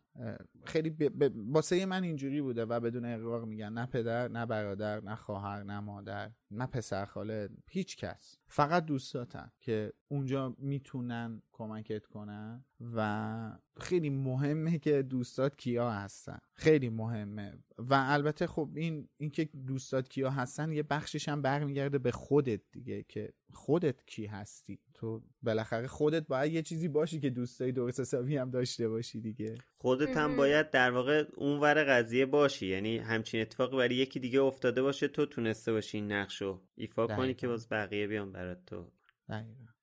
خیلی 0.64 0.90
باسه 1.30 1.86
من 1.86 2.02
اینجوری 2.02 2.42
بوده 2.42 2.64
و 2.64 2.80
بدون 2.80 3.04
اقراق 3.04 3.44
میگن. 3.44 3.72
نه 3.72 3.86
پدر 3.86 4.28
نه 4.28 4.46
برادر 4.46 5.00
نه 5.00 5.14
خواهر 5.14 5.62
نه 5.62 5.80
مادر 5.80 6.30
نه 6.50 6.66
پسر 6.66 7.04
خاله 7.04 7.48
هیچ 7.68 7.96
کس. 7.96 8.38
فقط 8.46 8.84
دوستاتن 8.84 9.50
که 9.60 9.92
اونجا 10.08 10.56
می‌تونن 10.58 11.42
کمکت 11.52 12.06
کنن 12.06 12.64
و 12.94 13.58
خیلی 13.80 14.10
مهمه 14.10 14.78
که 14.78 15.02
دوستات 15.02 15.56
کیا 15.56 15.90
هستن. 15.90 16.38
خیلی 16.54 16.88
مهمه. 16.88 17.58
و 17.78 17.94
البته 17.94 18.46
خب 18.46 18.70
این 18.74 19.08
اینکه 19.16 19.44
دوستات 19.66 20.08
کیا 20.08 20.30
هستن 20.30 20.72
یه 20.72 20.82
بخشش 20.82 21.28
هم 21.28 21.42
برمیگرده 21.42 21.98
به 21.98 22.10
خودت 22.10 22.60
دیگه 22.72 23.02
که 23.02 23.32
خودت 23.52 24.06
کی 24.06 24.26
هستی. 24.26 24.78
تو 25.02 25.22
بالاخره 25.42 25.86
خودت 25.86 26.26
باید 26.26 26.52
یه 26.52 26.62
چیزی 26.62 26.88
باشی 26.88 27.20
که 27.20 27.30
دوستای 27.30 27.72
درست 27.72 28.00
حسابی 28.00 28.36
هم 28.36 28.50
داشته 28.50 28.88
باشی 28.88 29.20
دیگه. 29.20 29.54
خودت 29.78 30.16
هم 30.16 30.36
باید 30.36 30.70
در 30.70 30.90
واقع 30.90 31.24
اونور 31.36 31.84
قضیه 31.84 32.26
باشی. 32.26 32.66
یعنی 32.66 32.98
همچین 32.98 33.40
اتفاقی 33.40 33.76
برای 33.76 33.94
یکی 33.94 34.20
دیگه 34.20 34.40
افتاده 34.40 34.82
باشه 34.82 35.08
تو 35.08 35.26
تونسته 35.26 35.72
باشی 35.72 35.98
این 35.98 36.12
نقش 36.12 36.42
رو 36.42 36.60
ایفا 36.74 37.06
کنی 37.06 37.34
که 37.34 37.48
باز 37.48 37.68
بقیه 37.68 38.06
بیان 38.06 38.32
برات 38.32 38.66
تو. 38.66 38.92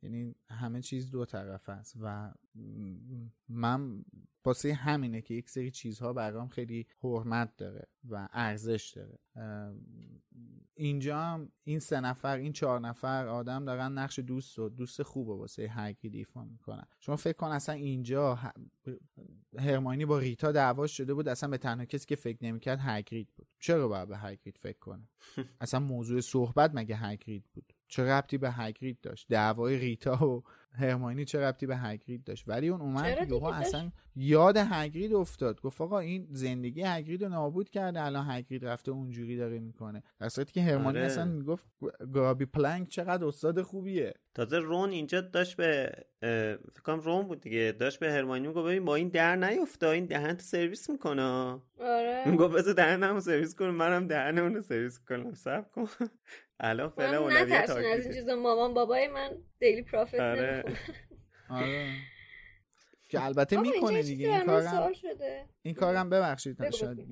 یعنی 0.03 0.35
همه 0.49 0.81
چیز 0.81 1.11
دو 1.11 1.25
طرف 1.25 1.69
است 1.69 1.95
و 2.01 2.33
من 3.49 4.05
واسه 4.45 4.73
همینه 4.73 5.21
که 5.21 5.33
یک 5.33 5.49
سری 5.49 5.71
چیزها 5.71 6.13
برام 6.13 6.47
خیلی 6.47 6.87
حرمت 7.03 7.57
داره 7.57 7.87
و 8.09 8.29
ارزش 8.33 8.93
داره. 8.95 9.19
اینجا 10.73 11.19
هم 11.19 11.51
این 11.63 11.79
سه 11.79 11.99
نفر 11.99 12.37
این 12.37 12.53
چهار 12.53 12.79
نفر 12.79 13.27
آدم 13.27 13.65
دارن 13.65 13.91
نقش 13.91 14.19
دوست 14.19 14.59
و 14.59 14.69
دوست 14.69 15.03
خوب 15.03 15.27
واسه 15.27 15.67
هگرید 15.71 16.15
ایفا 16.15 16.43
می‌کنن. 16.43 16.87
شما 16.99 17.15
فکر 17.15 17.37
کن 17.37 17.47
اصلا 17.47 17.75
اینجا 17.75 18.39
هرماینی 19.57 20.05
با 20.05 20.19
ریتا 20.19 20.51
دعواش 20.51 20.97
شده 20.97 21.13
بود 21.13 21.27
اصلا 21.27 21.49
به 21.49 21.57
تنها 21.57 21.85
کسی 21.85 22.05
که 22.05 22.15
فکر 22.15 22.45
نمی‌کرد 22.45 22.79
هگرید 22.81 23.29
بود. 23.35 23.47
چرا 23.59 23.87
باید 23.87 24.07
به 24.07 24.17
هگرید 24.17 24.57
فکر 24.57 24.79
کنه؟ 24.79 25.09
اصلا 25.61 25.79
موضوع 25.79 26.21
صحبت 26.21 26.71
مگه 26.73 26.95
هگرید 26.95 27.45
بود؟ 27.53 27.73
چه 27.89 28.03
ربطی 28.03 28.37
به 28.37 28.51
هگرید 28.51 29.01
داشت؟ 29.01 29.27
دعوای 29.29 29.77
ریتا 29.77 30.27
و 30.27 30.43
هرماینی 30.71 31.25
چه 31.25 31.39
ربطی 31.39 31.65
به 31.65 31.77
هگرید 31.77 32.23
داشت؟ 32.23 32.43
ولی 32.47 32.69
اون 32.69 32.81
اومد 32.81 33.29
یهو 33.29 33.45
اصلا 33.45 33.91
یاد 34.15 34.57
هگرید 34.57 35.13
افتاد. 35.13 35.61
گفت 35.61 35.81
آقا 35.81 35.99
این 35.99 36.27
زندگی 36.31 36.83
هگرید 36.83 37.23
رو 37.23 37.29
نابود 37.29 37.69
کرده 37.69 38.05
الان 38.05 38.25
هگرید 38.29 38.65
رفته 38.65 38.91
اونجوری 38.91 39.37
داره 39.37 39.59
می‌کنه. 39.59 40.03
در 40.19 40.29
صورتی 40.29 40.53
که 40.53 40.61
هرمانی 40.61 40.97
آره. 40.97 41.07
اصلا 41.07 41.25
می‌گفت 41.25 41.65
گابی 42.13 42.45
پلنک 42.45 42.87
چقدر 42.87 43.25
استاد 43.25 43.61
خوبیه. 43.61 44.13
تازه 44.33 44.59
رون 44.59 44.89
اینجا 44.89 45.21
داشت 45.21 45.57
به 45.57 45.91
فکر 46.73 46.81
کنم 46.83 46.99
رون 46.99 47.27
بود 47.27 47.41
دیگه. 47.41 47.75
داشت 47.79 47.99
به 47.99 48.11
هرمانی 48.11 48.47
می‌گفت 48.47 48.65
ببین 48.65 48.85
با 48.85 48.95
این 48.95 49.09
در 49.09 49.35
نیفته 49.35 49.87
این 49.87 50.05
دهن 50.05 50.37
سرویس 50.37 50.89
می‌کنه. 50.89 51.21
آره. 51.21 52.23
می‌گفت 52.25 52.55
بذار 52.55 52.73
دهنمو 52.73 53.19
سرویس 53.19 53.55
کنم 53.55 53.75
منم 53.75 54.07
دهنمو 54.07 54.55
رو 54.55 54.61
سرویس 54.61 54.99
کنم. 54.99 55.33
صبر 55.33 55.69
کن. 55.69 55.87
الان 56.59 56.89
فعلا 56.89 57.21
اولویت 57.21 57.69
از 57.69 58.05
این 58.05 58.13
چیزا. 58.13 58.35
مامان 58.35 58.73
بابای 58.73 59.07
من 59.07 59.29
دیلی 59.59 59.81
پروفیت 59.81 60.19
آره. 60.19 60.63
آره. 61.49 61.89
که 63.09 63.25
البته 63.25 63.59
می‌کنه 63.61 64.01
دیگه. 64.01 64.35
این 64.35 64.45
کارم 64.45 64.91
این 65.61 65.73
کارم 65.73 66.09
ببخشید. 66.09 66.57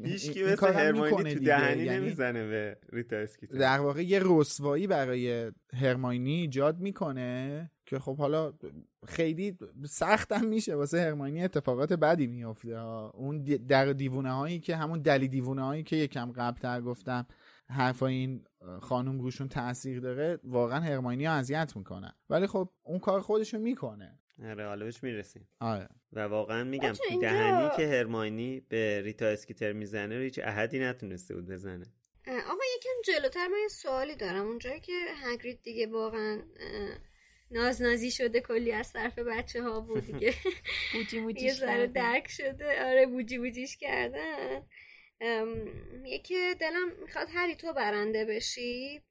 هیچ 0.03 0.31
کی 0.31 0.43
مثل 0.43 0.73
هرماینی 0.73 1.33
تو 1.33 1.39
دهنی 1.39 1.83
یعنی 1.83 1.99
نمی‌زنه 1.99 2.47
به 2.47 2.77
ریتا 2.93 3.15
اسکیتر 3.15 3.57
در 3.57 3.79
واقع 3.79 4.01
یه 4.01 4.21
رسوایی 4.23 4.87
برای 4.87 5.51
هرماینی 5.73 6.33
ایجاد 6.33 6.79
می‌کنه 6.79 7.71
که 7.85 7.99
خب 7.99 8.17
حالا 8.17 8.53
خیلی 9.07 9.57
سختم 9.85 10.45
میشه 10.45 10.75
واسه 10.75 11.01
هرماینی 11.01 11.43
اتفاقات 11.43 11.93
بدی 11.93 12.27
میفته 12.27 12.79
اون 13.13 13.43
در 13.43 13.85
دیوونه 13.85 14.31
هایی 14.31 14.59
که 14.59 14.75
همون 14.75 15.01
دلی 15.01 15.27
دیوونه 15.27 15.63
هایی 15.63 15.83
که 15.83 15.95
یکم 15.95 16.31
قبلتر 16.31 16.81
گفتم 16.81 17.27
حرفای 17.69 18.13
این 18.13 18.43
خانوم 18.81 19.19
روشون 19.19 19.49
تاثیر 19.49 19.99
داره 19.99 20.39
واقعا 20.43 20.79
هرماینی 20.79 21.25
ها 21.25 21.33
اذیت 21.33 21.73
می‌کنن 21.75 22.13
ولی 22.29 22.47
خب 22.47 22.69
اون 22.83 22.99
کار 22.99 23.21
خودشو 23.21 23.57
می‌کنه. 23.57 24.19
آره 24.43 24.67
حالا 24.67 24.85
بهش 24.85 25.03
می‌رسیم. 25.03 25.47
آره. 25.59 25.87
و 26.13 26.19
واقعا 26.19 26.63
میگم 26.63 26.91
تو 26.91 27.19
دهنی 27.21 27.69
که 27.77 27.87
هرماینی 27.87 28.59
به 28.69 29.01
ریتا 29.01 29.25
اسکیتر 29.25 29.73
می‌زنه 29.73 30.15
هیچ 30.15 30.39
احدی 30.43 30.79
نتونسته 30.79 31.35
بود 31.35 31.47
بزنه. 31.47 31.85
آقا 32.27 32.63
یکم 32.77 33.13
جلوتر 33.13 33.47
من 33.47 33.57
یه 33.61 33.67
سوالی 33.67 34.15
دارم. 34.15 34.47
اونجایی 34.47 34.79
که 34.79 34.93
هگرید 35.23 35.61
دیگه 35.63 35.87
واقعا 35.87 36.41
ناز 37.51 37.81
نازی 37.81 38.11
شده 38.11 38.41
کلی 38.41 38.71
از 38.71 38.93
طرف 38.93 39.19
بچه 39.19 39.63
ها 39.63 39.79
بود 39.79 40.05
دیگه. 40.05 40.33
بوجی 40.93 41.19
بوجیش 41.19 41.43
یه 41.43 41.53
ذره 41.53 41.87
درک 41.87 42.27
شده. 42.27 42.85
آره 42.89 43.05
بوجی 43.05 43.37
بوجیش 43.37 43.77
کردن. 43.77 44.61
یکی 46.05 46.55
دلم 46.59 46.91
می‌خواد 47.01 47.27
هری 47.33 47.55
تو 47.55 47.73
برنده 47.73 48.25
بشی. 48.25 49.03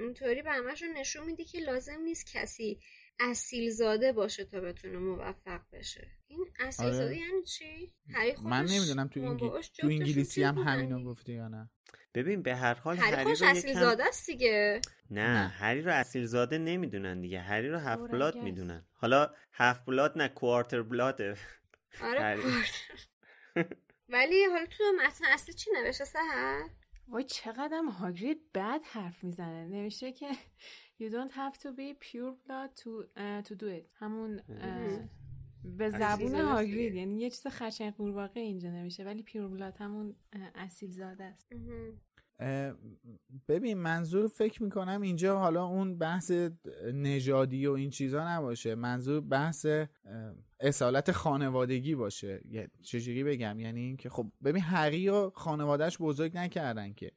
اینطوری 0.00 0.42
به 0.42 0.52
همشون 0.52 0.88
نشون 0.96 1.26
میدی 1.26 1.44
که 1.44 1.58
لازم 1.58 2.00
نیست 2.00 2.32
کسی 2.32 2.80
اصیل 3.20 3.70
زاده 3.70 4.12
باشه 4.12 4.44
تا 4.44 4.60
بتونه 4.60 4.98
موفق 4.98 5.60
بشه. 5.72 6.10
این 6.26 6.46
اصیل 6.60 6.86
آره. 6.86 6.94
زاده 6.96 7.16
یعنی 7.16 7.42
چی؟ 7.42 7.92
هری 8.14 8.34
من 8.44 8.64
نمی‌دونم 8.64 9.08
تو, 9.08 9.20
انگل... 9.20 9.60
تو 9.60 9.86
انگلیسی 9.86 10.42
هم 10.42 10.58
همینو 10.58 11.04
گفتی 11.04 11.32
یا 11.32 11.48
نه؟ 11.48 11.70
ببین 12.14 12.42
به 12.42 12.56
هر 12.56 12.74
حال 12.74 12.96
هری, 12.96 13.16
هری 13.16 13.34
رو 13.34 13.46
اصیل 13.46 13.74
زاده 13.74 14.04
است 14.04 14.26
دیگه. 14.26 14.80
نه, 15.10 15.42
نه. 15.42 15.48
هری 15.48 15.82
رو 15.82 15.92
اصیل 15.92 16.24
زاده 16.24 16.58
نمی‌دونن 16.58 17.20
دیگه. 17.20 17.40
هری 17.40 17.68
رو 17.68 17.78
هفت 17.78 18.10
بلاد 18.10 18.36
می‌دونن. 18.36 18.84
حالا 18.92 19.30
هفت 19.52 19.84
بلاد 19.84 20.18
نه 20.18 20.28
کوارتر 20.28 20.82
بلاده 20.82 21.36
آره 22.02 22.36
ولی 24.14 24.44
حالا 24.44 24.66
تو 24.66 24.84
متن 25.04 25.24
اصلی 25.24 25.54
چی 25.54 25.70
نوشته 25.74 26.04
سهر؟ 26.04 26.70
وای 27.08 27.24
چقدر 27.24 27.82
هاگرید 27.98 28.52
بد 28.54 28.80
حرف 28.84 29.24
می‌زنه. 29.24 29.66
نوشته 29.66 30.12
که 30.12 30.28
you 31.00 31.10
don't 31.10 31.32
have 31.32 31.58
to 31.58 31.66
be 31.66 31.94
pure 32.00 32.34
blood 32.46 32.70
to, 32.80 32.90
uh, 33.16 33.48
to 33.48 33.54
do 33.54 33.64
it. 33.64 33.90
همون 33.94 34.40
به 35.64 35.90
زبون 35.90 36.34
هاگرید 36.34 36.94
یعنی 36.94 37.20
یه 37.20 37.30
چیز 37.30 37.46
خشن 37.46 37.90
قورباغه 37.90 38.40
اینجا 38.40 38.70
نمیشه 38.70 39.04
ولی 39.04 39.22
پیور 39.22 39.48
بلاد 39.48 39.76
همون 39.76 40.16
اصیل 40.54 40.90
زاده 40.90 41.24
است. 41.24 41.52
ببین 43.48 43.78
منظور 43.78 44.26
فکر 44.26 44.62
می‌کنم 44.62 45.00
اینجا 45.00 45.38
حالا 45.38 45.64
اون 45.64 45.98
بحث 45.98 46.32
نژادی 46.94 47.66
و 47.66 47.72
این 47.72 47.90
چیزا 47.90 48.28
نباشه. 48.28 48.74
منظور 48.74 49.20
بحث 49.20 49.66
اصالت 50.60 51.12
خانوادگی 51.12 51.94
باشه. 51.94 52.40
چجوری 52.82 53.24
بگم؟ 53.24 53.60
یعنی 53.60 53.80
اینکه 53.80 54.08
خب 54.08 54.32
ببین 54.44 54.62
هری 54.62 55.08
و 55.08 55.30
خانوادهش 55.30 55.98
بزرگ 56.00 56.36
نکردن 56.36 56.92
که. 56.92 57.12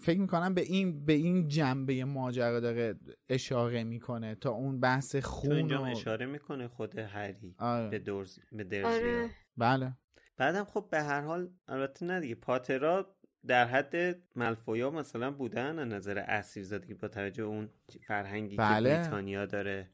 فکر 0.00 0.20
می‌کنم 0.20 0.54
به 0.54 0.60
این 0.60 1.04
به 1.04 1.12
این 1.12 1.48
جنبه 1.48 2.04
ماجرا 2.04 2.60
داره 2.60 2.94
اشاره 3.28 3.84
می‌کنه 3.84 4.34
تا 4.34 4.50
اون 4.50 4.80
بحث 4.80 5.16
خون 5.16 5.50
تو 5.50 5.56
اینجا 5.56 5.86
اشاره 5.86 6.26
می‌کنه 6.26 6.68
خود 6.68 6.98
هری 6.98 7.54
آره. 7.58 7.88
به 7.90 7.98
درز 7.98 8.38
به 8.52 8.82
آره. 8.86 9.30
بله. 9.56 9.92
بعدم 10.38 10.64
خب 10.64 10.88
به 10.90 11.02
هر 11.02 11.20
حال 11.20 11.50
البته 11.68 12.06
نه 12.06 12.20
دیگه 12.20 12.34
پاترا 12.34 13.15
در 13.46 13.66
حد 13.66 14.18
ملفویا 14.36 14.90
مثلا 14.90 15.30
بودن 15.30 15.78
از 15.78 15.88
نظر 15.88 16.18
اسیر 16.18 16.64
زدگی 16.64 16.94
با 16.94 17.08
توجه 17.08 17.42
اون 17.42 17.68
فرهنگی 18.06 18.56
بله. 18.56 18.90
که 18.90 18.96
بریتانیا 18.96 19.46
داره 19.46 19.88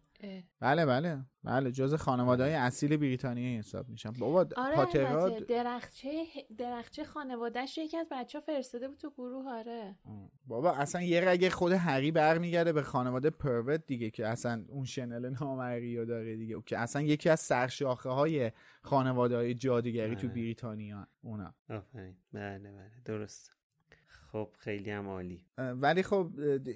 بله 0.61 0.87
بله 0.87 1.25
بله 1.45 1.73
جز 1.73 1.95
خانواده 1.95 2.43
های 2.43 2.55
اصیل 2.55 2.97
بریتانیایی 2.97 3.59
حساب 3.59 3.89
میشن. 3.89 4.11
بابا 4.11 4.47
آره 4.57 4.77
پاتراد 4.77 5.47
درخچه 5.47 6.25
درخچه 6.59 7.05
خانوادهش 7.05 7.79
یکی 7.79 7.97
از 7.97 8.07
بچه 8.11 8.41
فرستاده 8.41 8.89
بود 8.89 8.99
تو 8.99 9.11
گروه 9.11 9.53
آره. 9.53 9.97
بابا 10.47 10.73
اصلا 10.73 11.03
یه 11.03 11.29
رگه 11.29 11.51
خود 11.51 11.73
هری 11.73 12.11
برمیگرده 12.11 12.73
به 12.73 12.83
خانواده 12.83 13.31
پروت 13.31 13.87
دیگه 13.87 14.11
که 14.11 14.27
اصلا 14.27 14.65
اون 14.69 14.85
شنل 14.85 15.35
نامری 15.41 15.97
رو 15.97 16.05
داره 16.05 16.37
دیگه. 16.37 16.63
که 16.67 16.79
اصلا 16.79 17.03
یکی 17.03 17.29
از 17.29 17.41
سرشاخه 17.41 18.09
های 18.09 18.53
خانواده 18.83 19.37
های 19.37 19.55
جادوگری 19.55 20.17
تو 20.17 20.27
بله. 20.27 20.35
بریتانیا 20.35 21.07
اونا. 21.23 21.55
آفرین. 21.71 22.17
بله 22.33 22.73
بله 22.73 22.91
درست. 23.05 23.62
خب 24.33 24.49
خیلی 24.59 24.91
هم 24.91 25.09
عالی. 25.09 25.45
ولی 25.59 26.03
خب 26.03 26.31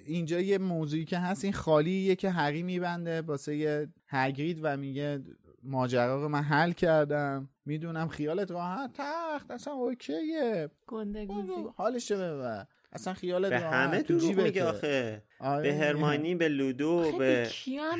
اینجا 0.06 0.40
یه 0.40 0.58
موضوعی 0.58 1.04
که 1.04 1.18
هست 1.18 1.44
این 1.44 1.52
خالیه 1.52 2.14
که 2.14 2.30
هری 2.30 2.62
میبنده 2.62 3.22
واسه 3.22 3.56
یه 3.56 3.88
هگرید 4.06 4.60
و 4.62 4.76
میگه 4.76 5.22
ماجرا 5.62 6.22
رو 6.22 6.28
من 6.28 6.42
حل 6.42 6.72
کردم. 6.72 7.48
می‌دونم 7.64 8.08
خیالت 8.08 8.50
راحت. 8.50 8.90
تخت 8.94 9.50
اصلا 9.50 9.72
اوکیه. 9.72 10.68
گنده 10.86 11.26
گوزی 11.26 11.64
حالش 11.76 12.12
ببر 12.12 12.66
اصلا 12.92 13.14
خیالت 13.14 13.50
به 13.50 13.58
همه 13.58 14.02
دروغ 14.02 14.40
میگه 14.40 14.64
آخه. 14.64 15.22
آره. 15.40 15.62
به 15.62 15.74
هرمانی 15.78 16.34
به 16.34 16.48
لودو 16.48 17.18
به 17.18 17.48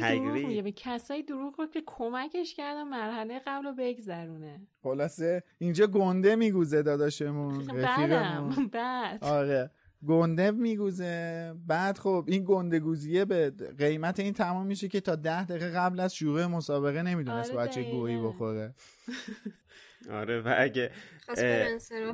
هگرید 0.01 0.65
به 0.65 0.73
کسایی 0.73 1.23
دروغ 1.23 1.61
رو 1.61 1.67
که 1.67 1.83
کمکش 1.87 2.55
کردن 2.55 2.83
مرحله 2.83 3.41
قبل 3.47 3.67
رو 3.67 3.75
بگذرونه. 3.79 4.61
خلاصه 4.83 5.43
اینجا 5.59 5.87
گنده 5.87 6.37
میگوزه 6.37 6.83
داداشمون 6.83 7.69
رفیقمون. 7.79 8.67
بعد. 8.73 9.25
آره. 9.25 9.71
گنده 10.07 10.51
میگوزه. 10.51 11.55
بعد 11.67 11.99
خب 11.99 12.25
این 12.29 12.45
گنده 12.47 12.81
گوزیه 12.81 13.25
به 13.25 13.53
قیمت 13.79 14.21
این 14.21 14.33
تمام 14.33 14.67
میشه 14.67 14.89
که 14.89 15.01
تا 15.01 15.17
ده 15.17 15.45
دقیقه 15.45 15.71
قبل 15.71 16.01
از 16.01 16.15
شروع 16.15 16.47
مسابقه 16.47 17.03
نمی‌دونست 17.03 17.51
آره 17.51 17.67
بچه 17.67 17.83
گویی 17.83 18.21
بخوره. 18.21 18.75
آره 20.11 20.41
و 20.41 20.55
اگه 20.59 20.91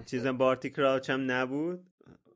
چیزم 0.07 0.39
بارتی 0.39 0.71
کراچ 0.71 1.11
هم 1.11 1.31
نبود 1.31 1.92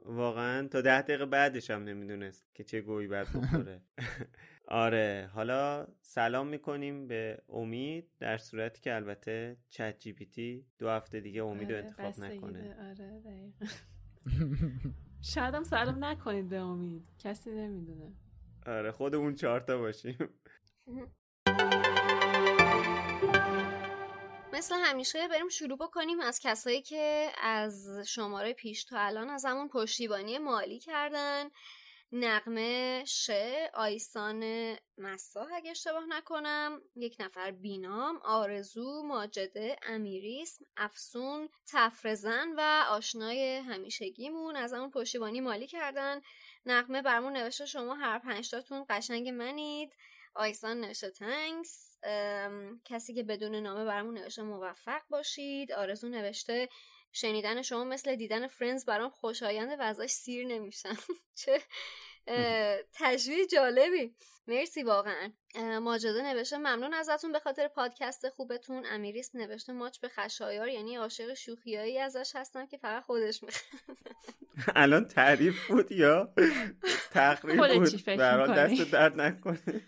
واقعا 0.07 0.69
تا 0.69 0.81
ده 0.81 1.03
دقیقه 1.03 1.27
بعدش 1.27 1.71
هم 1.71 1.85
نمی‌دونست 1.85 2.55
که 2.55 2.65
چه 2.65 2.81
گویی 2.81 3.09
باید 3.09 3.29
بخوره. 3.35 3.81
آره 4.69 5.31
حالا 5.33 5.87
سلام 6.01 6.49
می‌کنیم 6.49 7.09
به 7.09 7.43
امید 7.49 8.09
در 8.19 8.37
صورتی 8.37 8.81
که 8.81 8.95
البته 8.95 9.57
چت 9.69 9.99
جی 9.99 10.13
پی 10.13 10.27
تی 10.27 10.67
دو 10.79 10.89
هفته 10.89 11.21
دیگه 11.21 11.45
امید 11.45 11.73
رو 11.73 11.77
آره، 11.77 11.87
انتخاب 11.87 12.25
نکنه. 12.25 12.77
آره 12.91 13.53
شاید 15.23 15.55
هم 15.55 15.65
سلام 15.65 16.05
نکنید 16.05 16.49
به 16.49 16.57
امید. 16.57 17.09
کسی 17.19 17.51
نمی‌دونه. 17.51 18.13
آره 18.67 18.91
خود 18.91 19.15
اون 19.15 19.35
چهارتا 19.35 19.79
باشیم. 19.79 20.17
مثل 24.57 24.75
همیشه 24.75 25.29
بریم 25.29 25.49
شروع 25.49 25.79
بکنیم 25.79 26.21
از 26.21 26.41
کسایی 26.41 26.83
که 26.83 27.33
از 27.43 27.89
شماره 28.07 28.53
پیش 28.53 28.85
تا 28.85 28.99
الان 28.99 29.31
از 29.31 29.45
همون 29.45 29.69
پشتیبانی 29.69 30.39
مالی 30.39 30.79
کردن. 30.79 31.51
نقمه 32.13 33.05
ش 33.07 33.31
آیسان 33.75 34.43
مسا 34.99 35.47
اگه 35.55 35.71
اشتباه 35.71 36.07
نکنم. 36.09 36.81
یک 36.97 37.17
نفر 37.21 37.51
بینام 37.51 38.17
آرزو 38.17 39.03
ماجده 39.03 39.77
امیریسم 39.83 40.65
افسون 40.77 41.49
تفرزن 41.67 42.49
و 42.57 42.85
آشنای 42.91 43.57
همیشگیمون 43.57 44.57
از 44.57 44.73
همون 44.73 44.91
پشتیبانی 44.91 45.41
مالی 45.41 45.67
کردن. 45.67 46.21
نقمه 46.67 47.03
برمون 47.03 47.37
نوشته 47.37 47.67
شما 47.67 47.95
هر 47.95 48.19
پنجتاتون 48.19 48.87
قشنگ 48.89 49.29
منید. 49.29 49.97
آیسان 50.37 50.81
نوشته 50.81 51.11
تنکس 51.11 51.97
کسی 52.85 53.15
که 53.15 53.23
بدون 53.23 53.55
نامه 53.55 53.85
برامون 53.85 54.19
نوشته 54.19 54.43
موفق 54.43 55.03
باشید. 55.11 55.73
آرزو 55.73 56.09
نوشته 56.09 56.69
شنیدن 57.13 57.63
شما 57.63 57.85
مثل 57.85 58.17
دیدن 58.17 58.47
فرنز 58.47 58.85
برام 58.85 59.11
خوشاینده 59.11 59.77
و 59.77 59.83
ازش 59.83 60.11
سیر 60.11 60.47
نمیشم. 60.47 60.97
چه 61.45 61.63
تشویق 62.93 63.49
جالبی. 63.49 64.15
مرسی 64.49 64.83
واقعا. 64.83 65.33
ماجده 65.83 66.23
نوشته. 66.23 66.59
ممنون 66.59 66.95
ازتون 66.95 67.33
به 67.33 67.39
خاطر 67.39 67.69
پادکست 67.69 68.29
خوبتون. 68.29 68.87
امیریس 68.87 69.35
نوشته 69.35 69.73
ماچ 69.73 70.01
به 70.01 70.09
خشایار 70.09 70.69
یعنی 70.69 70.97
عاشق 70.97 71.35
شوخیایی 71.35 71.99
ازش 71.99 72.33
هستم 72.35 72.67
که 72.67 72.77
فقط 72.77 73.03
خودش 73.03 73.43
می‌خواد. 73.43 73.65
الان 74.77 75.09
تعریف 75.09 75.67
بود 75.67 75.93
یا 75.93 76.35
تقریب 77.11 77.57
بود؟ 77.57 78.05
برای 78.17 78.55
دست 78.59 78.93
درد 78.93 79.21
نکنه. 79.21 79.83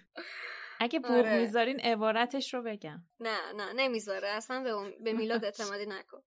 اگه 0.80 0.98
بوق 0.98 1.10
آره. 1.10 1.38
می‌ذارین 1.38 1.80
عبارتش 1.80 2.54
رو 2.54 2.62
بگم. 2.62 3.02
نه 3.20 3.52
نه 3.52 3.72
نمی‌ذاره. 3.72 4.28
اصلا 4.28 4.62
به, 4.62 4.96
به 5.00 5.12
میلاد 5.12 5.44
اعتمادی 5.48 5.86
نکن. 5.86 6.22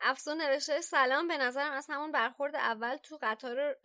افسون 0.00 0.42
نوشته 0.42 0.80
سلام 0.80 1.28
به 1.28 1.38
نظرم 1.38 1.72
از 1.72 1.86
همون 1.90 2.12
برخورد 2.12 2.56
اول 2.56 2.96
تو 2.96 3.18
قطار 3.22 3.76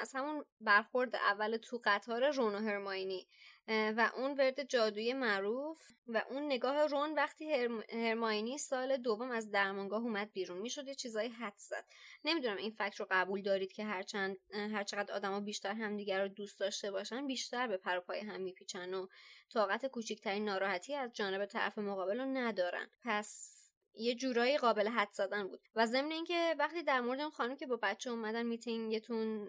از 0.00 0.12
همون 0.14 0.44
برخورد 0.60 1.16
اول 1.16 1.56
تو 1.56 1.80
قطار 1.84 2.30
رون 2.30 2.54
و 2.54 2.58
هرماینی 2.58 3.28
و 3.68 4.10
اون 4.16 4.34
ورد 4.34 4.62
جادویی 4.62 5.12
معروف 5.12 5.78
و 6.06 6.22
اون 6.30 6.46
نگاه 6.46 6.86
رون 6.86 7.14
وقتی 7.14 7.68
هرماینی 7.92 8.58
سال 8.58 8.96
دوم 8.96 9.30
از 9.30 9.50
درمانگاه 9.50 10.02
اومد 10.02 10.32
بیرون. 10.32 10.58
می‌شد 10.58 10.88
یه 10.88 10.94
چیزایی 10.94 11.28
حد 11.28 11.56
زد. 11.56 11.84
نمی‌دونم 12.24 12.56
این 12.56 12.70
فکر 12.70 12.98
رو 12.98 13.06
قبول 13.10 13.42
دارید 13.42 13.72
که 13.72 13.84
هرچند 13.84 14.36
هرچقدر 14.52 15.14
آدما 15.14 15.40
بیشتر 15.40 15.72
همدیگر 15.72 16.22
رو 16.22 16.28
دوست 16.28 16.60
داشته 16.60 16.90
باشن 16.90 17.26
بیشتر 17.26 17.66
به 17.66 17.76
پر 17.76 18.00
پای 18.00 18.20
هم 18.20 18.40
میپیچن 18.40 18.94
و 18.94 19.06
طاقت 19.54 19.86
کوچکترین 19.86 20.44
ناراحتی 20.44 20.94
از 20.94 21.12
جانب 21.12 21.46
طرف 21.46 21.78
مقابل 21.78 22.20
رو 22.20 22.26
ندارن. 22.26 22.90
پس 23.04 23.55
یه 23.96 24.14
جورایی 24.14 24.58
قابل 24.58 24.88
حد 24.88 25.12
زدن 25.12 25.48
بود. 25.48 25.60
و 25.74 25.86
ضمن 25.86 26.12
اینکه 26.12 26.54
وقتی 26.58 26.82
در 26.82 27.00
مورد 27.00 27.20
اون 27.20 27.30
خانم 27.30 27.56
که 27.56 27.66
با 27.66 27.78
بچه 27.82 28.10
اومدن 28.10 28.46
میتینگتون 28.46 29.48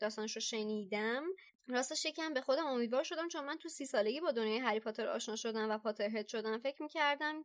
داستانش 0.00 0.34
رو 0.34 0.40
شنیدم 0.40 1.24
راستش 1.68 2.04
یکم 2.04 2.34
به 2.34 2.40
خودم 2.40 2.66
امیدوار 2.66 3.02
شدم 3.02 3.28
چون 3.28 3.44
من 3.44 3.56
تو 3.56 3.68
سی 3.68 3.86
سالگی 3.86 4.20
با 4.20 4.32
دنیای 4.32 4.58
هری 4.58 4.80
پاتر 4.80 5.08
آشنا 5.08 5.36
شدم 5.36 5.70
و 5.70 5.78
پاتر 5.78 6.18
هد 6.18 6.28
شدم. 6.28 6.58
فکر 6.58 6.82
می‌کردم 6.82 7.44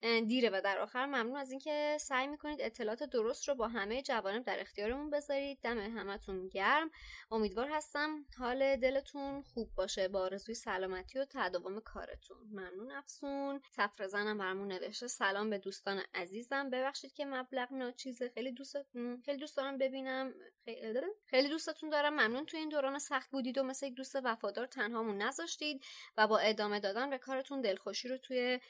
دیره 0.00 0.50
و 0.50 0.60
در 0.64 0.78
آخر 0.78 1.06
ممنون 1.06 1.36
از 1.36 1.50
اینکه 1.50 1.96
سعی 2.00 2.26
می‌کنید 2.26 2.60
اطلاعات 2.62 3.02
درست 3.02 3.48
رو 3.48 3.54
با 3.54 3.68
همه 3.68 4.02
جوانب 4.02 4.44
در 4.44 4.60
اختیارمون 4.60 5.10
بذارید. 5.10 5.58
دم 5.62 5.78
همتون 5.78 6.48
گرم. 6.48 6.90
امیدوار 7.30 7.68
هستم 7.72 8.24
حال 8.38 8.76
دلتون 8.76 9.42
خوب 9.42 9.74
باشه. 9.74 10.08
با 10.08 10.20
آرزوی 10.20 10.54
سلامتی 10.54 11.18
و 11.18 11.26
تداوم 11.30 11.80
کارتون. 11.80 12.36
ممنون 12.50 12.90
افسون. 12.90 13.60
تفرزنم 13.76 14.38
برامون 14.38 14.72
نوشته. 14.72 15.06
سلام 15.06 15.50
به 15.50 15.58
دوستان 15.58 16.02
عزیزم. 16.14 16.70
ببخشید 16.70 17.12
که 17.12 17.24
مبلغ 17.24 17.72
ناچیزه 17.72 18.28
خیلی 18.28 18.52
دوست 18.52 18.76
خیلی 19.24 19.38
دوست 19.38 19.56
دارم 19.56 19.78
ببینم. 19.78 20.34
خیلی, 20.64 21.00
خیلی 21.26 21.48
دوستتون 21.48 21.90
دارم. 21.90 22.12
ممنون 22.12 22.46
تو 22.46 22.56
این 22.56 22.68
دوران 22.68 22.98
سخت 22.98 23.30
بودید 23.30 23.58
و 23.58 23.62
مثل 23.62 23.86
یک 23.86 23.94
دوست 23.94 24.16
وفادار 24.24 24.66
تنهامون 24.66 25.22
نذاشتید 25.22 25.84
و 26.16 26.26
با 26.26 26.38
ادامه 26.38 26.80
دادن 26.80 27.10
به 27.10 27.18
کارتون 27.18 27.60
دلخوشی 27.60 28.08
رو 28.08 28.16
توی 28.16 28.60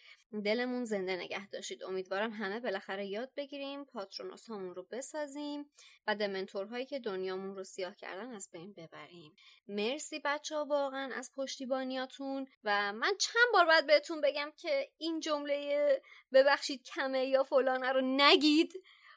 دلمون 0.45 0.85
زنده 0.85 1.17
نگه 1.17 1.49
داشتید. 1.49 1.85
امیدوارم 1.85 2.33
همه 2.33 2.61
بالاخره 2.61 3.07
یاد 3.07 3.33
بگیریم 3.37 3.85
پاترونوس 3.85 4.47
هامون 4.47 4.75
رو 4.75 4.87
بسازیم 4.91 5.71
و 6.07 6.15
دمنتورهایی 6.15 6.87
که 6.87 6.99
دنیامون 6.99 7.57
رو 7.57 7.65
سیاه 7.65 7.97
کردن 7.97 8.35
از 8.35 8.49
بین 8.53 8.73
ببریم. 8.73 9.35
مرسی 9.69 10.21
بچه 10.25 10.57
ها 10.57 10.65
واقعا 10.65 11.15
از 11.15 11.31
پشتیبانیاتون 11.37 12.47
و 12.65 12.93
من 12.93 13.13
چند 13.19 13.53
بار 13.53 13.67
باید 13.67 13.87
بهتون 13.87 14.21
بگم 14.21 14.53
که 14.57 14.91
این 14.99 15.21
جمله 15.21 16.03
ببخشید 16.33 16.83
کمه 16.83 17.27
یا 17.27 17.45
فلانه 17.45 17.93
رو 17.93 18.01
نگید. 18.05 18.73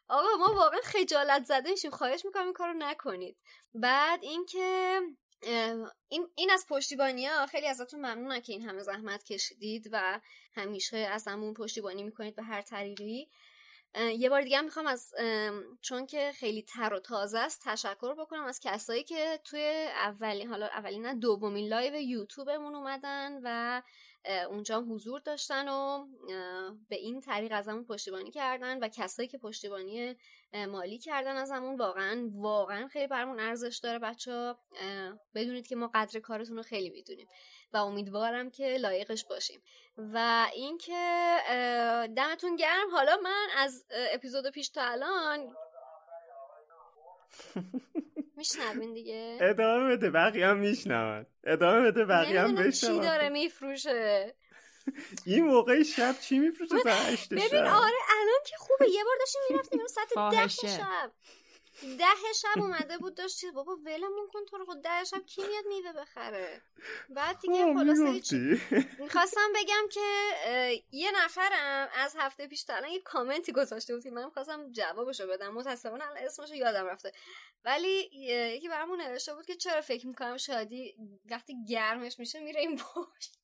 آقا 0.07 0.37
ما 0.39 0.53
واقعا 0.53 0.79
خجالت 0.83 1.45
زده 1.45 1.71
میشیم 1.71 1.91
خواهش 1.91 2.25
می‌کنم 2.25 2.43
این 2.43 2.53
کار 2.53 2.67
رو 2.67 2.77
نکنید. 2.77 3.37
بعد 3.73 4.23
اینکه 4.23 4.99
این, 6.07 6.27
این 6.35 6.51
از 6.51 6.65
پشتیبانی 6.69 7.25
ها 7.25 7.45
خیلی 7.45 7.67
ازتون 7.67 7.99
ممنونم 7.99 8.39
که 8.39 8.53
این 8.53 8.61
همه 8.61 8.81
زحمت 8.83 9.23
کشیدید 9.23 9.89
و 9.91 10.19
همیشه 10.55 10.97
از 10.97 11.27
همون 11.27 11.53
پشتیبانی 11.53 12.03
می‌کنید 12.03 12.35
به 12.35 12.43
هر 12.43 12.61
طریقی. 12.61 13.27
یه 14.17 14.29
بار 14.29 14.41
دیگه 14.41 14.61
می‌خوام 14.61 14.87
از 14.87 15.13
چون 15.81 16.05
که 16.05 16.31
خیلی 16.35 16.61
تر 16.61 16.93
و 16.93 16.99
تازه 16.99 17.39
است 17.39 17.61
تشکر 17.65 18.15
بکنم 18.15 18.45
از 18.45 18.59
کسایی 18.59 19.03
که 19.03 19.39
توی 19.43 19.87
اولین 19.95 20.47
حالا 20.47 20.65
اولین 20.65 21.05
نه 21.05 21.15
دومین 21.15 21.67
live 21.67 21.95
یوتیوبمون 21.95 22.75
اومدن 22.75 23.39
و 23.43 23.81
اونجا 24.49 24.81
حضور 24.81 25.19
داشتن 25.19 25.67
و 25.67 26.07
به 26.89 26.95
این 26.95 27.21
طریق 27.21 27.51
ازمون 27.51 27.85
پشتیبانی 27.85 28.31
کردن 28.31 28.79
و 28.79 28.87
کسایی 28.87 29.27
که 29.27 29.37
پشتیبانی 29.37 30.15
مالی 30.55 30.97
کردن 30.97 31.35
ازمون 31.35 31.75
واقعا 31.75 32.29
واقعا 32.33 32.87
خیلی 32.87 33.07
برامون 33.07 33.39
ارزش 33.39 33.79
داره 33.83 33.99
بچه 33.99 34.31
ها. 34.31 34.59
بدونید 35.35 35.67
که 35.67 35.75
ما 35.75 35.91
قدر 35.93 36.19
کارتون 36.19 36.57
رو 36.57 36.63
خیلی 36.63 36.89
می‌دونیم 36.89 37.27
و 37.73 37.77
امیدوارم 37.77 38.49
که 38.49 38.77
لایقش 38.77 39.25
باشیم. 39.25 39.61
و 39.97 40.47
اینکه 40.53 41.37
دمتون 42.17 42.55
گرم. 42.55 42.89
حالا 42.91 43.17
من 43.23 43.47
از 43.57 43.85
اپیزود 44.13 44.49
پیش 44.51 44.69
تا 44.69 44.81
الان 44.81 45.55
میشنوین 48.37 48.93
دیگه؟ 48.93 49.37
ادامه 49.41 49.95
بده 49.95 50.09
بقیه 50.09 50.47
هم 50.47 50.57
میشنون. 50.57 51.25
ادامه 51.43 51.91
بده 51.91 52.05
بقیه 52.05 52.41
هم 52.41 52.55
بشنون 52.55 53.01
چی 53.01 53.07
داره 53.07 53.29
میفروشه. 53.29 54.35
این 55.25 55.43
موقع 55.43 55.83
شب 55.83 56.15
چی 56.19 56.39
میفروشه؟ 56.39 56.75
ساعت 56.83 57.29
ببین 57.29 57.65
آره 57.65 57.97
الان 58.09 58.39
که 58.45 58.55
خوبه. 58.57 58.89
یه 58.89 59.03
بار 59.03 59.15
داشتیم 59.19 59.41
می‌رفتیم 59.49 59.87
ساعت 59.87 60.31
ده 60.31 60.47
شب. 60.47 61.11
ده 61.97 62.33
شب 62.35 62.61
اومده 62.61 62.97
بود 62.97 63.15
داشت 63.15 63.45
بابا 63.45 63.75
ولمون 63.85 64.27
کن 64.33 64.45
تو 64.45 64.57
رو. 64.57 64.65
خود 64.65 64.81
ده 64.81 65.03
شب 65.03 65.25
کی 65.25 65.41
میاد 65.47 65.65
میوه 65.65 65.93
بخره؟ 65.93 66.61
بعد 67.09 67.39
دیگه 67.39 67.53
خب، 67.53 67.73
خلاصه 67.73 68.59
می‌خواستم 68.99 69.53
بگم 69.55 69.87
که 69.91 70.01
یه 70.91 71.11
نفرم 71.23 71.89
از 71.95 72.15
هفته 72.19 72.47
پیش 72.47 72.63
تا 72.63 72.87
یه 72.87 72.99
کامنتی 73.01 73.51
گذاشته 73.51 73.93
بود 73.93 74.03
که 74.03 74.11
من 74.11 74.29
خواستم 74.29 74.71
جوابشو 74.71 75.27
بدم. 75.27 75.53
متاسفانه 75.53 76.05
الان 76.05 76.23
اسمشو 76.25 76.55
یادم 76.55 76.85
رفته. 76.85 77.11
ولی 77.65 78.09
یکی 78.55 78.69
برامون 78.69 79.01
نوشته 79.01 79.35
بود 79.35 79.45
که 79.45 79.55
چرا 79.55 79.81
فکر 79.81 80.07
می‌کنم 80.07 80.37
شادی 80.37 80.95
وقتی 81.31 81.55
گرمش 81.69 82.19
میشه 82.19 82.39
میره 82.39 82.61
این 82.61 82.77
پشت. 82.77 83.42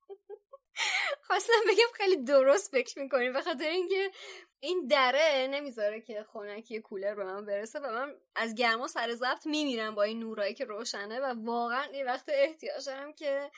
خواستم 1.21 1.53
بگم 1.67 1.93
خیلی 1.93 2.23
درست 2.23 2.71
فکر 2.71 2.99
می‌کنیم 2.99 3.33
به 3.33 3.41
خاطر 3.41 3.67
اینکه 3.69 4.11
این 4.59 4.87
دره 4.87 5.47
نمی‌ذاره 5.51 6.01
که 6.01 6.23
خونکی 6.23 6.79
کولر 6.79 7.15
به 7.15 7.23
من 7.23 7.45
برسه 7.45 7.79
و 7.79 7.91
من 7.91 8.15
از 8.35 8.55
گرما 8.55 8.87
سر 8.87 9.13
ضبط 9.13 9.45
میمیرم 9.45 9.95
با 9.95 10.03
این 10.03 10.19
نورایی 10.19 10.53
که 10.53 10.65
روشنه 10.65 11.19
و 11.19 11.35
واقعا 11.37 11.83
این 11.83 12.05
وقت 12.05 12.25
احتیاج 12.27 12.85
دارم 12.85 13.13
که 13.13 13.51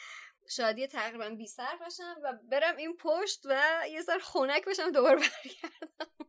شادی 0.49 0.87
تقریبا 0.87 1.29
بی 1.29 1.47
سر 1.47 1.75
باشم 1.79 2.15
و 2.23 2.33
برم 2.51 2.77
این 2.77 2.97
پشت 2.97 3.41
و 3.45 3.81
یه 3.91 4.01
سر 4.01 4.19
خونک 4.19 4.65
بشم 4.65 4.91
دوباره 4.91 5.15
برگردم. 5.15 6.27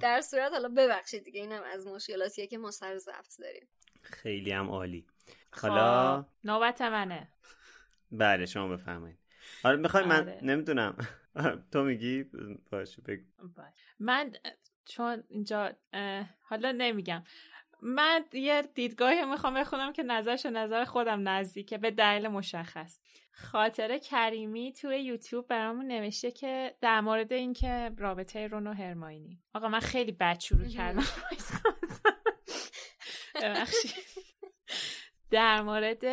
در 0.00 0.20
صورت 0.20 0.52
حالا 0.52 0.68
ببخشید 0.68 1.24
دیگه 1.24 1.40
اینم 1.40 1.62
از 1.62 1.86
مشکلاتیه 1.86 2.46
که 2.46 2.58
ما 2.58 2.70
سر 2.70 2.98
ضبط 2.98 3.38
داریم. 3.38 3.68
خیلی 4.02 4.52
هم 4.52 4.70
عالی. 4.70 5.06
حالا 5.52 6.22
خب، 6.22 6.28
نوبت 6.44 6.82
منه. 6.82 7.28
بله 8.12 8.46
شما 8.46 8.68
بفرمایید. 8.68 9.18
آره 9.64 9.76
می‌خوای 9.76 10.04
من 10.04 10.20
آره. 10.20 10.38
نمی‌دونم. 10.42 10.96
تو 11.72 11.84
میگی؟ 11.84 12.24
باشه 12.70 13.02
بگو. 13.02 13.22
من 13.98 14.32
چون 14.84 15.24
اینجا 15.28 15.72
حالا 16.40 16.72
نمیگم. 16.72 17.24
من 17.82 18.24
یه 18.32 18.62
دیدگاهی 18.74 19.24
می‌خوام 19.24 19.54
بخونم 19.54 19.92
که 19.92 20.02
نظرش 20.02 20.46
نظر 20.46 20.84
خودم 20.84 21.28
نزدیکه 21.28 21.78
به 21.78 21.90
دلیل 21.90 22.28
مشخص. 22.28 22.98
خاطر 23.32 23.98
کریمی 23.98 24.72
توی 24.72 24.98
یوتیوب 25.00 25.46
برامون 25.46 25.86
نوشته 25.86 26.30
که 26.30 26.76
در 26.80 27.00
مورد 27.00 27.32
اینکه 27.32 27.90
رابطه 27.98 28.46
رون 28.46 28.66
و 28.66 28.72
هرماینی. 28.72 29.42
آقا 29.54 29.68
من 29.68 29.80
خیلی 29.80 30.12
بد 30.12 30.40
شروع 30.40 30.68
کردم. 30.68 31.04
در 35.30 35.62
مورد 35.62 36.04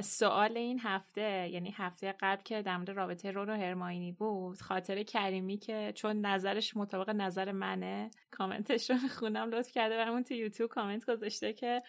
سوال 0.00 0.56
این 0.56 0.80
هفته 0.82 1.48
یعنی 1.48 1.74
هفته 1.76 2.14
قبل 2.20 2.42
که 2.42 2.62
در 2.62 2.76
مورد 2.76 2.90
رابطه 2.90 3.30
رون 3.30 3.50
و 3.50 3.56
هرماینی 3.56 4.12
بود 4.12 4.60
خاطر 4.60 5.02
کریمی 5.02 5.58
که 5.58 5.92
چون 5.94 6.26
نظرش 6.26 6.76
مطابق 6.76 7.10
نظر 7.10 7.52
منه 7.52 8.10
کامنتش 8.30 8.90
رو 8.90 8.96
خونم 9.18 9.50
لطف 9.50 9.72
کرده 9.72 9.96
برامون 9.96 10.22
تو 10.22 10.34
یوتیوب 10.34 10.70
کامنت 10.70 11.10
گذاشته 11.10 11.52
که 11.52 11.82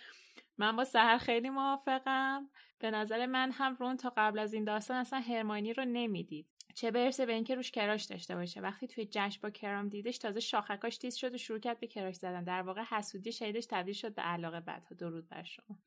من 0.58 0.76
با 0.76 0.84
سهر 0.84 1.18
خیلی 1.18 1.50
موافقم. 1.50 2.50
به 2.80 2.92
نظر 2.92 3.26
من 3.26 3.52
هم 3.52 3.76
رون 3.76 3.98
تا 3.98 4.14
قبل 4.18 4.40
از 4.40 4.54
این 4.54 4.64
داستان 4.64 4.98
اصلا 4.98 5.20
هرماینی 5.20 5.74
رو 5.74 5.86
نمی‌دید. 5.86 6.48
چه 6.76 6.92
برسه 6.92 7.26
به 7.26 7.34
اینکه 7.34 7.56
روش 7.56 7.72
کراش 7.72 8.04
داشته 8.04 8.36
باشه. 8.36 8.62
وقتی 8.62 8.88
توی 8.88 9.08
جشن 9.12 9.40
با 9.44 9.50
کرام 9.50 9.90
دیدش 9.90 10.18
تازه 10.18 10.40
شاخکاش 10.40 10.98
تیز 10.98 11.16
شد 11.16 11.34
و 11.34 11.38
شروع 11.38 11.60
کرد 11.60 11.80
به 11.80 11.88
کراش 11.88 12.16
زدن. 12.16 12.44
در 12.44 12.62
واقع 12.62 12.82
حسودی 12.82 13.32
شهیدش 13.32 13.66
تبدیل 13.66 13.94
شد 13.94 14.16
به 14.16 14.22
علاقه 14.22 14.60
بعدها. 14.60 14.96
درود 14.96 15.30
بر 15.30 15.44
شما. 15.44 15.78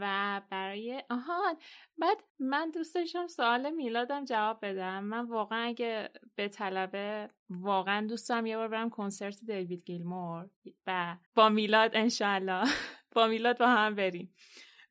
و 0.00 0.40
برای 0.50 1.02
آهان 1.10 1.56
بعد 1.98 2.16
من 2.38 2.70
دوست 2.70 2.94
داشتم 2.94 3.26
سوال 3.26 3.70
میلادم 3.70 4.24
جواب 4.24 4.58
بدم. 4.62 5.04
من 5.04 5.26
واقعا 5.26 5.68
اگه 5.68 6.10
به 6.34 6.48
طلبه 6.48 7.30
واقعا 7.50 8.06
دوستم 8.06 8.46
یه 8.46 8.56
بار 8.56 8.68
برم 8.68 8.90
کنسرت 8.90 9.40
دیوید 9.44 9.84
گیلمور 9.84 10.48
و 10.86 11.16
با 11.34 11.48
میلاد 11.48 11.90
انشالله 11.94 12.64
با 13.14 13.26
میلاد 13.26 13.58
با 13.58 13.66
هم 13.66 13.94
بریم. 13.94 14.34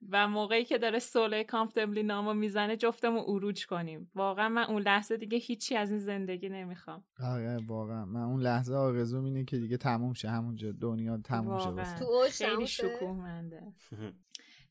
و 0.09 0.27
موقعی 0.27 0.65
که 0.65 0.77
داره 0.77 0.99
سوله 0.99 1.43
کامفتبلی 1.43 2.03
نامو 2.03 2.33
می‌زنه 2.33 2.77
جفتمو 2.77 3.23
اروج 3.27 3.65
کنیم. 3.65 4.11
واقعا 4.15 4.49
من 4.49 4.63
اون 4.63 4.81
لحظه 4.81 5.17
دیگه 5.17 5.37
هیچی 5.37 5.75
از 5.75 5.91
این 5.91 5.99
زندگی 5.99 6.49
نمی‌خوام. 6.49 7.03
آره 7.23 7.57
واقعا. 7.67 8.05
من 8.05 8.23
اون 8.23 8.41
لحظه 8.41 8.75
آرزو 8.75 9.23
اینه 9.23 9.43
که 9.43 9.57
دیگه 9.57 9.77
تموم 9.77 10.13
شه 10.13 10.29
همونجا 10.29 10.71
دنیا 10.71 11.17
تموم 11.17 11.59
شه 11.59 11.99
تو 11.99 12.05
خیلی 12.31 12.67
شکوهمنده. 12.67 13.63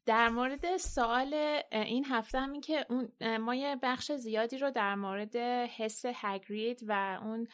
در 0.09 0.29
مورد 0.29 0.77
سوال 0.77 1.35
این 1.73 2.05
هفته 2.05 2.41
همین 2.41 2.61
که 2.61 2.87
اون 2.91 3.37
ما 3.37 3.55
یه 3.55 3.77
بخش 3.83 4.13
زیادی 4.13 4.59
رو 4.59 4.71
در 4.71 4.95
مورد 4.95 5.37
حس 5.77 6.03
هگرید 6.15 6.81
و 6.87 7.19
اون 7.23 7.47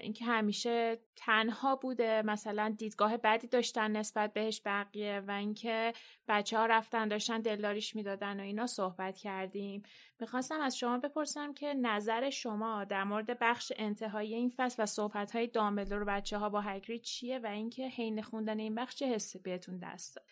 اینکه 0.00 0.24
همیشه 0.24 0.98
تنها 1.16 1.76
بوده 1.76 2.22
مثلا 2.22 2.74
دیدگاه 2.78 3.16
بدی 3.16 3.46
داشتن 3.46 3.96
نسبت 3.96 4.32
بهش 4.32 4.62
بقیه 4.64 5.22
و 5.26 5.30
اینکه 5.30 5.92
بچه 6.28 6.58
ها 6.58 6.66
رفتن 6.66 7.08
داشتن 7.08 7.40
دلداریش 7.40 7.96
می‌دادن 7.96 8.40
و 8.40 8.42
اینا 8.42 8.66
صحبت 8.66 9.18
کردیم. 9.18 9.82
می‌خواستم 10.20 10.60
از 10.60 10.78
شما 10.78 10.98
بپرسم 10.98 11.54
که 11.54 11.74
نظر 11.74 12.30
شما 12.30 12.84
در 12.84 13.04
مورد 13.04 13.38
بخش 13.38 13.72
انتهایی 13.76 14.34
این 14.34 14.52
فصل 14.56 14.82
و 14.82 14.86
صحبت 14.86 15.36
های 15.36 15.46
دامبلدور 15.46 16.04
بچه 16.04 16.38
ها 16.38 16.48
با 16.48 16.60
هگرید 16.60 17.02
چیه 17.02 17.38
و 17.38 17.46
اینکه 17.46 17.88
حین 17.88 18.22
خوندن 18.22 18.58
این 18.58 18.74
بخش 18.74 18.94
چه 18.94 19.06
حسی 19.06 19.38
بهتون 19.38 19.78
دست 19.78 20.16
داد؟ 20.16 20.24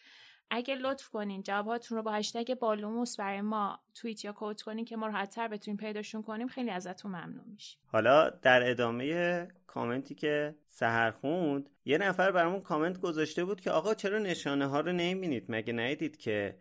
اگه 0.51 0.75
لطف 0.75 1.09
کنین 1.09 1.43
جواباتون 1.43 1.99
رو 1.99 2.03
با 2.03 2.13
هشتگ 2.13 2.55
بالوموس 2.55 3.17
برای 3.17 3.41
ما 3.41 3.81
توییت 3.95 4.25
یا 4.25 4.33
کوت 4.33 4.63
کنین 4.63 4.85
که 4.85 4.97
ما 4.97 5.07
راحتتر 5.07 5.49
بتونیم 5.49 5.77
پیداشون 5.77 6.23
کنیم 6.23 6.49
خیلی 6.49 6.71
ازتون 6.71 7.11
ممنون 7.11 7.45
میشیم 7.53 7.81
حالا 7.87 8.31
در 8.31 8.71
ادامه 8.71 9.49
کامنتی 9.67 10.15
که 10.15 10.55
سهر 10.69 11.11
خوند 11.11 11.71
یه 11.85 11.99
نفر 11.99 12.33
برامون 12.33 12.61
کامنت 12.61 13.01
گذاشته 13.01 13.45
بود 13.45 13.61
که 13.61 13.71
آقا 13.71 13.95
چرا 13.95 14.19
نشانه 14.19 14.67
ها 14.67 14.81
رو 14.81 14.93
نمی‌بینید؟ 14.93 15.45
مگه 15.49 15.73
ندیدید 15.73 16.17
که 16.17 16.59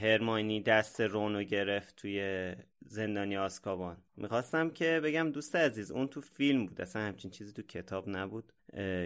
هرماینی 0.00 0.60
دست 0.62 1.00
رونو 1.00 1.42
گرفت 1.42 1.96
توی 1.96 2.52
زندانی 2.80 3.36
آسکابان؟ 3.36 3.96
می‌خواستم 4.16 4.70
که 4.70 5.00
بگم 5.04 5.30
دوست 5.30 5.56
عزیز 5.56 5.90
اون 5.90 6.08
تو 6.08 6.20
فیلم 6.20 6.66
بود 6.66 6.80
اصلا 6.80 7.02
همچین 7.02 7.30
چیزی 7.30 7.52
تو 7.52 7.62
کتاب 7.62 8.08
نبود. 8.08 8.52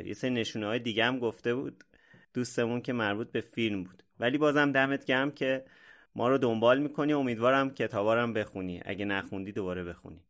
یه 0.05 0.15
سری 0.15 0.31
نشونه 0.31 0.67
های 0.67 0.79
دیگه 0.79 1.05
هم 1.05 1.19
گفته 1.19 1.55
بود. 1.55 1.85
دوستمون 2.35 2.81
که 2.81 2.93
مربوط 2.93 3.33
به 3.33 3.41
فیلم 3.41 3.85
بود. 3.85 4.03
ولی 4.21 4.39
بازم 4.39 4.73
دمت 4.73 5.05
گرم 5.05 5.31
که 5.31 5.65
ما 6.15 6.29
رو 6.29 6.39
دنبال 6.39 6.79
می‌کنی. 6.79 7.13
امیدوارم 7.13 7.71
کتابارم 7.71 8.33
بخونی. 8.33 8.81
اگه 8.85 9.05
نخوندی 9.05 9.53
دوباره 9.53 9.85
بخونی. 9.85 10.21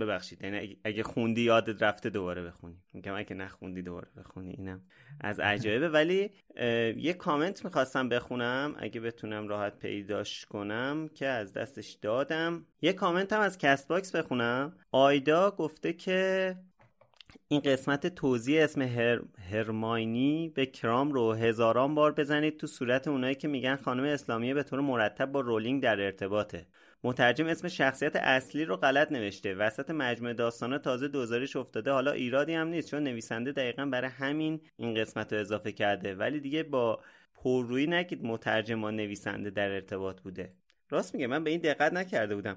ببخشید. 0.00 0.44
یعنی 0.44 0.76
اگه 0.84 1.02
خوندی 1.02 1.42
یادت 1.42 1.82
رفته 1.82 2.10
دوباره 2.10 2.42
بخونی. 2.42 2.76
میگم 2.92 3.14
اگه 3.14 3.36
نخوندی 3.36 3.82
دوباره 3.82 4.08
بخونی. 4.16 4.50
اینم 4.50 4.80
از 5.20 5.40
عجایبه. 5.40 5.88
ولی 5.88 6.30
یه 6.96 7.12
کامنت 7.12 7.64
می‌خواستم 7.64 8.08
بخونم. 8.08 8.74
اگه 8.78 9.00
بتونم 9.00 9.48
راحت 9.48 9.78
پیداش 9.78 10.46
کنم 10.46 11.08
که 11.14 11.26
از 11.26 11.52
دستش 11.52 11.92
دادم. 11.92 12.66
یه 12.82 12.92
کامنت 12.92 13.32
هم 13.32 13.40
از 13.40 13.58
کست 13.58 13.88
باکس 13.88 14.16
بخونم. 14.16 14.76
آیدا 14.92 15.50
گفته 15.50 15.92
که 15.92 16.56
این 17.48 17.60
قسمت 17.60 18.06
توضیح 18.06 18.62
اسم 18.62 18.82
هر... 18.82 19.20
هرماینی 19.50 20.48
به 20.54 20.66
کرام 20.66 21.12
رو 21.12 21.32
هزاران 21.32 21.94
بار 21.94 22.12
بزنید 22.12 22.56
تو 22.56 22.66
صورت 22.66 23.08
اونایی 23.08 23.34
که 23.34 23.48
میگن 23.48 23.76
خانم 23.76 24.04
اسلامیه 24.04 24.54
به 24.54 24.62
طور 24.62 24.80
مرتب 24.80 25.32
با 25.32 25.40
رولینگ 25.40 25.82
در 25.82 26.00
ارتباطه. 26.00 26.66
مترجم 27.04 27.46
اسم 27.46 27.68
شخصیت 27.68 28.16
اصلی 28.16 28.64
رو 28.64 28.76
غلط 28.76 29.12
نوشته. 29.12 29.54
وسط 29.54 29.90
مجموعه 29.90 30.34
داستانا 30.34 30.78
تازه 30.78 31.08
دوزارش 31.08 31.56
افتاده. 31.56 31.90
حالا 31.90 32.12
ایرادی 32.12 32.52
هم 32.52 32.68
نیست 32.68 32.90
چون 32.90 33.02
نویسنده 33.02 33.52
دقیقا 33.52 33.86
برای 33.86 34.10
همین 34.10 34.60
این 34.76 34.94
قسمت 34.94 35.32
رو 35.32 35.38
اضافه 35.38 35.72
کرده. 35.72 36.14
ولی 36.14 36.40
دیگه 36.40 36.62
با 36.62 37.00
پررویی 37.34 37.86
نگید 37.86 38.24
مترجم 38.24 38.80
با 38.80 38.90
نویسنده 38.90 39.50
در 39.50 39.70
ارتباط 39.70 40.20
بوده. 40.20 40.52
راست 40.90 41.14
میگه 41.14 41.26
من 41.26 41.44
به 41.44 41.50
این 41.50 41.60
دقت 41.60 41.92
نکرده 41.92 42.34
بودم. 42.34 42.56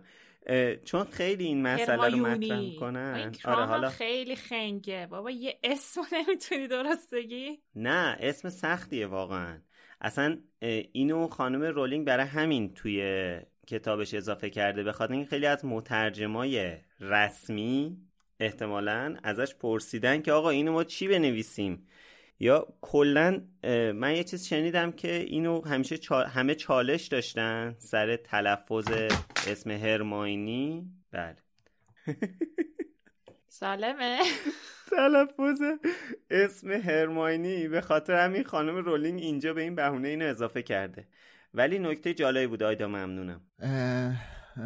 چون 0.85 1.03
خیلی 1.03 1.45
این 1.45 1.61
مسئله 1.61 2.09
رو 2.09 2.17
مطرح 2.17 2.59
می‌کنن. 2.59 3.31
آره 3.45 3.65
حالا 3.65 3.89
خیلی 3.89 4.35
خنگه. 4.35 5.07
بابا 5.09 5.31
یه 5.31 5.59
اسم 5.63 6.01
نمی‌تونی 6.11 6.67
درست 6.67 7.13
بگی؟ 7.13 7.59
نه 7.75 8.17
اسم 8.19 8.49
سختیه 8.49 9.07
واقعا. 9.07 9.59
اصلا 10.01 10.37
اینو 10.91 11.27
خانم 11.27 11.61
رولینگ 11.61 12.07
برای 12.07 12.25
همین 12.25 12.73
توی 12.73 13.39
کتابش 13.67 14.13
اضافه 14.13 14.49
کرده. 14.49 14.83
بخاطر 14.83 15.13
این 15.13 15.25
خیلی 15.25 15.45
از 15.45 15.65
مترجمای 15.65 16.77
رسمی 16.99 17.97
احتمالا 18.39 19.17
ازش 19.23 19.55
پرسیدن 19.55 20.21
که 20.21 20.31
آقا 20.31 20.49
اینو 20.49 20.71
ما 20.71 20.83
چی 20.83 21.07
بنویسیم؟ 21.07 21.87
یا 22.41 22.67
کلا 22.81 23.41
من 23.95 24.15
یه 24.15 24.23
چیز 24.23 24.45
شنیدم 24.45 24.91
که 24.91 25.15
اینو 25.15 25.65
همیشه 25.65 25.97
همه 26.15 26.55
چالش 26.55 27.07
داشتن 27.07 27.75
سر 27.79 28.15
تلفظ 28.15 28.87
اسم 29.47 29.71
هرماینی. 29.71 30.91
بله. 31.11 31.35
سالمه. 33.47 34.19
تلفظ 34.89 35.61
اسم 36.29 36.71
هرماینی 36.71 37.67
به 37.67 37.81
خاطر 37.81 38.25
همین 38.25 38.43
خانم 38.43 38.75
رولینگ 38.75 39.19
اینجا 39.19 39.53
به 39.53 39.61
این 39.61 39.75
بهونه 39.75 40.07
اینو 40.07 40.25
اضافه 40.25 40.61
کرده. 40.61 41.07
ولی 41.53 41.79
نکته 41.79 42.13
جالبی 42.13 42.47
بود. 42.47 42.63
آیدا 42.63 42.87
ممنونم. 42.87 43.41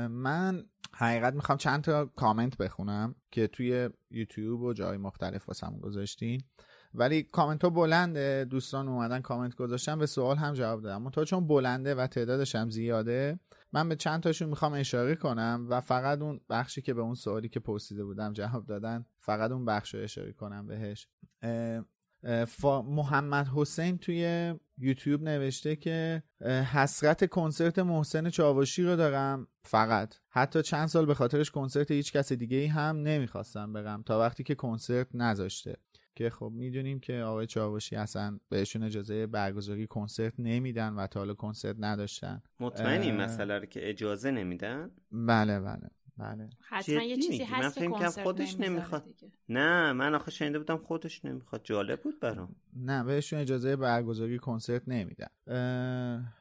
من 0.09 0.65
حقیقت 0.93 1.33
می‌خوام 1.33 1.57
چند 1.57 1.83
تا 1.83 2.05
کامنت 2.05 2.57
بخونم 2.57 3.15
که 3.31 3.47
توی 3.47 3.89
یوتیوب 4.11 4.61
و 4.61 4.73
جای 4.73 4.97
مختلف 4.97 5.47
واسم 5.47 5.79
گذاشتین. 5.81 6.41
ولی 6.97 7.23
کامنت 7.23 7.63
ها 7.63 7.69
بلنده 7.69 8.45
دوستان 8.49 8.87
اومدن 8.87 9.19
کامنت 9.19 9.55
گذاشتن 9.55 9.99
به 9.99 10.05
سوال 10.05 10.37
هم 10.37 10.53
جواب 10.53 10.81
دادم 10.81 10.95
اما 10.95 11.09
تا 11.09 11.25
چون 11.25 11.47
بلنده 11.47 11.95
و 11.95 12.07
تعدادش 12.07 12.55
هم 12.55 12.69
زیاده 12.69 13.39
من 13.73 13.89
به 13.89 13.95
چند 13.95 14.23
تاشون 14.23 14.49
می‌خوام 14.49 14.73
اشاره 14.73 15.15
کنم 15.15 15.67
و 15.69 15.81
فقط 15.81 16.21
اون 16.21 16.41
بخشی 16.49 16.81
که 16.81 16.93
به 16.93 17.01
اون 17.01 17.15
سوالی 17.15 17.49
که 17.49 17.59
پرسیده 17.59 18.05
بودم 18.05 18.33
جواب 18.33 18.65
دادن 18.65 19.05
فقط 19.19 19.51
اون 19.51 19.65
بخش 19.65 19.95
رو 19.95 20.01
اشاره 20.01 20.31
کنم 20.33 20.67
بهش. 20.67 21.07
محمد 22.85 23.47
حسین 23.55 23.97
توی 23.97 24.53
یوتیوب 24.77 25.23
نوشته 25.23 25.75
که 25.75 26.23
حسرت 26.73 27.29
کنسرت 27.29 27.79
محسن 27.79 28.29
چاوشی 28.29 28.83
رو 28.83 28.95
دارم. 28.95 29.47
فقط. 29.63 30.15
حتی 30.29 30.61
چند 30.61 30.87
سال 30.87 31.05
به 31.05 31.13
خاطرش 31.13 31.51
کنسرت 31.51 31.91
هیچ 31.91 32.13
کس 32.13 32.33
دیگه 32.33 32.57
ای 32.57 32.67
هم 32.67 32.97
نمی‌خواستم 32.97 33.73
برم 33.73 34.03
تا 34.03 34.19
وقتی 34.19 34.43
که 34.43 34.55
کنسرت 34.55 35.07
نذاشته. 35.13 35.75
که 36.15 36.29
خب 36.29 36.51
می‌دونیم 36.55 36.99
که 36.99 37.13
آقای 37.13 37.47
چاوشی 37.47 37.95
اصلا 37.95 38.39
بهشون 38.49 38.83
اجازه 38.83 39.27
برگزاری 39.27 39.87
کنسرت 39.87 40.33
نمیدن 40.39 40.93
و 40.93 41.07
تا 41.07 41.19
حالا 41.19 41.33
کنسرت 41.33 41.75
نداشتن. 41.79 42.41
مطمئنی 42.59 43.11
مسئله 43.11 43.59
رو 43.59 43.65
که 43.65 43.89
اجازه 43.89 44.31
نمیدن؟ 44.31 44.91
بله 45.11 45.59
بله 45.59 45.89
بله. 46.17 46.49
حتما 46.61 47.03
یه 47.03 47.17
چیزی 47.17 47.43
هست 47.43 47.77
که 47.77 47.87
کنسرت 47.87 48.23
خودش 48.23 48.59
نمی‌خواد. 48.59 49.15
نه 49.49 49.93
من 49.93 50.15
آخه 50.15 50.31
شنیده 50.31 50.59
بودم 50.59 50.77
خودش 50.77 51.25
نمی‌خواد. 51.25 51.61
جالب 51.63 52.01
بود 52.01 52.19
برام. 52.19 52.55
نه 52.73 53.03
بهشون 53.03 53.39
اجازه 53.39 53.75
برگزاری 53.75 54.39
کنسرت 54.39 54.81
نمیدن. 54.87 55.27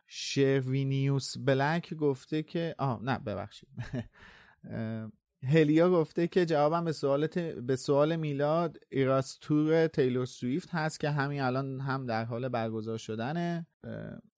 شروینیوس 0.06 1.38
بلک 1.38 1.94
گفته 1.94 2.42
که 2.42 2.74
آه 2.78 3.02
نه 3.02 3.18
ببخشید. 3.18 3.68
هلیا 5.44 5.90
گفته 5.90 6.26
که 6.26 6.46
جوابم 6.46 6.84
به 6.84 6.92
سوال 6.92 7.26
به 7.66 7.76
سوال 7.76 8.16
میلاد 8.16 8.78
ایراستور 8.90 9.86
تیلور 9.86 10.26
سویفت 10.26 10.68
هست 10.70 11.00
که 11.00 11.10
همین 11.10 11.40
الان 11.40 11.80
هم 11.80 12.06
در 12.06 12.24
حال 12.24 12.48
برگزار 12.48 12.98
شدنه. 12.98 13.66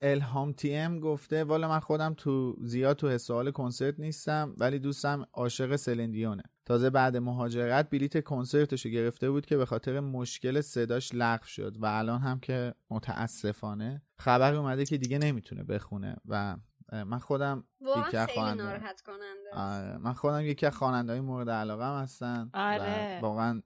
الهام 0.00 0.52
تی 0.52 0.74
ام 0.74 1.00
گفته 1.00 1.44
والا 1.44 1.68
من 1.68 1.80
خودم 1.80 2.14
تو 2.14 2.56
زیاد 2.62 2.96
تو 2.96 3.18
سوال 3.18 3.50
کنسرت 3.50 4.00
نیستم 4.00 4.54
ولی 4.58 4.78
دوستم 4.78 5.26
عاشق 5.32 5.76
سلندیونه 5.76 6.42
تازه 6.64 6.90
بعد 6.90 7.16
مهاجرت 7.16 7.90
بلیت 7.90 8.24
کنسرتشو 8.24 8.88
گرفته 8.88 9.30
بود 9.30 9.46
که 9.46 9.56
به 9.56 9.66
خاطر 9.66 10.00
مشکل 10.00 10.60
صداش 10.60 11.10
لغو 11.14 11.46
شد 11.46 11.76
و 11.80 11.86
الان 11.86 12.20
هم 12.20 12.40
که 12.40 12.74
متاسفانه 12.90 14.02
خبر 14.18 14.54
اومده 14.54 14.84
که 14.84 14.98
دیگه 14.98 15.18
نمی‌تونه 15.18 15.64
بخونه 15.64 16.16
و 16.28 16.56
من 16.92 17.18
خودم 17.18 17.64
یکی 17.80 18.16
از 18.16 18.28
ناراحت 18.38 19.00
کننده 19.00 19.50
آره. 19.52 19.96
من 19.96 20.12
خودم 20.12 20.40
یکی 20.40 20.66
از 20.66 20.76
خواننده 20.76 21.20
مورد 21.20 21.50
علاقه 21.50 22.02
هستن 22.02 22.50
آره. 22.54 23.20
واقعا 23.22 23.62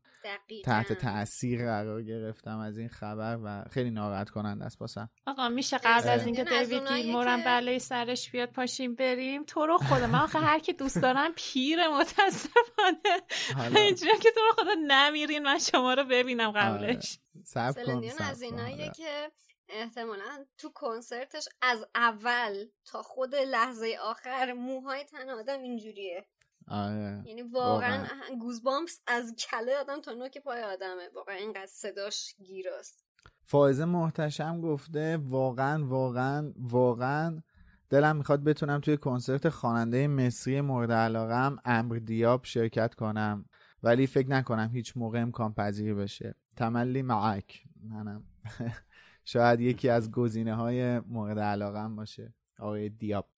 تحت 0.65 0.93
تاثیر 0.93 1.65
قرار 1.65 2.03
گرفتم 2.03 2.59
از 2.59 2.79
این 2.79 2.89
خبر 2.89 3.39
و 3.45 3.65
خیلی 3.71 3.91
ناراحت 3.91 4.31
کننده 4.31 4.65
است 4.65 4.79
باسم 4.79 5.11
آقا 5.27 5.49
میشه 5.49 5.79
قبل 5.79 6.09
از 6.09 6.27
اینکه 6.27 6.45
دیوید 6.45 6.89
گیلمورم 6.89 7.45
بله 7.45 7.79
سرش 7.79 8.31
بیاد 8.31 8.49
پاشیم 8.51 8.95
بریم 8.95 9.45
تو 9.45 9.67
رو 9.67 9.79
خدا 9.79 10.07
من 10.07 10.19
آخه 10.19 10.39
هر 10.39 10.59
کی 10.59 10.73
دوست 10.73 11.03
دارم 11.03 11.33
پیر 11.37 11.89
متاسفانه. 11.89 13.77
اینجوری 13.77 14.19
که 14.23 14.31
تو 14.35 14.41
رو 14.41 14.65
خدا 14.65 14.75
نمیرین 14.87 15.43
من 15.43 15.59
شما 15.59 15.95
رو 15.95 16.05
ببینم 16.05 16.51
قبلش. 16.51 17.19
آره. 17.57 18.13
از 18.21 18.43
ایناییه 18.43 18.91
که 18.97 19.31
احتمالا 19.73 20.45
تو 20.59 20.71
کنسرتش 20.75 21.49
از 21.63 21.87
اول 21.95 22.65
تا 22.85 23.03
خود 23.03 23.35
لحظه 23.35 23.97
آخر 24.03 24.53
موهای 24.53 25.05
تن 25.05 25.31
آدم 25.31 25.63
اینجوریه. 25.63 26.27
آره. 26.69 27.23
یعنی 27.27 27.43
واقعا, 27.43 28.07
گوزبامس 28.41 29.01
از 29.07 29.35
کله 29.35 29.77
آدم 29.77 30.01
تا 30.01 30.13
نوک 30.13 30.39
پای 30.39 30.63
آدمه. 30.63 31.09
واقعا 31.15 31.35
اینقدر 31.35 31.67
صداش 31.67 32.35
گیراست. 32.45 33.05
فائزه 33.45 33.85
محتشم 33.85 34.61
گفته 34.61 35.17
واقعا 35.17 35.87
واقعا 35.87 36.53
واقعا 36.57 37.43
دلم 37.91 38.17
می‌خواد 38.17 38.45
بتونم 38.45 38.81
توی 38.81 38.97
کنسرت 38.97 39.49
خواننده 39.49 40.09
مصری 40.09 40.61
مورد 40.61 40.93
علاقم 40.93 41.57
امر 41.65 41.97
دیاب 41.97 42.45
شرکت 42.45 42.95
کنم. 42.95 43.45
ولی 43.83 44.07
فکر 44.07 44.29
نکنم 44.29 44.71
هیچ 44.73 44.97
موقع 44.97 45.23
امکان 45.23 45.55
پذیر 45.55 45.95
بشه. 45.95 46.35
تملی 46.57 47.03
معک 47.03 47.63
منم. 47.83 48.25
شاید 49.25 49.61
یکی 49.61 49.89
از 49.89 50.11
گزینه 50.11 50.55
های 50.55 51.01
مورد 51.01 51.39
علاقم 51.39 51.97
باشه. 51.97 52.35
آقای 52.59 52.89
دیاب. 52.89 53.29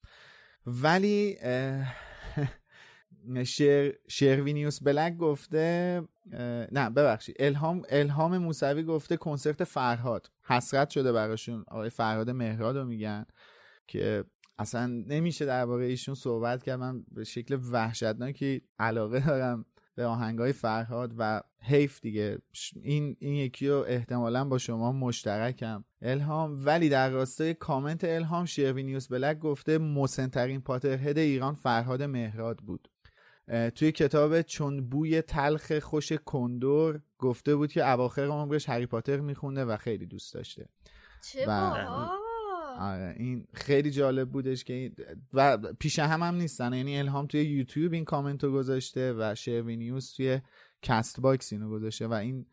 ولی 0.66 1.36
شر... 3.44 3.92
شروینیوس 4.08 4.82
بلک 4.82 5.16
گفته 5.16 6.02
نه 6.72 6.90
ببخشید. 6.90 7.36
الهام 7.38 7.82
الهام 7.88 8.38
موسوی 8.38 8.82
گفته 8.82 9.16
کنسرت 9.16 9.64
فرهاد. 9.64 10.30
حسرت 10.42 10.90
شده 10.90 11.12
براشون. 11.12 11.64
آقای 11.68 11.90
فرهاد 11.90 12.30
مهراد 12.30 12.76
رو 12.76 12.84
میگن 12.84 13.26
که 13.86 14.24
اصلا 14.58 14.86
نمیشه 14.86 15.46
درباره 15.46 15.86
ایشون 15.86 16.14
صحبت 16.14 16.62
کرد. 16.62 16.78
من 16.78 17.04
به 17.10 17.24
شکل 17.24 17.58
وحشتناکی 17.70 18.62
علاقه 18.78 19.26
دارم 19.26 19.64
به 19.94 20.04
آهنگای 20.04 20.52
فرهاد 20.52 21.14
و 21.18 21.42
حیف 21.62 22.00
دیگه. 22.00 22.38
این 22.82 23.16
این 23.20 23.34
یکی 23.34 23.68
رو 23.68 23.84
احتمالا 23.88 24.44
با 24.44 24.58
شما 24.58 24.92
مشترکم. 24.92 25.84
الهام 26.02 26.64
ولی 26.64 26.88
در 26.88 27.10
راستای 27.10 27.54
کامنت 27.54 28.04
الهام 28.04 28.44
شروینیوس 28.44 29.08
بلک 29.08 29.38
گفته 29.38 29.78
مسنترین 29.78 30.60
پاترهد 30.60 31.18
ایران 31.18 31.54
فرهاد 31.54 32.02
مهراد 32.02 32.58
بود. 32.58 32.88
توی 33.74 33.92
کتاب 33.92 34.42
چون 34.42 34.88
بوی 34.88 35.22
تلخ 35.22 35.78
خوش 35.78 36.12
کندور 36.12 37.00
گفته 37.18 37.56
بود 37.56 37.72
که 37.72 37.90
اواخر 37.90 38.24
عمرش 38.24 38.68
هری 38.68 38.86
پاتر 38.86 39.20
میخونده 39.20 39.64
و 39.64 39.76
خیلی 39.76 40.06
دوست 40.06 40.34
داشته. 40.34 40.68
چه 41.24 41.46
آره 42.78 43.14
این 43.18 43.46
خیلی 43.54 43.90
جالب 43.90 44.30
بودش 44.30 44.64
که 44.64 44.92
و 45.32 45.58
پیش 45.78 45.98
هم 45.98 46.22
هم 46.22 46.34
نیستن. 46.34 46.72
یعنی 46.72 46.98
الهام 46.98 47.26
توی 47.26 47.44
یوتیوب 47.44 47.92
این 47.92 48.04
کامنت 48.04 48.44
رو 48.44 48.52
گذاشته 48.52 49.14
و 49.18 49.34
شروینیوس 49.34 50.12
توی 50.12 50.40
کست 50.82 51.20
باکس 51.20 51.52
اینو 51.52 51.70
گذاشته 51.70 52.06
و 52.06 52.12
این 52.12 52.46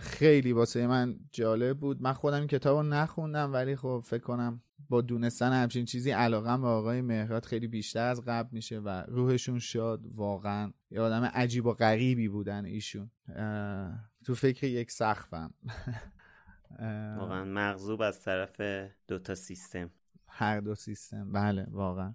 خیلی 0.00 0.52
واسه 0.52 0.86
من 0.86 1.16
جالب 1.32 1.78
بود. 1.78 2.02
من 2.02 2.12
خودم 2.12 2.46
کتاب 2.46 2.76
رو 2.76 2.82
نخوندم 2.82 3.52
ولی 3.52 3.76
خب 3.76 4.02
فکر 4.06 4.22
کنم 4.22 4.62
با 4.88 5.00
دونستن 5.00 5.52
همچین 5.52 5.84
چیزی 5.84 6.10
علاقم 6.10 6.60
به 6.62 6.68
آقای 6.68 7.00
مهراد 7.00 7.44
خیلی 7.44 7.68
بیشتر 7.68 8.06
از 8.06 8.24
قبل 8.26 8.48
میشه 8.52 8.78
و 8.78 8.88
روحشون 9.08 9.58
شاد 9.58 10.00
واقعا 10.14 10.72
یه 10.90 11.00
آدم 11.00 11.24
عجیب 11.24 11.66
و 11.66 11.72
غریبی 11.72 12.28
بودن 12.28 12.64
ایشون. 12.64 13.10
تو 14.24 14.34
فکر 14.34 14.66
یک 14.66 14.90
سقفم 14.90 15.54
واقعا 17.18 17.44
مغضوب 17.44 18.00
از 18.00 18.22
طرف 18.22 18.60
دوتا 19.08 19.34
سیستم. 19.34 19.90
هر 20.36 20.60
دو 20.60 20.74
سیستم. 20.74 21.32
بله 21.32 21.66
واقعا. 21.70 22.14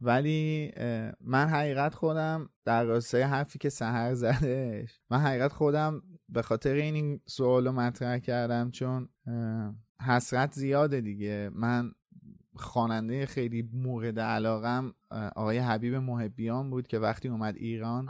ولی 0.00 0.72
من 1.20 1.48
حقیقت 1.48 1.94
خودم 1.94 2.48
در 2.64 2.84
راستای 2.84 3.22
حرفی 3.22 3.58
که 3.58 3.68
سهر 3.68 4.14
زدش 4.14 5.00
من 5.10 5.18
حقیقت 5.18 5.52
خودم 5.52 6.02
به 6.28 6.42
خاطر 6.42 6.74
این 6.74 7.20
سوالو 7.26 7.72
مطرح 7.72 8.18
کردم 8.18 8.70
چون 8.70 9.08
حسرت 10.00 10.52
زیاده 10.52 11.00
دیگه. 11.00 11.50
من 11.54 11.92
خواننده 12.56 13.26
خیلی 13.26 13.70
مورد 13.72 14.20
علاقم 14.20 14.94
آقای 15.10 15.58
حبیب 15.58 15.94
محبیان 15.94 16.70
بود 16.70 16.86
که 16.86 16.98
وقتی 16.98 17.28
اومد 17.28 17.56
ایران 17.56 18.08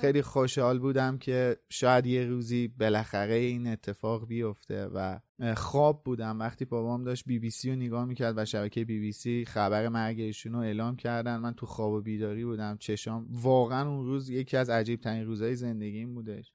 خیلی 0.00 0.22
خوشحال 0.22 0.78
بودم 0.78 1.18
که 1.18 1.56
شاید 1.68 2.06
یه 2.06 2.24
روزی 2.24 2.68
بالاخره 2.68 3.34
این 3.34 3.66
اتفاق 3.66 4.26
بیفته 4.26 4.86
و 4.86 5.20
خواب 5.56 6.04
بودم. 6.04 6.40
وقتی 6.40 6.64
بابام 6.64 7.04
داشت 7.04 7.24
بی 7.26 7.38
بی 7.38 7.50
سی 7.50 7.70
رو 7.70 7.76
نگاه 7.76 8.04
می‌کرد 8.04 8.38
و 8.38 8.44
شبکه 8.44 8.84
بی 8.84 9.00
بی 9.00 9.12
سی 9.12 9.44
خبر 9.44 9.88
مرگ 9.88 10.20
ایشون 10.20 10.52
رو 10.52 10.58
اعلام 10.58 10.96
کردن 10.96 11.36
من 11.36 11.54
تو 11.54 11.66
خواب 11.66 11.92
و 11.92 12.00
بیداری 12.00 12.44
بودم. 12.44 12.76
چشام 12.76 13.26
واقعا 13.30 13.88
اون 13.88 14.06
روز 14.06 14.30
یکی 14.30 14.56
از 14.56 14.70
عجیب 14.70 15.00
ترین 15.00 15.24
روزهای 15.24 15.56
زندگیم 15.56 16.14
بودش. 16.14 16.52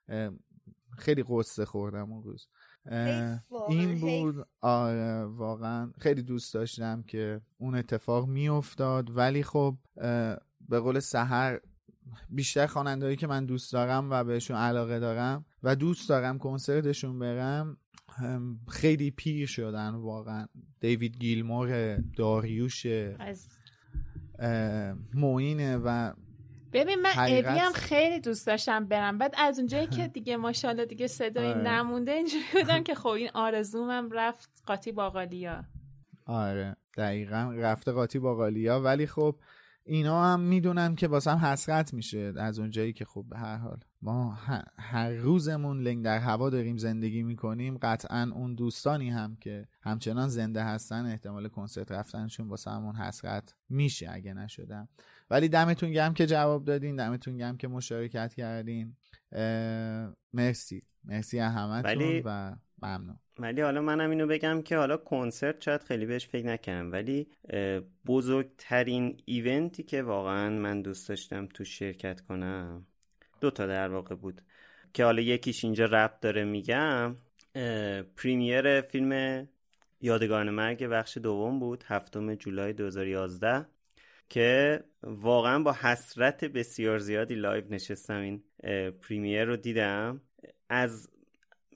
خیلی 0.98 1.24
قصه 1.30 1.66
خوردم 1.66 2.12
اون 2.12 2.24
روز. 2.24 2.48
این 3.70 4.00
بود. 4.00 4.36
آره 4.62 5.24
واقعا 5.26 5.92
خیلی 6.00 6.22
دوست 6.22 6.54
داشتم 6.54 7.04
که 7.08 7.42
اون 7.58 7.76
اتفاق 7.76 8.28
میافتاد. 8.28 9.18
ولی 9.18 9.44
خب 9.44 9.78
به 10.70 10.80
قول 10.80 11.00
سهر 11.00 11.60
بیشتر 12.30 12.68
خوانندهایی 12.68 13.16
که 13.16 13.28
من 13.28 13.46
دوست 13.46 13.74
دارم 13.74 14.08
و 14.12 14.24
بهشون 14.24 14.58
علاقه 14.58 15.00
دارم 15.00 15.46
و 15.64 15.76
دوست 15.76 16.10
دارم 16.10 16.38
کنسرتشون 16.38 17.20
برم 17.20 17.78
خیلی 18.68 19.12
پیر 19.12 19.48
شدن 19.48 19.90
واقعا. 19.90 20.48
دیوید 20.80 21.18
گیلمور 21.18 21.98
داریوش 21.98 22.86
موینه 25.14 25.78
و 25.78 26.14
ببین 26.74 27.02
من 27.02 27.10
حقیقت... 27.10 27.52
ابی 27.52 27.60
هم 27.60 27.72
خیلی 27.72 28.20
دوست 28.20 28.48
داشتم 28.48 28.86
برم. 28.86 29.18
بعد 29.18 29.34
از 29.38 29.60
اونجایی 29.60 29.88
که 29.88 30.08
دیگه 30.18 30.38
ماشاءالله 30.38 30.86
دیگه 30.86 31.08
صدایی 31.08 31.52
آره. 31.52 31.62
نمونده 31.62 32.12
اینجوری 32.12 32.44
بودم 32.62 32.84
که 32.84 32.96
خب 32.96 33.08
این 33.08 33.30
آرزومم 33.34 34.10
رفت 34.12 34.50
قاطی 34.66 34.92
باقالیا. 34.92 35.64
آره. 36.26 36.76
دقیقا 36.98 37.54
رفته 37.56 37.92
قاطی 37.92 38.20
باقالیا. 38.20 38.82
ولی 38.82 39.08
خب 39.08 39.36
اینا 39.90 40.26
هم 40.26 40.40
می‌دونم 40.40 40.96
که 40.96 41.08
واسه 41.08 41.32
هم 41.32 41.38
حسرت 41.38 41.94
میشه 41.94 42.34
از 42.38 42.60
اونجایی 42.60 42.94
که 42.94 43.06
خب 43.06 43.26
به 43.30 43.38
هر 43.38 43.58
حال 43.58 43.80
ما 44.02 44.38
هر 44.78 45.10
روزمون 45.10 45.82
لنگ 45.82 46.04
در 46.06 46.20
هوا 46.20 46.50
داریم 46.50 46.78
زندگی 46.78 47.24
می‌کنیم 47.24 47.78
قطعا 47.78 48.32
اون 48.36 48.56
دوستانی 48.56 49.10
هم 49.10 49.36
که 49.36 49.68
همچنان 49.82 50.30
زنده 50.30 50.64
هستن 50.64 51.06
احتمال 51.06 51.48
کنسرت 51.48 51.92
رفتنشون 51.92 52.48
واسه 52.48 52.72
همون 52.72 52.96
حسرت 52.96 53.56
میشه 53.70 54.10
اگه 54.12 54.34
نشدم. 54.34 54.90
ولی 55.30 55.50
دمتون 55.50 55.92
گم 55.92 56.14
که 56.14 56.26
جواب 56.26 56.66
دادین 56.66 56.96
دمتون 56.96 57.38
گم 57.38 57.58
که 57.58 57.68
مشارکت 57.68 58.34
کردین. 58.34 58.96
مرسی. 60.34 60.84
مرسی 61.04 61.40
همتون 61.40 62.22
و 62.26 62.56
ممنون. 62.82 63.20
ولی 63.40 63.62
حالا 63.62 63.82
منم 63.82 64.10
اینو 64.10 64.28
بگم 64.28 64.62
که 64.62 64.78
حالا 64.78 64.98
کنسرت 64.98 65.62
شاید 65.62 65.84
خیلی 65.84 66.06
بهش 66.06 66.28
فکر 66.28 66.46
نکنم 66.46 66.92
ولی 66.92 67.28
بزرگترین 68.06 69.18
ایونتی 69.26 69.84
که 69.84 70.02
واقعا 70.02 70.50
من 70.50 70.82
دوست 70.82 71.10
داشتم 71.10 71.46
تو 71.46 71.64
شرکت 71.64 72.22
کنم 72.22 72.86
دو 73.42 73.52
تا 73.52 73.66
در 73.66 73.90
واقع 73.90 74.16
بود 74.16 74.42
که 74.94 75.04
حالا 75.04 75.22
یکیش 75.22 75.64
اینجا 75.64 75.86
رپ 75.86 76.20
داره 76.20 76.44
میگم 76.44 77.16
پریمیر 78.18 78.82
فیلم 78.82 79.48
یادگاران 80.02 80.50
مرگ 80.50 80.86
بخش 80.86 81.18
دوم 81.18 81.60
بود 81.60 81.84
هفتم 81.88 82.36
جولای 82.36 82.74
2011 82.74 83.66
که 84.30 84.80
واقعا 85.04 85.60
با 85.60 85.74
حسرت 85.74 86.46
بسیار 86.46 87.00
زیادی 87.00 87.36
live 87.36 87.64
نشستم 87.70 88.20
این 88.20 88.44
premiere 88.92 89.44
رو 89.44 89.56
دیدم. 89.58 90.22
از 90.70 91.10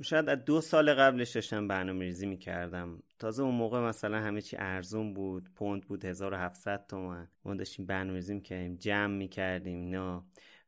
شاید 0.02 0.30
از 0.30 0.46
دو 0.46 0.62
سال 0.62 0.94
قبلش 0.94 1.30
داشتم 1.32 1.68
برنامه 1.68 2.06
ریزی 2.06 2.26
می‌کردم. 2.26 3.04
تازه 3.20 3.44
اون 3.44 3.56
موقع 3.56 3.80
مثلا 3.80 4.20
همه 4.20 4.42
چی 4.42 4.56
ارزون 4.60 5.14
بود 5.14 5.50
پوند 5.56 5.82
بود 5.88 6.06
1700 6.06 6.86
تومن 6.88 7.28
ما 7.46 7.56
داشتیم 7.56 7.86
برنامه 7.86 8.16
ریزی 8.16 8.34
می‌کردیم 8.34 8.76
جمع 8.76 9.16
می‌کردیم 9.18 9.90
نه. 9.90 10.22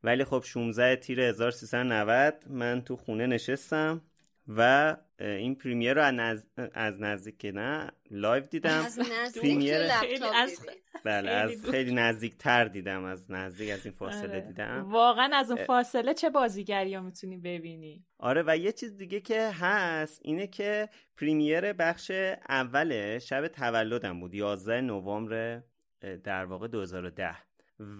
ولی 0.04 0.24
خب 0.24 0.42
16 0.46 0.96
تیر 0.96 1.20
1390 1.20 2.44
من 2.48 2.82
تو 2.82 2.96
خونه 2.96 3.26
نشستم. 3.26 4.02
و 4.48 4.96
این 5.20 5.54
premiere 5.54 5.94
رو 5.94 6.20
از, 6.20 6.46
از 6.74 7.00
نزدیک 7.00 7.50
نه 7.54 7.90
live 8.10 8.44
دیدم. 8.44 8.70
از 8.70 8.98
پریمیر 9.42 9.74
از 10.34 10.66
بله 11.04 11.30
از 11.30 11.70
خیلی 11.70 11.94
نزدیک 11.94 12.36
تر 12.36 12.64
دیدم 12.64 13.04
از 13.04 13.30
نزدیک 13.30 13.70
از 13.70 13.86
این 13.86 13.94
فاصله 13.94 14.28
آره. 14.28 14.40
دیدم. 14.40 14.92
واقعا 14.92 15.30
از 15.34 15.50
اون 15.50 15.64
فاصله 15.64 16.14
چه 16.14 16.30
بازیگری 16.30 16.94
ها 16.94 17.02
می‌تونی 17.02 17.36
ببینی؟ 17.36 18.04
آره 18.18 18.44
و 18.46 18.56
یه 18.56 18.72
چیز 18.72 18.96
دیگه 18.96 19.20
که 19.20 19.50
هست 19.50 20.20
اینه 20.24 20.46
که 20.46 20.88
پریمیر 21.16 21.72
بخش 21.72 22.10
اول 22.48 23.18
شب 23.18 23.48
تولدم 23.48 24.20
بود 24.20 24.34
11 24.34 24.80
نوامبر 24.80 25.62
در 26.24 26.44
واقع 26.44 26.68
2010 26.68 27.45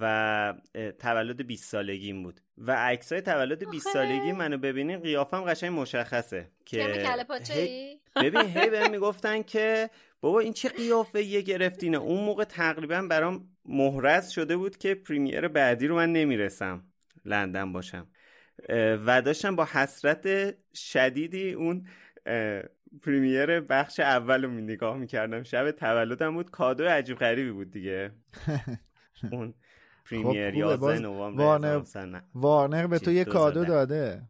و 0.00 0.54
تولد 0.98 1.46
20 1.46 1.64
سالگیم 1.64 2.22
بود. 2.22 2.40
و 2.58 2.72
عکسای 2.72 3.20
تولد 3.20 3.70
20 3.70 3.88
سالگی 3.92 4.32
منو 4.32 4.58
ببینین 4.58 5.00
قیافم 5.00 5.40
قشنگ 5.40 5.80
مشخصه 5.80 6.50
که 6.64 7.08
هی... 7.50 8.00
ببین 8.16 8.40
هی 8.40 8.70
بهم 8.70 8.90
می‌گفتن 8.90 9.42
که 9.42 9.90
بابا 10.20 10.40
این 10.40 10.52
چه 10.52 10.68
قیافه 10.68 11.22
یه 11.22 11.40
گرفتینه 11.40 11.96
اون 11.96 12.24
موقع 12.24 12.44
تقریبا 12.44 13.02
برام 13.10 13.48
مهرز 13.64 14.30
شده 14.30 14.56
بود 14.56 14.76
که 14.76 14.94
پریمیر 14.94 15.48
بعدی 15.48 15.86
رو 15.86 15.96
من 15.96 16.12
نمی‌رسم. 16.12 16.84
لندن 17.24 17.72
باشم. 17.72 18.06
و 19.06 19.22
داشتم 19.22 19.56
با 19.56 19.68
حسرت 19.72 20.54
شدیدی 20.74 21.52
اون 21.52 21.86
پریمیر 23.02 23.60
بخش 23.60 24.00
اول 24.00 24.44
رو 24.44 24.50
نگاه 24.50 24.96
می‌کردم. 24.96 25.42
شب 25.42 25.70
تولدم 25.70 26.34
بود. 26.34 26.50
کادو 26.50 26.84
عجیب 26.84 27.18
غریبی 27.18 27.50
بود 27.50 27.70
دیگه. 27.70 28.10
اون 29.32 29.54
پریمیر 30.10 30.50
خب 30.50 30.56
11 30.56 30.98
نوامبر 30.98 31.44
وارنر, 31.44 32.20
وارنر 32.34 32.86
به 32.86 32.98
تو 32.98 33.10
یه 33.10 33.24
کادو 33.24 33.64
داده. 33.64 34.22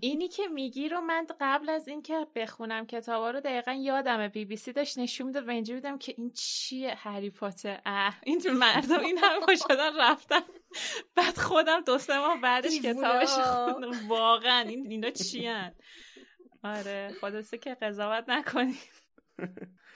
اینی 0.00 0.28
که 0.28 0.48
میگی 0.48 0.88
رو 0.88 1.00
من 1.00 1.26
قبل 1.40 1.68
از 1.68 1.88
اینکه 1.88 2.26
بخونم 2.34 2.86
کتابا 2.86 3.30
رو 3.30 3.40
دقیقا 3.40 3.72
یادمه. 3.72 4.28
بی 4.28 4.44
بی 4.44 4.56
سی 4.56 4.72
داشت 4.72 4.98
نشون 4.98 5.26
میده 5.26 5.40
و 5.40 5.50
اینجا 5.50 5.74
بودم 5.74 5.98
که 5.98 6.14
این 6.16 6.30
چیه 6.30 6.94
هری 6.94 7.30
پاتر. 7.30 7.80
اه 7.86 8.18
این 8.22 8.42
مردم 8.52 9.00
این 9.00 9.18
هم 9.18 9.40
خوش 9.40 9.58
شدن 9.68 10.00
رفتن. 10.00 10.40
بعد 11.16 11.38
خودم 11.38 11.80
دو 11.80 11.98
سه 11.98 12.18
ماه 12.18 12.40
بعدش 12.40 12.80
کتابش 12.80 13.28
خوندم. 13.28 14.08
واقعا 14.08 14.60
این 14.60 14.86
اینا 14.90 15.10
چی 15.10 15.50
آره 16.62 17.14
خلاصه 17.20 17.58
که 17.58 17.74
قضاوت 17.74 18.24
نکنید 18.28 18.90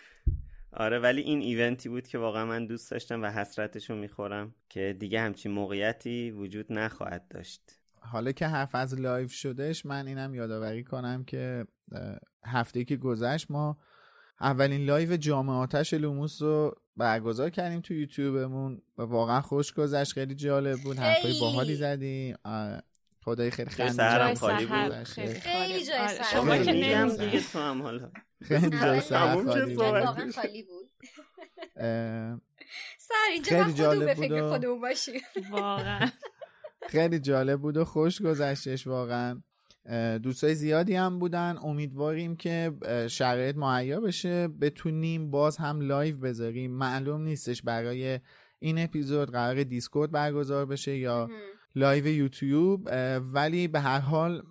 آره 0.73 0.99
ولی 0.99 1.20
این 1.20 1.40
ایونتی 1.40 1.89
بود 1.89 2.07
که 2.07 2.19
واقعا 2.19 2.44
من 2.44 2.66
دوست 2.66 2.90
داشتم 2.90 3.23
و 3.23 3.27
حسرتشو 3.27 3.94
می‌خورم 3.94 4.55
که 4.69 4.97
دیگه 4.99 5.20
همچین 5.20 5.53
موقعیتی 5.53 6.31
وجود 6.31 6.73
نخواهد 6.73 7.28
داشت. 7.28 7.61
حالا 8.01 8.32
که 8.32 8.47
حرف 8.47 8.74
از 8.74 9.01
live 9.01 9.28
شدش 9.28 9.86
من 9.86 10.07
اینم 10.07 10.35
یادآوری 10.35 10.85
کنم 10.85 11.24
که 11.24 11.66
هفته 12.44 12.85
که 12.85 12.97
گذشت 12.97 13.51
ما 13.51 13.78
اولین 14.40 14.85
live 14.85 15.16
جامعه 15.16 15.55
آتش 15.55 15.94
لوموس 15.94 16.43
رو 16.43 16.74
برگزار 16.97 17.51
کردیم 17.51 17.81
تو 17.81 17.94
یوتیوبمون 17.94 18.82
و 18.99 19.03
واقعا 19.03 19.40
خوش 19.40 19.73
گذشت 19.73 20.12
خیلی 20.12 20.35
جالب 20.35 20.78
بود 20.78 20.99
حرفای 20.99 21.40
باحالی 21.40 21.74
زدیم. 21.74 22.36
خدایی 23.24 23.51
خیلی 23.51 23.70
خنده 23.70 24.35
خالی 24.35 24.66
بود. 24.66 25.05
خیلی 25.05 25.85
جای 25.85 26.09
سر 26.09 26.23
شما 26.32 26.59
که 26.59 26.73
نمیگی 26.73 27.40
تو 27.40 27.59
هم 27.59 27.82
حالا. 27.82 28.11
خیلی 28.43 28.70
جای 28.70 29.01
سر 29.01 29.44
خالی 30.35 30.62
بود. 30.62 30.90
سر 32.99 33.15
اینجا 33.32 33.62
خیلی 33.62 33.73
جالب 33.73 34.16
بود 34.16 34.40
خودمون 34.40 34.81
باشیم. 34.81 35.20
واقعا. 35.51 36.09
خیلی 36.89 37.19
جالب 37.19 37.61
بود 37.61 37.77
و 37.77 37.85
خوش 37.85 38.23
گذشتش 38.23 38.86
واقعا. 38.86 39.43
دوستای 40.23 40.55
زیادی 40.55 40.94
هم 40.94 41.19
بودن. 41.19 41.59
امیدواریم 41.62 42.36
که 42.36 42.73
شرایط 43.09 43.57
مهیا 43.57 44.01
بشه. 44.01 44.49
بتونیم 44.49 45.31
باز 45.31 45.57
هم 45.57 45.81
live 45.81 46.16
بذاریم. 46.16 46.70
معلوم 46.70 47.23
نیستش 47.23 47.62
برای 47.62 48.20
این 48.59 48.78
اپیزود 48.78 49.31
قرار 49.31 49.62
دیسکورد 49.62 50.11
برگزار 50.11 50.66
بشه 50.66 50.97
یا 50.97 51.31
live 51.74 52.07
یوتیوب 52.07 52.89
ولی 53.32 53.69
به 53.69 53.81
هر 53.81 53.99
حال 53.99 54.43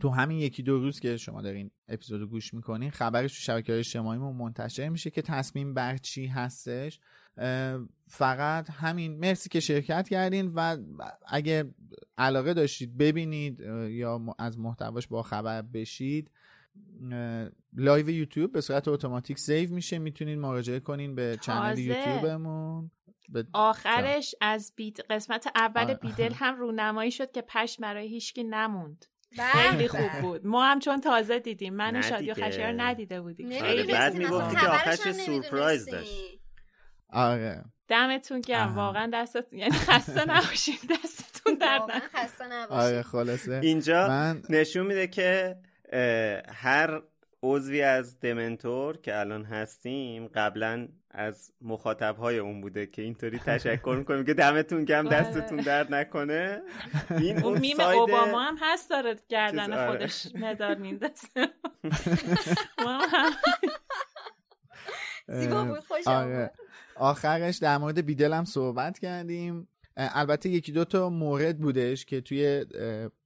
تو 0.00 0.08
همین 0.08 0.38
یکی 0.38 0.62
دو 0.62 0.78
روز 0.78 1.00
که 1.00 1.16
شما 1.16 1.42
دارین 1.42 1.70
اپیزود 1.88 2.30
گوش 2.30 2.54
می‌کنین 2.54 2.90
خبرش 2.90 3.34
تو 3.34 3.40
شبکه 3.42 3.72
های 3.72 3.78
اجتماعی 3.78 4.18
منتشر 4.18 4.88
میشه 4.88 5.10
که 5.10 5.22
تصمیم 5.22 5.74
بر 5.74 5.96
چی 5.96 6.26
هستش. 6.26 7.00
فقط 8.08 8.70
همین 8.70 9.18
مرسی 9.18 9.48
که 9.48 9.60
شرکت 9.60 10.08
کردین 10.08 10.46
و 10.46 10.76
اگه 11.26 11.74
علاقه 12.18 12.54
داشتید 12.54 12.96
ببینید 12.96 13.60
یا 13.90 14.20
از 14.38 14.58
محتواش 14.58 15.08
با 15.08 15.22
خبر 15.22 15.62
بشید. 15.62 16.30
live 17.76 18.08
یوتیوب 18.10 18.52
به 18.52 18.60
صورت 18.60 18.88
اتوماتیک 18.88 19.38
save 19.38 19.74
میشه. 19.74 19.98
می‌تونید 19.98 20.38
مراجعه 20.38 20.80
کنین 20.80 21.14
به 21.14 21.38
channel 21.40 21.78
یوتیوبمون. 21.78 22.90
آخرش 23.52 24.34
از 24.40 24.72
بید 24.76 25.00
قسمت 25.10 25.48
اول 25.54 25.94
بیدل 25.94 26.32
هم 26.32 26.56
رونمایی 26.56 27.10
شد 27.10 27.30
که 27.30 27.42
پشم 27.42 27.80
برای 27.80 28.08
هیچکی 28.08 28.44
نموند. 28.44 29.04
بله. 29.38 29.52
خیلی 29.52 29.88
خوب 29.88 30.20
بود. 30.22 30.46
ما 30.46 30.64
هم 30.64 30.78
چون 30.78 31.00
تازه 31.00 31.38
دیدیم. 31.38 31.74
من 31.74 31.96
و 31.96 32.02
شادی 32.02 32.30
و 32.30 32.34
خشر 32.34 32.74
ندیده 32.76 33.20
بودیم. 33.20 33.60
خیلی 33.60 33.92
بعد 33.92 34.14
می‌گفتی 34.14 34.56
که 34.56 34.66
آخرش 34.66 35.12
سورپرایز 35.12 35.86
داشت. 35.86 36.38
آره. 37.10 37.64
دمتون 37.88 38.40
گرم. 38.40 38.74
واقعا 38.74 39.10
دستت 39.12 39.52
یعنی 39.52 39.72
خسته 39.72 40.24
نباشید 40.24 40.80
دستتون 40.90 41.54
درد 41.54 42.02
خسته 42.14 42.44
نباشید 42.52 42.72
آره 42.72 43.02
خلاصه. 43.02 43.60
اینجا 43.62 44.08
من... 44.08 44.42
نشون 44.50 44.86
میده 44.86 45.06
که 45.06 45.56
هر 46.48 47.02
عضوی 47.42 47.82
از 47.82 48.20
دمنتور 48.20 48.96
که 48.96 49.20
الان 49.20 49.44
هستیم 49.44 50.26
قبلا 50.26 50.88
از 51.10 51.52
مخاطب 51.60 52.16
های 52.16 52.38
اون 52.38 52.60
بوده 52.60 52.86
که 52.86 53.02
اینطوری 53.02 53.38
تشکر 53.38 53.94
می‌کنیم 53.98 54.24
که 54.24 54.34
دمتون 54.34 54.84
گم 54.84 55.02
بله. 55.02 55.20
دستتون 55.20 55.58
درد 55.58 55.94
نکنه 55.94 56.62
این 57.10 57.44
اون 57.44 57.58
میم 57.58 57.76
ساید... 57.76 57.98
اوباما 57.98 58.42
هم 58.42 58.56
هست 58.60 58.90
داره 58.90 59.16
گردن 59.28 59.72
آره. 59.72 59.90
خودش 59.90 60.26
مدار 60.34 60.74
میندازه 60.74 61.28
زیبا 65.28 65.64
بود 65.70 65.78
خوش 65.78 66.06
آره. 66.06 66.50
آخرش 66.96 67.56
در 67.56 67.78
مورد 67.78 68.06
بیدل 68.06 68.32
هم 68.32 68.44
صحبت 68.44 68.98
کردیم 68.98 69.68
البته 69.96 70.48
یکی 70.48 70.72
دو 70.72 70.84
تا 70.84 71.08
مورد 71.10 71.58
بودش 71.58 72.04
که 72.04 72.20
توی 72.20 72.64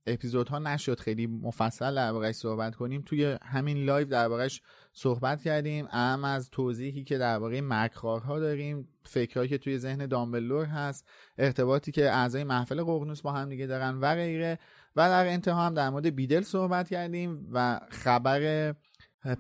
اپیزودها 0.07 0.59
نشد 0.59 1.01
خیلی 1.01 1.27
مفصل 1.27 1.95
دربارهش 1.95 2.35
صحبت 2.35 2.75
کنیم. 2.75 3.03
توی 3.07 3.37
همین 3.43 3.85
live 3.85 4.09
دربارهش 4.09 4.63
صحبت 4.93 5.43
کردیم. 5.43 5.89
ام 5.91 6.25
از 6.25 6.51
توضیحی 6.51 7.05
که 7.05 7.19
درباره 7.19 7.61
مرگخوارها 7.61 8.39
داریم 8.39 8.89
فکرهایی 9.05 9.49
که 9.49 9.59
توی 9.59 9.79
ذهن 9.79 10.07
دامبلور 10.07 10.67
هست 10.67 11.09
ارتباطی 11.39 11.93
که 11.93 12.11
اعضای 12.11 12.45
محفل 12.45 12.83
ققنوس 12.83 13.23
با 13.23 13.33
هم 13.33 13.49
دیگه 13.49 13.67
دارن 13.67 13.99
و 14.01 14.15
غیره. 14.15 14.59
و 14.97 15.09
در 15.09 15.27
انتها 15.27 15.67
هم 15.67 15.75
در 15.75 15.91
مورد 15.91 16.07
بیدل 16.07 16.43
صحبت 16.43 16.89
کردیم 16.89 17.49
و 17.53 17.81
خبر 17.91 18.75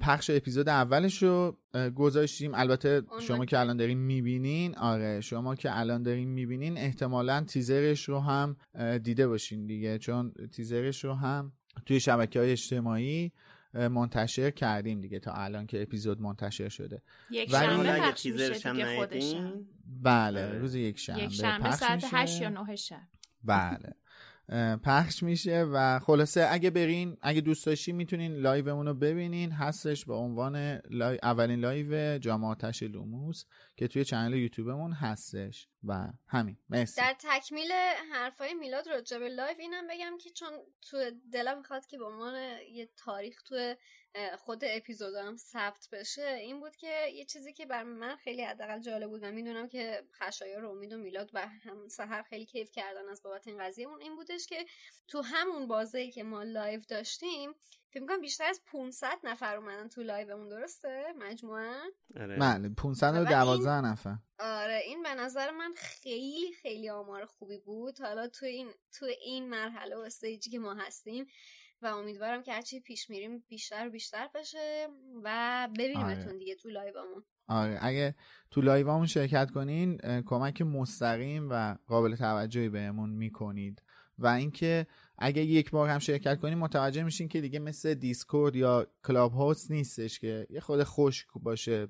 پخش 0.00 0.30
اپیزود 0.30 0.68
اولش 0.68 1.22
رو 1.22 1.58
گذاشتیم. 1.94 2.54
البته 2.54 3.02
شما 3.20 3.44
که 3.44 3.58
الان 3.58 3.76
دارین 3.76 3.98
می‌بینین 3.98 4.76
آره 4.76 5.20
شما 5.20 5.54
که 5.54 5.78
الان 5.78 6.02
دارین 6.02 6.28
می‌بینین 6.28 6.78
احتمالا 6.78 7.44
تیزرش 7.44 8.08
رو 8.08 8.20
هم 8.20 8.56
دیده 9.02 9.28
باشین 9.28 9.66
دیگه. 9.66 9.98
چون 9.98 10.32
تیزرش 10.52 11.04
رو 11.04 11.14
هم 11.14 11.52
توی 11.86 12.00
شبکه 12.00 12.38
های 12.40 12.52
اجتماعی 12.52 13.32
منتشر 13.74 14.50
کردیم 14.50 15.00
دیگه 15.00 15.18
تا 15.18 15.32
الان 15.32 15.66
که 15.66 15.82
اپیزود 15.82 16.20
منتشر 16.20 16.68
شده. 16.68 17.02
یک 17.30 17.50
شنبه 17.50 17.98
پخش 17.98 18.26
میشه 18.26 18.72
دیگه 18.72 19.52
بله 20.02 20.58
روز 20.58 20.74
یک 20.74 20.98
شنبه 20.98 21.22
یک 21.22 21.32
شنبه 21.32 21.70
ساعت 21.70 22.04
8 22.12 22.40
یا 22.40 22.48
9 22.48 22.76
شب. 22.76 23.00
بله. 23.44 23.92
پخش 24.84 25.22
میشه 25.22 25.66
و 25.72 25.98
خلاصه 25.98 26.46
اگه 26.50 26.70
برین 26.70 27.16
اگه 27.22 27.40
دوست 27.40 27.66
داشتین 27.66 27.96
می‌تونین 27.96 28.32
live 28.36 28.65
مون 28.65 28.86
رو 28.86 28.94
ببینین. 28.94 29.52
هستش 29.52 30.04
به 30.04 30.14
عنوان 30.14 30.80
لایو 30.90 31.18
اولین 31.22 31.60
لایو 31.60 32.18
جامعاتش 32.18 32.82
لوموس 32.82 33.44
که 33.76 33.88
توی 33.88 34.04
channel 34.04 34.34
یوتیوبمون 34.34 34.92
هستش. 34.92 35.68
و 35.84 36.08
همین. 36.28 36.56
مرسی. 36.68 37.00
در 37.00 37.16
تکمیل 37.18 37.72
حرفای 38.12 38.54
میلاد 38.54 38.88
راجع 38.88 39.18
به 39.18 39.28
live 39.28 39.56
اینم 39.58 39.86
بگم 39.90 40.18
که 40.20 40.30
چون 40.30 40.48
تو 40.90 40.96
دلم 41.32 41.58
می‌خواد 41.58 41.86
که 41.86 41.98
به 41.98 42.04
عنوان 42.04 42.34
یه 42.72 42.88
تاریخ 42.96 43.42
تو 43.42 43.74
خود 44.38 44.62
اپیزودم 44.64 45.36
ثبت 45.36 45.88
بشه 45.92 46.26
این 46.26 46.60
بود 46.60 46.76
که 46.76 47.06
یه 47.14 47.24
چیزی 47.24 47.52
که 47.52 47.66
بر 47.66 47.82
من 47.82 48.16
خیلی 48.16 48.42
حداقل 48.42 48.80
جالب 48.80 49.10
بود 49.10 49.22
و 49.22 49.30
می‌دونم 49.30 49.68
که 49.68 50.02
خشایار 50.12 50.64
و 50.64 50.70
امید 50.70 50.92
و 50.92 50.98
میلاد 50.98 51.30
و 51.34 51.46
هم 51.48 51.88
سحر 51.88 52.22
خیلی 52.22 52.46
کیف 52.46 52.70
کردن 52.70 53.08
از 53.08 53.22
بابت 53.22 53.48
این 53.48 53.58
قضیه 53.58 53.88
اون 53.88 54.00
این 54.00 54.16
بودش 54.16 54.46
که 54.46 54.66
تو 55.08 55.22
همون 55.22 55.66
بازه 55.66 56.10
که 56.10 56.22
ما 56.22 56.42
live 56.42 56.80
داشتیم 56.88 57.54
فکر 57.90 58.02
می‌کنم 58.02 58.20
بیشتر 58.20 58.44
از 58.44 58.60
500 58.66 59.18
نفر 59.24 59.56
اومدن 59.56 59.88
تو 59.88 60.02
live 60.02 60.28
مون 60.28 60.48
درسته؟ 60.48 61.14
مجموعا؟ 61.18 61.82
آره. 62.20 62.36
من 62.36 62.74
512 62.74 63.70
نفر. 63.70 64.16
آره 64.38 64.80
این 64.84 65.02
به 65.02 65.14
نظر 65.14 65.50
من 65.50 65.74
خیلی 65.76 66.52
خیلی 66.52 66.88
آمار 66.88 67.24
خوبی 67.24 67.58
بود. 67.58 68.00
حالا 68.00 68.28
تو 68.28 68.46
این 68.46 68.70
تو 68.92 69.06
این 69.06 69.48
مرحله 69.48 69.96
و 69.96 69.98
stage 69.98 70.41
ی 70.41 70.50
که 70.50 70.58
ما 70.58 70.74
هستیم 70.74 71.26
و 71.82 71.86
امیدوارم 71.86 72.42
که 72.42 72.52
هرچی 72.52 72.80
پیش 72.80 73.10
میریم 73.10 73.44
بیشتر 73.48 73.86
و 73.86 73.90
بیشتر 73.90 74.28
بشه 74.34 74.88
و 75.24 75.68
ببینیمتون 75.78 76.28
آره. 76.28 76.38
دیگه 76.38 76.54
تو 76.54 76.68
live 76.68 76.96
امون. 76.96 77.24
آره. 77.48 77.78
اگه 77.82 78.14
تو 78.50 78.60
live 78.60 78.86
امون 78.86 79.06
شرکت 79.06 79.50
کنین 79.50 79.98
کمک 80.22 80.62
مستقیم 80.62 81.48
و 81.50 81.76
قابل 81.86 82.16
توجهی 82.16 82.68
بهمون 82.68 83.10
می‌کنید. 83.10 83.82
و 84.18 84.26
اینکه 84.26 84.86
اگه 85.18 85.42
یک 85.42 85.70
بار 85.70 85.88
هم 85.88 85.98
شرکت 85.98 86.40
کنیم 86.40 86.58
متوجه 86.58 87.02
میشین 87.02 87.28
که 87.28 87.40
دیگه 87.40 87.58
مثل 87.58 87.94
دیسکورد 87.94 88.56
یا 88.56 88.86
کلاب 89.06 89.32
هاوس 89.32 89.70
نیستش 89.70 90.20
که 90.20 90.46
یه 90.50 90.60
خورده 90.60 90.84
خشک 90.84 91.26
باشه. 91.34 91.88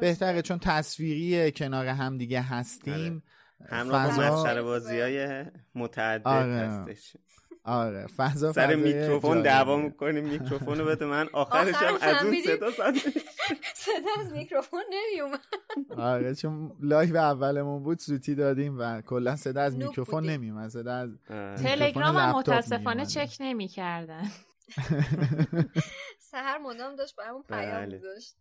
بهتره 0.00 0.42
چون 0.42 0.58
تصویری 0.58 1.52
کنار 1.52 1.86
هم 1.86 2.18
دیگه 2.18 2.40
هستیم. 2.40 3.22
همراه 3.68 4.16
با 4.16 4.22
مسخره 4.22 4.62
بازی 4.62 5.00
های 5.00 5.44
متعدد 5.74 6.26
آره. 6.26 6.52
هستش. 6.52 7.16
آره 7.66 8.06
فضا 8.16 8.52
سر 8.52 8.74
میکروفون. 8.74 9.42
دعوا 9.42 9.76
می‌کنیم 9.76 10.24
میکروفونو 10.28 10.84
بده 10.84 11.04
من 11.06 11.28
آخرش 11.32 11.74
هم 11.74 11.94
از 12.00 12.24
اون. 12.24 12.36
صدا 12.42 12.70
صدا 12.70 12.92
صدا 13.74 14.10
از 14.20 14.32
میکروفون 14.32 14.82
نمیومد 14.90 15.40
آره 15.96 16.34
چون 16.34 16.72
live 16.80 17.16
اولمون 17.16 17.82
بود 17.82 17.98
سوتی 17.98 18.34
دادیم 18.34 18.78
و 18.78 19.00
کلا 19.00 19.36
صدا 19.36 19.60
از 19.60 19.76
میکروفون. 19.76 20.24
نمیومد 20.30 20.68
صدا 20.68 20.94
از. 20.94 21.10
تلگرام 21.62 22.16
هم 22.16 22.36
متاسفانه. 22.36 23.06
چک 23.06 23.36
نمی 23.40 23.68
کردن 23.68 24.22
سهر 26.30 26.58
مدام 26.58 26.96
داشت 26.96 27.16
برامون 27.16 27.42
پیام 27.42 27.70
بله. 27.86 27.94
میذاشت 27.96 28.36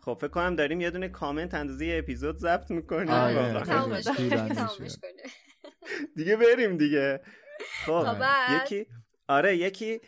خب 0.00 0.18
فکر 0.20 0.28
کنم 0.30 0.56
داریم 0.56 0.80
یه 0.80 0.90
دونه 0.90 1.08
کامنت 1.08 1.54
اندازه 1.54 1.86
یه 1.86 1.98
اپیزود 1.98 2.36
ضبط 2.36 2.70
می‌کنیم 2.70 3.08
آره. 3.10 3.60
تمامش. 3.60 4.04
کنیم 4.04 5.30
دیگه 6.16 6.36
بریم 6.36 6.76
دیگه 6.76 7.20
خب 7.86 8.06
یکی 8.62 8.86
آره 9.28 9.56
یکی 9.56 10.00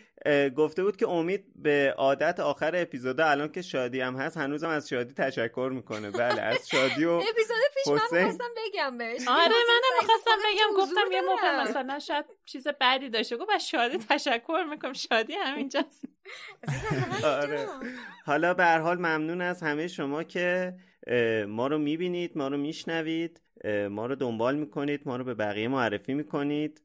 گفته 0.56 0.84
بود 0.84 0.96
که 0.96 1.08
امید 1.08 1.44
به 1.56 1.94
عادت 1.96 2.40
آخر 2.40 2.76
اپیزودا 2.76 3.26
الان 3.26 3.52
که 3.52 3.62
شادی 3.62 4.00
هم 4.00 4.16
هست 4.16 4.36
هنوزم 4.36 4.68
از 4.68 4.88
شادی 4.88 5.14
تشکر 5.14 5.70
می‌کنه. 5.74 6.10
بله 6.10 6.42
از 6.42 6.68
شادی 6.68 7.04
و 7.04 7.10
اپیزود 7.10 7.56
پیش 7.74 7.86
من 7.88 7.98
حسین. 7.98 8.18
می‌خواستم 8.18 8.50
بگم 8.56 8.98
بهش. 8.98 9.28
آره 9.28 9.48
منم 9.48 10.00
می‌خواستم 10.00 10.38
بگم 10.44 10.76
گفتم 10.76 11.12
یه 11.12 11.20
موقع. 11.20 11.62
مثلا 11.62 11.98
شاید 11.98 12.24
چیز 12.44 12.66
بدی 12.80 13.10
داشته 13.10 13.36
گفت 13.36 13.50
از 13.54 13.68
شادی 13.68 13.98
تشکر 13.98 14.64
می‌کنم. 14.70 14.92
شادی 14.92 15.32
همینجاست. 15.32 16.04
آره. 17.24 17.66
حالا 18.24 18.54
به 18.54 18.64
هر 18.64 18.78
حال 18.78 18.96
ممنون 18.96 19.40
از 19.40 19.62
همه 19.62 19.88
شما 19.88 20.22
که 20.22 20.74
ما 21.48 21.66
رو 21.66 21.78
می‌بینید 21.78 22.38
ما 22.38 22.48
رو 22.48 22.56
میشنوید. 22.56 23.40
ما 23.90 24.06
رو 24.06 24.14
دنبال 24.14 24.56
می‌کنید 24.56 25.01
ما 25.05 25.16
رو 25.16 25.24
به 25.24 25.35
بقیه 25.35 25.68
معرفی 25.68 26.14
می‌کنید. 26.14 26.82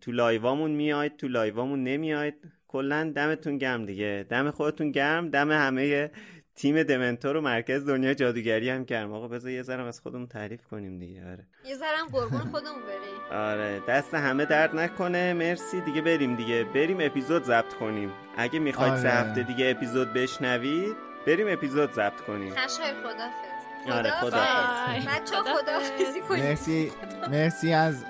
تو 0.00 0.12
لایوامون 0.12 0.70
میاید 0.70 1.16
تو 1.16 1.28
لایوامون 1.28 1.84
نمیاید 1.84 2.34
کلا 2.68 3.12
دمتون 3.16 3.58
گرم 3.58 3.86
دیگه. 3.86 4.26
دم 4.28 4.50
خودتون 4.50 4.90
گرم 4.90 5.28
دم 5.28 5.50
همه 5.50 6.10
تیم 6.54 6.82
دمنتور 6.82 7.36
و 7.36 7.40
مرکز 7.40 7.86
دنیا 7.86 8.14
جادوگری 8.14 8.70
هم 8.70 8.84
گرم. 8.84 9.12
آقا 9.12 9.28
بذار 9.28 9.50
یه 9.50 9.62
ذره 9.62 9.82
از 9.82 10.00
خودمون 10.00 10.26
تعریف 10.26 10.66
کنیم 10.66 10.98
دیگه. 10.98 11.30
آره. 11.30 11.46
یه 11.64 11.74
ذرم 11.76 12.06
قربون 12.12 12.40
خودمون 12.40 12.80
بریم. 12.82 13.40
آره. 13.40 13.80
دست 13.88 14.14
همه 14.14 14.44
درد 14.44 14.76
نکنه. 14.76 15.32
مرسی 15.32 15.80
دیگه. 15.80 16.00
بریم 16.00 16.36
دیگه. 16.36 16.64
بریم 16.64 16.96
اپیزود 17.00 17.44
ضبط 17.44 17.74
کنیم. 17.74 18.10
اگه 18.36 18.58
می‌خواید 18.58 18.96
سه 18.96 19.00
آره. 19.00 19.10
هفته 19.10 19.42
دیگه 19.42 19.70
اپیزود 19.70 20.12
بشنوید 20.12 20.96
بریم 21.26 21.46
اپیزود 21.48 21.92
ضبط 21.92 22.20
کنیم. 22.20 22.54
خشای 22.54 22.92
خدافظ. 22.92 23.49
آره، 23.88 24.10
خدا. 24.10 24.30
خدا 24.30 25.12
بچه 25.12 25.36
خدا 25.36 26.36
مرسی 26.36 26.92
مرسی 27.30 27.72
از 27.72 28.04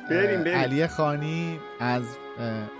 علی 0.55 0.87
خانی 0.87 1.61
از 1.81 2.03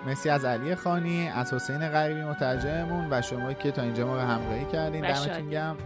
مرسی 0.07 0.31
از 0.31 0.45
علی 0.45 0.75
خانی 0.75 1.29
از 1.29 1.55
حسین 1.55 1.89
غریبی 1.89 2.23
مترجممون 2.23 3.09
و 3.11 3.23
شما 3.23 3.53
که 3.53 3.71
تا 3.71 3.83
اینجا 3.83 4.07
ما 4.07 4.15
به 4.15 4.23
همراهی 4.23 4.65
کردین. 4.65 5.01
دمتون 5.01 5.51
گم 5.51 5.77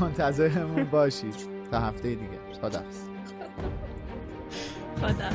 منتظرمون 0.00 0.84
باشید 0.84 1.34
تا 1.70 1.80
هفته 1.80 2.08
دیگه. 2.08 2.38
خدا 2.62 2.82
خدا 5.00 5.30